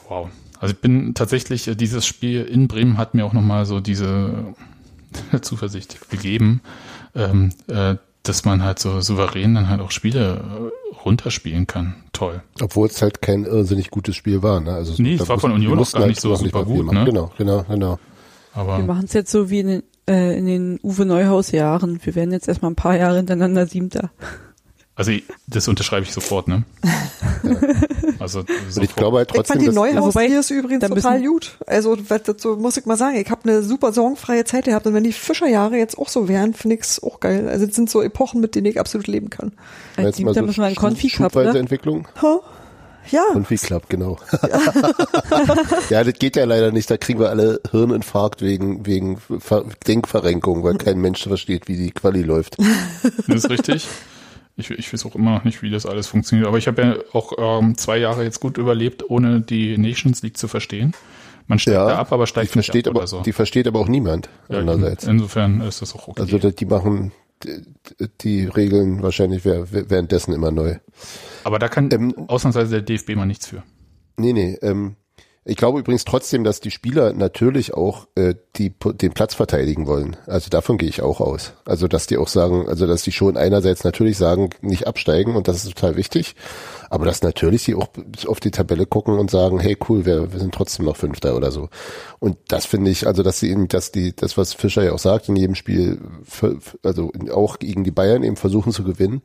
wow. 0.08 0.28
Also 0.58 0.74
ich 0.74 0.80
bin 0.80 1.14
tatsächlich, 1.14 1.68
äh, 1.68 1.74
dieses 1.74 2.06
Spiel 2.06 2.44
in 2.44 2.66
Bremen 2.66 2.96
hat 2.96 3.14
mir 3.14 3.26
auch 3.26 3.32
nochmal 3.32 3.66
so 3.66 3.80
diese 3.80 4.54
Zuversicht 5.42 6.08
gegeben, 6.10 6.62
ähm, 7.14 7.52
äh, 7.68 7.96
dass 8.28 8.44
man 8.44 8.62
halt 8.62 8.78
so 8.78 9.00
souverän 9.00 9.54
dann 9.54 9.68
halt 9.68 9.80
auch 9.80 9.90
Spiele 9.90 10.70
äh, 10.92 10.96
runterspielen 11.04 11.66
kann. 11.66 11.96
Toll. 12.12 12.42
Obwohl 12.60 12.88
es 12.88 13.02
halt 13.02 13.22
kein 13.22 13.44
irrsinnig 13.44 13.90
gutes 13.90 14.16
Spiel 14.16 14.42
war. 14.42 14.60
Ne? 14.60 14.72
Also 14.72 15.00
nee, 15.02 15.14
es 15.14 15.28
war 15.28 15.38
von 15.38 15.52
Union 15.52 15.78
auch 15.78 15.92
gar 15.92 16.02
halt 16.02 16.10
nicht 16.10 16.20
so 16.20 16.34
super 16.34 16.64
nicht 16.64 16.68
gut. 16.68 16.92
Ne? 16.92 17.04
Genau, 17.04 17.30
genau, 17.38 17.64
genau. 17.68 17.98
Aber 18.54 18.78
wir 18.78 18.84
machen 18.84 19.04
es 19.04 19.12
jetzt 19.12 19.30
so 19.30 19.50
wie 19.50 19.60
in 19.60 19.66
den, 19.66 19.82
äh, 20.08 20.38
in 20.38 20.46
den 20.46 20.80
Uwe 20.82 21.04
Neuhaus 21.04 21.52
Jahren. 21.52 22.00
Wir 22.02 22.14
werden 22.14 22.32
jetzt 22.32 22.48
erstmal 22.48 22.70
ein 22.70 22.76
paar 22.76 22.96
Jahre 22.96 23.16
hintereinander 23.18 23.66
Siebter. 23.66 24.10
Also 24.96 25.12
das 25.46 25.68
unterschreibe 25.68 26.06
ich 26.06 26.12
sofort, 26.12 26.48
ne? 26.48 26.64
Also 28.18 28.44
sofort. 28.68 28.84
ich 28.84 28.96
glaube 28.96 29.18
halt 29.18 29.28
trotzdem, 29.28 29.60
ich 29.60 29.66
fand 29.66 29.72
die 29.72 29.94
Neuhaus 29.94 30.14
wobei, 30.14 30.26
ist 30.26 30.50
übrigens 30.50 30.88
total 30.88 31.22
gut. 31.22 31.58
Also 31.66 31.96
dazu 31.96 32.56
muss 32.56 32.78
ich 32.78 32.86
mal 32.86 32.96
sagen, 32.96 33.16
ich 33.16 33.30
habe 33.30 33.42
eine 33.44 33.62
super 33.62 33.92
sorgenfreie 33.92 34.44
Zeit 34.44 34.64
gehabt 34.64 34.86
und 34.86 34.94
wenn 34.94 35.04
die 35.04 35.12
Fischerjahre 35.12 35.76
jetzt 35.76 35.98
auch 35.98 36.08
so 36.08 36.26
wären, 36.26 36.54
finde 36.54 36.76
ich 36.76 36.82
es 36.82 37.02
auch 37.02 37.20
geil. 37.20 37.46
Also 37.46 37.66
es 37.66 37.76
sind 37.76 37.90
so 37.90 38.00
Epochen, 38.00 38.40
mit 38.40 38.54
denen 38.54 38.66
ich 38.66 38.80
absolut 38.80 39.06
leben 39.06 39.28
kann. 39.28 39.52
Als 39.96 40.16
Siebter 40.16 40.32
so 40.32 40.42
müssen 40.42 40.60
wir 40.60 40.66
einen 40.66 40.76
Konfi 40.76 41.08
Cup, 41.10 41.34
ne? 41.34 41.58
Entwicklung. 41.58 42.08
Huh? 42.22 42.40
Ja. 43.10 43.22
Konfi 43.32 43.56
Club, 43.56 43.84
genau. 43.90 44.18
ja, 45.90 46.02
das 46.02 46.14
geht 46.14 46.36
ja 46.36 46.44
leider 46.46 46.72
nicht. 46.72 46.90
Da 46.90 46.96
kriegen 46.96 47.20
wir 47.20 47.28
alle 47.28 47.60
Hirninfarkt 47.70 48.40
wegen, 48.40 48.86
wegen 48.86 49.18
Denkverrenkung, 49.86 50.64
weil 50.64 50.78
kein 50.78 50.98
Mensch 50.98 51.22
versteht, 51.22 51.68
wie 51.68 51.76
die 51.76 51.90
Quali 51.90 52.22
läuft. 52.22 52.56
Das 53.28 53.44
ist 53.44 53.50
richtig. 53.50 53.86
Ich, 54.56 54.70
ich 54.70 54.92
weiß 54.92 55.04
auch 55.06 55.14
immer 55.14 55.32
noch 55.32 55.44
nicht, 55.44 55.62
wie 55.62 55.70
das 55.70 55.84
alles 55.84 56.06
funktioniert. 56.06 56.48
Aber 56.48 56.58
ich 56.58 56.66
habe 56.66 56.82
ja 56.82 56.96
auch 57.12 57.32
ähm, 57.38 57.76
zwei 57.76 57.98
Jahre 57.98 58.24
jetzt 58.24 58.40
gut 58.40 58.56
überlebt, 58.56 59.08
ohne 59.08 59.40
die 59.40 59.76
Nations 59.76 60.22
League 60.22 60.36
zu 60.36 60.48
verstehen. 60.48 60.92
Man 61.46 61.58
steigt 61.58 61.76
ja, 61.76 61.86
da 61.86 61.98
ab, 61.98 62.12
aber 62.12 62.26
steigt 62.26 62.50
die 62.50 62.52
versteht 62.54 62.88
ab 62.88 62.96
aber, 62.96 63.06
so. 63.06 63.22
Die 63.22 63.32
versteht 63.32 63.66
aber 63.68 63.78
auch 63.78 63.88
niemand 63.88 64.28
ja, 64.48 64.58
andererseits. 64.58 65.04
insofern 65.04 65.60
ist 65.60 65.82
das 65.82 65.94
auch 65.94 66.08
okay. 66.08 66.22
Also 66.22 66.38
die 66.38 66.66
machen 66.66 67.12
die, 67.44 67.62
die 68.20 68.44
Regeln 68.46 69.02
wahrscheinlich 69.02 69.44
währenddessen 69.44 70.32
immer 70.32 70.50
neu. 70.50 70.76
Aber 71.44 71.58
da 71.58 71.68
kann 71.68 71.90
ähm, 71.92 72.14
ausnahmsweise 72.28 72.82
der 72.82 72.82
DFB 72.82 73.14
mal 73.14 73.26
nichts 73.26 73.46
für. 73.46 73.62
Nee, 74.16 74.32
nee. 74.32 74.58
Ähm, 74.62 74.96
ich 75.48 75.56
glaube 75.56 75.78
übrigens 75.78 76.04
trotzdem, 76.04 76.42
dass 76.42 76.58
die 76.58 76.72
Spieler 76.72 77.12
natürlich 77.12 77.72
auch 77.72 78.08
äh, 78.16 78.34
die, 78.56 78.72
den 78.94 79.12
Platz 79.12 79.34
verteidigen 79.34 79.86
wollen. 79.86 80.16
Also 80.26 80.50
davon 80.50 80.76
gehe 80.76 80.88
ich 80.88 81.02
auch 81.02 81.20
aus. 81.20 81.52
Also 81.64 81.86
dass 81.86 82.08
die 82.08 82.18
auch 82.18 82.26
sagen, 82.26 82.68
also 82.68 82.88
dass 82.88 83.02
die 83.02 83.12
schon 83.12 83.36
einerseits 83.36 83.84
natürlich 83.84 84.18
sagen, 84.18 84.50
nicht 84.60 84.88
absteigen 84.88 85.36
und 85.36 85.46
das 85.46 85.58
ist 85.64 85.72
total 85.72 85.94
wichtig, 85.96 86.34
aber 86.90 87.04
dass 87.04 87.22
natürlich 87.22 87.62
sie 87.62 87.76
auch 87.76 87.86
auf 88.26 88.40
die 88.40 88.50
Tabelle 88.50 88.86
gucken 88.86 89.20
und 89.20 89.30
sagen, 89.30 89.60
hey 89.60 89.78
cool, 89.88 90.04
wir, 90.04 90.32
wir 90.32 90.40
sind 90.40 90.52
trotzdem 90.52 90.84
noch 90.84 90.96
Fünfter 90.96 91.36
oder 91.36 91.52
so. 91.52 91.68
Und 92.18 92.38
das 92.48 92.66
finde 92.66 92.90
ich, 92.90 93.06
also 93.06 93.22
dass 93.22 93.38
sie 93.38 93.50
eben, 93.50 93.68
dass 93.68 93.92
die, 93.92 94.16
das 94.16 94.36
was 94.36 94.52
Fischer 94.52 94.82
ja 94.82 94.92
auch 94.92 94.98
sagt, 94.98 95.28
in 95.28 95.36
jedem 95.36 95.54
Spiel, 95.54 96.00
also 96.82 97.12
auch 97.32 97.60
gegen 97.60 97.84
die 97.84 97.92
Bayern 97.92 98.24
eben 98.24 98.36
versuchen 98.36 98.72
zu 98.72 98.82
gewinnen. 98.82 99.22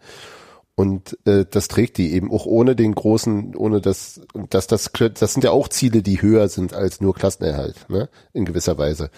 Und 0.82 1.16
äh, 1.26 1.46
das 1.48 1.68
trägt 1.68 2.00
die 2.00 2.12
eben 2.14 2.32
auch 2.32 2.48
ohne 2.48 2.76
den 2.76 2.96
großen, 2.96 3.56
ohne 3.56 3.82
das, 3.82 4.20
dass 4.50 4.66
das, 4.66 4.90
das 4.92 5.34
sind 5.34 5.44
ja 5.44 5.52
auch 5.52 5.68
Ziele, 5.68 6.02
die 6.02 6.24
höher 6.24 6.50
sind 6.50 6.74
als 6.74 7.02
nur 7.02 7.14
Klassenerhalt, 7.14 7.88
ne? 7.88 8.10
In 8.34 8.46
gewisser 8.46 8.80
Weise. 8.80 9.12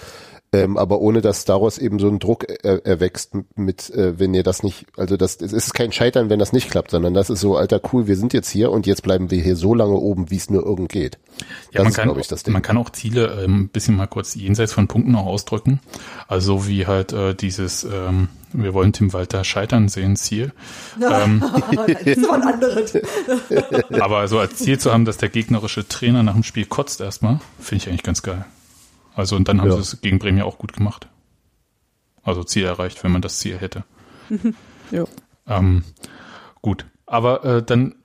Ähm, 0.52 0.76
aber 0.76 1.00
ohne 1.00 1.22
dass 1.22 1.46
daraus 1.46 1.78
eben 1.78 2.00
so 2.00 2.10
ein 2.10 2.20
Druck 2.20 2.46
er, 2.64 2.86
erwächst 2.86 3.32
mit, 3.56 3.90
äh, 3.92 4.20
wenn 4.20 4.34
ihr 4.34 4.44
das 4.44 4.62
nicht, 4.62 4.88
also 4.98 5.16
das, 5.16 5.38
es 5.38 5.54
ist 5.54 5.74
kein 5.74 5.94
Scheitern, 5.94 6.30
wenn 6.30 6.38
das 6.38 6.52
nicht 6.52 6.70
klappt, 6.70 6.92
sondern 6.92 7.14
das 7.14 7.30
ist 7.30 7.40
so, 7.40 7.56
alter 7.56 7.80
cool, 7.94 8.08
wir 8.08 8.18
sind 8.18 8.34
jetzt 8.34 8.50
hier 8.50 8.70
und 8.70 8.86
jetzt 8.86 9.02
bleiben 9.02 9.32
wir 9.32 9.42
hier 9.42 9.56
so 9.56 9.74
lange 9.74 9.96
oben, 9.96 10.32
wie 10.32 10.36
es 10.36 10.50
nur 10.50 10.66
irgend 10.66 10.90
geht. 10.90 11.18
Ja, 11.72 11.82
das 11.82 11.84
man, 11.84 11.88
ist, 11.88 11.96
kann, 11.96 12.20
ich, 12.20 12.28
das 12.28 12.44
Ding. 12.44 12.52
man 12.52 12.62
kann 12.62 12.76
auch 12.76 12.90
Ziele 12.90 13.38
ein 13.38 13.46
ähm, 13.46 13.70
bisschen 13.70 13.96
mal 13.96 14.08
kurz 14.08 14.36
jenseits 14.36 14.74
von 14.74 14.90
Punkten 14.90 15.16
auch 15.16 15.28
ausdrücken. 15.28 15.80
Also 16.28 16.68
wie 16.68 16.88
halt 16.88 17.14
äh, 17.14 17.34
dieses, 17.34 17.86
ähm, 17.86 18.28
wir 18.54 18.74
wollen 18.74 18.94
Tim 18.94 19.14
Walter 19.14 19.44
scheitern 19.44 19.90
sehen, 19.90 20.16
Ziel. 20.16 20.52
ähm, 21.02 21.44
aber 24.00 24.28
so 24.28 24.40
als 24.40 24.58
Ziel 24.58 24.80
zu 24.80 24.92
haben, 24.92 25.06
dass 25.06 25.18
der 25.18 25.30
gegnerische 25.30 25.88
Trainer 25.88 26.24
nach 26.24 26.34
dem 26.34 26.44
Spiel 26.44 26.66
kotzt 26.66 27.02
erstmal, 27.02 27.40
finde 27.60 27.84
ich 27.84 27.90
eigentlich 27.90 28.04
ganz 28.04 28.22
geil. 28.22 28.46
Also 29.16 29.36
und 29.36 29.48
dann 29.48 29.62
haben 29.62 29.70
ja. 29.70 29.76
sie 29.76 29.82
es 29.82 30.02
gegen 30.02 30.20
Bremen 30.20 30.38
ja 30.38 30.46
auch 30.46 30.58
gut 30.58 30.74
gemacht. 30.74 31.08
Also 32.24 32.44
Ziel 32.44 32.66
erreicht, 32.66 33.04
wenn 33.04 33.12
man 33.12 33.22
das 33.22 33.40
Ziel 33.40 33.58
hätte. 33.58 33.84
ja. 34.92 35.04
Ähm, 35.48 35.84
gut, 36.62 36.86
aber 37.06 37.44
äh, 37.44 37.64
dann 37.64 37.96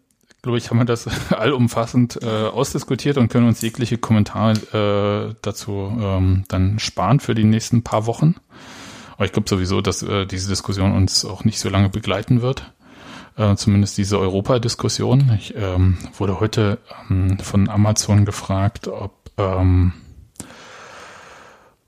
glaube 0.43 0.59
ich, 0.59 0.71
haben 0.71 0.79
wir 0.79 0.85
das 0.85 1.09
allumfassend 1.33 2.21
äh, 2.23 2.27
ausdiskutiert 2.27 3.17
und 3.17 3.29
können 3.29 3.49
uns 3.49 3.61
jegliche 3.61 3.99
Kommentare 3.99 5.31
äh, 5.31 5.35
dazu 5.43 5.97
ähm, 6.01 6.45
dann 6.49 6.79
sparen 6.79 7.21
für 7.21 7.35
die 7.35 7.45
nächsten 7.45 7.83
paar 7.83 8.07
Wochen. 8.07 8.37
Aber 9.19 9.27
ich 9.27 9.33
glaube 9.33 9.49
sowieso, 9.49 9.81
dass 9.81 10.05
äh, 10.05 10.27
diese 10.27 10.49
Diskussion 10.49 10.93
uns 10.93 11.25
auch 11.25 11.43
nicht 11.43 11.59
so 11.59 11.69
lange 11.69 11.89
begleiten 11.89 12.41
wird. 12.41 12.73
Äh, 13.37 13.57
zumindest 13.57 13.99
diese 13.99 14.17
Europa-Diskussion. 14.17 15.33
Ich 15.37 15.57
ähm, 15.57 15.99
wurde 16.17 16.39
heute 16.39 16.79
ähm, 17.11 17.37
von 17.41 17.69
Amazon 17.69 18.25
gefragt, 18.25 18.87
ob 18.87 19.33
ähm, 19.37 19.93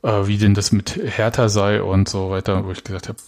äh, 0.02 0.26
wie 0.26 0.38
denn 0.38 0.54
das 0.54 0.72
mit 0.72 1.00
Hertha 1.02 1.48
sei 1.48 1.80
und 1.84 2.08
so 2.08 2.30
weiter, 2.30 2.64
wo 2.64 2.72
ich 2.72 2.82
gesagt 2.82 3.08
habe, 3.08 3.18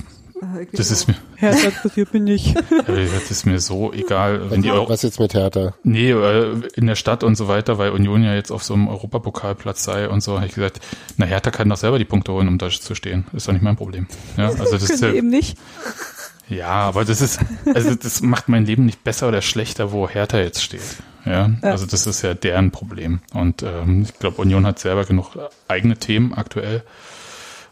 Äh, 0.42 0.66
Das 0.72 0.90
ist 0.90 1.06
mir, 1.08 1.14
Hertha 1.36 1.68
interessiert 1.68 2.12
mich 2.12 2.22
nicht. 2.22 2.56
äh, 2.88 3.06
das 3.14 3.30
ist 3.30 3.46
mir 3.46 3.60
so 3.60 3.92
egal, 3.92 4.50
wenn 4.50 4.60
die 4.62 4.70
Euro, 4.70 4.88
Was 4.88 5.02
jetzt 5.02 5.20
mit 5.20 5.34
Hertha? 5.34 5.74
nee, 5.84 6.10
äh, 6.10 6.60
in 6.74 6.86
der 6.86 6.96
Stadt 6.96 7.22
und 7.24 7.36
so 7.36 7.46
weiter, 7.48 7.78
weil 7.78 7.90
Union 7.90 8.22
ja 8.24 8.34
jetzt 8.34 8.50
auf 8.50 8.62
so 8.64 8.74
einem 8.74 8.88
Europapokalplatz 8.88 9.84
sei 9.84 10.08
und 10.08 10.20
so, 10.22 10.36
habe 10.36 10.46
ich 10.46 10.54
gesagt, 10.54 10.80
na 11.16 11.26
Hertha 11.26 11.50
kann 11.50 11.68
doch 11.68 11.76
selber 11.76 11.98
die 11.98 12.04
Punkte 12.04 12.32
holen, 12.32 12.48
um 12.48 12.58
da 12.58 12.68
zu 12.70 12.94
stehen. 12.94 13.24
Ist 13.32 13.46
doch 13.48 13.52
nicht 13.52 13.62
mein 13.62 13.76
Problem. 13.76 14.06
Ja, 14.36 14.48
also 14.58 14.64
das 14.64 14.70
Können 14.72 14.82
ist 14.92 14.98
sie 14.98 15.06
ja, 15.06 15.12
eben 15.12 15.28
nicht. 15.28 15.56
ja, 16.48 16.66
aber 16.68 17.04
das 17.04 17.20
ist, 17.20 17.38
also 17.74 17.94
das 17.94 18.20
macht 18.22 18.48
mein 18.48 18.66
Leben 18.66 18.84
nicht 18.84 19.04
besser 19.04 19.28
oder 19.28 19.42
schlechter, 19.42 19.92
wo 19.92 20.08
Hertha 20.08 20.38
jetzt 20.38 20.62
steht. 20.62 20.80
Ja, 21.24 21.46
Ja. 21.62 21.70
also 21.70 21.86
das 21.86 22.06
ist 22.08 22.22
ja 22.22 22.34
deren 22.34 22.72
Problem. 22.72 23.20
Und 23.32 23.62
ähm, 23.62 24.02
ich 24.02 24.18
glaube, 24.18 24.42
Union 24.42 24.66
hat 24.66 24.80
selber 24.80 25.04
genug 25.04 25.36
eigene 25.68 25.96
Themen 25.96 26.34
aktuell. 26.34 26.82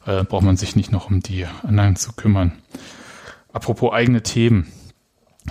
Äh, 0.06 0.24
braucht 0.24 0.44
man 0.44 0.56
sich 0.56 0.76
nicht 0.76 0.92
noch 0.92 1.10
um 1.10 1.20
die 1.20 1.46
anderen 1.62 1.96
zu 1.96 2.12
kümmern. 2.12 2.52
Apropos 3.52 3.92
eigene 3.92 4.22
Themen. 4.22 4.72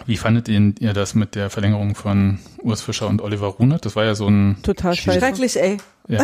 Wie 0.06 0.18
fandet 0.18 0.47
ihr, 0.47 0.74
ihr 0.80 0.93
das 0.93 1.14
mit 1.16 1.36
der 1.36 1.50
Verlängerung 1.50 1.95
von 1.95 2.39
Urs 2.64 2.82
Fischer 2.82 3.08
und 3.08 3.22
Oliver 3.22 3.47
Runert? 3.47 3.86
Das 3.86 3.95
war 3.95 4.06
ja 4.06 4.16
so 4.16 4.28
ein, 4.28 4.58
Total 4.64 4.95
scheiße. 4.95 5.20
Schrecklich, 5.20 5.60
ey. 5.60 5.78
ja, 6.08 6.24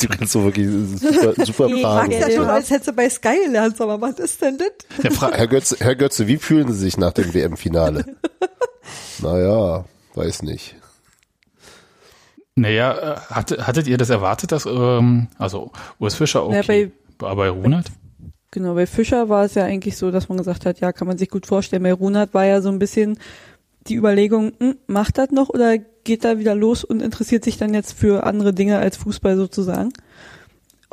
Du 0.00 0.08
kannst 0.08 0.32
so 0.32 0.44
wirklich 0.44 0.68
super, 1.00 1.44
super 1.46 1.68
Du 1.68 1.80
Fragen. 1.80 2.12
fragst 2.12 2.28
ja 2.28 2.30
schon, 2.30 2.48
als 2.48 2.70
hättest 2.70 2.88
du 2.88 2.92
bei 2.92 3.08
Sky 3.08 3.44
gelernt, 3.46 3.78
mal, 3.78 4.00
was 4.00 4.18
ist 4.18 4.42
denn 4.42 4.58
das? 4.58 5.10
Ja, 5.18 5.30
Herr, 5.32 5.46
Götze, 5.46 5.76
Herr 5.80 5.96
Götze, 5.96 6.26
wie 6.26 6.36
fühlen 6.36 6.72
Sie 6.72 6.78
sich 6.78 6.96
nach 6.98 7.12
dem 7.12 7.32
WM-Finale? 7.32 8.04
naja, 9.18 9.84
weiß 10.14 10.42
nicht. 10.42 10.76
Naja, 12.56 13.14
äh, 13.14 13.16
hatte, 13.20 13.66
hattet 13.66 13.86
ihr 13.86 13.98
das 13.98 14.10
erwartet, 14.10 14.52
dass, 14.52 14.66
ähm, 14.66 15.28
also 15.38 15.70
Urs 15.98 16.14
Fischer 16.14 16.48
Ja, 16.50 16.60
okay, 16.60 16.92
aber 17.18 17.36
bei 17.36 17.48
Runert? 17.50 17.86
Genau, 18.50 18.74
bei 18.74 18.86
Fischer 18.86 19.28
war 19.28 19.44
es 19.44 19.54
ja 19.54 19.64
eigentlich 19.64 19.96
so, 19.96 20.10
dass 20.10 20.28
man 20.28 20.38
gesagt 20.38 20.66
hat, 20.66 20.80
ja, 20.80 20.92
kann 20.92 21.06
man 21.06 21.18
sich 21.18 21.30
gut 21.30 21.46
vorstellen. 21.46 21.84
Bei 21.84 21.92
Runert 21.92 22.34
war 22.34 22.44
ja 22.44 22.60
so 22.60 22.68
ein 22.68 22.80
bisschen 22.80 23.18
die 23.86 23.94
Überlegung, 23.94 24.52
hm, 24.58 24.76
macht 24.86 25.18
das 25.18 25.30
noch 25.30 25.48
oder 25.48 25.78
geht 25.78 26.24
da 26.24 26.38
wieder 26.38 26.54
los 26.54 26.82
und 26.84 27.00
interessiert 27.00 27.44
sich 27.44 27.58
dann 27.58 27.74
jetzt 27.74 27.92
für 27.92 28.24
andere 28.24 28.52
Dinge 28.52 28.78
als 28.78 28.96
Fußball 28.96 29.36
sozusagen. 29.36 29.92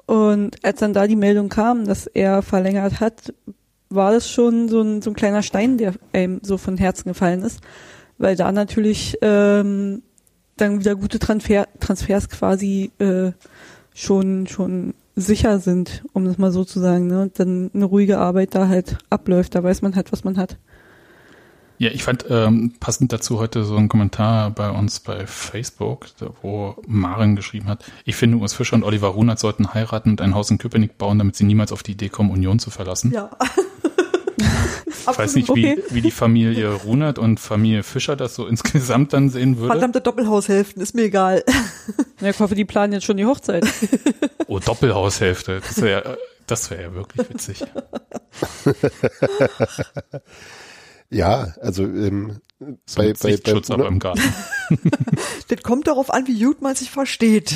Und 0.06 0.64
als 0.64 0.80
dann 0.80 0.94
da 0.94 1.08
die 1.08 1.16
Meldung 1.16 1.50
kam, 1.50 1.86
dass 1.86 2.08
er 2.08 2.42
verlängert 2.42 3.00
hat, 3.00 3.34
war 3.90 4.12
das 4.12 4.30
schon 4.30 4.70
so 4.70 4.82
ein, 4.82 5.02
so 5.02 5.10
ein 5.10 5.16
kleiner 5.16 5.44
Stein, 5.44 5.78
der 5.78 5.94
einem 6.14 6.40
so 6.44 6.58
von 6.58 6.78
Herzen 6.78 7.10
gefallen 7.10 7.42
ist, 7.42 7.62
weil 8.18 8.36
da 8.36 8.52
natürlich 8.52 9.18
ähm, 9.22 10.04
dann 10.58 10.80
wieder 10.80 10.96
gute 10.96 11.20
Transfer, 11.20 11.68
Transfers 11.80 12.30
quasi 12.30 12.92
äh, 13.00 13.32
schon 13.94 14.48
schon 14.48 14.94
sicher 15.16 15.60
sind, 15.60 16.04
um 16.14 16.26
das 16.26 16.38
mal 16.38 16.52
so 16.52 16.64
zu 16.64 16.80
sagen, 16.80 17.08
ne? 17.08 17.24
Und 17.24 17.40
dann 17.40 17.72
eine 17.74 17.86
ruhige 17.86 18.20
Arbeit 18.20 18.54
da 18.54 18.68
halt 18.68 18.98
abläuft, 19.10 19.56
da 19.56 19.64
weiß 19.64 19.82
man 19.82 19.96
halt, 19.96 20.12
was 20.12 20.24
man 20.24 20.38
hat. 20.38 20.58
Ja, 21.80 21.92
ich 21.92 22.04
fand 22.04 22.26
ähm, 22.30 22.74
passend 22.80 23.14
dazu 23.14 23.40
heute 23.40 23.64
so 23.64 23.76
ein 23.76 23.88
Kommentar 23.88 24.50
bei 24.50 24.70
uns 24.72 25.00
bei 25.00 25.28
Facebook, 25.28 26.08
wo 26.42 26.76
Maren 26.88 27.36
geschrieben 27.36 27.68
hat, 27.68 27.84
ich 28.04 28.16
finde, 28.16 28.38
Urs 28.38 28.54
Fischer 28.54 28.76
und 28.76 28.84
Oliver 28.84 29.10
Runert 29.10 29.38
sollten 29.38 29.74
heiraten 29.74 30.12
und 30.12 30.22
ein 30.22 30.34
Haus 30.34 30.50
in 30.50 30.58
Köpenick 30.58 30.98
bauen, 30.98 31.20
damit 31.20 31.36
sie 31.36 31.44
niemals 31.44 31.72
auf 31.72 31.84
die 31.84 31.92
Idee 31.92 32.10
kommen, 32.10 32.32
Union 32.32 32.58
zu 32.58 32.72
verlassen. 32.72 33.12
Ja. 33.12 33.30
ich 35.02 35.18
weiß 35.18 35.36
nicht, 35.36 35.50
Okay. 35.50 35.82
wie, 35.90 35.96
wie 35.96 36.02
die 36.02 36.12
Familie 36.12 36.72
Runert 36.74 37.20
und 37.20 37.40
Familie 37.40 37.84
Fischer 37.84 38.16
das 38.16 38.36
so 38.36 38.48
insgesamt 38.48 39.14
dann 39.14 39.30
sehen 39.30 39.58
würde. 39.58 39.74
Verdammte 39.74 40.02
Doppelhaushälften, 40.02 40.82
ist 40.82 40.96
mir 40.96 41.04
egal. 41.04 41.44
Ja, 42.22 42.30
ich 42.30 42.40
hoffe, 42.40 42.56
die 42.56 42.66
planen 42.66 42.94
jetzt 42.94 43.06
schon 43.06 43.18
die 43.18 43.26
Hochzeit. 43.26 43.66
Oh, 44.48 44.60
Doppelhaushälfte. 44.60 45.62
Das 45.66 45.82
wäre 45.82 46.18
das 46.48 46.72
wäre 46.72 46.82
ja 46.84 46.94
wirklich 46.94 47.30
witzig. 47.30 47.64
Ja, 51.10 51.54
also 51.62 51.84
ähm, 51.84 52.42
So 52.86 53.02
bei, 53.02 53.14
bei, 53.14 53.38
bei, 53.38 53.62
aber 53.74 53.88
im 53.88 54.00
Garten. 54.00 54.22
Das 55.48 55.64
kommt 55.64 55.88
darauf 55.88 56.12
an, 56.14 56.28
wie 56.28 56.44
gut 56.44 56.62
man 56.62 56.76
sich 56.76 56.92
versteht. 56.92 57.56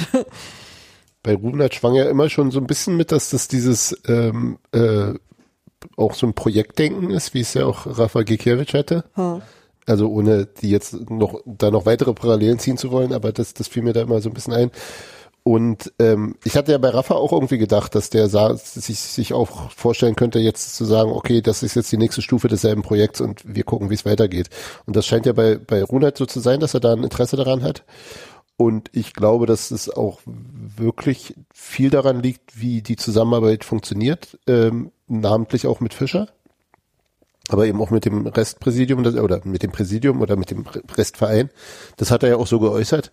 bei 1.24 1.36
Runert 1.36 1.76
schwang 1.76 1.96
ja 1.96 2.10
immer 2.10 2.30
schon 2.30 2.52
so 2.52 2.60
ein 2.60 2.68
bisschen 2.68 2.96
mit, 2.96 3.12
dass 3.12 3.30
das 3.30 3.50
dieses 3.50 3.98
ähm, 4.08 4.58
äh, 4.72 5.14
auch 5.98 6.14
so 6.14 6.28
ein 6.28 6.34
Projektdenken 6.34 7.10
ist, 7.10 7.34
wie 7.34 7.42
es 7.42 7.54
ja 7.54 7.66
auch 7.66 7.86
Rafa 7.86 8.24
Gikiewicz 8.24 8.74
hatte. 8.74 9.04
Ha. 9.16 9.42
Also 9.88 10.10
ohne 10.10 10.46
die 10.46 10.70
jetzt 10.70 11.10
noch 11.10 11.42
da 11.46 11.72
noch 11.72 11.86
weitere 11.86 12.14
Parallelen 12.14 12.60
ziehen 12.60 12.78
zu 12.78 12.92
wollen, 12.92 13.14
aber 13.14 13.32
das, 13.32 13.54
das 13.54 13.68
fiel 13.68 13.84
mir 13.84 13.94
da 13.94 14.02
immer 14.02 14.22
so 14.22 14.30
ein 14.30 14.34
bisschen 14.34 14.54
ein. 14.54 14.72
Und 15.44 15.92
ähm, 15.98 16.36
ich 16.44 16.56
hatte 16.56 16.72
ja 16.72 16.78
bei 16.78 16.90
Rafa 16.90 17.16
auch 17.16 17.32
irgendwie 17.32 17.58
gedacht, 17.58 17.96
dass 17.96 18.12
der 18.12 18.30
sah, 18.30 18.56
sich, 18.56 19.00
sich 19.00 19.34
auch 19.34 19.72
vorstellen 19.72 20.16
könnte, 20.16 20.38
jetzt 20.38 20.76
zu 20.76 20.86
sagen, 20.86 21.12
okay, 21.12 21.42
das 21.42 21.64
ist 21.64 21.76
jetzt 21.76 21.92
die 21.92 21.98
nächste 21.98 22.22
Stufe 22.22 22.48
desselben 22.48 22.84
Projekts 22.84 23.22
und 23.22 23.42
wir 23.44 23.64
gucken, 23.64 23.90
wie 23.90 23.96
es 23.96 24.06
weitergeht. 24.06 24.50
Und 24.86 24.96
das 24.96 25.08
scheint 25.08 25.26
ja 25.26 25.34
bei, 25.34 25.58
bei 25.58 25.84
Runert 25.84 26.16
so 26.16 26.28
zu 26.28 26.40
sein, 26.40 26.60
dass 26.60 26.76
er 26.76 26.80
da 26.80 26.94
ein 26.94 27.04
Interesse 27.04 27.38
daran 27.38 27.64
hat. 27.64 27.84
Und 28.62 28.92
ich 28.94 29.14
glaube, 29.14 29.48
dass 29.48 29.72
es 29.72 29.90
auch 29.90 30.20
wirklich 30.26 31.34
viel 31.52 31.90
daran 31.90 32.22
liegt, 32.22 32.62
wie 32.62 32.84
die 32.84 32.96
Zusammenarbeit 32.96 33.64
funktioniert, 33.64 34.38
ähm, 34.46 34.92
namentlich 35.08 35.66
auch 35.66 35.80
mit 35.80 35.96
Fischer 35.96 36.28
aber 37.50 37.66
eben 37.66 37.82
auch 37.82 37.90
mit 37.90 38.06
dem 38.06 38.28
Restpräsidium 38.28 39.04
das- 39.04 39.16
oder 39.16 39.42
mit 39.44 39.64
dem 39.64 39.72
Präsidium 39.72 40.22
oder 40.22 40.36
mit 40.36 40.52
dem 40.52 40.66
Restverein. 40.96 41.50
Das 41.98 42.12
hat 42.12 42.24
er 42.24 42.30
ja 42.30 42.36
auch 42.38 42.48
so 42.48 42.60
geäußert. 42.60 43.12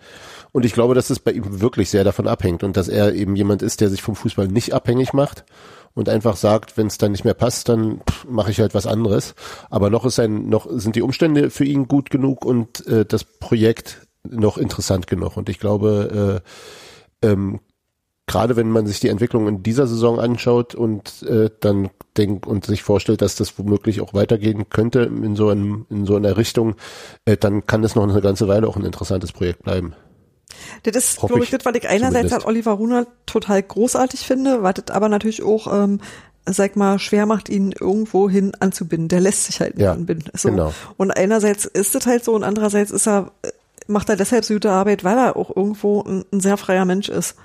Und 0.52 0.64
ich 0.64 0.74
glaube, 0.74 0.94
dass 0.94 1.10
es 1.10 1.18
bei 1.18 1.32
ihm 1.32 1.60
wirklich 1.60 1.90
sehr 1.90 2.04
davon 2.04 2.28
abhängt 2.28 2.62
und 2.62 2.76
dass 2.76 2.88
er 2.88 3.14
eben 3.14 3.34
jemand 3.34 3.62
ist, 3.62 3.80
der 3.80 3.90
sich 3.90 4.02
vom 4.02 4.14
Fußball 4.14 4.46
nicht 4.46 4.74
abhängig 4.74 5.12
macht 5.12 5.44
und 5.94 6.08
einfach 6.08 6.36
sagt, 6.36 6.76
wenn 6.76 6.86
es 6.86 6.98
dann 6.98 7.12
nicht 7.12 7.24
mehr 7.24 7.34
passt, 7.34 7.68
dann 7.68 8.00
mache 8.28 8.50
ich 8.50 8.60
halt 8.60 8.74
was 8.74 8.86
anderes. 8.86 9.34
Aber 9.70 9.90
noch 9.90 10.04
ist 10.04 10.20
ein, 10.20 10.48
noch 10.48 10.68
sind 10.70 10.94
die 10.94 11.02
Umstände 11.02 11.50
für 11.50 11.64
ihn 11.64 11.88
gut 11.88 12.10
genug 12.10 12.44
und 12.44 12.86
äh, 12.86 13.04
das 13.04 13.24
Projekt 13.24 14.07
noch 14.30 14.58
interessant 14.58 15.06
genug. 15.06 15.36
Und 15.36 15.48
ich 15.48 15.58
glaube, 15.58 16.42
äh, 17.22 17.26
ähm, 17.26 17.60
gerade 18.26 18.56
wenn 18.56 18.70
man 18.70 18.86
sich 18.86 19.00
die 19.00 19.08
Entwicklung 19.08 19.48
in 19.48 19.62
dieser 19.62 19.86
Saison 19.86 20.20
anschaut 20.20 20.74
und 20.74 21.22
äh, 21.22 21.50
dann 21.60 21.90
denkt 22.16 22.46
und 22.46 22.64
sich 22.64 22.82
vorstellt, 22.82 23.22
dass 23.22 23.34
das 23.34 23.58
womöglich 23.58 24.00
auch 24.00 24.14
weitergehen 24.14 24.68
könnte 24.68 25.00
in 25.00 25.34
so 25.34 25.48
einem 25.48 25.86
in 25.90 26.06
so 26.06 26.14
einer 26.16 26.36
Richtung, 26.36 26.76
äh, 27.24 27.36
dann 27.36 27.66
kann 27.66 27.82
das 27.82 27.96
noch 27.96 28.08
eine 28.08 28.20
ganze 28.20 28.46
Weile 28.46 28.68
auch 28.68 28.76
ein 28.76 28.84
interessantes 28.84 29.32
Projekt 29.32 29.64
bleiben. 29.64 29.94
Das 30.82 30.96
ist, 30.96 31.18
glaube 31.18 31.44
ich, 31.44 31.50
das, 31.50 31.64
was 31.64 31.74
ich 31.74 31.88
einerseits 31.88 32.32
an 32.32 32.42
Oliver 32.44 32.72
Runert 32.72 33.08
total 33.26 33.62
großartig 33.62 34.20
finde, 34.20 34.62
was 34.62 34.74
das 34.74 34.94
aber 34.94 35.08
natürlich 35.08 35.42
auch, 35.42 35.72
ähm, 35.72 36.00
sag 36.46 36.76
mal, 36.76 36.98
schwer 36.98 37.26
macht, 37.26 37.48
ihn 37.48 37.72
irgendwo 37.78 38.30
hin 38.30 38.52
anzubinden. 38.58 39.08
Der 39.08 39.20
lässt 39.20 39.44
sich 39.44 39.60
halt 39.60 39.76
nicht 39.76 39.84
Ja, 39.84 39.92
anbinden. 39.92 40.30
So. 40.34 40.50
genau. 40.50 40.72
Und 40.96 41.10
einerseits 41.10 41.66
ist 41.66 41.94
es 41.94 42.06
halt 42.06 42.24
so 42.24 42.34
und 42.34 42.44
andererseits 42.44 42.90
ist 42.90 43.06
er, 43.06 43.32
macht 43.88 44.08
er 44.08 44.16
deshalb 44.16 44.44
so 44.44 44.54
gute 44.54 44.70
Arbeit, 44.70 45.02
weil 45.04 45.18
er 45.18 45.36
auch 45.36 45.54
irgendwo 45.54 46.02
ein, 46.02 46.24
ein 46.32 46.40
sehr 46.40 46.56
freier 46.56 46.84
Mensch 46.84 47.08
ist. 47.08 47.36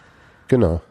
Genau. 0.47 0.81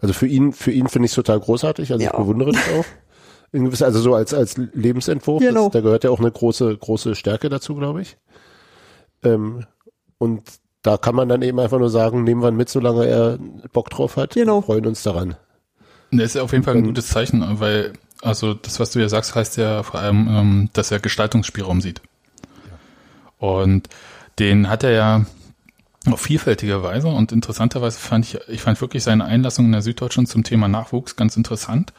Also 0.00 0.14
für 0.14 0.26
ihn, 0.26 0.52
für 0.52 0.70
ihn 0.70 0.88
finde 0.88 1.06
ich 1.06 1.12
es 1.12 1.16
total 1.16 1.40
großartig. 1.40 1.92
Also 1.92 2.04
Ja. 2.04 2.10
ich 2.12 2.16
bewundere 2.16 2.52
das 2.52 2.62
auch. 2.78 2.84
In 3.52 3.66
gewisser, 3.66 3.84
also 3.84 4.00
so 4.00 4.14
als 4.14 4.32
als 4.32 4.56
Lebensentwurf. 4.56 5.42
Genau. 5.42 5.64
Das, 5.64 5.72
da 5.72 5.80
gehört 5.82 6.04
ja 6.04 6.10
auch 6.10 6.20
eine 6.20 6.30
große 6.30 6.74
große 6.76 7.14
Stärke 7.14 7.50
dazu, 7.50 7.74
glaube 7.74 8.00
ich. 8.00 8.16
Ähm, 9.22 9.66
und 10.18 10.42
da 10.82 10.96
kann 10.96 11.14
man 11.14 11.28
dann 11.28 11.42
eben 11.42 11.60
einfach 11.60 11.78
nur 11.78 11.90
sagen, 11.90 12.24
nehmen 12.24 12.40
wir 12.42 12.48
ihn 12.48 12.56
mit, 12.56 12.70
solange 12.70 13.06
er 13.06 13.38
Bock 13.72 13.90
drauf 13.90 14.16
hat. 14.16 14.34
Genau. 14.34 14.60
Wir 14.60 14.62
freuen 14.62 14.86
uns 14.86 15.02
daran. 15.02 15.36
Das 16.10 16.24
ist 16.26 16.34
ja 16.34 16.42
auf 16.42 16.52
jeden 16.52 16.64
Fall 16.64 16.74
ein 16.74 16.80
Ähm, 16.80 16.86
gutes 16.86 17.08
Zeichen, 17.08 17.44
weil, 17.60 17.92
also 18.22 18.54
das, 18.54 18.80
was 18.80 18.90
du 18.90 19.00
ja 19.00 19.08
sagst, 19.08 19.34
heißt 19.34 19.58
ja 19.58 19.82
vor 19.82 20.00
allem, 20.00 20.28
ähm, 20.30 20.68
dass 20.72 20.90
er 20.90 20.98
Gestaltungsspielraum 20.98 21.80
sieht. 21.82 22.00
Und 23.38 23.88
den 24.38 24.68
hat 24.68 24.82
er 24.84 24.90
ja 24.92 25.26
auf 26.10 26.20
vielfältige 26.20 26.82
Weise 26.82 27.08
und 27.08 27.30
interessanterweise 27.32 27.98
fand 27.98 28.24
ich, 28.26 28.38
ich 28.48 28.60
fand 28.62 28.80
wirklich 28.80 29.04
seine 29.04 29.24
Einlassung 29.24 29.66
in 29.66 29.72
der 29.72 29.82
Süddeutschen 29.82 30.26
zum 30.26 30.42
Thema 30.42 30.66
Nachwuchs 30.68 31.14
ganz 31.16 31.36
interessant, 31.36 31.92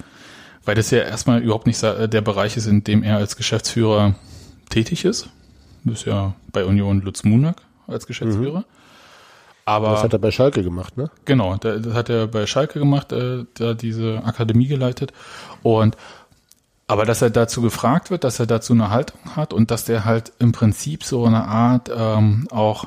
weil 0.65 0.75
das 0.75 0.91
ja 0.91 0.99
erstmal 0.99 1.41
überhaupt 1.41 1.67
nicht 1.67 1.77
sa- 1.77 2.07
der 2.07 2.21
Bereich 2.21 2.57
ist, 2.57 2.67
in 2.67 2.83
dem 2.83 3.01
er 3.03 3.17
als 3.17 3.35
Geschäftsführer 3.37 4.15
tätig 4.69 5.05
ist. 5.05 5.29
Das 5.85 5.99
ist 5.99 6.05
ja 6.05 6.33
bei 6.51 6.65
Union 6.65 7.01
Lutz 7.01 7.23
Munak 7.23 7.61
als 7.87 8.07
Geschäftsführer. 8.07 8.65
Aber 9.65 9.91
Das 9.91 10.03
hat 10.03 10.11
er 10.11 10.19
bei 10.19 10.31
Schalke 10.31 10.61
gemacht, 10.63 10.97
ne? 10.97 11.09
Genau, 11.23 11.55
da- 11.55 11.77
das 11.77 11.93
hat 11.93 12.09
er 12.09 12.27
bei 12.27 12.45
Schalke 12.47 12.79
gemacht, 12.79 13.13
äh, 13.13 13.45
da 13.53 13.73
diese 13.73 14.21
Akademie 14.25 14.67
geleitet. 14.67 15.13
Und 15.61 15.95
aber 16.93 17.05
dass 17.05 17.23
er 17.23 17.31
dazu 17.31 17.63
gefragt 17.63 18.11
wird, 18.11 18.23
dass 18.23 18.39
er 18.39 18.45
dazu 18.45 18.71
eine 18.71 18.91
Haltung 18.91 19.35
hat 19.35 19.51
und 19.51 19.71
dass 19.71 19.83
der 19.83 20.05
halt 20.05 20.31
im 20.37 20.51
Prinzip 20.51 21.03
so 21.03 21.25
eine 21.25 21.45
Art 21.45 21.89
ähm, 21.91 22.47
auch, 22.51 22.85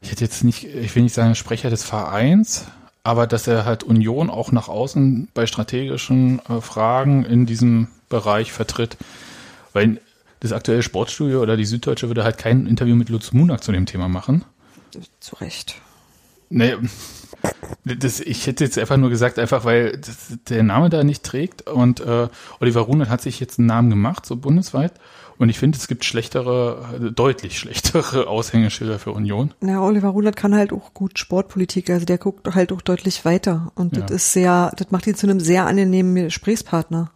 ich 0.00 0.10
hätte 0.10 0.24
jetzt 0.24 0.42
nicht, 0.42 0.64
ich 0.64 0.96
will 0.96 1.02
nicht 1.02 1.14
sagen 1.14 1.34
Sprecher 1.34 1.68
des 1.68 1.84
Vereins, 1.84 2.64
aber 3.04 3.26
dass 3.26 3.46
er 3.46 3.66
halt 3.66 3.84
Union 3.84 4.30
auch 4.30 4.52
nach 4.52 4.68
außen 4.68 5.28
bei 5.34 5.44
strategischen 5.44 6.40
äh, 6.48 6.62
Fragen 6.62 7.26
in 7.26 7.44
diesem 7.44 7.88
Bereich 8.08 8.52
vertritt. 8.52 8.96
Weil 9.74 10.00
das 10.40 10.52
aktuelle 10.52 10.82
Sportstudio 10.82 11.42
oder 11.42 11.58
die 11.58 11.66
Süddeutsche 11.66 12.08
würde 12.08 12.24
halt 12.24 12.38
kein 12.38 12.66
Interview 12.66 12.96
mit 12.96 13.10
Lutz 13.10 13.32
Munak 13.32 13.62
zu 13.62 13.70
dem 13.70 13.84
Thema 13.84 14.08
machen. 14.08 14.46
Zu 15.20 15.36
Recht. 15.36 15.74
Nee, 16.50 16.74
das, 17.84 18.20
ich 18.20 18.46
hätte 18.46 18.64
jetzt 18.64 18.78
einfach 18.78 18.96
nur 18.98 19.08
gesagt, 19.08 19.38
einfach 19.38 19.64
weil 19.64 19.96
das, 19.96 20.38
der 20.48 20.62
Name 20.62 20.90
da 20.90 21.02
nicht 21.04 21.22
trägt 21.22 21.68
und 21.68 22.00
äh, 22.00 22.28
Oliver 22.60 22.80
Runert 22.82 23.08
hat 23.08 23.22
sich 23.22 23.40
jetzt 23.40 23.58
einen 23.58 23.66
Namen 23.66 23.88
gemacht, 23.90 24.26
so 24.26 24.36
bundesweit. 24.36 24.92
Und 25.38 25.48
ich 25.48 25.58
finde, 25.58 25.78
es 25.78 25.88
gibt 25.88 26.04
schlechtere, 26.04 27.10
deutlich 27.16 27.58
schlechtere 27.58 28.26
Aushängeschilder 28.28 28.98
für 28.98 29.12
Union. 29.12 29.54
Ja, 29.62 29.80
Oliver 29.80 30.08
Runert 30.08 30.36
kann 30.36 30.54
halt 30.54 30.70
auch 30.70 30.92
gut 30.92 31.18
Sportpolitik, 31.18 31.88
also 31.88 32.04
der 32.04 32.18
guckt 32.18 32.54
halt 32.54 32.72
auch 32.72 32.82
deutlich 32.82 33.24
weiter. 33.24 33.72
Und 33.74 33.96
Ja. 33.96 34.02
das 34.02 34.10
ist 34.10 34.32
sehr, 34.34 34.70
das 34.76 34.90
macht 34.90 35.06
ihn 35.06 35.14
zu 35.14 35.26
einem 35.26 35.40
sehr 35.40 35.66
angenehmen 35.66 36.14
Gesprächspartner. 36.16 37.10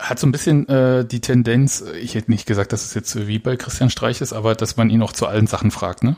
Hat 0.00 0.18
so 0.18 0.26
ein 0.26 0.32
bisschen 0.32 0.68
äh, 0.68 1.04
die 1.06 1.20
Tendenz, 1.20 1.84
ich 2.02 2.16
hätte 2.16 2.30
nicht 2.32 2.44
gesagt, 2.46 2.72
dass 2.72 2.84
es 2.84 2.94
jetzt 2.94 3.28
wie 3.28 3.38
bei 3.38 3.56
Christian 3.56 3.88
Streich 3.88 4.20
ist, 4.20 4.32
aber 4.32 4.56
dass 4.56 4.76
man 4.76 4.90
ihn 4.90 5.00
auch 5.02 5.12
zu 5.12 5.26
allen 5.28 5.46
Sachen 5.46 5.70
fragt, 5.70 6.02
ne? 6.02 6.16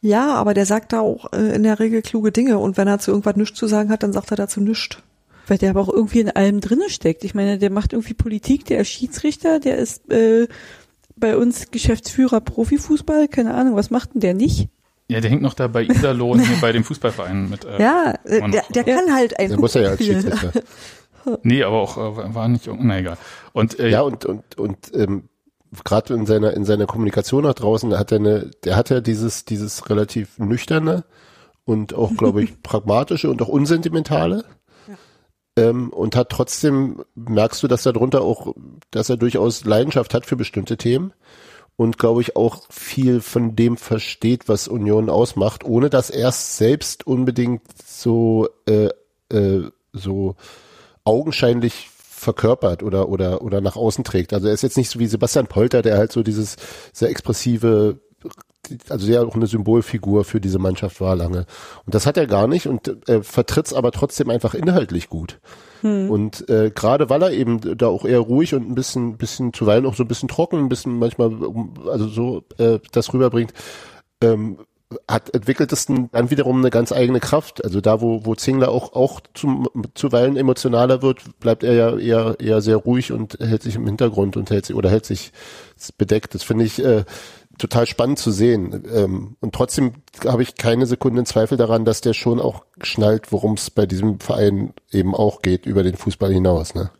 Ja, 0.00 0.34
aber 0.34 0.54
der 0.54 0.66
sagt 0.66 0.92
da 0.92 1.00
auch 1.00 1.32
äh, 1.32 1.54
in 1.56 1.64
der 1.64 1.80
Regel 1.80 2.02
kluge 2.02 2.30
Dinge 2.32 2.58
und 2.58 2.76
wenn 2.76 2.86
er 2.88 2.98
zu 2.98 3.10
irgendwas 3.10 3.36
nichts 3.36 3.58
zu 3.58 3.66
sagen 3.66 3.90
hat, 3.90 4.02
dann 4.02 4.12
sagt 4.12 4.30
er 4.30 4.36
dazu 4.36 4.60
nichts. 4.60 4.98
Weil 5.46 5.58
der 5.58 5.70
aber 5.70 5.80
auch 5.80 5.88
irgendwie 5.88 6.20
in 6.20 6.30
allem 6.30 6.60
drinne 6.60 6.90
steckt. 6.90 7.24
Ich 7.24 7.34
meine, 7.34 7.58
der 7.58 7.70
macht 7.70 7.92
irgendwie 7.94 8.14
Politik, 8.14 8.66
der 8.66 8.80
ist 8.80 8.88
Schiedsrichter, 8.88 9.60
der 9.60 9.78
ist 9.78 10.10
äh, 10.12 10.46
bei 11.16 11.36
uns 11.36 11.70
Geschäftsführer 11.70 12.40
Profifußball, 12.40 13.28
keine 13.28 13.54
Ahnung, 13.54 13.74
was 13.74 13.90
macht 13.90 14.14
denn 14.14 14.20
der 14.20 14.34
nicht? 14.34 14.68
Ja, 15.08 15.20
der 15.20 15.30
hängt 15.30 15.40
noch 15.42 15.54
da 15.54 15.66
bei 15.68 15.84
Iserlohn 15.84 16.38
hier 16.38 16.58
bei 16.60 16.70
dem 16.70 16.84
Fußballverein 16.84 17.48
mit. 17.48 17.64
Äh, 17.64 17.82
Ja, 17.82 18.14
äh, 18.24 18.50
der, 18.50 18.62
der 18.72 18.84
kann 18.84 19.12
halt 19.14 19.38
ein 19.40 19.48
Der 19.48 19.58
muss 19.58 19.74
ja 19.74 19.80
als 19.88 19.94
spielen. 20.02 20.20
Schiedsrichter. 20.20 20.62
Nee, 21.42 21.62
aber 21.62 21.76
auch 21.80 21.96
äh, 21.96 22.34
war 22.34 22.46
nicht, 22.48 22.68
na 22.78 22.98
egal. 22.98 23.16
Und 23.52 23.78
äh, 23.80 23.88
Ja, 23.88 24.02
und, 24.02 24.24
und, 24.26 24.58
und 24.58 24.76
ähm, 24.94 25.24
gerade 25.84 26.14
in 26.14 26.26
seiner, 26.26 26.54
in 26.54 26.64
seiner 26.64 26.86
Kommunikation 26.86 27.44
nach 27.44 27.54
draußen 27.54 27.98
hat 27.98 28.12
er 28.12 28.18
eine, 28.18 28.50
der 28.64 28.76
hat 28.76 28.90
ja 28.90 29.00
dieses, 29.00 29.44
dieses 29.44 29.88
relativ 29.90 30.38
nüchterne 30.38 31.04
und 31.64 31.94
auch, 31.94 32.14
glaube 32.16 32.42
ich, 32.42 32.62
pragmatische 32.62 33.30
und 33.30 33.42
auch 33.42 33.48
unsentimentale. 33.48 34.44
Ähm, 35.56 35.90
und 35.90 36.14
hat 36.14 36.30
trotzdem, 36.30 37.02
merkst 37.14 37.62
du, 37.62 37.68
dass 37.68 37.84
er 37.84 37.92
darunter 37.92 38.22
auch, 38.22 38.54
dass 38.90 39.10
er 39.10 39.16
durchaus 39.16 39.64
Leidenschaft 39.64 40.14
hat 40.14 40.24
für 40.24 40.36
bestimmte 40.36 40.76
Themen 40.76 41.12
und 41.78 41.98
glaube 41.98 42.22
ich 42.22 42.36
auch 42.36 42.62
viel 42.70 43.20
von 43.20 43.54
dem 43.54 43.76
versteht, 43.76 44.48
was 44.48 44.68
Union 44.68 45.08
ausmacht, 45.08 45.64
ohne 45.64 45.90
dass 45.90 46.10
er 46.10 46.28
es 46.28 46.56
selbst 46.58 47.06
unbedingt 47.06 47.62
so, 47.84 48.48
äh, 48.66 48.90
äh, 49.32 49.70
so 49.92 50.36
augenscheinlich 51.04 51.88
verkörpert 52.18 52.82
oder 52.82 53.08
oder 53.08 53.42
oder 53.42 53.60
nach 53.60 53.76
außen 53.76 54.04
trägt. 54.04 54.32
Also 54.32 54.48
er 54.48 54.54
ist 54.54 54.62
jetzt 54.62 54.76
nicht 54.76 54.90
so 54.90 54.98
wie 54.98 55.06
Sebastian 55.06 55.46
Polter, 55.46 55.82
der 55.82 55.98
halt 55.98 56.12
so 56.12 56.22
dieses 56.22 56.56
sehr 56.92 57.10
expressive, 57.10 58.00
also 58.88 59.06
der 59.06 59.22
auch 59.26 59.34
eine 59.34 59.46
Symbolfigur 59.46 60.24
für 60.24 60.40
diese 60.40 60.58
Mannschaft 60.58 61.00
war 61.00 61.16
lange. 61.16 61.46
Und 61.86 61.94
das 61.94 62.06
hat 62.06 62.16
er 62.16 62.26
gar 62.26 62.48
nicht 62.48 62.66
und 62.66 63.08
äh, 63.08 63.22
vertritt 63.22 63.66
es 63.66 63.74
aber 63.74 63.92
trotzdem 63.92 64.30
einfach 64.30 64.54
inhaltlich 64.54 65.08
gut. 65.08 65.40
Und 66.10 66.48
äh, 66.48 66.72
gerade 66.74 67.08
weil 67.08 67.22
er 67.22 67.30
eben 67.30 67.78
da 67.78 67.86
auch 67.86 68.04
eher 68.04 68.18
ruhig 68.18 68.54
und 68.54 68.68
ein 68.68 68.74
bisschen, 68.74 69.16
bisschen 69.16 69.52
zuweilen 69.52 69.86
auch 69.86 69.94
so 69.94 70.02
ein 70.02 70.08
bisschen 70.08 70.28
trocken, 70.28 70.58
ein 70.58 70.68
bisschen 70.68 70.98
manchmal, 70.98 71.30
also 71.88 72.08
so 72.08 72.42
äh, 72.58 72.80
das 72.90 73.12
rüberbringt, 73.14 73.52
ähm, 74.20 74.58
hat 75.06 75.34
entwickelt 75.34 75.72
es 75.72 75.86
dann 75.86 76.30
wiederum 76.30 76.58
eine 76.58 76.70
ganz 76.70 76.92
eigene 76.92 77.20
Kraft. 77.20 77.62
Also 77.64 77.80
da, 77.80 78.00
wo, 78.00 78.24
wo 78.24 78.34
Zingler 78.34 78.70
auch, 78.70 78.94
auch 78.94 79.20
zum, 79.34 79.68
zuweilen 79.94 80.36
emotionaler 80.36 81.02
wird, 81.02 81.38
bleibt 81.40 81.62
er 81.62 81.74
ja 81.74 81.96
eher, 81.98 82.36
eher 82.40 82.62
sehr 82.62 82.76
ruhig 82.76 83.12
und 83.12 83.38
hält 83.38 83.62
sich 83.62 83.74
im 83.74 83.86
Hintergrund 83.86 84.36
und 84.36 84.50
hält 84.50 84.64
sich, 84.66 84.74
oder 84.74 84.90
hält 84.90 85.04
sich 85.04 85.32
bedeckt. 85.98 86.34
Das 86.34 86.42
finde 86.42 86.64
ich 86.64 86.82
äh, 86.82 87.04
total 87.58 87.86
spannend 87.86 88.18
zu 88.18 88.30
sehen. 88.30 88.84
Ähm, 88.94 89.36
und 89.40 89.54
trotzdem 89.54 89.92
habe 90.24 90.42
ich 90.42 90.56
keine 90.56 90.86
Sekunde 90.86 91.24
Zweifel 91.24 91.58
daran, 91.58 91.84
dass 91.84 92.00
der 92.00 92.14
schon 92.14 92.40
auch 92.40 92.64
schnallt, 92.80 93.30
worum 93.30 93.54
es 93.54 93.70
bei 93.70 93.84
diesem 93.84 94.20
Verein 94.20 94.72
eben 94.90 95.14
auch 95.14 95.42
geht, 95.42 95.66
über 95.66 95.82
den 95.82 95.96
Fußball 95.96 96.32
hinaus. 96.32 96.74
Ne? 96.74 96.90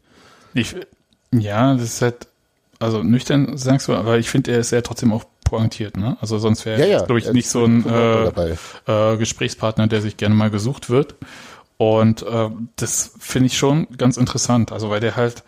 Ich, 0.52 0.76
ja, 1.32 1.72
das 1.74 1.84
ist 1.84 2.02
halt, 2.02 2.26
also 2.80 3.02
nüchtern 3.02 3.56
sagst 3.56 3.88
du, 3.88 3.94
aber 3.94 4.18
ich 4.18 4.28
finde, 4.28 4.52
er 4.52 4.58
ist 4.58 4.72
ja 4.72 4.82
trotzdem 4.82 5.12
auch 5.12 5.24
pointiert, 5.48 5.96
ne? 5.96 6.16
Also 6.20 6.38
sonst 6.38 6.66
wäre 6.66 6.78
Ja, 6.78 6.84
er, 6.86 6.90
ja. 6.90 7.04
glaube 7.04 7.18
ich, 7.18 7.32
nicht 7.32 7.48
so 7.48 7.64
ein 7.64 7.84
äh, 7.86 8.54
äh, 8.86 9.16
Gesprächspartner, 9.16 9.86
der 9.86 10.02
sich 10.02 10.16
gerne 10.16 10.34
mal 10.34 10.50
gesucht 10.50 10.90
wird. 10.90 11.14
Und 11.78 12.22
äh, 12.22 12.50
das 12.76 13.12
finde 13.18 13.46
ich 13.46 13.56
schon 13.56 13.86
ganz 13.96 14.16
interessant. 14.16 14.72
Also 14.72 14.90
weil 14.90 15.00
der 15.00 15.16
halt, 15.16 15.44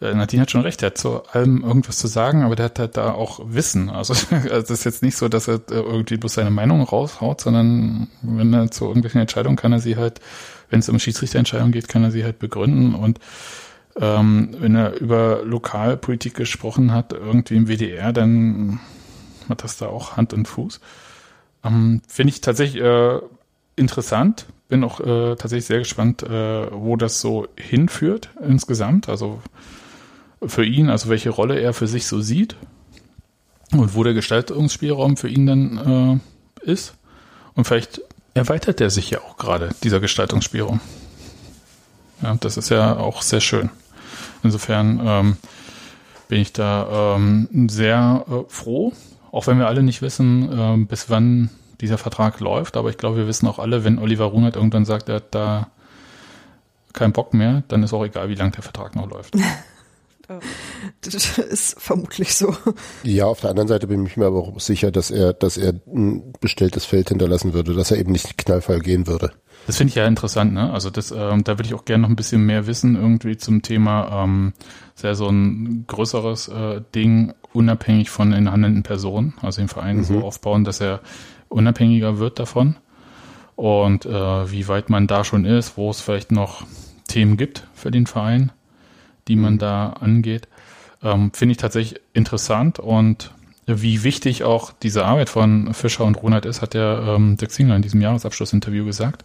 äh, 0.00 0.12
Nadine 0.12 0.42
hat 0.42 0.50
schon 0.50 0.60
recht, 0.60 0.82
der 0.82 0.88
hat 0.88 0.98
zu 0.98 1.22
allem 1.28 1.62
irgendwas 1.62 1.96
zu 1.96 2.08
sagen, 2.08 2.42
aber 2.42 2.56
der 2.56 2.66
hat 2.66 2.78
halt 2.78 2.96
da 2.96 3.12
auch 3.12 3.40
Wissen. 3.46 3.88
Also 3.94 4.12
es 4.12 4.70
ist 4.70 4.84
jetzt 4.84 5.02
nicht 5.02 5.16
so, 5.16 5.28
dass 5.28 5.48
er 5.48 5.54
äh, 5.70 5.74
irgendwie 5.74 6.18
bloß 6.18 6.34
seine 6.34 6.50
Meinung 6.50 6.82
raushaut, 6.82 7.40
sondern 7.40 8.08
wenn 8.20 8.52
er 8.52 8.70
zu 8.70 8.84
irgendwelchen 8.86 9.20
Entscheidungen 9.20 9.56
kann 9.56 9.72
er 9.72 9.80
sie 9.80 9.96
halt, 9.96 10.20
wenn 10.68 10.80
es 10.80 10.88
um 10.88 10.98
Schiedsrichterentscheidungen 10.98 11.72
geht, 11.72 11.88
kann 11.88 12.04
er 12.04 12.10
sie 12.10 12.24
halt 12.24 12.38
begründen 12.38 12.94
und 12.94 13.18
ähm, 14.00 14.54
wenn 14.58 14.74
er 14.74 14.98
über 15.00 15.42
Lokalpolitik 15.44 16.34
gesprochen 16.34 16.92
hat, 16.92 17.12
irgendwie 17.12 17.56
im 17.56 17.68
WDR, 17.68 18.12
dann 18.12 18.80
hat 19.48 19.64
das 19.64 19.76
da 19.76 19.86
auch 19.86 20.16
Hand 20.16 20.32
und 20.32 20.46
Fuß. 20.46 20.80
Ähm, 21.64 22.02
Finde 22.08 22.32
ich 22.32 22.40
tatsächlich 22.40 22.82
äh, 22.82 23.20
interessant. 23.76 24.46
Bin 24.68 24.84
auch 24.84 25.00
äh, 25.00 25.36
tatsächlich 25.36 25.66
sehr 25.66 25.78
gespannt, 25.78 26.22
äh, 26.22 26.72
wo 26.72 26.96
das 26.96 27.20
so 27.20 27.46
hinführt 27.56 28.30
insgesamt. 28.46 29.08
Also 29.08 29.40
für 30.44 30.64
ihn, 30.64 30.88
also 30.88 31.08
welche 31.08 31.30
Rolle 31.30 31.60
er 31.60 31.72
für 31.72 31.86
sich 31.86 32.06
so 32.06 32.20
sieht 32.20 32.56
und 33.72 33.94
wo 33.94 34.02
der 34.02 34.14
Gestaltungsspielraum 34.14 35.16
für 35.16 35.28
ihn 35.28 35.46
dann 35.46 36.20
äh, 36.64 36.70
ist. 36.70 36.94
Und 37.54 37.66
vielleicht 37.66 38.00
erweitert 38.34 38.80
er 38.80 38.90
sich 38.90 39.10
ja 39.10 39.20
auch 39.20 39.36
gerade, 39.36 39.70
dieser 39.82 40.00
Gestaltungsspielraum. 40.00 40.80
Ja, 42.22 42.36
das 42.40 42.56
ist 42.56 42.70
ja 42.70 42.96
auch 42.96 43.22
sehr 43.22 43.40
schön. 43.40 43.70
Insofern 44.42 45.00
ähm, 45.04 45.36
bin 46.28 46.40
ich 46.40 46.52
da 46.52 47.16
ähm, 47.16 47.68
sehr 47.68 48.24
äh, 48.28 48.50
froh, 48.50 48.92
auch 49.32 49.46
wenn 49.46 49.58
wir 49.58 49.66
alle 49.66 49.82
nicht 49.82 50.02
wissen, 50.02 50.48
ähm, 50.52 50.86
bis 50.86 51.10
wann 51.10 51.50
dieser 51.80 51.98
Vertrag 51.98 52.38
läuft. 52.38 52.76
Aber 52.76 52.90
ich 52.90 52.98
glaube, 52.98 53.16
wir 53.16 53.26
wissen 53.26 53.48
auch 53.48 53.58
alle, 53.58 53.82
wenn 53.82 53.98
Oliver 53.98 54.26
Runert 54.26 54.54
irgendwann 54.54 54.84
sagt, 54.84 55.08
er 55.08 55.16
hat 55.16 55.34
da 55.34 55.68
keinen 56.92 57.12
Bock 57.12 57.34
mehr, 57.34 57.62
dann 57.68 57.82
ist 57.82 57.94
auch 57.94 58.04
egal, 58.04 58.28
wie 58.28 58.34
lang 58.34 58.52
der 58.52 58.62
Vertrag 58.62 58.94
noch 58.94 59.10
läuft. 59.10 59.34
Das 61.00 61.38
ist 61.38 61.80
vermutlich 61.80 62.34
so. 62.34 62.54
Ja, 63.02 63.26
auf 63.26 63.40
der 63.40 63.50
anderen 63.50 63.68
Seite 63.68 63.88
bin 63.88 64.06
ich 64.06 64.16
mir 64.16 64.26
aber 64.26 64.38
auch 64.38 64.60
sicher, 64.60 64.92
dass 64.92 65.10
er, 65.10 65.32
dass 65.32 65.56
er 65.56 65.74
ein 65.86 66.32
bestelltes 66.40 66.84
Feld 66.84 67.08
hinterlassen 67.08 67.54
würde, 67.54 67.74
dass 67.74 67.90
er 67.90 67.98
eben 67.98 68.12
nicht 68.12 68.38
knallfall 68.38 68.78
gehen 68.78 69.06
würde. 69.08 69.32
Das 69.66 69.76
finde 69.76 69.90
ich 69.90 69.94
ja 69.96 70.06
interessant, 70.06 70.52
ne? 70.52 70.72
Also 70.72 70.90
das, 70.90 71.10
ähm, 71.10 71.44
da 71.44 71.58
würde 71.58 71.66
ich 71.66 71.74
auch 71.74 71.84
gerne 71.84 72.02
noch 72.02 72.08
ein 72.08 72.16
bisschen 72.16 72.46
mehr 72.46 72.66
wissen, 72.66 72.96
irgendwie 72.96 73.36
zum 73.36 73.62
Thema, 73.62 74.22
ähm, 74.24 74.52
sehr 74.94 75.14
so 75.14 75.28
ein 75.28 75.84
größeres 75.86 76.48
äh, 76.48 76.80
Ding, 76.94 77.34
unabhängig 77.52 78.10
von 78.10 78.30
den 78.30 78.50
handelnden 78.50 78.82
Personen, 78.82 79.34
also 79.40 79.60
den 79.60 79.68
Verein 79.68 80.04
so 80.04 80.20
aufbauen, 80.22 80.64
dass 80.64 80.80
er 80.80 81.00
unabhängiger 81.48 82.18
wird 82.18 82.38
davon. 82.38 82.76
Und 83.56 84.06
äh, 84.06 84.50
wie 84.50 84.68
weit 84.68 84.90
man 84.90 85.06
da 85.06 85.24
schon 85.24 85.44
ist, 85.44 85.76
wo 85.76 85.90
es 85.90 86.00
vielleicht 86.00 86.32
noch 86.32 86.64
Themen 87.08 87.36
gibt 87.36 87.66
für 87.74 87.90
den 87.90 88.06
Verein, 88.06 88.52
die 89.28 89.36
man 89.36 89.58
da 89.58 89.90
angeht, 90.00 90.48
ähm, 91.02 91.32
finde 91.32 91.52
ich 91.52 91.58
tatsächlich 91.58 92.00
interessant 92.12 92.78
und 92.78 93.32
wie 93.66 94.02
wichtig 94.02 94.42
auch 94.42 94.72
diese 94.82 95.04
Arbeit 95.04 95.28
von 95.28 95.72
Fischer 95.72 96.04
und 96.04 96.20
Ronald 96.20 96.46
ist, 96.46 96.62
hat 96.62 96.74
der 96.74 97.04
ähm, 97.06 97.36
Dirk 97.36 97.52
Zingler 97.52 97.76
in 97.76 97.82
diesem 97.82 98.00
Jahresabschlussinterview 98.00 98.84
gesagt 98.84 99.24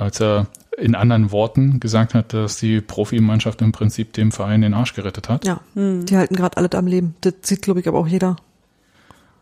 als 0.00 0.20
er 0.20 0.46
in 0.78 0.94
anderen 0.94 1.30
Worten 1.30 1.78
gesagt 1.78 2.14
hat, 2.14 2.32
dass 2.32 2.56
die 2.56 2.80
Profimannschaft 2.80 3.60
im 3.60 3.70
Prinzip 3.70 4.14
dem 4.14 4.32
Verein 4.32 4.62
den 4.62 4.72
Arsch 4.72 4.94
gerettet 4.94 5.28
hat. 5.28 5.44
Ja, 5.44 5.60
die 5.74 6.16
halten 6.16 6.34
gerade 6.34 6.56
alles 6.56 6.72
am 6.72 6.86
Leben. 6.86 7.14
Das 7.20 7.34
sieht, 7.42 7.62
glaube 7.62 7.80
ich, 7.80 7.88
aber 7.88 7.98
auch 7.98 8.06
jeder. 8.06 8.36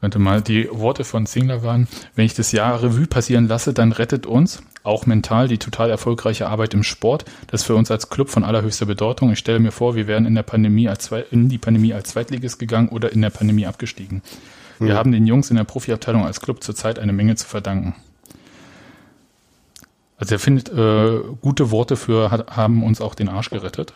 Warte 0.00 0.18
mal, 0.18 0.42
die 0.42 0.68
Worte 0.70 1.04
von 1.04 1.26
Zingler 1.26 1.62
waren, 1.62 1.86
wenn 2.14 2.24
ich 2.24 2.34
das 2.34 2.52
Jahr 2.52 2.82
Revue 2.82 3.06
passieren 3.06 3.46
lasse, 3.46 3.72
dann 3.72 3.92
rettet 3.92 4.26
uns, 4.26 4.62
auch 4.82 5.06
mental, 5.06 5.48
die 5.48 5.58
total 5.58 5.90
erfolgreiche 5.90 6.48
Arbeit 6.48 6.74
im 6.74 6.82
Sport. 6.82 7.24
Das 7.48 7.62
ist 7.62 7.66
für 7.66 7.74
uns 7.74 7.90
als 7.90 8.08
Club 8.08 8.30
von 8.30 8.44
allerhöchster 8.44 8.86
Bedeutung. 8.86 9.30
Ich 9.32 9.38
stelle 9.38 9.58
mir 9.58 9.72
vor, 9.72 9.94
wir 9.94 10.06
wären 10.06 10.26
in 10.26 10.34
der 10.34 10.42
Pandemie 10.42 10.88
als 10.88 11.04
Zwei- 11.04 11.26
in 11.30 11.48
die 11.48 11.58
Pandemie 11.58 11.92
als 11.92 12.10
Zweitligist 12.10 12.58
gegangen 12.58 12.88
oder 12.88 13.12
in 13.12 13.20
der 13.22 13.30
Pandemie 13.30 13.66
abgestiegen. 13.66 14.22
Wir 14.80 14.94
haben 14.94 15.10
den 15.12 15.26
Jungs 15.26 15.50
in 15.50 15.56
der 15.56 15.64
Profiabteilung 15.64 16.24
als 16.24 16.40
Club 16.40 16.62
zurzeit 16.62 16.98
eine 17.00 17.12
Menge 17.12 17.34
zu 17.34 17.46
verdanken. 17.46 17.96
Also 20.16 20.34
er 20.36 20.38
findet 20.38 20.68
äh, 20.68 21.20
gute 21.40 21.70
Worte 21.70 21.96
für 21.96 22.30
hat, 22.30 22.56
haben 22.56 22.82
uns 22.84 23.00
auch 23.00 23.14
den 23.14 23.28
Arsch 23.28 23.50
gerettet. 23.50 23.92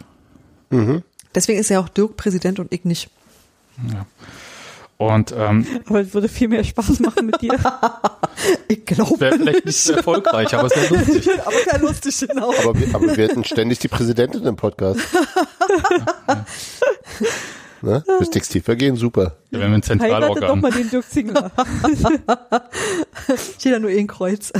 Deswegen 1.35 1.59
ist 1.59 1.69
ja 1.71 1.81
auch 1.81 1.89
Dirk 1.89 2.17
Präsident 2.17 2.59
und 2.61 2.73
ich 2.73 2.85
nicht. 2.85 3.11
Und 5.03 5.35
ähm, 5.37 5.67
Aber 5.89 6.01
es 6.01 6.15
würde 6.15 6.29
viel 6.29 6.47
mehr 6.49 6.63
Spaß 6.63 7.01
machen 7.01 7.27
mit 7.27 7.41
dir. 7.41 7.59
Ich 8.67 8.87
glaube 8.87 9.21
wäre 9.21 9.37
vielleicht 9.37 9.67
nicht 9.67 9.79
so 9.79 9.93
erfolgreich, 9.93 10.53
aber 10.55 10.67
es 10.67 10.75
wäre 10.75 10.97
lustig. 10.97 11.31
aber 11.47 11.57
sehr 11.71 11.79
lustig, 11.79 12.29
genau. 12.29 12.53
Aber 12.63 12.79
wir, 12.79 12.95
aber 12.95 13.17
wir 13.17 13.29
hätten 13.29 13.45
ständig 13.45 13.79
die 13.79 13.89
Präsidentin 13.89 14.45
im 14.45 14.57
Podcast. 14.57 15.01
Ne? 17.85 18.05
Fürs 18.07 18.31
Textilvergehen 18.31 18.95
super. 18.95 19.39
Ja, 19.51 19.59
wenn 19.59 19.73
wir 19.73 19.77
ein 19.77 20.01
Heirate 20.01 20.27
doch 20.27 20.35
Zentralorgan. 20.35 20.61
mal 20.61 20.71
den 20.71 20.89
Dirk 20.89 21.05
Zingler. 21.09 21.51
Steht 23.59 23.73
da 23.73 23.81
nur 23.81 23.91
eh 23.91 23.99
ein 23.99 24.07
Kreuz. 24.07 24.53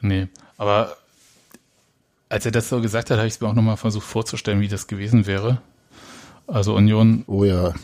Nee, 0.00 0.28
aber 0.56 0.96
als 2.30 2.46
er 2.46 2.52
das 2.52 2.70
so 2.70 2.80
gesagt 2.80 3.10
hat, 3.10 3.18
habe 3.18 3.28
ich 3.28 3.34
es 3.34 3.40
mir 3.42 3.48
auch 3.48 3.54
nochmal 3.54 3.76
versucht 3.76 4.06
vorzustellen, 4.06 4.62
wie 4.62 4.68
das 4.68 4.86
gewesen 4.86 5.26
wäre. 5.26 5.60
Also 6.46 6.74
Union, 6.74 7.24
Oh 7.26 7.44
ja. 7.44 7.74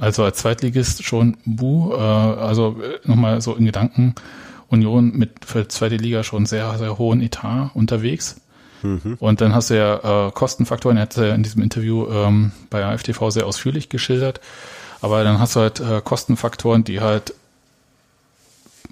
Also 0.00 0.24
als 0.24 0.38
Zweitligist 0.38 1.04
schon 1.04 1.36
Bu, 1.44 1.92
äh, 1.92 1.96
also 1.96 2.76
äh, 2.82 2.98
nochmal 3.04 3.40
so 3.40 3.54
in 3.54 3.66
Gedanken, 3.66 4.14
Union 4.68 5.12
mit 5.12 5.44
für 5.44 5.62
die 5.62 5.68
zweite 5.68 5.96
Liga 5.96 6.24
schon 6.24 6.46
sehr, 6.46 6.78
sehr 6.78 6.98
hohen 6.98 7.20
Etat 7.20 7.70
unterwegs. 7.74 8.40
Und 9.18 9.42
dann 9.42 9.54
hast 9.54 9.68
du 9.68 9.76
ja 9.76 10.28
äh, 10.28 10.30
Kostenfaktoren, 10.30 10.96
er 10.96 11.02
hat 11.02 11.16
ja 11.16 11.34
in 11.34 11.42
diesem 11.42 11.60
Interview 11.60 12.06
ähm, 12.10 12.52
bei 12.70 12.82
AFTV 12.82 13.30
sehr 13.30 13.46
ausführlich 13.46 13.90
geschildert, 13.90 14.40
aber 15.02 15.22
dann 15.22 15.38
hast 15.38 15.56
du 15.56 15.60
halt 15.60 15.80
äh, 15.80 16.00
Kostenfaktoren, 16.02 16.82
die 16.82 17.00
halt 17.00 17.34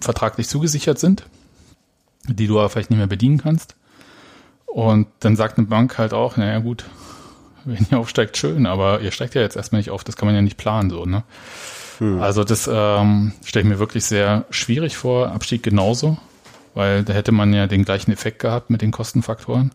vertraglich 0.00 0.46
zugesichert 0.46 0.98
sind, 0.98 1.24
die 2.28 2.46
du 2.46 2.58
aber 2.58 2.68
vielleicht 2.68 2.90
nicht 2.90 2.98
mehr 2.98 3.06
bedienen 3.06 3.38
kannst. 3.38 3.76
Und 4.66 5.06
dann 5.20 5.36
sagt 5.36 5.56
eine 5.56 5.66
Bank 5.66 5.96
halt 5.96 6.12
auch, 6.12 6.36
naja 6.36 6.58
gut, 6.58 6.84
wenn 7.68 7.86
ihr 7.90 7.98
aufsteigt, 7.98 8.36
schön, 8.36 8.66
aber 8.66 9.00
ihr 9.00 9.12
steigt 9.12 9.34
ja 9.34 9.42
jetzt 9.42 9.56
erstmal 9.56 9.80
nicht 9.80 9.90
auf, 9.90 10.04
das 10.04 10.16
kann 10.16 10.26
man 10.26 10.34
ja 10.34 10.42
nicht 10.42 10.56
planen, 10.56 10.90
so, 10.90 11.04
ne? 11.04 11.22
Also 12.20 12.44
das 12.44 12.70
ähm, 12.72 13.32
stelle 13.44 13.64
ich 13.64 13.68
mir 13.68 13.78
wirklich 13.80 14.04
sehr 14.04 14.44
schwierig 14.50 14.96
vor, 14.96 15.32
Abstieg 15.32 15.64
genauso, 15.64 16.16
weil 16.74 17.02
da 17.02 17.12
hätte 17.12 17.32
man 17.32 17.52
ja 17.52 17.66
den 17.66 17.84
gleichen 17.84 18.12
Effekt 18.12 18.38
gehabt 18.38 18.70
mit 18.70 18.82
den 18.82 18.92
Kostenfaktoren. 18.92 19.72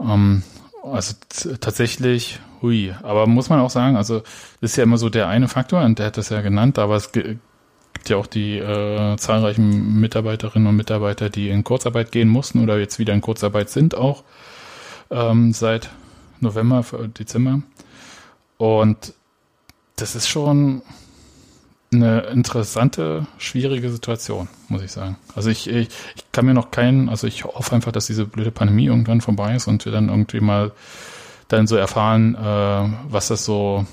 Ähm, 0.00 0.44
also 0.82 1.14
tatsächlich, 1.60 2.38
hui, 2.62 2.94
aber 3.02 3.26
muss 3.26 3.48
man 3.48 3.58
auch 3.58 3.70
sagen, 3.70 3.96
also 3.96 4.20
das 4.60 4.70
ist 4.70 4.76
ja 4.76 4.84
immer 4.84 4.96
so 4.96 5.08
der 5.08 5.26
eine 5.26 5.48
Faktor, 5.48 5.82
und 5.82 5.98
der 5.98 6.06
hat 6.06 6.16
das 6.16 6.28
ja 6.28 6.40
genannt, 6.40 6.78
aber 6.78 6.94
es 6.94 7.10
gibt 7.10 7.40
ja 8.06 8.16
auch 8.16 8.28
die 8.28 8.58
äh, 8.58 9.16
zahlreichen 9.16 9.98
Mitarbeiterinnen 10.00 10.68
und 10.68 10.76
Mitarbeiter, 10.76 11.30
die 11.30 11.48
in 11.50 11.64
Kurzarbeit 11.64 12.12
gehen 12.12 12.28
mussten 12.28 12.62
oder 12.62 12.78
jetzt 12.78 13.00
wieder 13.00 13.12
in 13.12 13.20
Kurzarbeit 13.20 13.70
sind 13.70 13.96
auch 13.96 14.22
ähm, 15.10 15.52
seit 15.52 15.90
November, 16.40 16.84
äh, 16.92 17.08
Dezember. 17.08 17.62
Und 18.56 19.14
das 19.96 20.14
ist 20.14 20.28
schon 20.28 20.82
eine 21.92 22.20
interessante, 22.26 23.26
schwierige 23.38 23.90
Situation, 23.90 24.48
muss 24.68 24.82
ich 24.82 24.92
sagen. 24.92 25.16
Also 25.34 25.50
ich, 25.50 25.68
ich, 25.68 25.88
ich 26.16 26.32
kann 26.32 26.44
mir 26.44 26.54
noch 26.54 26.70
keinen, 26.70 27.08
also 27.08 27.26
ich 27.26 27.44
hoffe 27.44 27.74
einfach, 27.74 27.92
dass 27.92 28.06
diese 28.06 28.26
blöde 28.26 28.50
Pandemie 28.50 28.86
irgendwann 28.86 29.20
vorbei 29.20 29.54
ist 29.54 29.68
und 29.68 29.84
wir 29.84 29.92
dann 29.92 30.08
irgendwie 30.08 30.40
mal 30.40 30.72
dann 31.48 31.66
so 31.66 31.76
erfahren, 31.76 32.34
äh, 32.34 32.88
was 33.08 33.28
das 33.28 33.44
so 33.44 33.86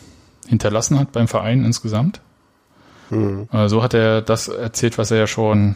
hinterlassen 0.48 1.00
hat 1.00 1.14
beim 1.14 1.28
Verein 1.28 1.64
insgesamt. 1.64 2.20
Äh, 3.52 3.70
so 3.70 3.82
hat 3.82 3.94
er 3.94 4.22
das 4.22 4.50
erzählt, 4.50 4.98
was 4.98 5.12
er 5.12 5.18
ja 5.18 5.28
schon 5.28 5.76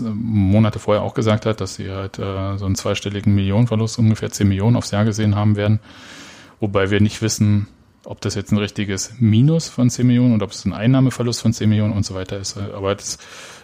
Monate 0.00 0.78
vorher 0.78 1.02
auch 1.02 1.14
gesagt 1.14 1.46
hat, 1.46 1.60
dass 1.60 1.74
sie 1.76 1.90
halt 1.90 2.18
äh, 2.18 2.56
so 2.58 2.66
einen 2.66 2.74
zweistelligen 2.76 3.34
Millionenverlust, 3.34 3.98
ungefähr 3.98 4.30
10 4.30 4.48
Millionen 4.48 4.76
aufs 4.76 4.90
Jahr 4.90 5.04
gesehen 5.04 5.34
haben 5.36 5.56
werden. 5.56 5.80
Wobei 6.60 6.90
wir 6.90 7.00
nicht 7.00 7.20
wissen, 7.22 7.66
ob 8.04 8.20
das 8.20 8.34
jetzt 8.34 8.52
ein 8.52 8.58
richtiges 8.58 9.14
Minus 9.18 9.68
von 9.68 9.88
10 9.90 10.06
Millionen 10.06 10.34
oder 10.34 10.44
ob 10.44 10.52
es 10.52 10.64
ein 10.64 10.72
Einnahmeverlust 10.72 11.40
von 11.42 11.52
10 11.52 11.68
Millionen 11.68 11.92
und 11.92 12.04
so 12.04 12.14
weiter 12.14 12.38
ist. 12.38 12.56
Aber 12.58 12.94
das 12.94 13.18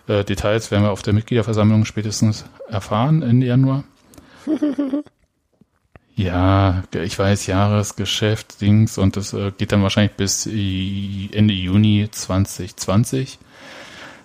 äh, 0.08 0.24
Details 0.24 0.70
werden 0.70 0.84
wir 0.84 0.90
auf 0.90 1.02
der 1.02 1.12
Mitgliederversammlung 1.12 1.84
spätestens 1.84 2.44
erfahren 2.68 3.22
Ende 3.22 3.46
Januar. 3.46 3.84
Ja, 6.16 6.82
ich 6.92 7.18
weiß, 7.18 7.46
Jahresgeschäft, 7.46 8.60
Dings, 8.60 8.98
und 8.98 9.16
das 9.16 9.32
äh, 9.32 9.52
geht 9.56 9.72
dann 9.72 9.82
wahrscheinlich 9.82 10.16
bis 10.16 10.44
i- 10.44 11.30
Ende 11.32 11.54
Juni 11.54 12.08
2020. 12.10 13.38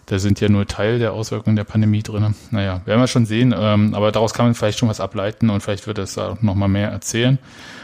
Da 0.08 0.20
sind 0.20 0.40
ja 0.40 0.50
nur 0.50 0.68
Teil 0.68 1.00
der 1.00 1.14
Auswirkungen 1.14 1.56
der 1.56 1.64
Pandemie 1.64 2.04
drin. 2.04 2.36
Naja, 2.52 2.82
werden 2.86 3.00
wir 3.00 3.08
schon 3.08 3.26
sehen, 3.26 3.56
ähm, 3.58 3.96
aber 3.96 4.12
daraus 4.12 4.34
kann 4.34 4.46
man 4.46 4.54
vielleicht 4.54 4.78
schon 4.78 4.90
was 4.90 5.00
ableiten 5.00 5.50
und 5.50 5.62
vielleicht 5.62 5.88
wird 5.88 5.98
es 5.98 6.14
da 6.14 6.38
noch 6.42 6.54
mal 6.54 6.68
mehr 6.68 6.90
erzählen. 6.90 7.40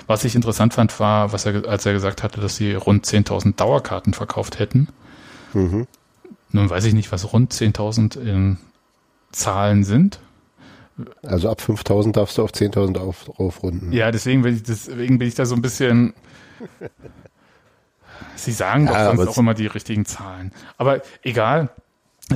Was 0.05 0.23
ich 0.23 0.35
interessant 0.35 0.73
fand, 0.73 0.99
war, 0.99 1.33
was 1.33 1.45
er, 1.45 1.67
als 1.67 1.85
er 1.85 1.93
gesagt 1.93 2.21
hatte, 2.21 2.39
dass 2.39 2.55
sie 2.57 2.73
rund 2.73 3.05
10.000 3.05 3.55
Dauerkarten 3.55 4.13
verkauft 4.13 4.59
hätten. 4.59 4.87
Nun 6.51 6.69
weiß 6.69 6.85
ich 6.85 6.93
nicht, 6.93 7.11
was 7.11 7.33
rund 7.33 7.53
10.000 7.53 8.19
in 8.19 8.57
Zahlen 9.31 9.83
sind. 9.83 10.19
Also 11.23 11.49
ab 11.49 11.61
5000 11.61 12.15
darfst 12.17 12.37
du 12.37 12.43
auf 12.43 12.51
10.000 12.51 12.99
auf, 12.99 13.29
aufrunden. 13.39 13.91
Ja, 13.91 14.11
deswegen 14.11 14.43
bin 14.43 14.55
ich, 14.55 14.63
deswegen 14.63 15.17
bin 15.17 15.27
ich 15.27 15.35
da 15.35 15.45
so 15.45 15.55
ein 15.55 15.61
bisschen. 15.61 16.13
Sie 18.35 18.51
sagen 18.51 18.87
doch 18.87 18.93
Ja, 18.93 19.15
sonst 19.15 19.27
auch 19.27 19.37
immer 19.37 19.53
die 19.53 19.67
richtigen 19.67 20.05
Zahlen. 20.05 20.51
Aber 20.77 21.01
egal. 21.23 21.69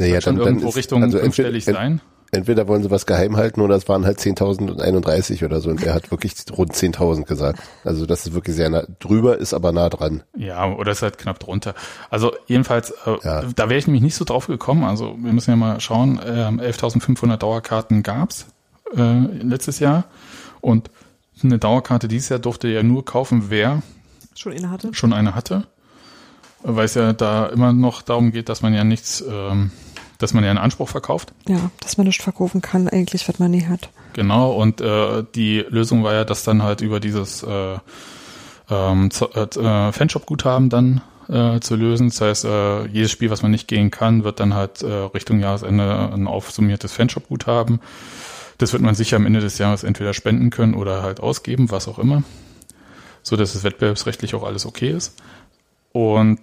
Naja, 0.01 0.13
wird 0.15 0.23
schon 0.23 0.35
dann- 0.35 0.45
dann 0.45 0.53
irgendwo 0.55 0.69
ist- 0.69 0.75
Richtung 0.77 1.03
also 1.03 1.17
entweder- 1.17 1.23
fünfstellig 1.23 1.67
ent- 1.67 1.75
sein. 1.77 2.01
Entweder 2.31 2.67
wollen 2.67 2.83
sie 2.83 2.91
was 2.91 3.05
geheim 3.05 3.37
halten 3.37 3.61
oder 3.61 3.75
es 3.75 3.87
waren 3.87 4.03
halt 4.03 4.19
10.031 4.19 5.45
oder 5.45 5.61
so 5.61 5.69
und 5.69 5.81
er 5.83 5.93
hat 5.93 6.11
wirklich 6.11 6.33
rund 6.51 6.73
10.000 6.75 7.27
gesagt. 7.27 7.59
Also 7.85 8.05
das 8.05 8.25
ist 8.25 8.33
wirklich 8.33 8.55
sehr 8.57 8.69
nah 8.69 8.83
drüber, 8.99 9.37
ist 9.37 9.53
aber 9.53 9.71
nah 9.71 9.87
dran. 9.89 10.23
Ja, 10.35 10.69
oder 10.73 10.91
ist 10.91 11.01
halt 11.01 11.17
knapp 11.17 11.39
drunter. 11.39 11.75
Also 12.09 12.33
jedenfalls, 12.47 12.91
äh, 13.05 13.15
Ja. 13.23 13.43
da 13.55 13.69
wäre 13.69 13.77
ich 13.77 13.87
nämlich 13.87 14.03
nicht 14.03 14.15
so 14.15 14.25
drauf 14.25 14.47
gekommen. 14.47 14.83
Also 14.83 15.15
wir 15.21 15.31
müssen 15.31 15.51
ja 15.51 15.55
mal 15.55 15.79
schauen, 15.79 16.19
ähm, 16.25 16.59
11.500 16.59 17.41
Dauerkarten 17.43 18.03
gab's 18.03 18.47
äh, 18.95 19.19
letztes 19.41 19.79
Jahr. 19.79 20.05
Und 20.61 20.89
eine 21.43 21.57
Dauerkarte 21.59 22.07
dieses 22.07 22.29
Jahr 22.29 22.39
durfte 22.39 22.67
ja 22.67 22.81
nur 22.83 23.05
kaufen, 23.05 23.45
wer 23.49 23.81
Schon 24.35 24.51
inne 24.51 24.71
hatte. 24.71 24.93
schon 24.93 25.13
eine 25.13 25.35
hatte. 25.35 25.63
Weil 26.63 26.85
es 26.85 26.95
ja 26.95 27.13
da 27.13 27.45
immer 27.47 27.71
noch 27.73 28.01
darum 28.01 28.31
geht, 28.31 28.49
dass 28.49 28.61
man 28.61 28.73
ja 28.73 28.83
nichts, 28.83 29.23
ähm, 29.29 29.71
dass 30.17 30.33
man 30.33 30.43
ja 30.43 30.49
einen 30.49 30.59
Anspruch 30.59 30.89
verkauft. 30.89 31.33
Ja, 31.47 31.71
dass 31.81 31.97
man 31.97 32.07
nicht 32.07 32.21
verkaufen 32.21 32.61
kann, 32.61 32.87
eigentlich, 32.87 33.27
was 33.27 33.39
man 33.39 33.51
nie 33.51 33.65
hat. 33.65 33.89
Genau, 34.13 34.53
und 34.53 34.81
äh, 34.81 35.23
die 35.35 35.65
Lösung 35.67 36.03
war 36.03 36.13
ja, 36.13 36.23
dass 36.23 36.43
dann 36.43 36.63
halt 36.63 36.81
über 36.81 36.99
dieses 36.99 37.43
äh, 37.43 37.77
ähm, 38.69 39.11
Z- 39.11 39.57
äh, 39.57 39.91
Fanshop-Guthaben 39.91 40.69
dann 40.69 41.01
äh, 41.27 41.59
zu 41.59 41.75
lösen. 41.75 42.09
Das 42.09 42.21
heißt, 42.21 42.45
äh, 42.45 42.85
jedes 42.87 43.11
Spiel, 43.11 43.29
was 43.29 43.41
man 43.41 43.51
nicht 43.51 43.67
gehen 43.67 43.91
kann, 43.91 44.23
wird 44.23 44.39
dann 44.39 44.53
halt 44.53 44.81
äh, 44.83 44.87
Richtung 44.87 45.39
Jahresende 45.39 46.11
ein 46.13 46.27
aufsummiertes 46.27 46.93
Fanshop-Guthaben. 46.93 47.81
Das 48.57 48.71
wird 48.71 48.81
man 48.81 48.95
sicher 48.95 49.17
am 49.17 49.25
Ende 49.25 49.41
des 49.41 49.57
Jahres 49.57 49.83
entweder 49.83 50.13
spenden 50.13 50.49
können 50.49 50.75
oder 50.75 51.03
halt 51.03 51.19
ausgeben, 51.19 51.71
was 51.71 51.87
auch 51.89 51.99
immer. 51.99 52.23
So 53.21 53.35
dass 53.35 53.53
es 53.53 53.63
wettbewerbsrechtlich 53.63 54.33
auch 54.35 54.43
alles 54.43 54.65
okay 54.65 54.91
ist. 54.91 55.21
Und 55.91 56.39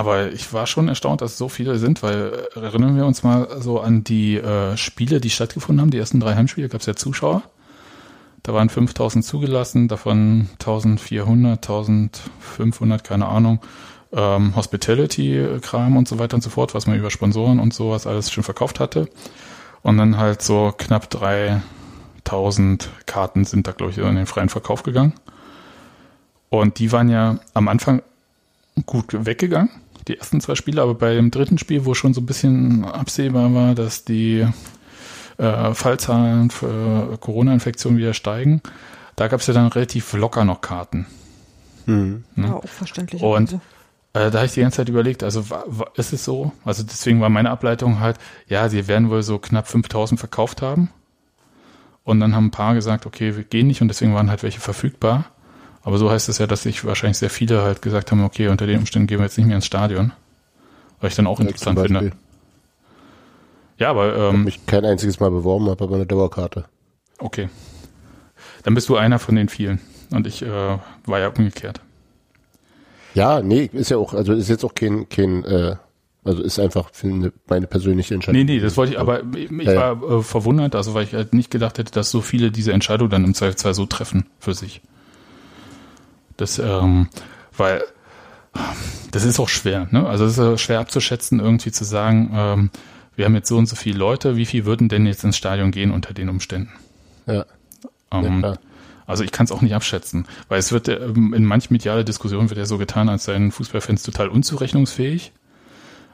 aber 0.00 0.32
ich 0.32 0.50
war 0.54 0.66
schon 0.66 0.88
erstaunt, 0.88 1.20
dass 1.20 1.32
es 1.32 1.36
so 1.36 1.50
viele 1.50 1.76
sind, 1.76 2.02
weil 2.02 2.32
äh, 2.56 2.60
erinnern 2.60 2.96
wir 2.96 3.04
uns 3.04 3.22
mal 3.22 3.60
so 3.60 3.80
an 3.80 4.02
die 4.02 4.38
äh, 4.38 4.74
Spiele, 4.78 5.20
die 5.20 5.28
stattgefunden 5.28 5.82
haben. 5.82 5.90
Die 5.90 5.98
ersten 5.98 6.20
drei 6.20 6.36
Heimspiele 6.36 6.70
gab 6.70 6.80
es 6.80 6.86
ja 6.86 6.96
Zuschauer. 6.96 7.42
Da 8.42 8.54
waren 8.54 8.70
5000 8.70 9.22
zugelassen, 9.22 9.88
davon 9.88 10.48
1400, 10.52 11.58
1500, 11.68 13.04
keine 13.04 13.26
Ahnung, 13.26 13.60
ähm, 14.14 14.56
Hospitality-Kram 14.56 15.98
und 15.98 16.08
so 16.08 16.18
weiter 16.18 16.36
und 16.36 16.40
so 16.40 16.48
fort, 16.48 16.74
was 16.74 16.86
man 16.86 16.96
über 16.98 17.10
Sponsoren 17.10 17.60
und 17.60 17.74
sowas 17.74 18.06
alles 18.06 18.32
schon 18.32 18.42
verkauft 18.42 18.80
hatte. 18.80 19.06
Und 19.82 19.98
dann 19.98 20.16
halt 20.16 20.40
so 20.40 20.72
knapp 20.78 21.10
3000 21.10 22.88
Karten 23.04 23.44
sind 23.44 23.66
da, 23.66 23.72
glaube 23.72 23.92
ich, 23.92 23.98
in 23.98 24.16
den 24.16 24.24
freien 24.24 24.48
Verkauf 24.48 24.82
gegangen. 24.82 25.12
Und 26.48 26.78
die 26.78 26.90
waren 26.90 27.10
ja 27.10 27.38
am 27.52 27.68
Anfang 27.68 28.00
gut 28.86 29.26
weggegangen, 29.26 29.68
die 30.08 30.18
ersten 30.18 30.40
zwei 30.40 30.54
Spiele, 30.54 30.82
aber 30.82 30.94
bei 30.94 31.14
dem 31.14 31.30
dritten 31.30 31.58
Spiel, 31.58 31.84
wo 31.84 31.94
schon 31.94 32.14
so 32.14 32.20
ein 32.20 32.26
bisschen 32.26 32.84
absehbar 32.84 33.54
war, 33.54 33.74
dass 33.74 34.04
die 34.04 34.46
äh, 35.38 35.74
Fallzahlen 35.74 36.50
für 36.50 37.16
Corona-Infektionen 37.18 37.98
wieder 37.98 38.14
steigen, 38.14 38.62
da 39.16 39.28
gab 39.28 39.40
es 39.40 39.46
ja 39.46 39.54
dann 39.54 39.68
relativ 39.68 40.12
locker 40.12 40.44
noch 40.44 40.60
Karten. 40.60 41.06
Mhm. 41.86 42.24
Ja, 42.36 42.54
auch 42.54 42.68
verständlich. 42.68 43.22
Und 43.22 43.54
äh, 44.12 44.30
da 44.30 44.38
habe 44.38 44.46
ich 44.46 44.52
die 44.52 44.60
ganze 44.60 44.78
Zeit 44.78 44.88
überlegt, 44.88 45.22
also 45.22 45.50
wa, 45.50 45.64
wa, 45.66 45.86
ist 45.94 46.12
es 46.12 46.24
so? 46.24 46.52
Also 46.64 46.82
deswegen 46.82 47.20
war 47.20 47.28
meine 47.28 47.50
Ableitung 47.50 48.00
halt, 48.00 48.18
ja, 48.48 48.68
sie 48.68 48.88
werden 48.88 49.10
wohl 49.10 49.22
so 49.22 49.38
knapp 49.38 49.68
5000 49.68 50.18
verkauft 50.18 50.62
haben. 50.62 50.90
Und 52.02 52.18
dann 52.20 52.34
haben 52.34 52.46
ein 52.46 52.50
paar 52.50 52.74
gesagt, 52.74 53.06
okay, 53.06 53.36
wir 53.36 53.44
gehen 53.44 53.66
nicht 53.66 53.82
und 53.82 53.88
deswegen 53.88 54.14
waren 54.14 54.30
halt 54.30 54.42
welche 54.42 54.60
verfügbar. 54.60 55.26
Aber 55.82 55.98
so 55.98 56.10
heißt 56.10 56.28
es 56.28 56.38
ja, 56.38 56.46
dass 56.46 56.62
sich 56.64 56.84
wahrscheinlich 56.84 57.18
sehr 57.18 57.30
viele 57.30 57.62
halt 57.62 57.80
gesagt 57.82 58.10
haben, 58.10 58.22
okay, 58.24 58.48
unter 58.48 58.66
den 58.66 58.78
Umständen 58.80 59.06
gehen 59.06 59.18
wir 59.18 59.24
jetzt 59.24 59.38
nicht 59.38 59.46
mehr 59.46 59.56
ins 59.56 59.66
Stadion. 59.66 60.12
Was 61.00 61.12
ich 61.12 61.16
dann 61.16 61.26
auch 61.26 61.38
Ja, 61.40 61.46
interessant 61.46 61.80
finde. 61.80 62.12
Ja, 63.78 63.88
aber 63.90 64.14
Ich 64.14 64.34
ähm, 64.34 64.44
mich 64.44 64.66
kein 64.66 64.84
einziges 64.84 65.20
Mal 65.20 65.30
beworben, 65.30 65.68
habe 65.70 65.82
aber 65.84 65.96
eine 65.96 66.06
Dauerkarte. 66.06 66.64
okay. 67.18 67.48
Dann 68.62 68.74
bist 68.74 68.90
du 68.90 68.96
einer 68.96 69.18
von 69.18 69.36
den 69.36 69.48
vielen. 69.48 69.80
Und 70.10 70.26
ich 70.26 70.42
äh, 70.42 70.78
war 71.06 71.18
ja 71.18 71.28
umgekehrt. 71.28 71.80
Ja, 73.14 73.40
nee, 73.40 73.70
ist 73.72 73.90
ja 73.90 73.96
auch, 73.96 74.12
also 74.12 74.34
ist 74.34 74.48
jetzt 74.50 74.64
auch 74.64 74.74
kein, 74.74 75.08
kein 75.08 75.44
äh, 75.44 75.76
also 76.24 76.42
ist 76.42 76.58
einfach 76.58 76.90
eine, 77.02 77.32
meine 77.48 77.66
persönliche 77.66 78.14
Entscheidung. 78.14 78.38
Nee, 78.44 78.44
nee, 78.44 78.60
das 78.60 78.76
wollte 78.76 78.92
ich, 78.92 78.98
aber 79.00 79.22
ich 79.34 79.50
Ja, 79.50 79.72
ja. 79.72 80.00
war 80.00 80.18
äh, 80.18 80.22
verwundert, 80.22 80.74
also 80.74 80.92
weil 80.92 81.04
ich 81.04 81.14
halt 81.14 81.32
nicht 81.32 81.50
gedacht 81.50 81.78
hätte, 81.78 81.92
dass 81.92 82.10
so 82.10 82.20
viele 82.20 82.50
diese 82.50 82.72
Entscheidung 82.72 83.08
dann 83.08 83.24
im 83.24 83.32
Zweifelsfall 83.34 83.72
so 83.74 83.86
treffen 83.86 84.26
für 84.38 84.52
sich. 84.52 84.82
Das, 86.40 86.58
ähm, 86.58 87.08
weil 87.56 87.82
Das 89.12 89.24
ist 89.24 89.38
auch 89.40 89.48
schwer, 89.48 89.88
ne? 89.90 90.06
Also 90.06 90.24
es 90.24 90.38
ist 90.38 90.60
schwer 90.60 90.80
abzuschätzen, 90.80 91.40
irgendwie 91.40 91.72
zu 91.72 91.84
sagen, 91.84 92.30
ähm, 92.34 92.70
wir 93.16 93.24
haben 93.24 93.34
jetzt 93.34 93.48
so 93.48 93.56
und 93.58 93.66
so 93.66 93.76
viele 93.76 93.98
Leute, 93.98 94.36
wie 94.36 94.46
viel 94.46 94.64
würden 94.64 94.88
denn 94.88 95.06
jetzt 95.06 95.24
ins 95.24 95.36
Stadion 95.36 95.70
gehen 95.72 95.90
unter 95.90 96.14
den 96.14 96.28
Umständen? 96.28 96.70
Ja. 97.26 97.44
Ähm, 98.12 98.40
Ja, 98.42 98.54
also 99.06 99.24
ich 99.24 99.32
kann 99.32 99.44
es 99.44 99.52
auch 99.52 99.60
nicht 99.62 99.74
abschätzen, 99.74 100.26
weil 100.48 100.58
es 100.58 100.72
wird 100.72 100.88
ähm, 100.88 101.34
in 101.34 101.44
manchen 101.44 101.72
mediale 101.74 102.04
Diskussionen 102.04 102.48
wird 102.50 102.58
ja 102.58 102.64
so 102.66 102.78
getan, 102.78 103.08
als 103.08 103.24
seien 103.24 103.50
Fußballfans 103.52 104.02
total 104.04 104.28
unzurechnungsfähig. 104.28 105.32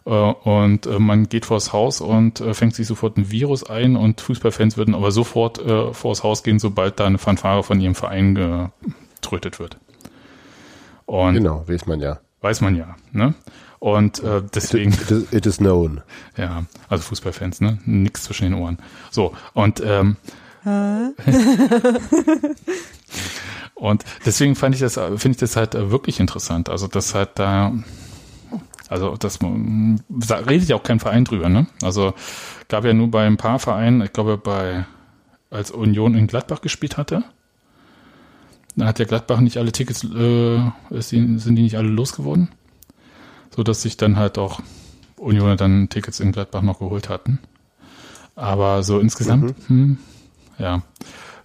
Äh, 0.07 0.11
Und 0.11 0.86
äh, 0.86 0.98
man 0.98 1.28
geht 1.28 1.47
vors 1.47 1.73
Haus 1.73 2.01
und 2.01 2.40
äh, 2.40 2.55
fängt 2.55 2.74
sich 2.74 2.86
sofort 2.86 3.16
ein 3.19 3.31
Virus 3.31 3.65
ein 3.65 3.97
und 3.97 4.20
Fußballfans 4.20 4.77
würden 4.77 4.94
aber 4.94 5.11
sofort 5.12 5.61
vors 5.93 6.23
Haus 6.23 6.43
gehen, 6.43 6.59
sobald 6.59 6.98
da 7.01 7.07
eine 7.07 7.19
Fanfare 7.19 7.62
von 7.62 7.81
ihrem 7.81 7.94
Verein 7.94 8.35
getrötet 9.20 9.59
wird. 9.59 9.78
Und 11.07 11.35
Genau, 11.35 11.66
weiß 11.69 11.87
man 11.87 12.01
ja. 12.01 12.19
weiß 12.41 12.61
man 12.61 12.77
ja, 12.77 12.97
ne? 13.12 13.35
Und 13.78 14.23
äh, 14.23 14.43
deswegen, 14.55 14.93
It 14.93 15.11
is, 15.11 15.33
it 15.33 15.47
is 15.47 15.57
known. 15.59 16.01
ja, 16.37 16.65
also 16.89 17.03
Fußballfans, 17.05 17.61
ne? 17.61 17.78
Nix 17.85 18.24
zwischen 18.24 18.45
den 18.45 18.55
Ohren. 18.55 18.78
So, 19.11 19.35
und 19.55 19.81
ähm, 19.85 20.16
und 23.74 24.05
deswegen 24.24 24.55
fand 24.57 24.74
ich 24.74 24.81
das, 24.81 24.95
finde 24.95 25.31
ich 25.31 25.37
das 25.37 25.57
halt 25.57 25.74
äh, 25.74 25.91
wirklich 25.91 26.19
interessant. 26.20 26.69
Also 26.69 26.87
das 26.89 27.15
halt 27.15 27.31
da, 27.35 27.73
also 28.89 29.16
das 29.16 29.41
man- 29.43 30.01
da 30.09 30.37
redet 30.37 30.69
ja 30.69 30.77
auch 30.77 30.83
kein 30.83 30.99
Verein 31.01 31.24
drüber, 31.24 31.49
ne? 31.49 31.66
Also 31.83 32.15
gab 32.69 32.85
ja 32.85 32.93
nur 32.95 33.11
bei 33.11 33.27
ein 33.27 33.37
paar 33.37 33.59
Vereinen, 33.59 34.01
ich 34.03 34.12
glaube 34.12 34.39
bei 34.39 34.87
als 35.51 35.70
Union 35.70 36.15
in 36.16 36.27
Gladbach 36.27 36.61
gespielt 36.61 36.97
hatte, 36.97 37.23
da 38.77 38.86
hat 38.86 38.98
ja 38.98 39.05
Gladbach 39.05 39.40
nicht 39.40 39.57
alle 39.57 39.73
Tickets, 39.73 40.05
äh, 40.05 40.61
sind 40.90 41.57
die 41.57 41.62
nicht 41.62 41.77
alle 41.77 41.89
losgeworden, 41.89 42.51
so 43.55 43.62
dass 43.62 43.82
sich 43.82 43.97
dann 43.97 44.16
halt 44.16 44.39
auch 44.39 44.61
Union 45.16 45.57
dann 45.57 45.89
Tickets 45.89 46.20
in 46.20 46.32
Gladbach 46.32 46.62
noch 46.62 46.78
geholt 46.78 47.09
hatten. 47.09 47.39
Aber 48.35 48.82
so 48.82 49.01
insgesamt, 49.01 49.55
hm, 49.66 49.98
ja, 50.59 50.82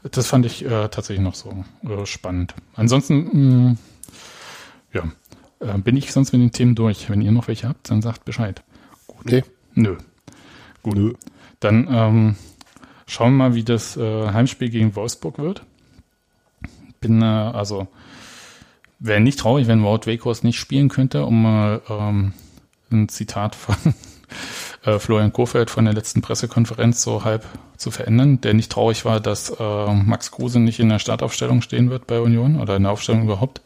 das 0.03 0.27
fand 0.27 0.45
ich 0.45 0.65
äh, 0.65 0.89
tatsächlich 0.89 1.23
noch 1.23 1.35
so 1.35 1.63
äh, 1.83 2.05
spannend. 2.05 2.53
Ansonsten, 2.75 3.69
mh, 3.69 3.75
ja, 4.93 5.03
äh, 5.61 5.77
bin 5.77 5.95
ich 5.95 6.11
sonst 6.11 6.33
mit 6.33 6.41
den 6.41 6.51
Themen 6.51 6.75
durch. 6.75 7.09
Wenn 7.09 7.21
ihr 7.21 7.31
noch 7.31 7.47
welche 7.47 7.69
habt, 7.69 7.89
dann 7.89 8.01
sagt 8.01 8.25
Bescheid. 8.25 8.61
Nee. 9.23 9.43
Nö. 9.73 9.97
Gut. 10.83 10.95
Nö. 10.95 11.13
Dann 11.59 11.87
ähm, 11.89 12.35
schauen 13.05 13.33
wir 13.33 13.49
mal, 13.49 13.55
wie 13.55 13.63
das 13.63 13.95
äh, 13.95 14.31
Heimspiel 14.31 14.69
gegen 14.69 14.95
Wolfsburg 14.95 15.37
wird. 15.37 15.63
Bin 17.01 17.21
äh, 17.21 17.25
also 17.25 17.87
wäre 18.99 19.19
nicht 19.19 19.39
traurig, 19.39 19.67
wenn 19.67 19.83
Wout 19.83 20.05
Weghorst 20.05 20.43
nicht 20.43 20.59
spielen 20.59 20.87
könnte, 20.87 21.25
um 21.25 21.41
mal 21.41 21.81
ähm, 21.89 22.33
ein 22.91 23.09
Zitat 23.09 23.55
von 23.55 23.75
äh, 24.85 24.99
Florian 24.99 25.33
Kohfeldt 25.33 25.71
von 25.71 25.85
der 25.85 25.95
letzten 25.95 26.21
Pressekonferenz 26.21 27.01
so 27.01 27.23
halb 27.23 27.45
zu 27.75 27.89
verändern, 27.89 28.39
der 28.41 28.53
nicht 28.53 28.71
traurig 28.71 29.03
war, 29.03 29.19
dass 29.19 29.49
äh, 29.49 29.93
Max 29.93 30.29
Kruse 30.31 30.59
nicht 30.59 30.79
in 30.79 30.89
der 30.89 30.99
Startaufstellung 30.99 31.63
stehen 31.63 31.89
wird 31.89 32.05
bei 32.05 32.19
Union 32.19 32.61
oder 32.61 32.75
in 32.75 32.83
der 32.83 32.91
Aufstellung 32.91 33.23
überhaupt. 33.23 33.61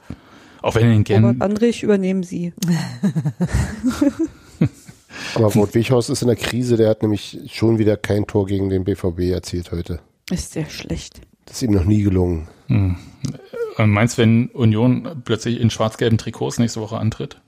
Auch 0.62 0.76
wenn 0.76 0.88
er 0.88 0.94
ihn 0.94 1.04
gern 1.04 1.26
Robert 1.26 1.42
Andrich, 1.42 1.84
übernehmen 1.84 2.24
Sie. 2.24 2.54
Aber 5.36 5.54
Wout 5.54 5.74
Weghorst 5.74 6.10
ist 6.10 6.22
in 6.22 6.30
der 6.30 6.38
Krise, 6.38 6.78
der 6.78 6.90
hat 6.90 7.02
nämlich 7.02 7.40
schon 7.52 7.78
wieder 7.78 7.98
kein 7.98 8.26
Tor 8.26 8.46
gegen 8.48 8.70
den 8.70 8.86
BVB 8.86 9.32
erzielt 9.32 9.74
heute. 9.74 10.00
Ist 10.32 10.54
sehr 10.54 10.70
schlecht. 10.70 11.20
Das 11.46 11.58
ist 11.58 11.62
ihm 11.64 11.72
noch 11.72 11.86
nie 11.86 12.02
gelungen. 12.02 12.48
äh, 12.70 13.86
meinst, 13.86 14.18
wenn 14.18 14.48
Union 14.48 15.22
plötzlich 15.26 15.60
in 15.60 15.70
schwarz-gelben 15.70 16.18
Trikots 16.18 16.60
nächste 16.60 16.82
Woche 16.82 16.98
antritt? 16.98 17.40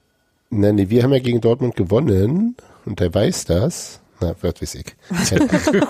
Nein, 0.50 0.76
nee, 0.76 0.90
wir 0.90 1.04
haben 1.04 1.14
ja 1.14 1.20
gegen 1.20 1.42
Dortmund 1.42 1.76
gewonnen 1.76 2.56
und 2.86 3.00
der 3.00 3.14
weiß 3.14 3.46
das. 3.46 4.00
Na, 4.20 4.34
was 4.42 4.62
weiß 4.62 4.76
ich. 4.76 4.96
Ich 5.22 5.32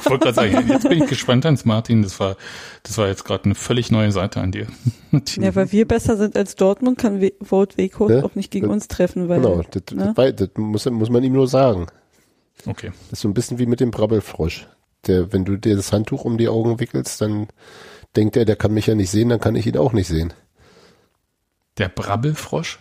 wollte 0.09 0.25
gerade 0.25 0.33
sagen, 0.33 0.67
jetzt 0.67 0.89
bin 0.89 1.01
ich 1.01 1.09
gespannt, 1.09 1.45
Hans 1.45 1.63
Martin. 1.63 2.01
Das 2.03 2.19
war, 2.19 2.35
das 2.83 2.97
war 2.97 3.07
jetzt 3.07 3.23
gerade 3.23 3.45
eine 3.45 3.55
völlig 3.55 3.89
neue 3.91 4.11
Seite 4.11 4.41
an 4.41 4.51
dir. 4.51 4.67
Ja, 5.39 5.55
weil 5.55 5.71
wir 5.71 5.87
besser 5.87 6.17
sind 6.17 6.35
als 6.35 6.55
Dortmund, 6.55 6.97
kann 6.97 7.21
We 7.21 7.31
Vote 7.41 7.77
Weghorst 7.77 8.15
Ne? 8.15 8.25
auch 8.25 8.35
nicht 8.35 8.51
gegen 8.51 8.65
Ja. 8.67 8.73
uns 8.73 8.89
treffen, 8.89 9.29
weil 9.29 9.39
Genau, 9.39 9.61
das, 9.71 9.95
ne? 9.95 10.13
das, 10.13 10.35
das 10.35 10.49
muss, 10.57 10.85
muss 10.89 11.09
man 11.09 11.23
ihm 11.23 11.31
nur 11.31 11.47
sagen. 11.47 11.87
Okay. 12.65 12.91
Das 13.09 13.19
ist 13.19 13.21
so 13.21 13.29
ein 13.29 13.33
bisschen 13.33 13.57
wie 13.59 13.65
mit 13.67 13.79
dem 13.79 13.91
Brabbelfrosch. 13.91 14.67
Der, 15.05 15.31
wenn 15.31 15.45
du 15.45 15.55
dir 15.55 15.77
das 15.77 15.93
Handtuch 15.93 16.25
um 16.25 16.37
die 16.37 16.49
Augen 16.49 16.81
wickelst, 16.81 17.21
dann 17.21 17.47
denkt 18.17 18.35
er, 18.35 18.43
der 18.45 18.55
kann 18.57 18.73
mich 18.73 18.87
ja 18.87 18.95
nicht 18.95 19.09
sehen, 19.11 19.29
dann 19.29 19.39
kann 19.39 19.55
ich 19.55 19.65
ihn 19.67 19.77
auch 19.77 19.93
nicht 19.93 20.07
sehen. 20.07 20.33
Der 21.77 21.87
Brabbelfrosch? 21.89 22.79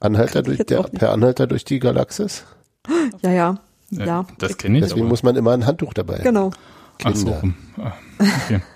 Anhalter 0.00 0.42
durch, 0.42 0.58
der, 0.58 0.82
per 0.84 1.12
Anhalter 1.12 1.46
durch 1.46 1.64
die 1.64 1.78
Galaxis? 1.80 2.44
Ja, 3.22 3.30
ja. 3.32 3.58
Äh, 3.92 4.06
Ja. 4.06 4.26
Das 4.38 4.56
kenne 4.56 4.78
ich, 4.78 4.84
Deswegen 4.84 5.02
aber. 5.02 5.08
muss 5.10 5.22
man 5.22 5.36
immer 5.36 5.52
ein 5.52 5.66
Handtuch 5.66 5.92
dabei. 5.94 6.14
haben. 6.18 6.24
Genau. 6.24 6.50
Ach 7.04 7.14
so. 7.14 7.32
Kinder. 7.32 7.54
Ah, 7.78 7.92
Okay. 8.46 8.60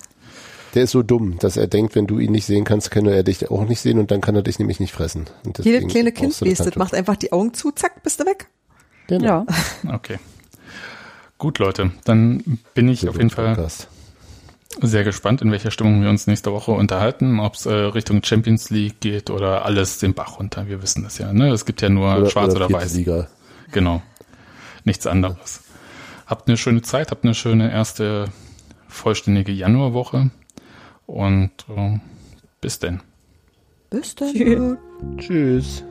Der 0.75 0.85
ist 0.85 0.93
so 0.93 1.03
dumm, 1.03 1.37
dass 1.41 1.57
er 1.57 1.67
denkt, 1.67 1.97
wenn 1.97 2.07
du 2.07 2.21
ihn 2.21 2.31
nicht 2.31 2.47
sehen 2.47 2.63
kannst, 2.65 2.93
kann 2.93 3.05
er 3.07 3.25
dich 3.25 3.51
auch 3.51 3.65
nicht 3.65 3.81
sehen 3.81 3.99
und 3.99 4.13
dann 4.13 4.21
kann 4.21 4.37
er 4.37 4.43
dich 4.43 4.61
nämlich 4.61 4.79
nicht 4.79 4.93
fressen. 4.93 5.25
Jedes 5.45 5.65
deswegen 5.65 5.89
kleine 5.89 6.13
Kind 6.13 6.33
Handtuch. 6.41 6.77
macht 6.77 6.95
einfach 6.95 7.17
die 7.17 7.33
Augen 7.33 7.53
zu, 7.55 7.73
zack, 7.73 8.05
bist 8.05 8.21
du 8.21 8.25
weg. 8.25 8.47
Genau. 9.09 9.27
ja. 9.27 9.47
Okay. 9.95 10.19
Gut, 11.39 11.59
Leute. 11.59 11.91
Dann 12.05 12.61
bin 12.75 12.89
ich 12.89 13.01
Sehr 13.01 13.11
auf 13.11 13.17
jeden 13.17 13.31
Fall 13.31 13.55
Podcast 13.57 13.89
sehr 14.81 15.05
gespannt, 15.05 15.43
in 15.43 15.51
welcher 15.51 15.71
Stimmung 15.71 16.03
wir 16.03 16.11
uns 16.11 16.27
nächste 16.27 16.53
Woche 16.53 16.71
unterhalten, 16.73 17.41
ob 17.41 17.55
es 17.55 17.67
äh, 17.67 17.73
Richtung 17.73 18.23
Champions 18.23 18.71
League 18.71 19.01
geht 19.01 19.31
oder 19.31 19.65
alles 19.65 19.99
den 19.99 20.15
Bach 20.15 20.39
runter. 20.39 20.69
Wir 20.69 20.83
wissen 20.83 21.03
das 21.03 21.19
ja. 21.19 21.33
Ne? 21.33 21.51
Es 21.51 21.67
gibt 21.67 21.83
ja 21.83 21.89
nur 21.89 22.17
oder, 22.17 22.31
Schwarz 22.31 22.55
oder, 22.55 22.67
oder 22.67 22.75
Weiß. 22.77 22.95
Liga. 22.95 23.29
Genau. 23.73 24.03
Nichts 24.85 25.07
anderes. 25.07 25.63
Habt 26.27 26.49
eine 26.49 26.57
schöne 26.57 26.83
Zeit, 26.83 27.11
habt 27.11 27.25
eine 27.25 27.35
schöne 27.35 27.73
erste 27.73 28.27
vollständige 28.89 29.53
Januarwoche 29.53 30.31
und 31.07 31.51
äh, 31.69 31.99
bis 32.61 32.79
denn. 32.79 33.01
Bis 33.91 34.15
dann. 34.15 34.79
Tschüss. 35.17 35.83
Tschüss. 35.83 35.85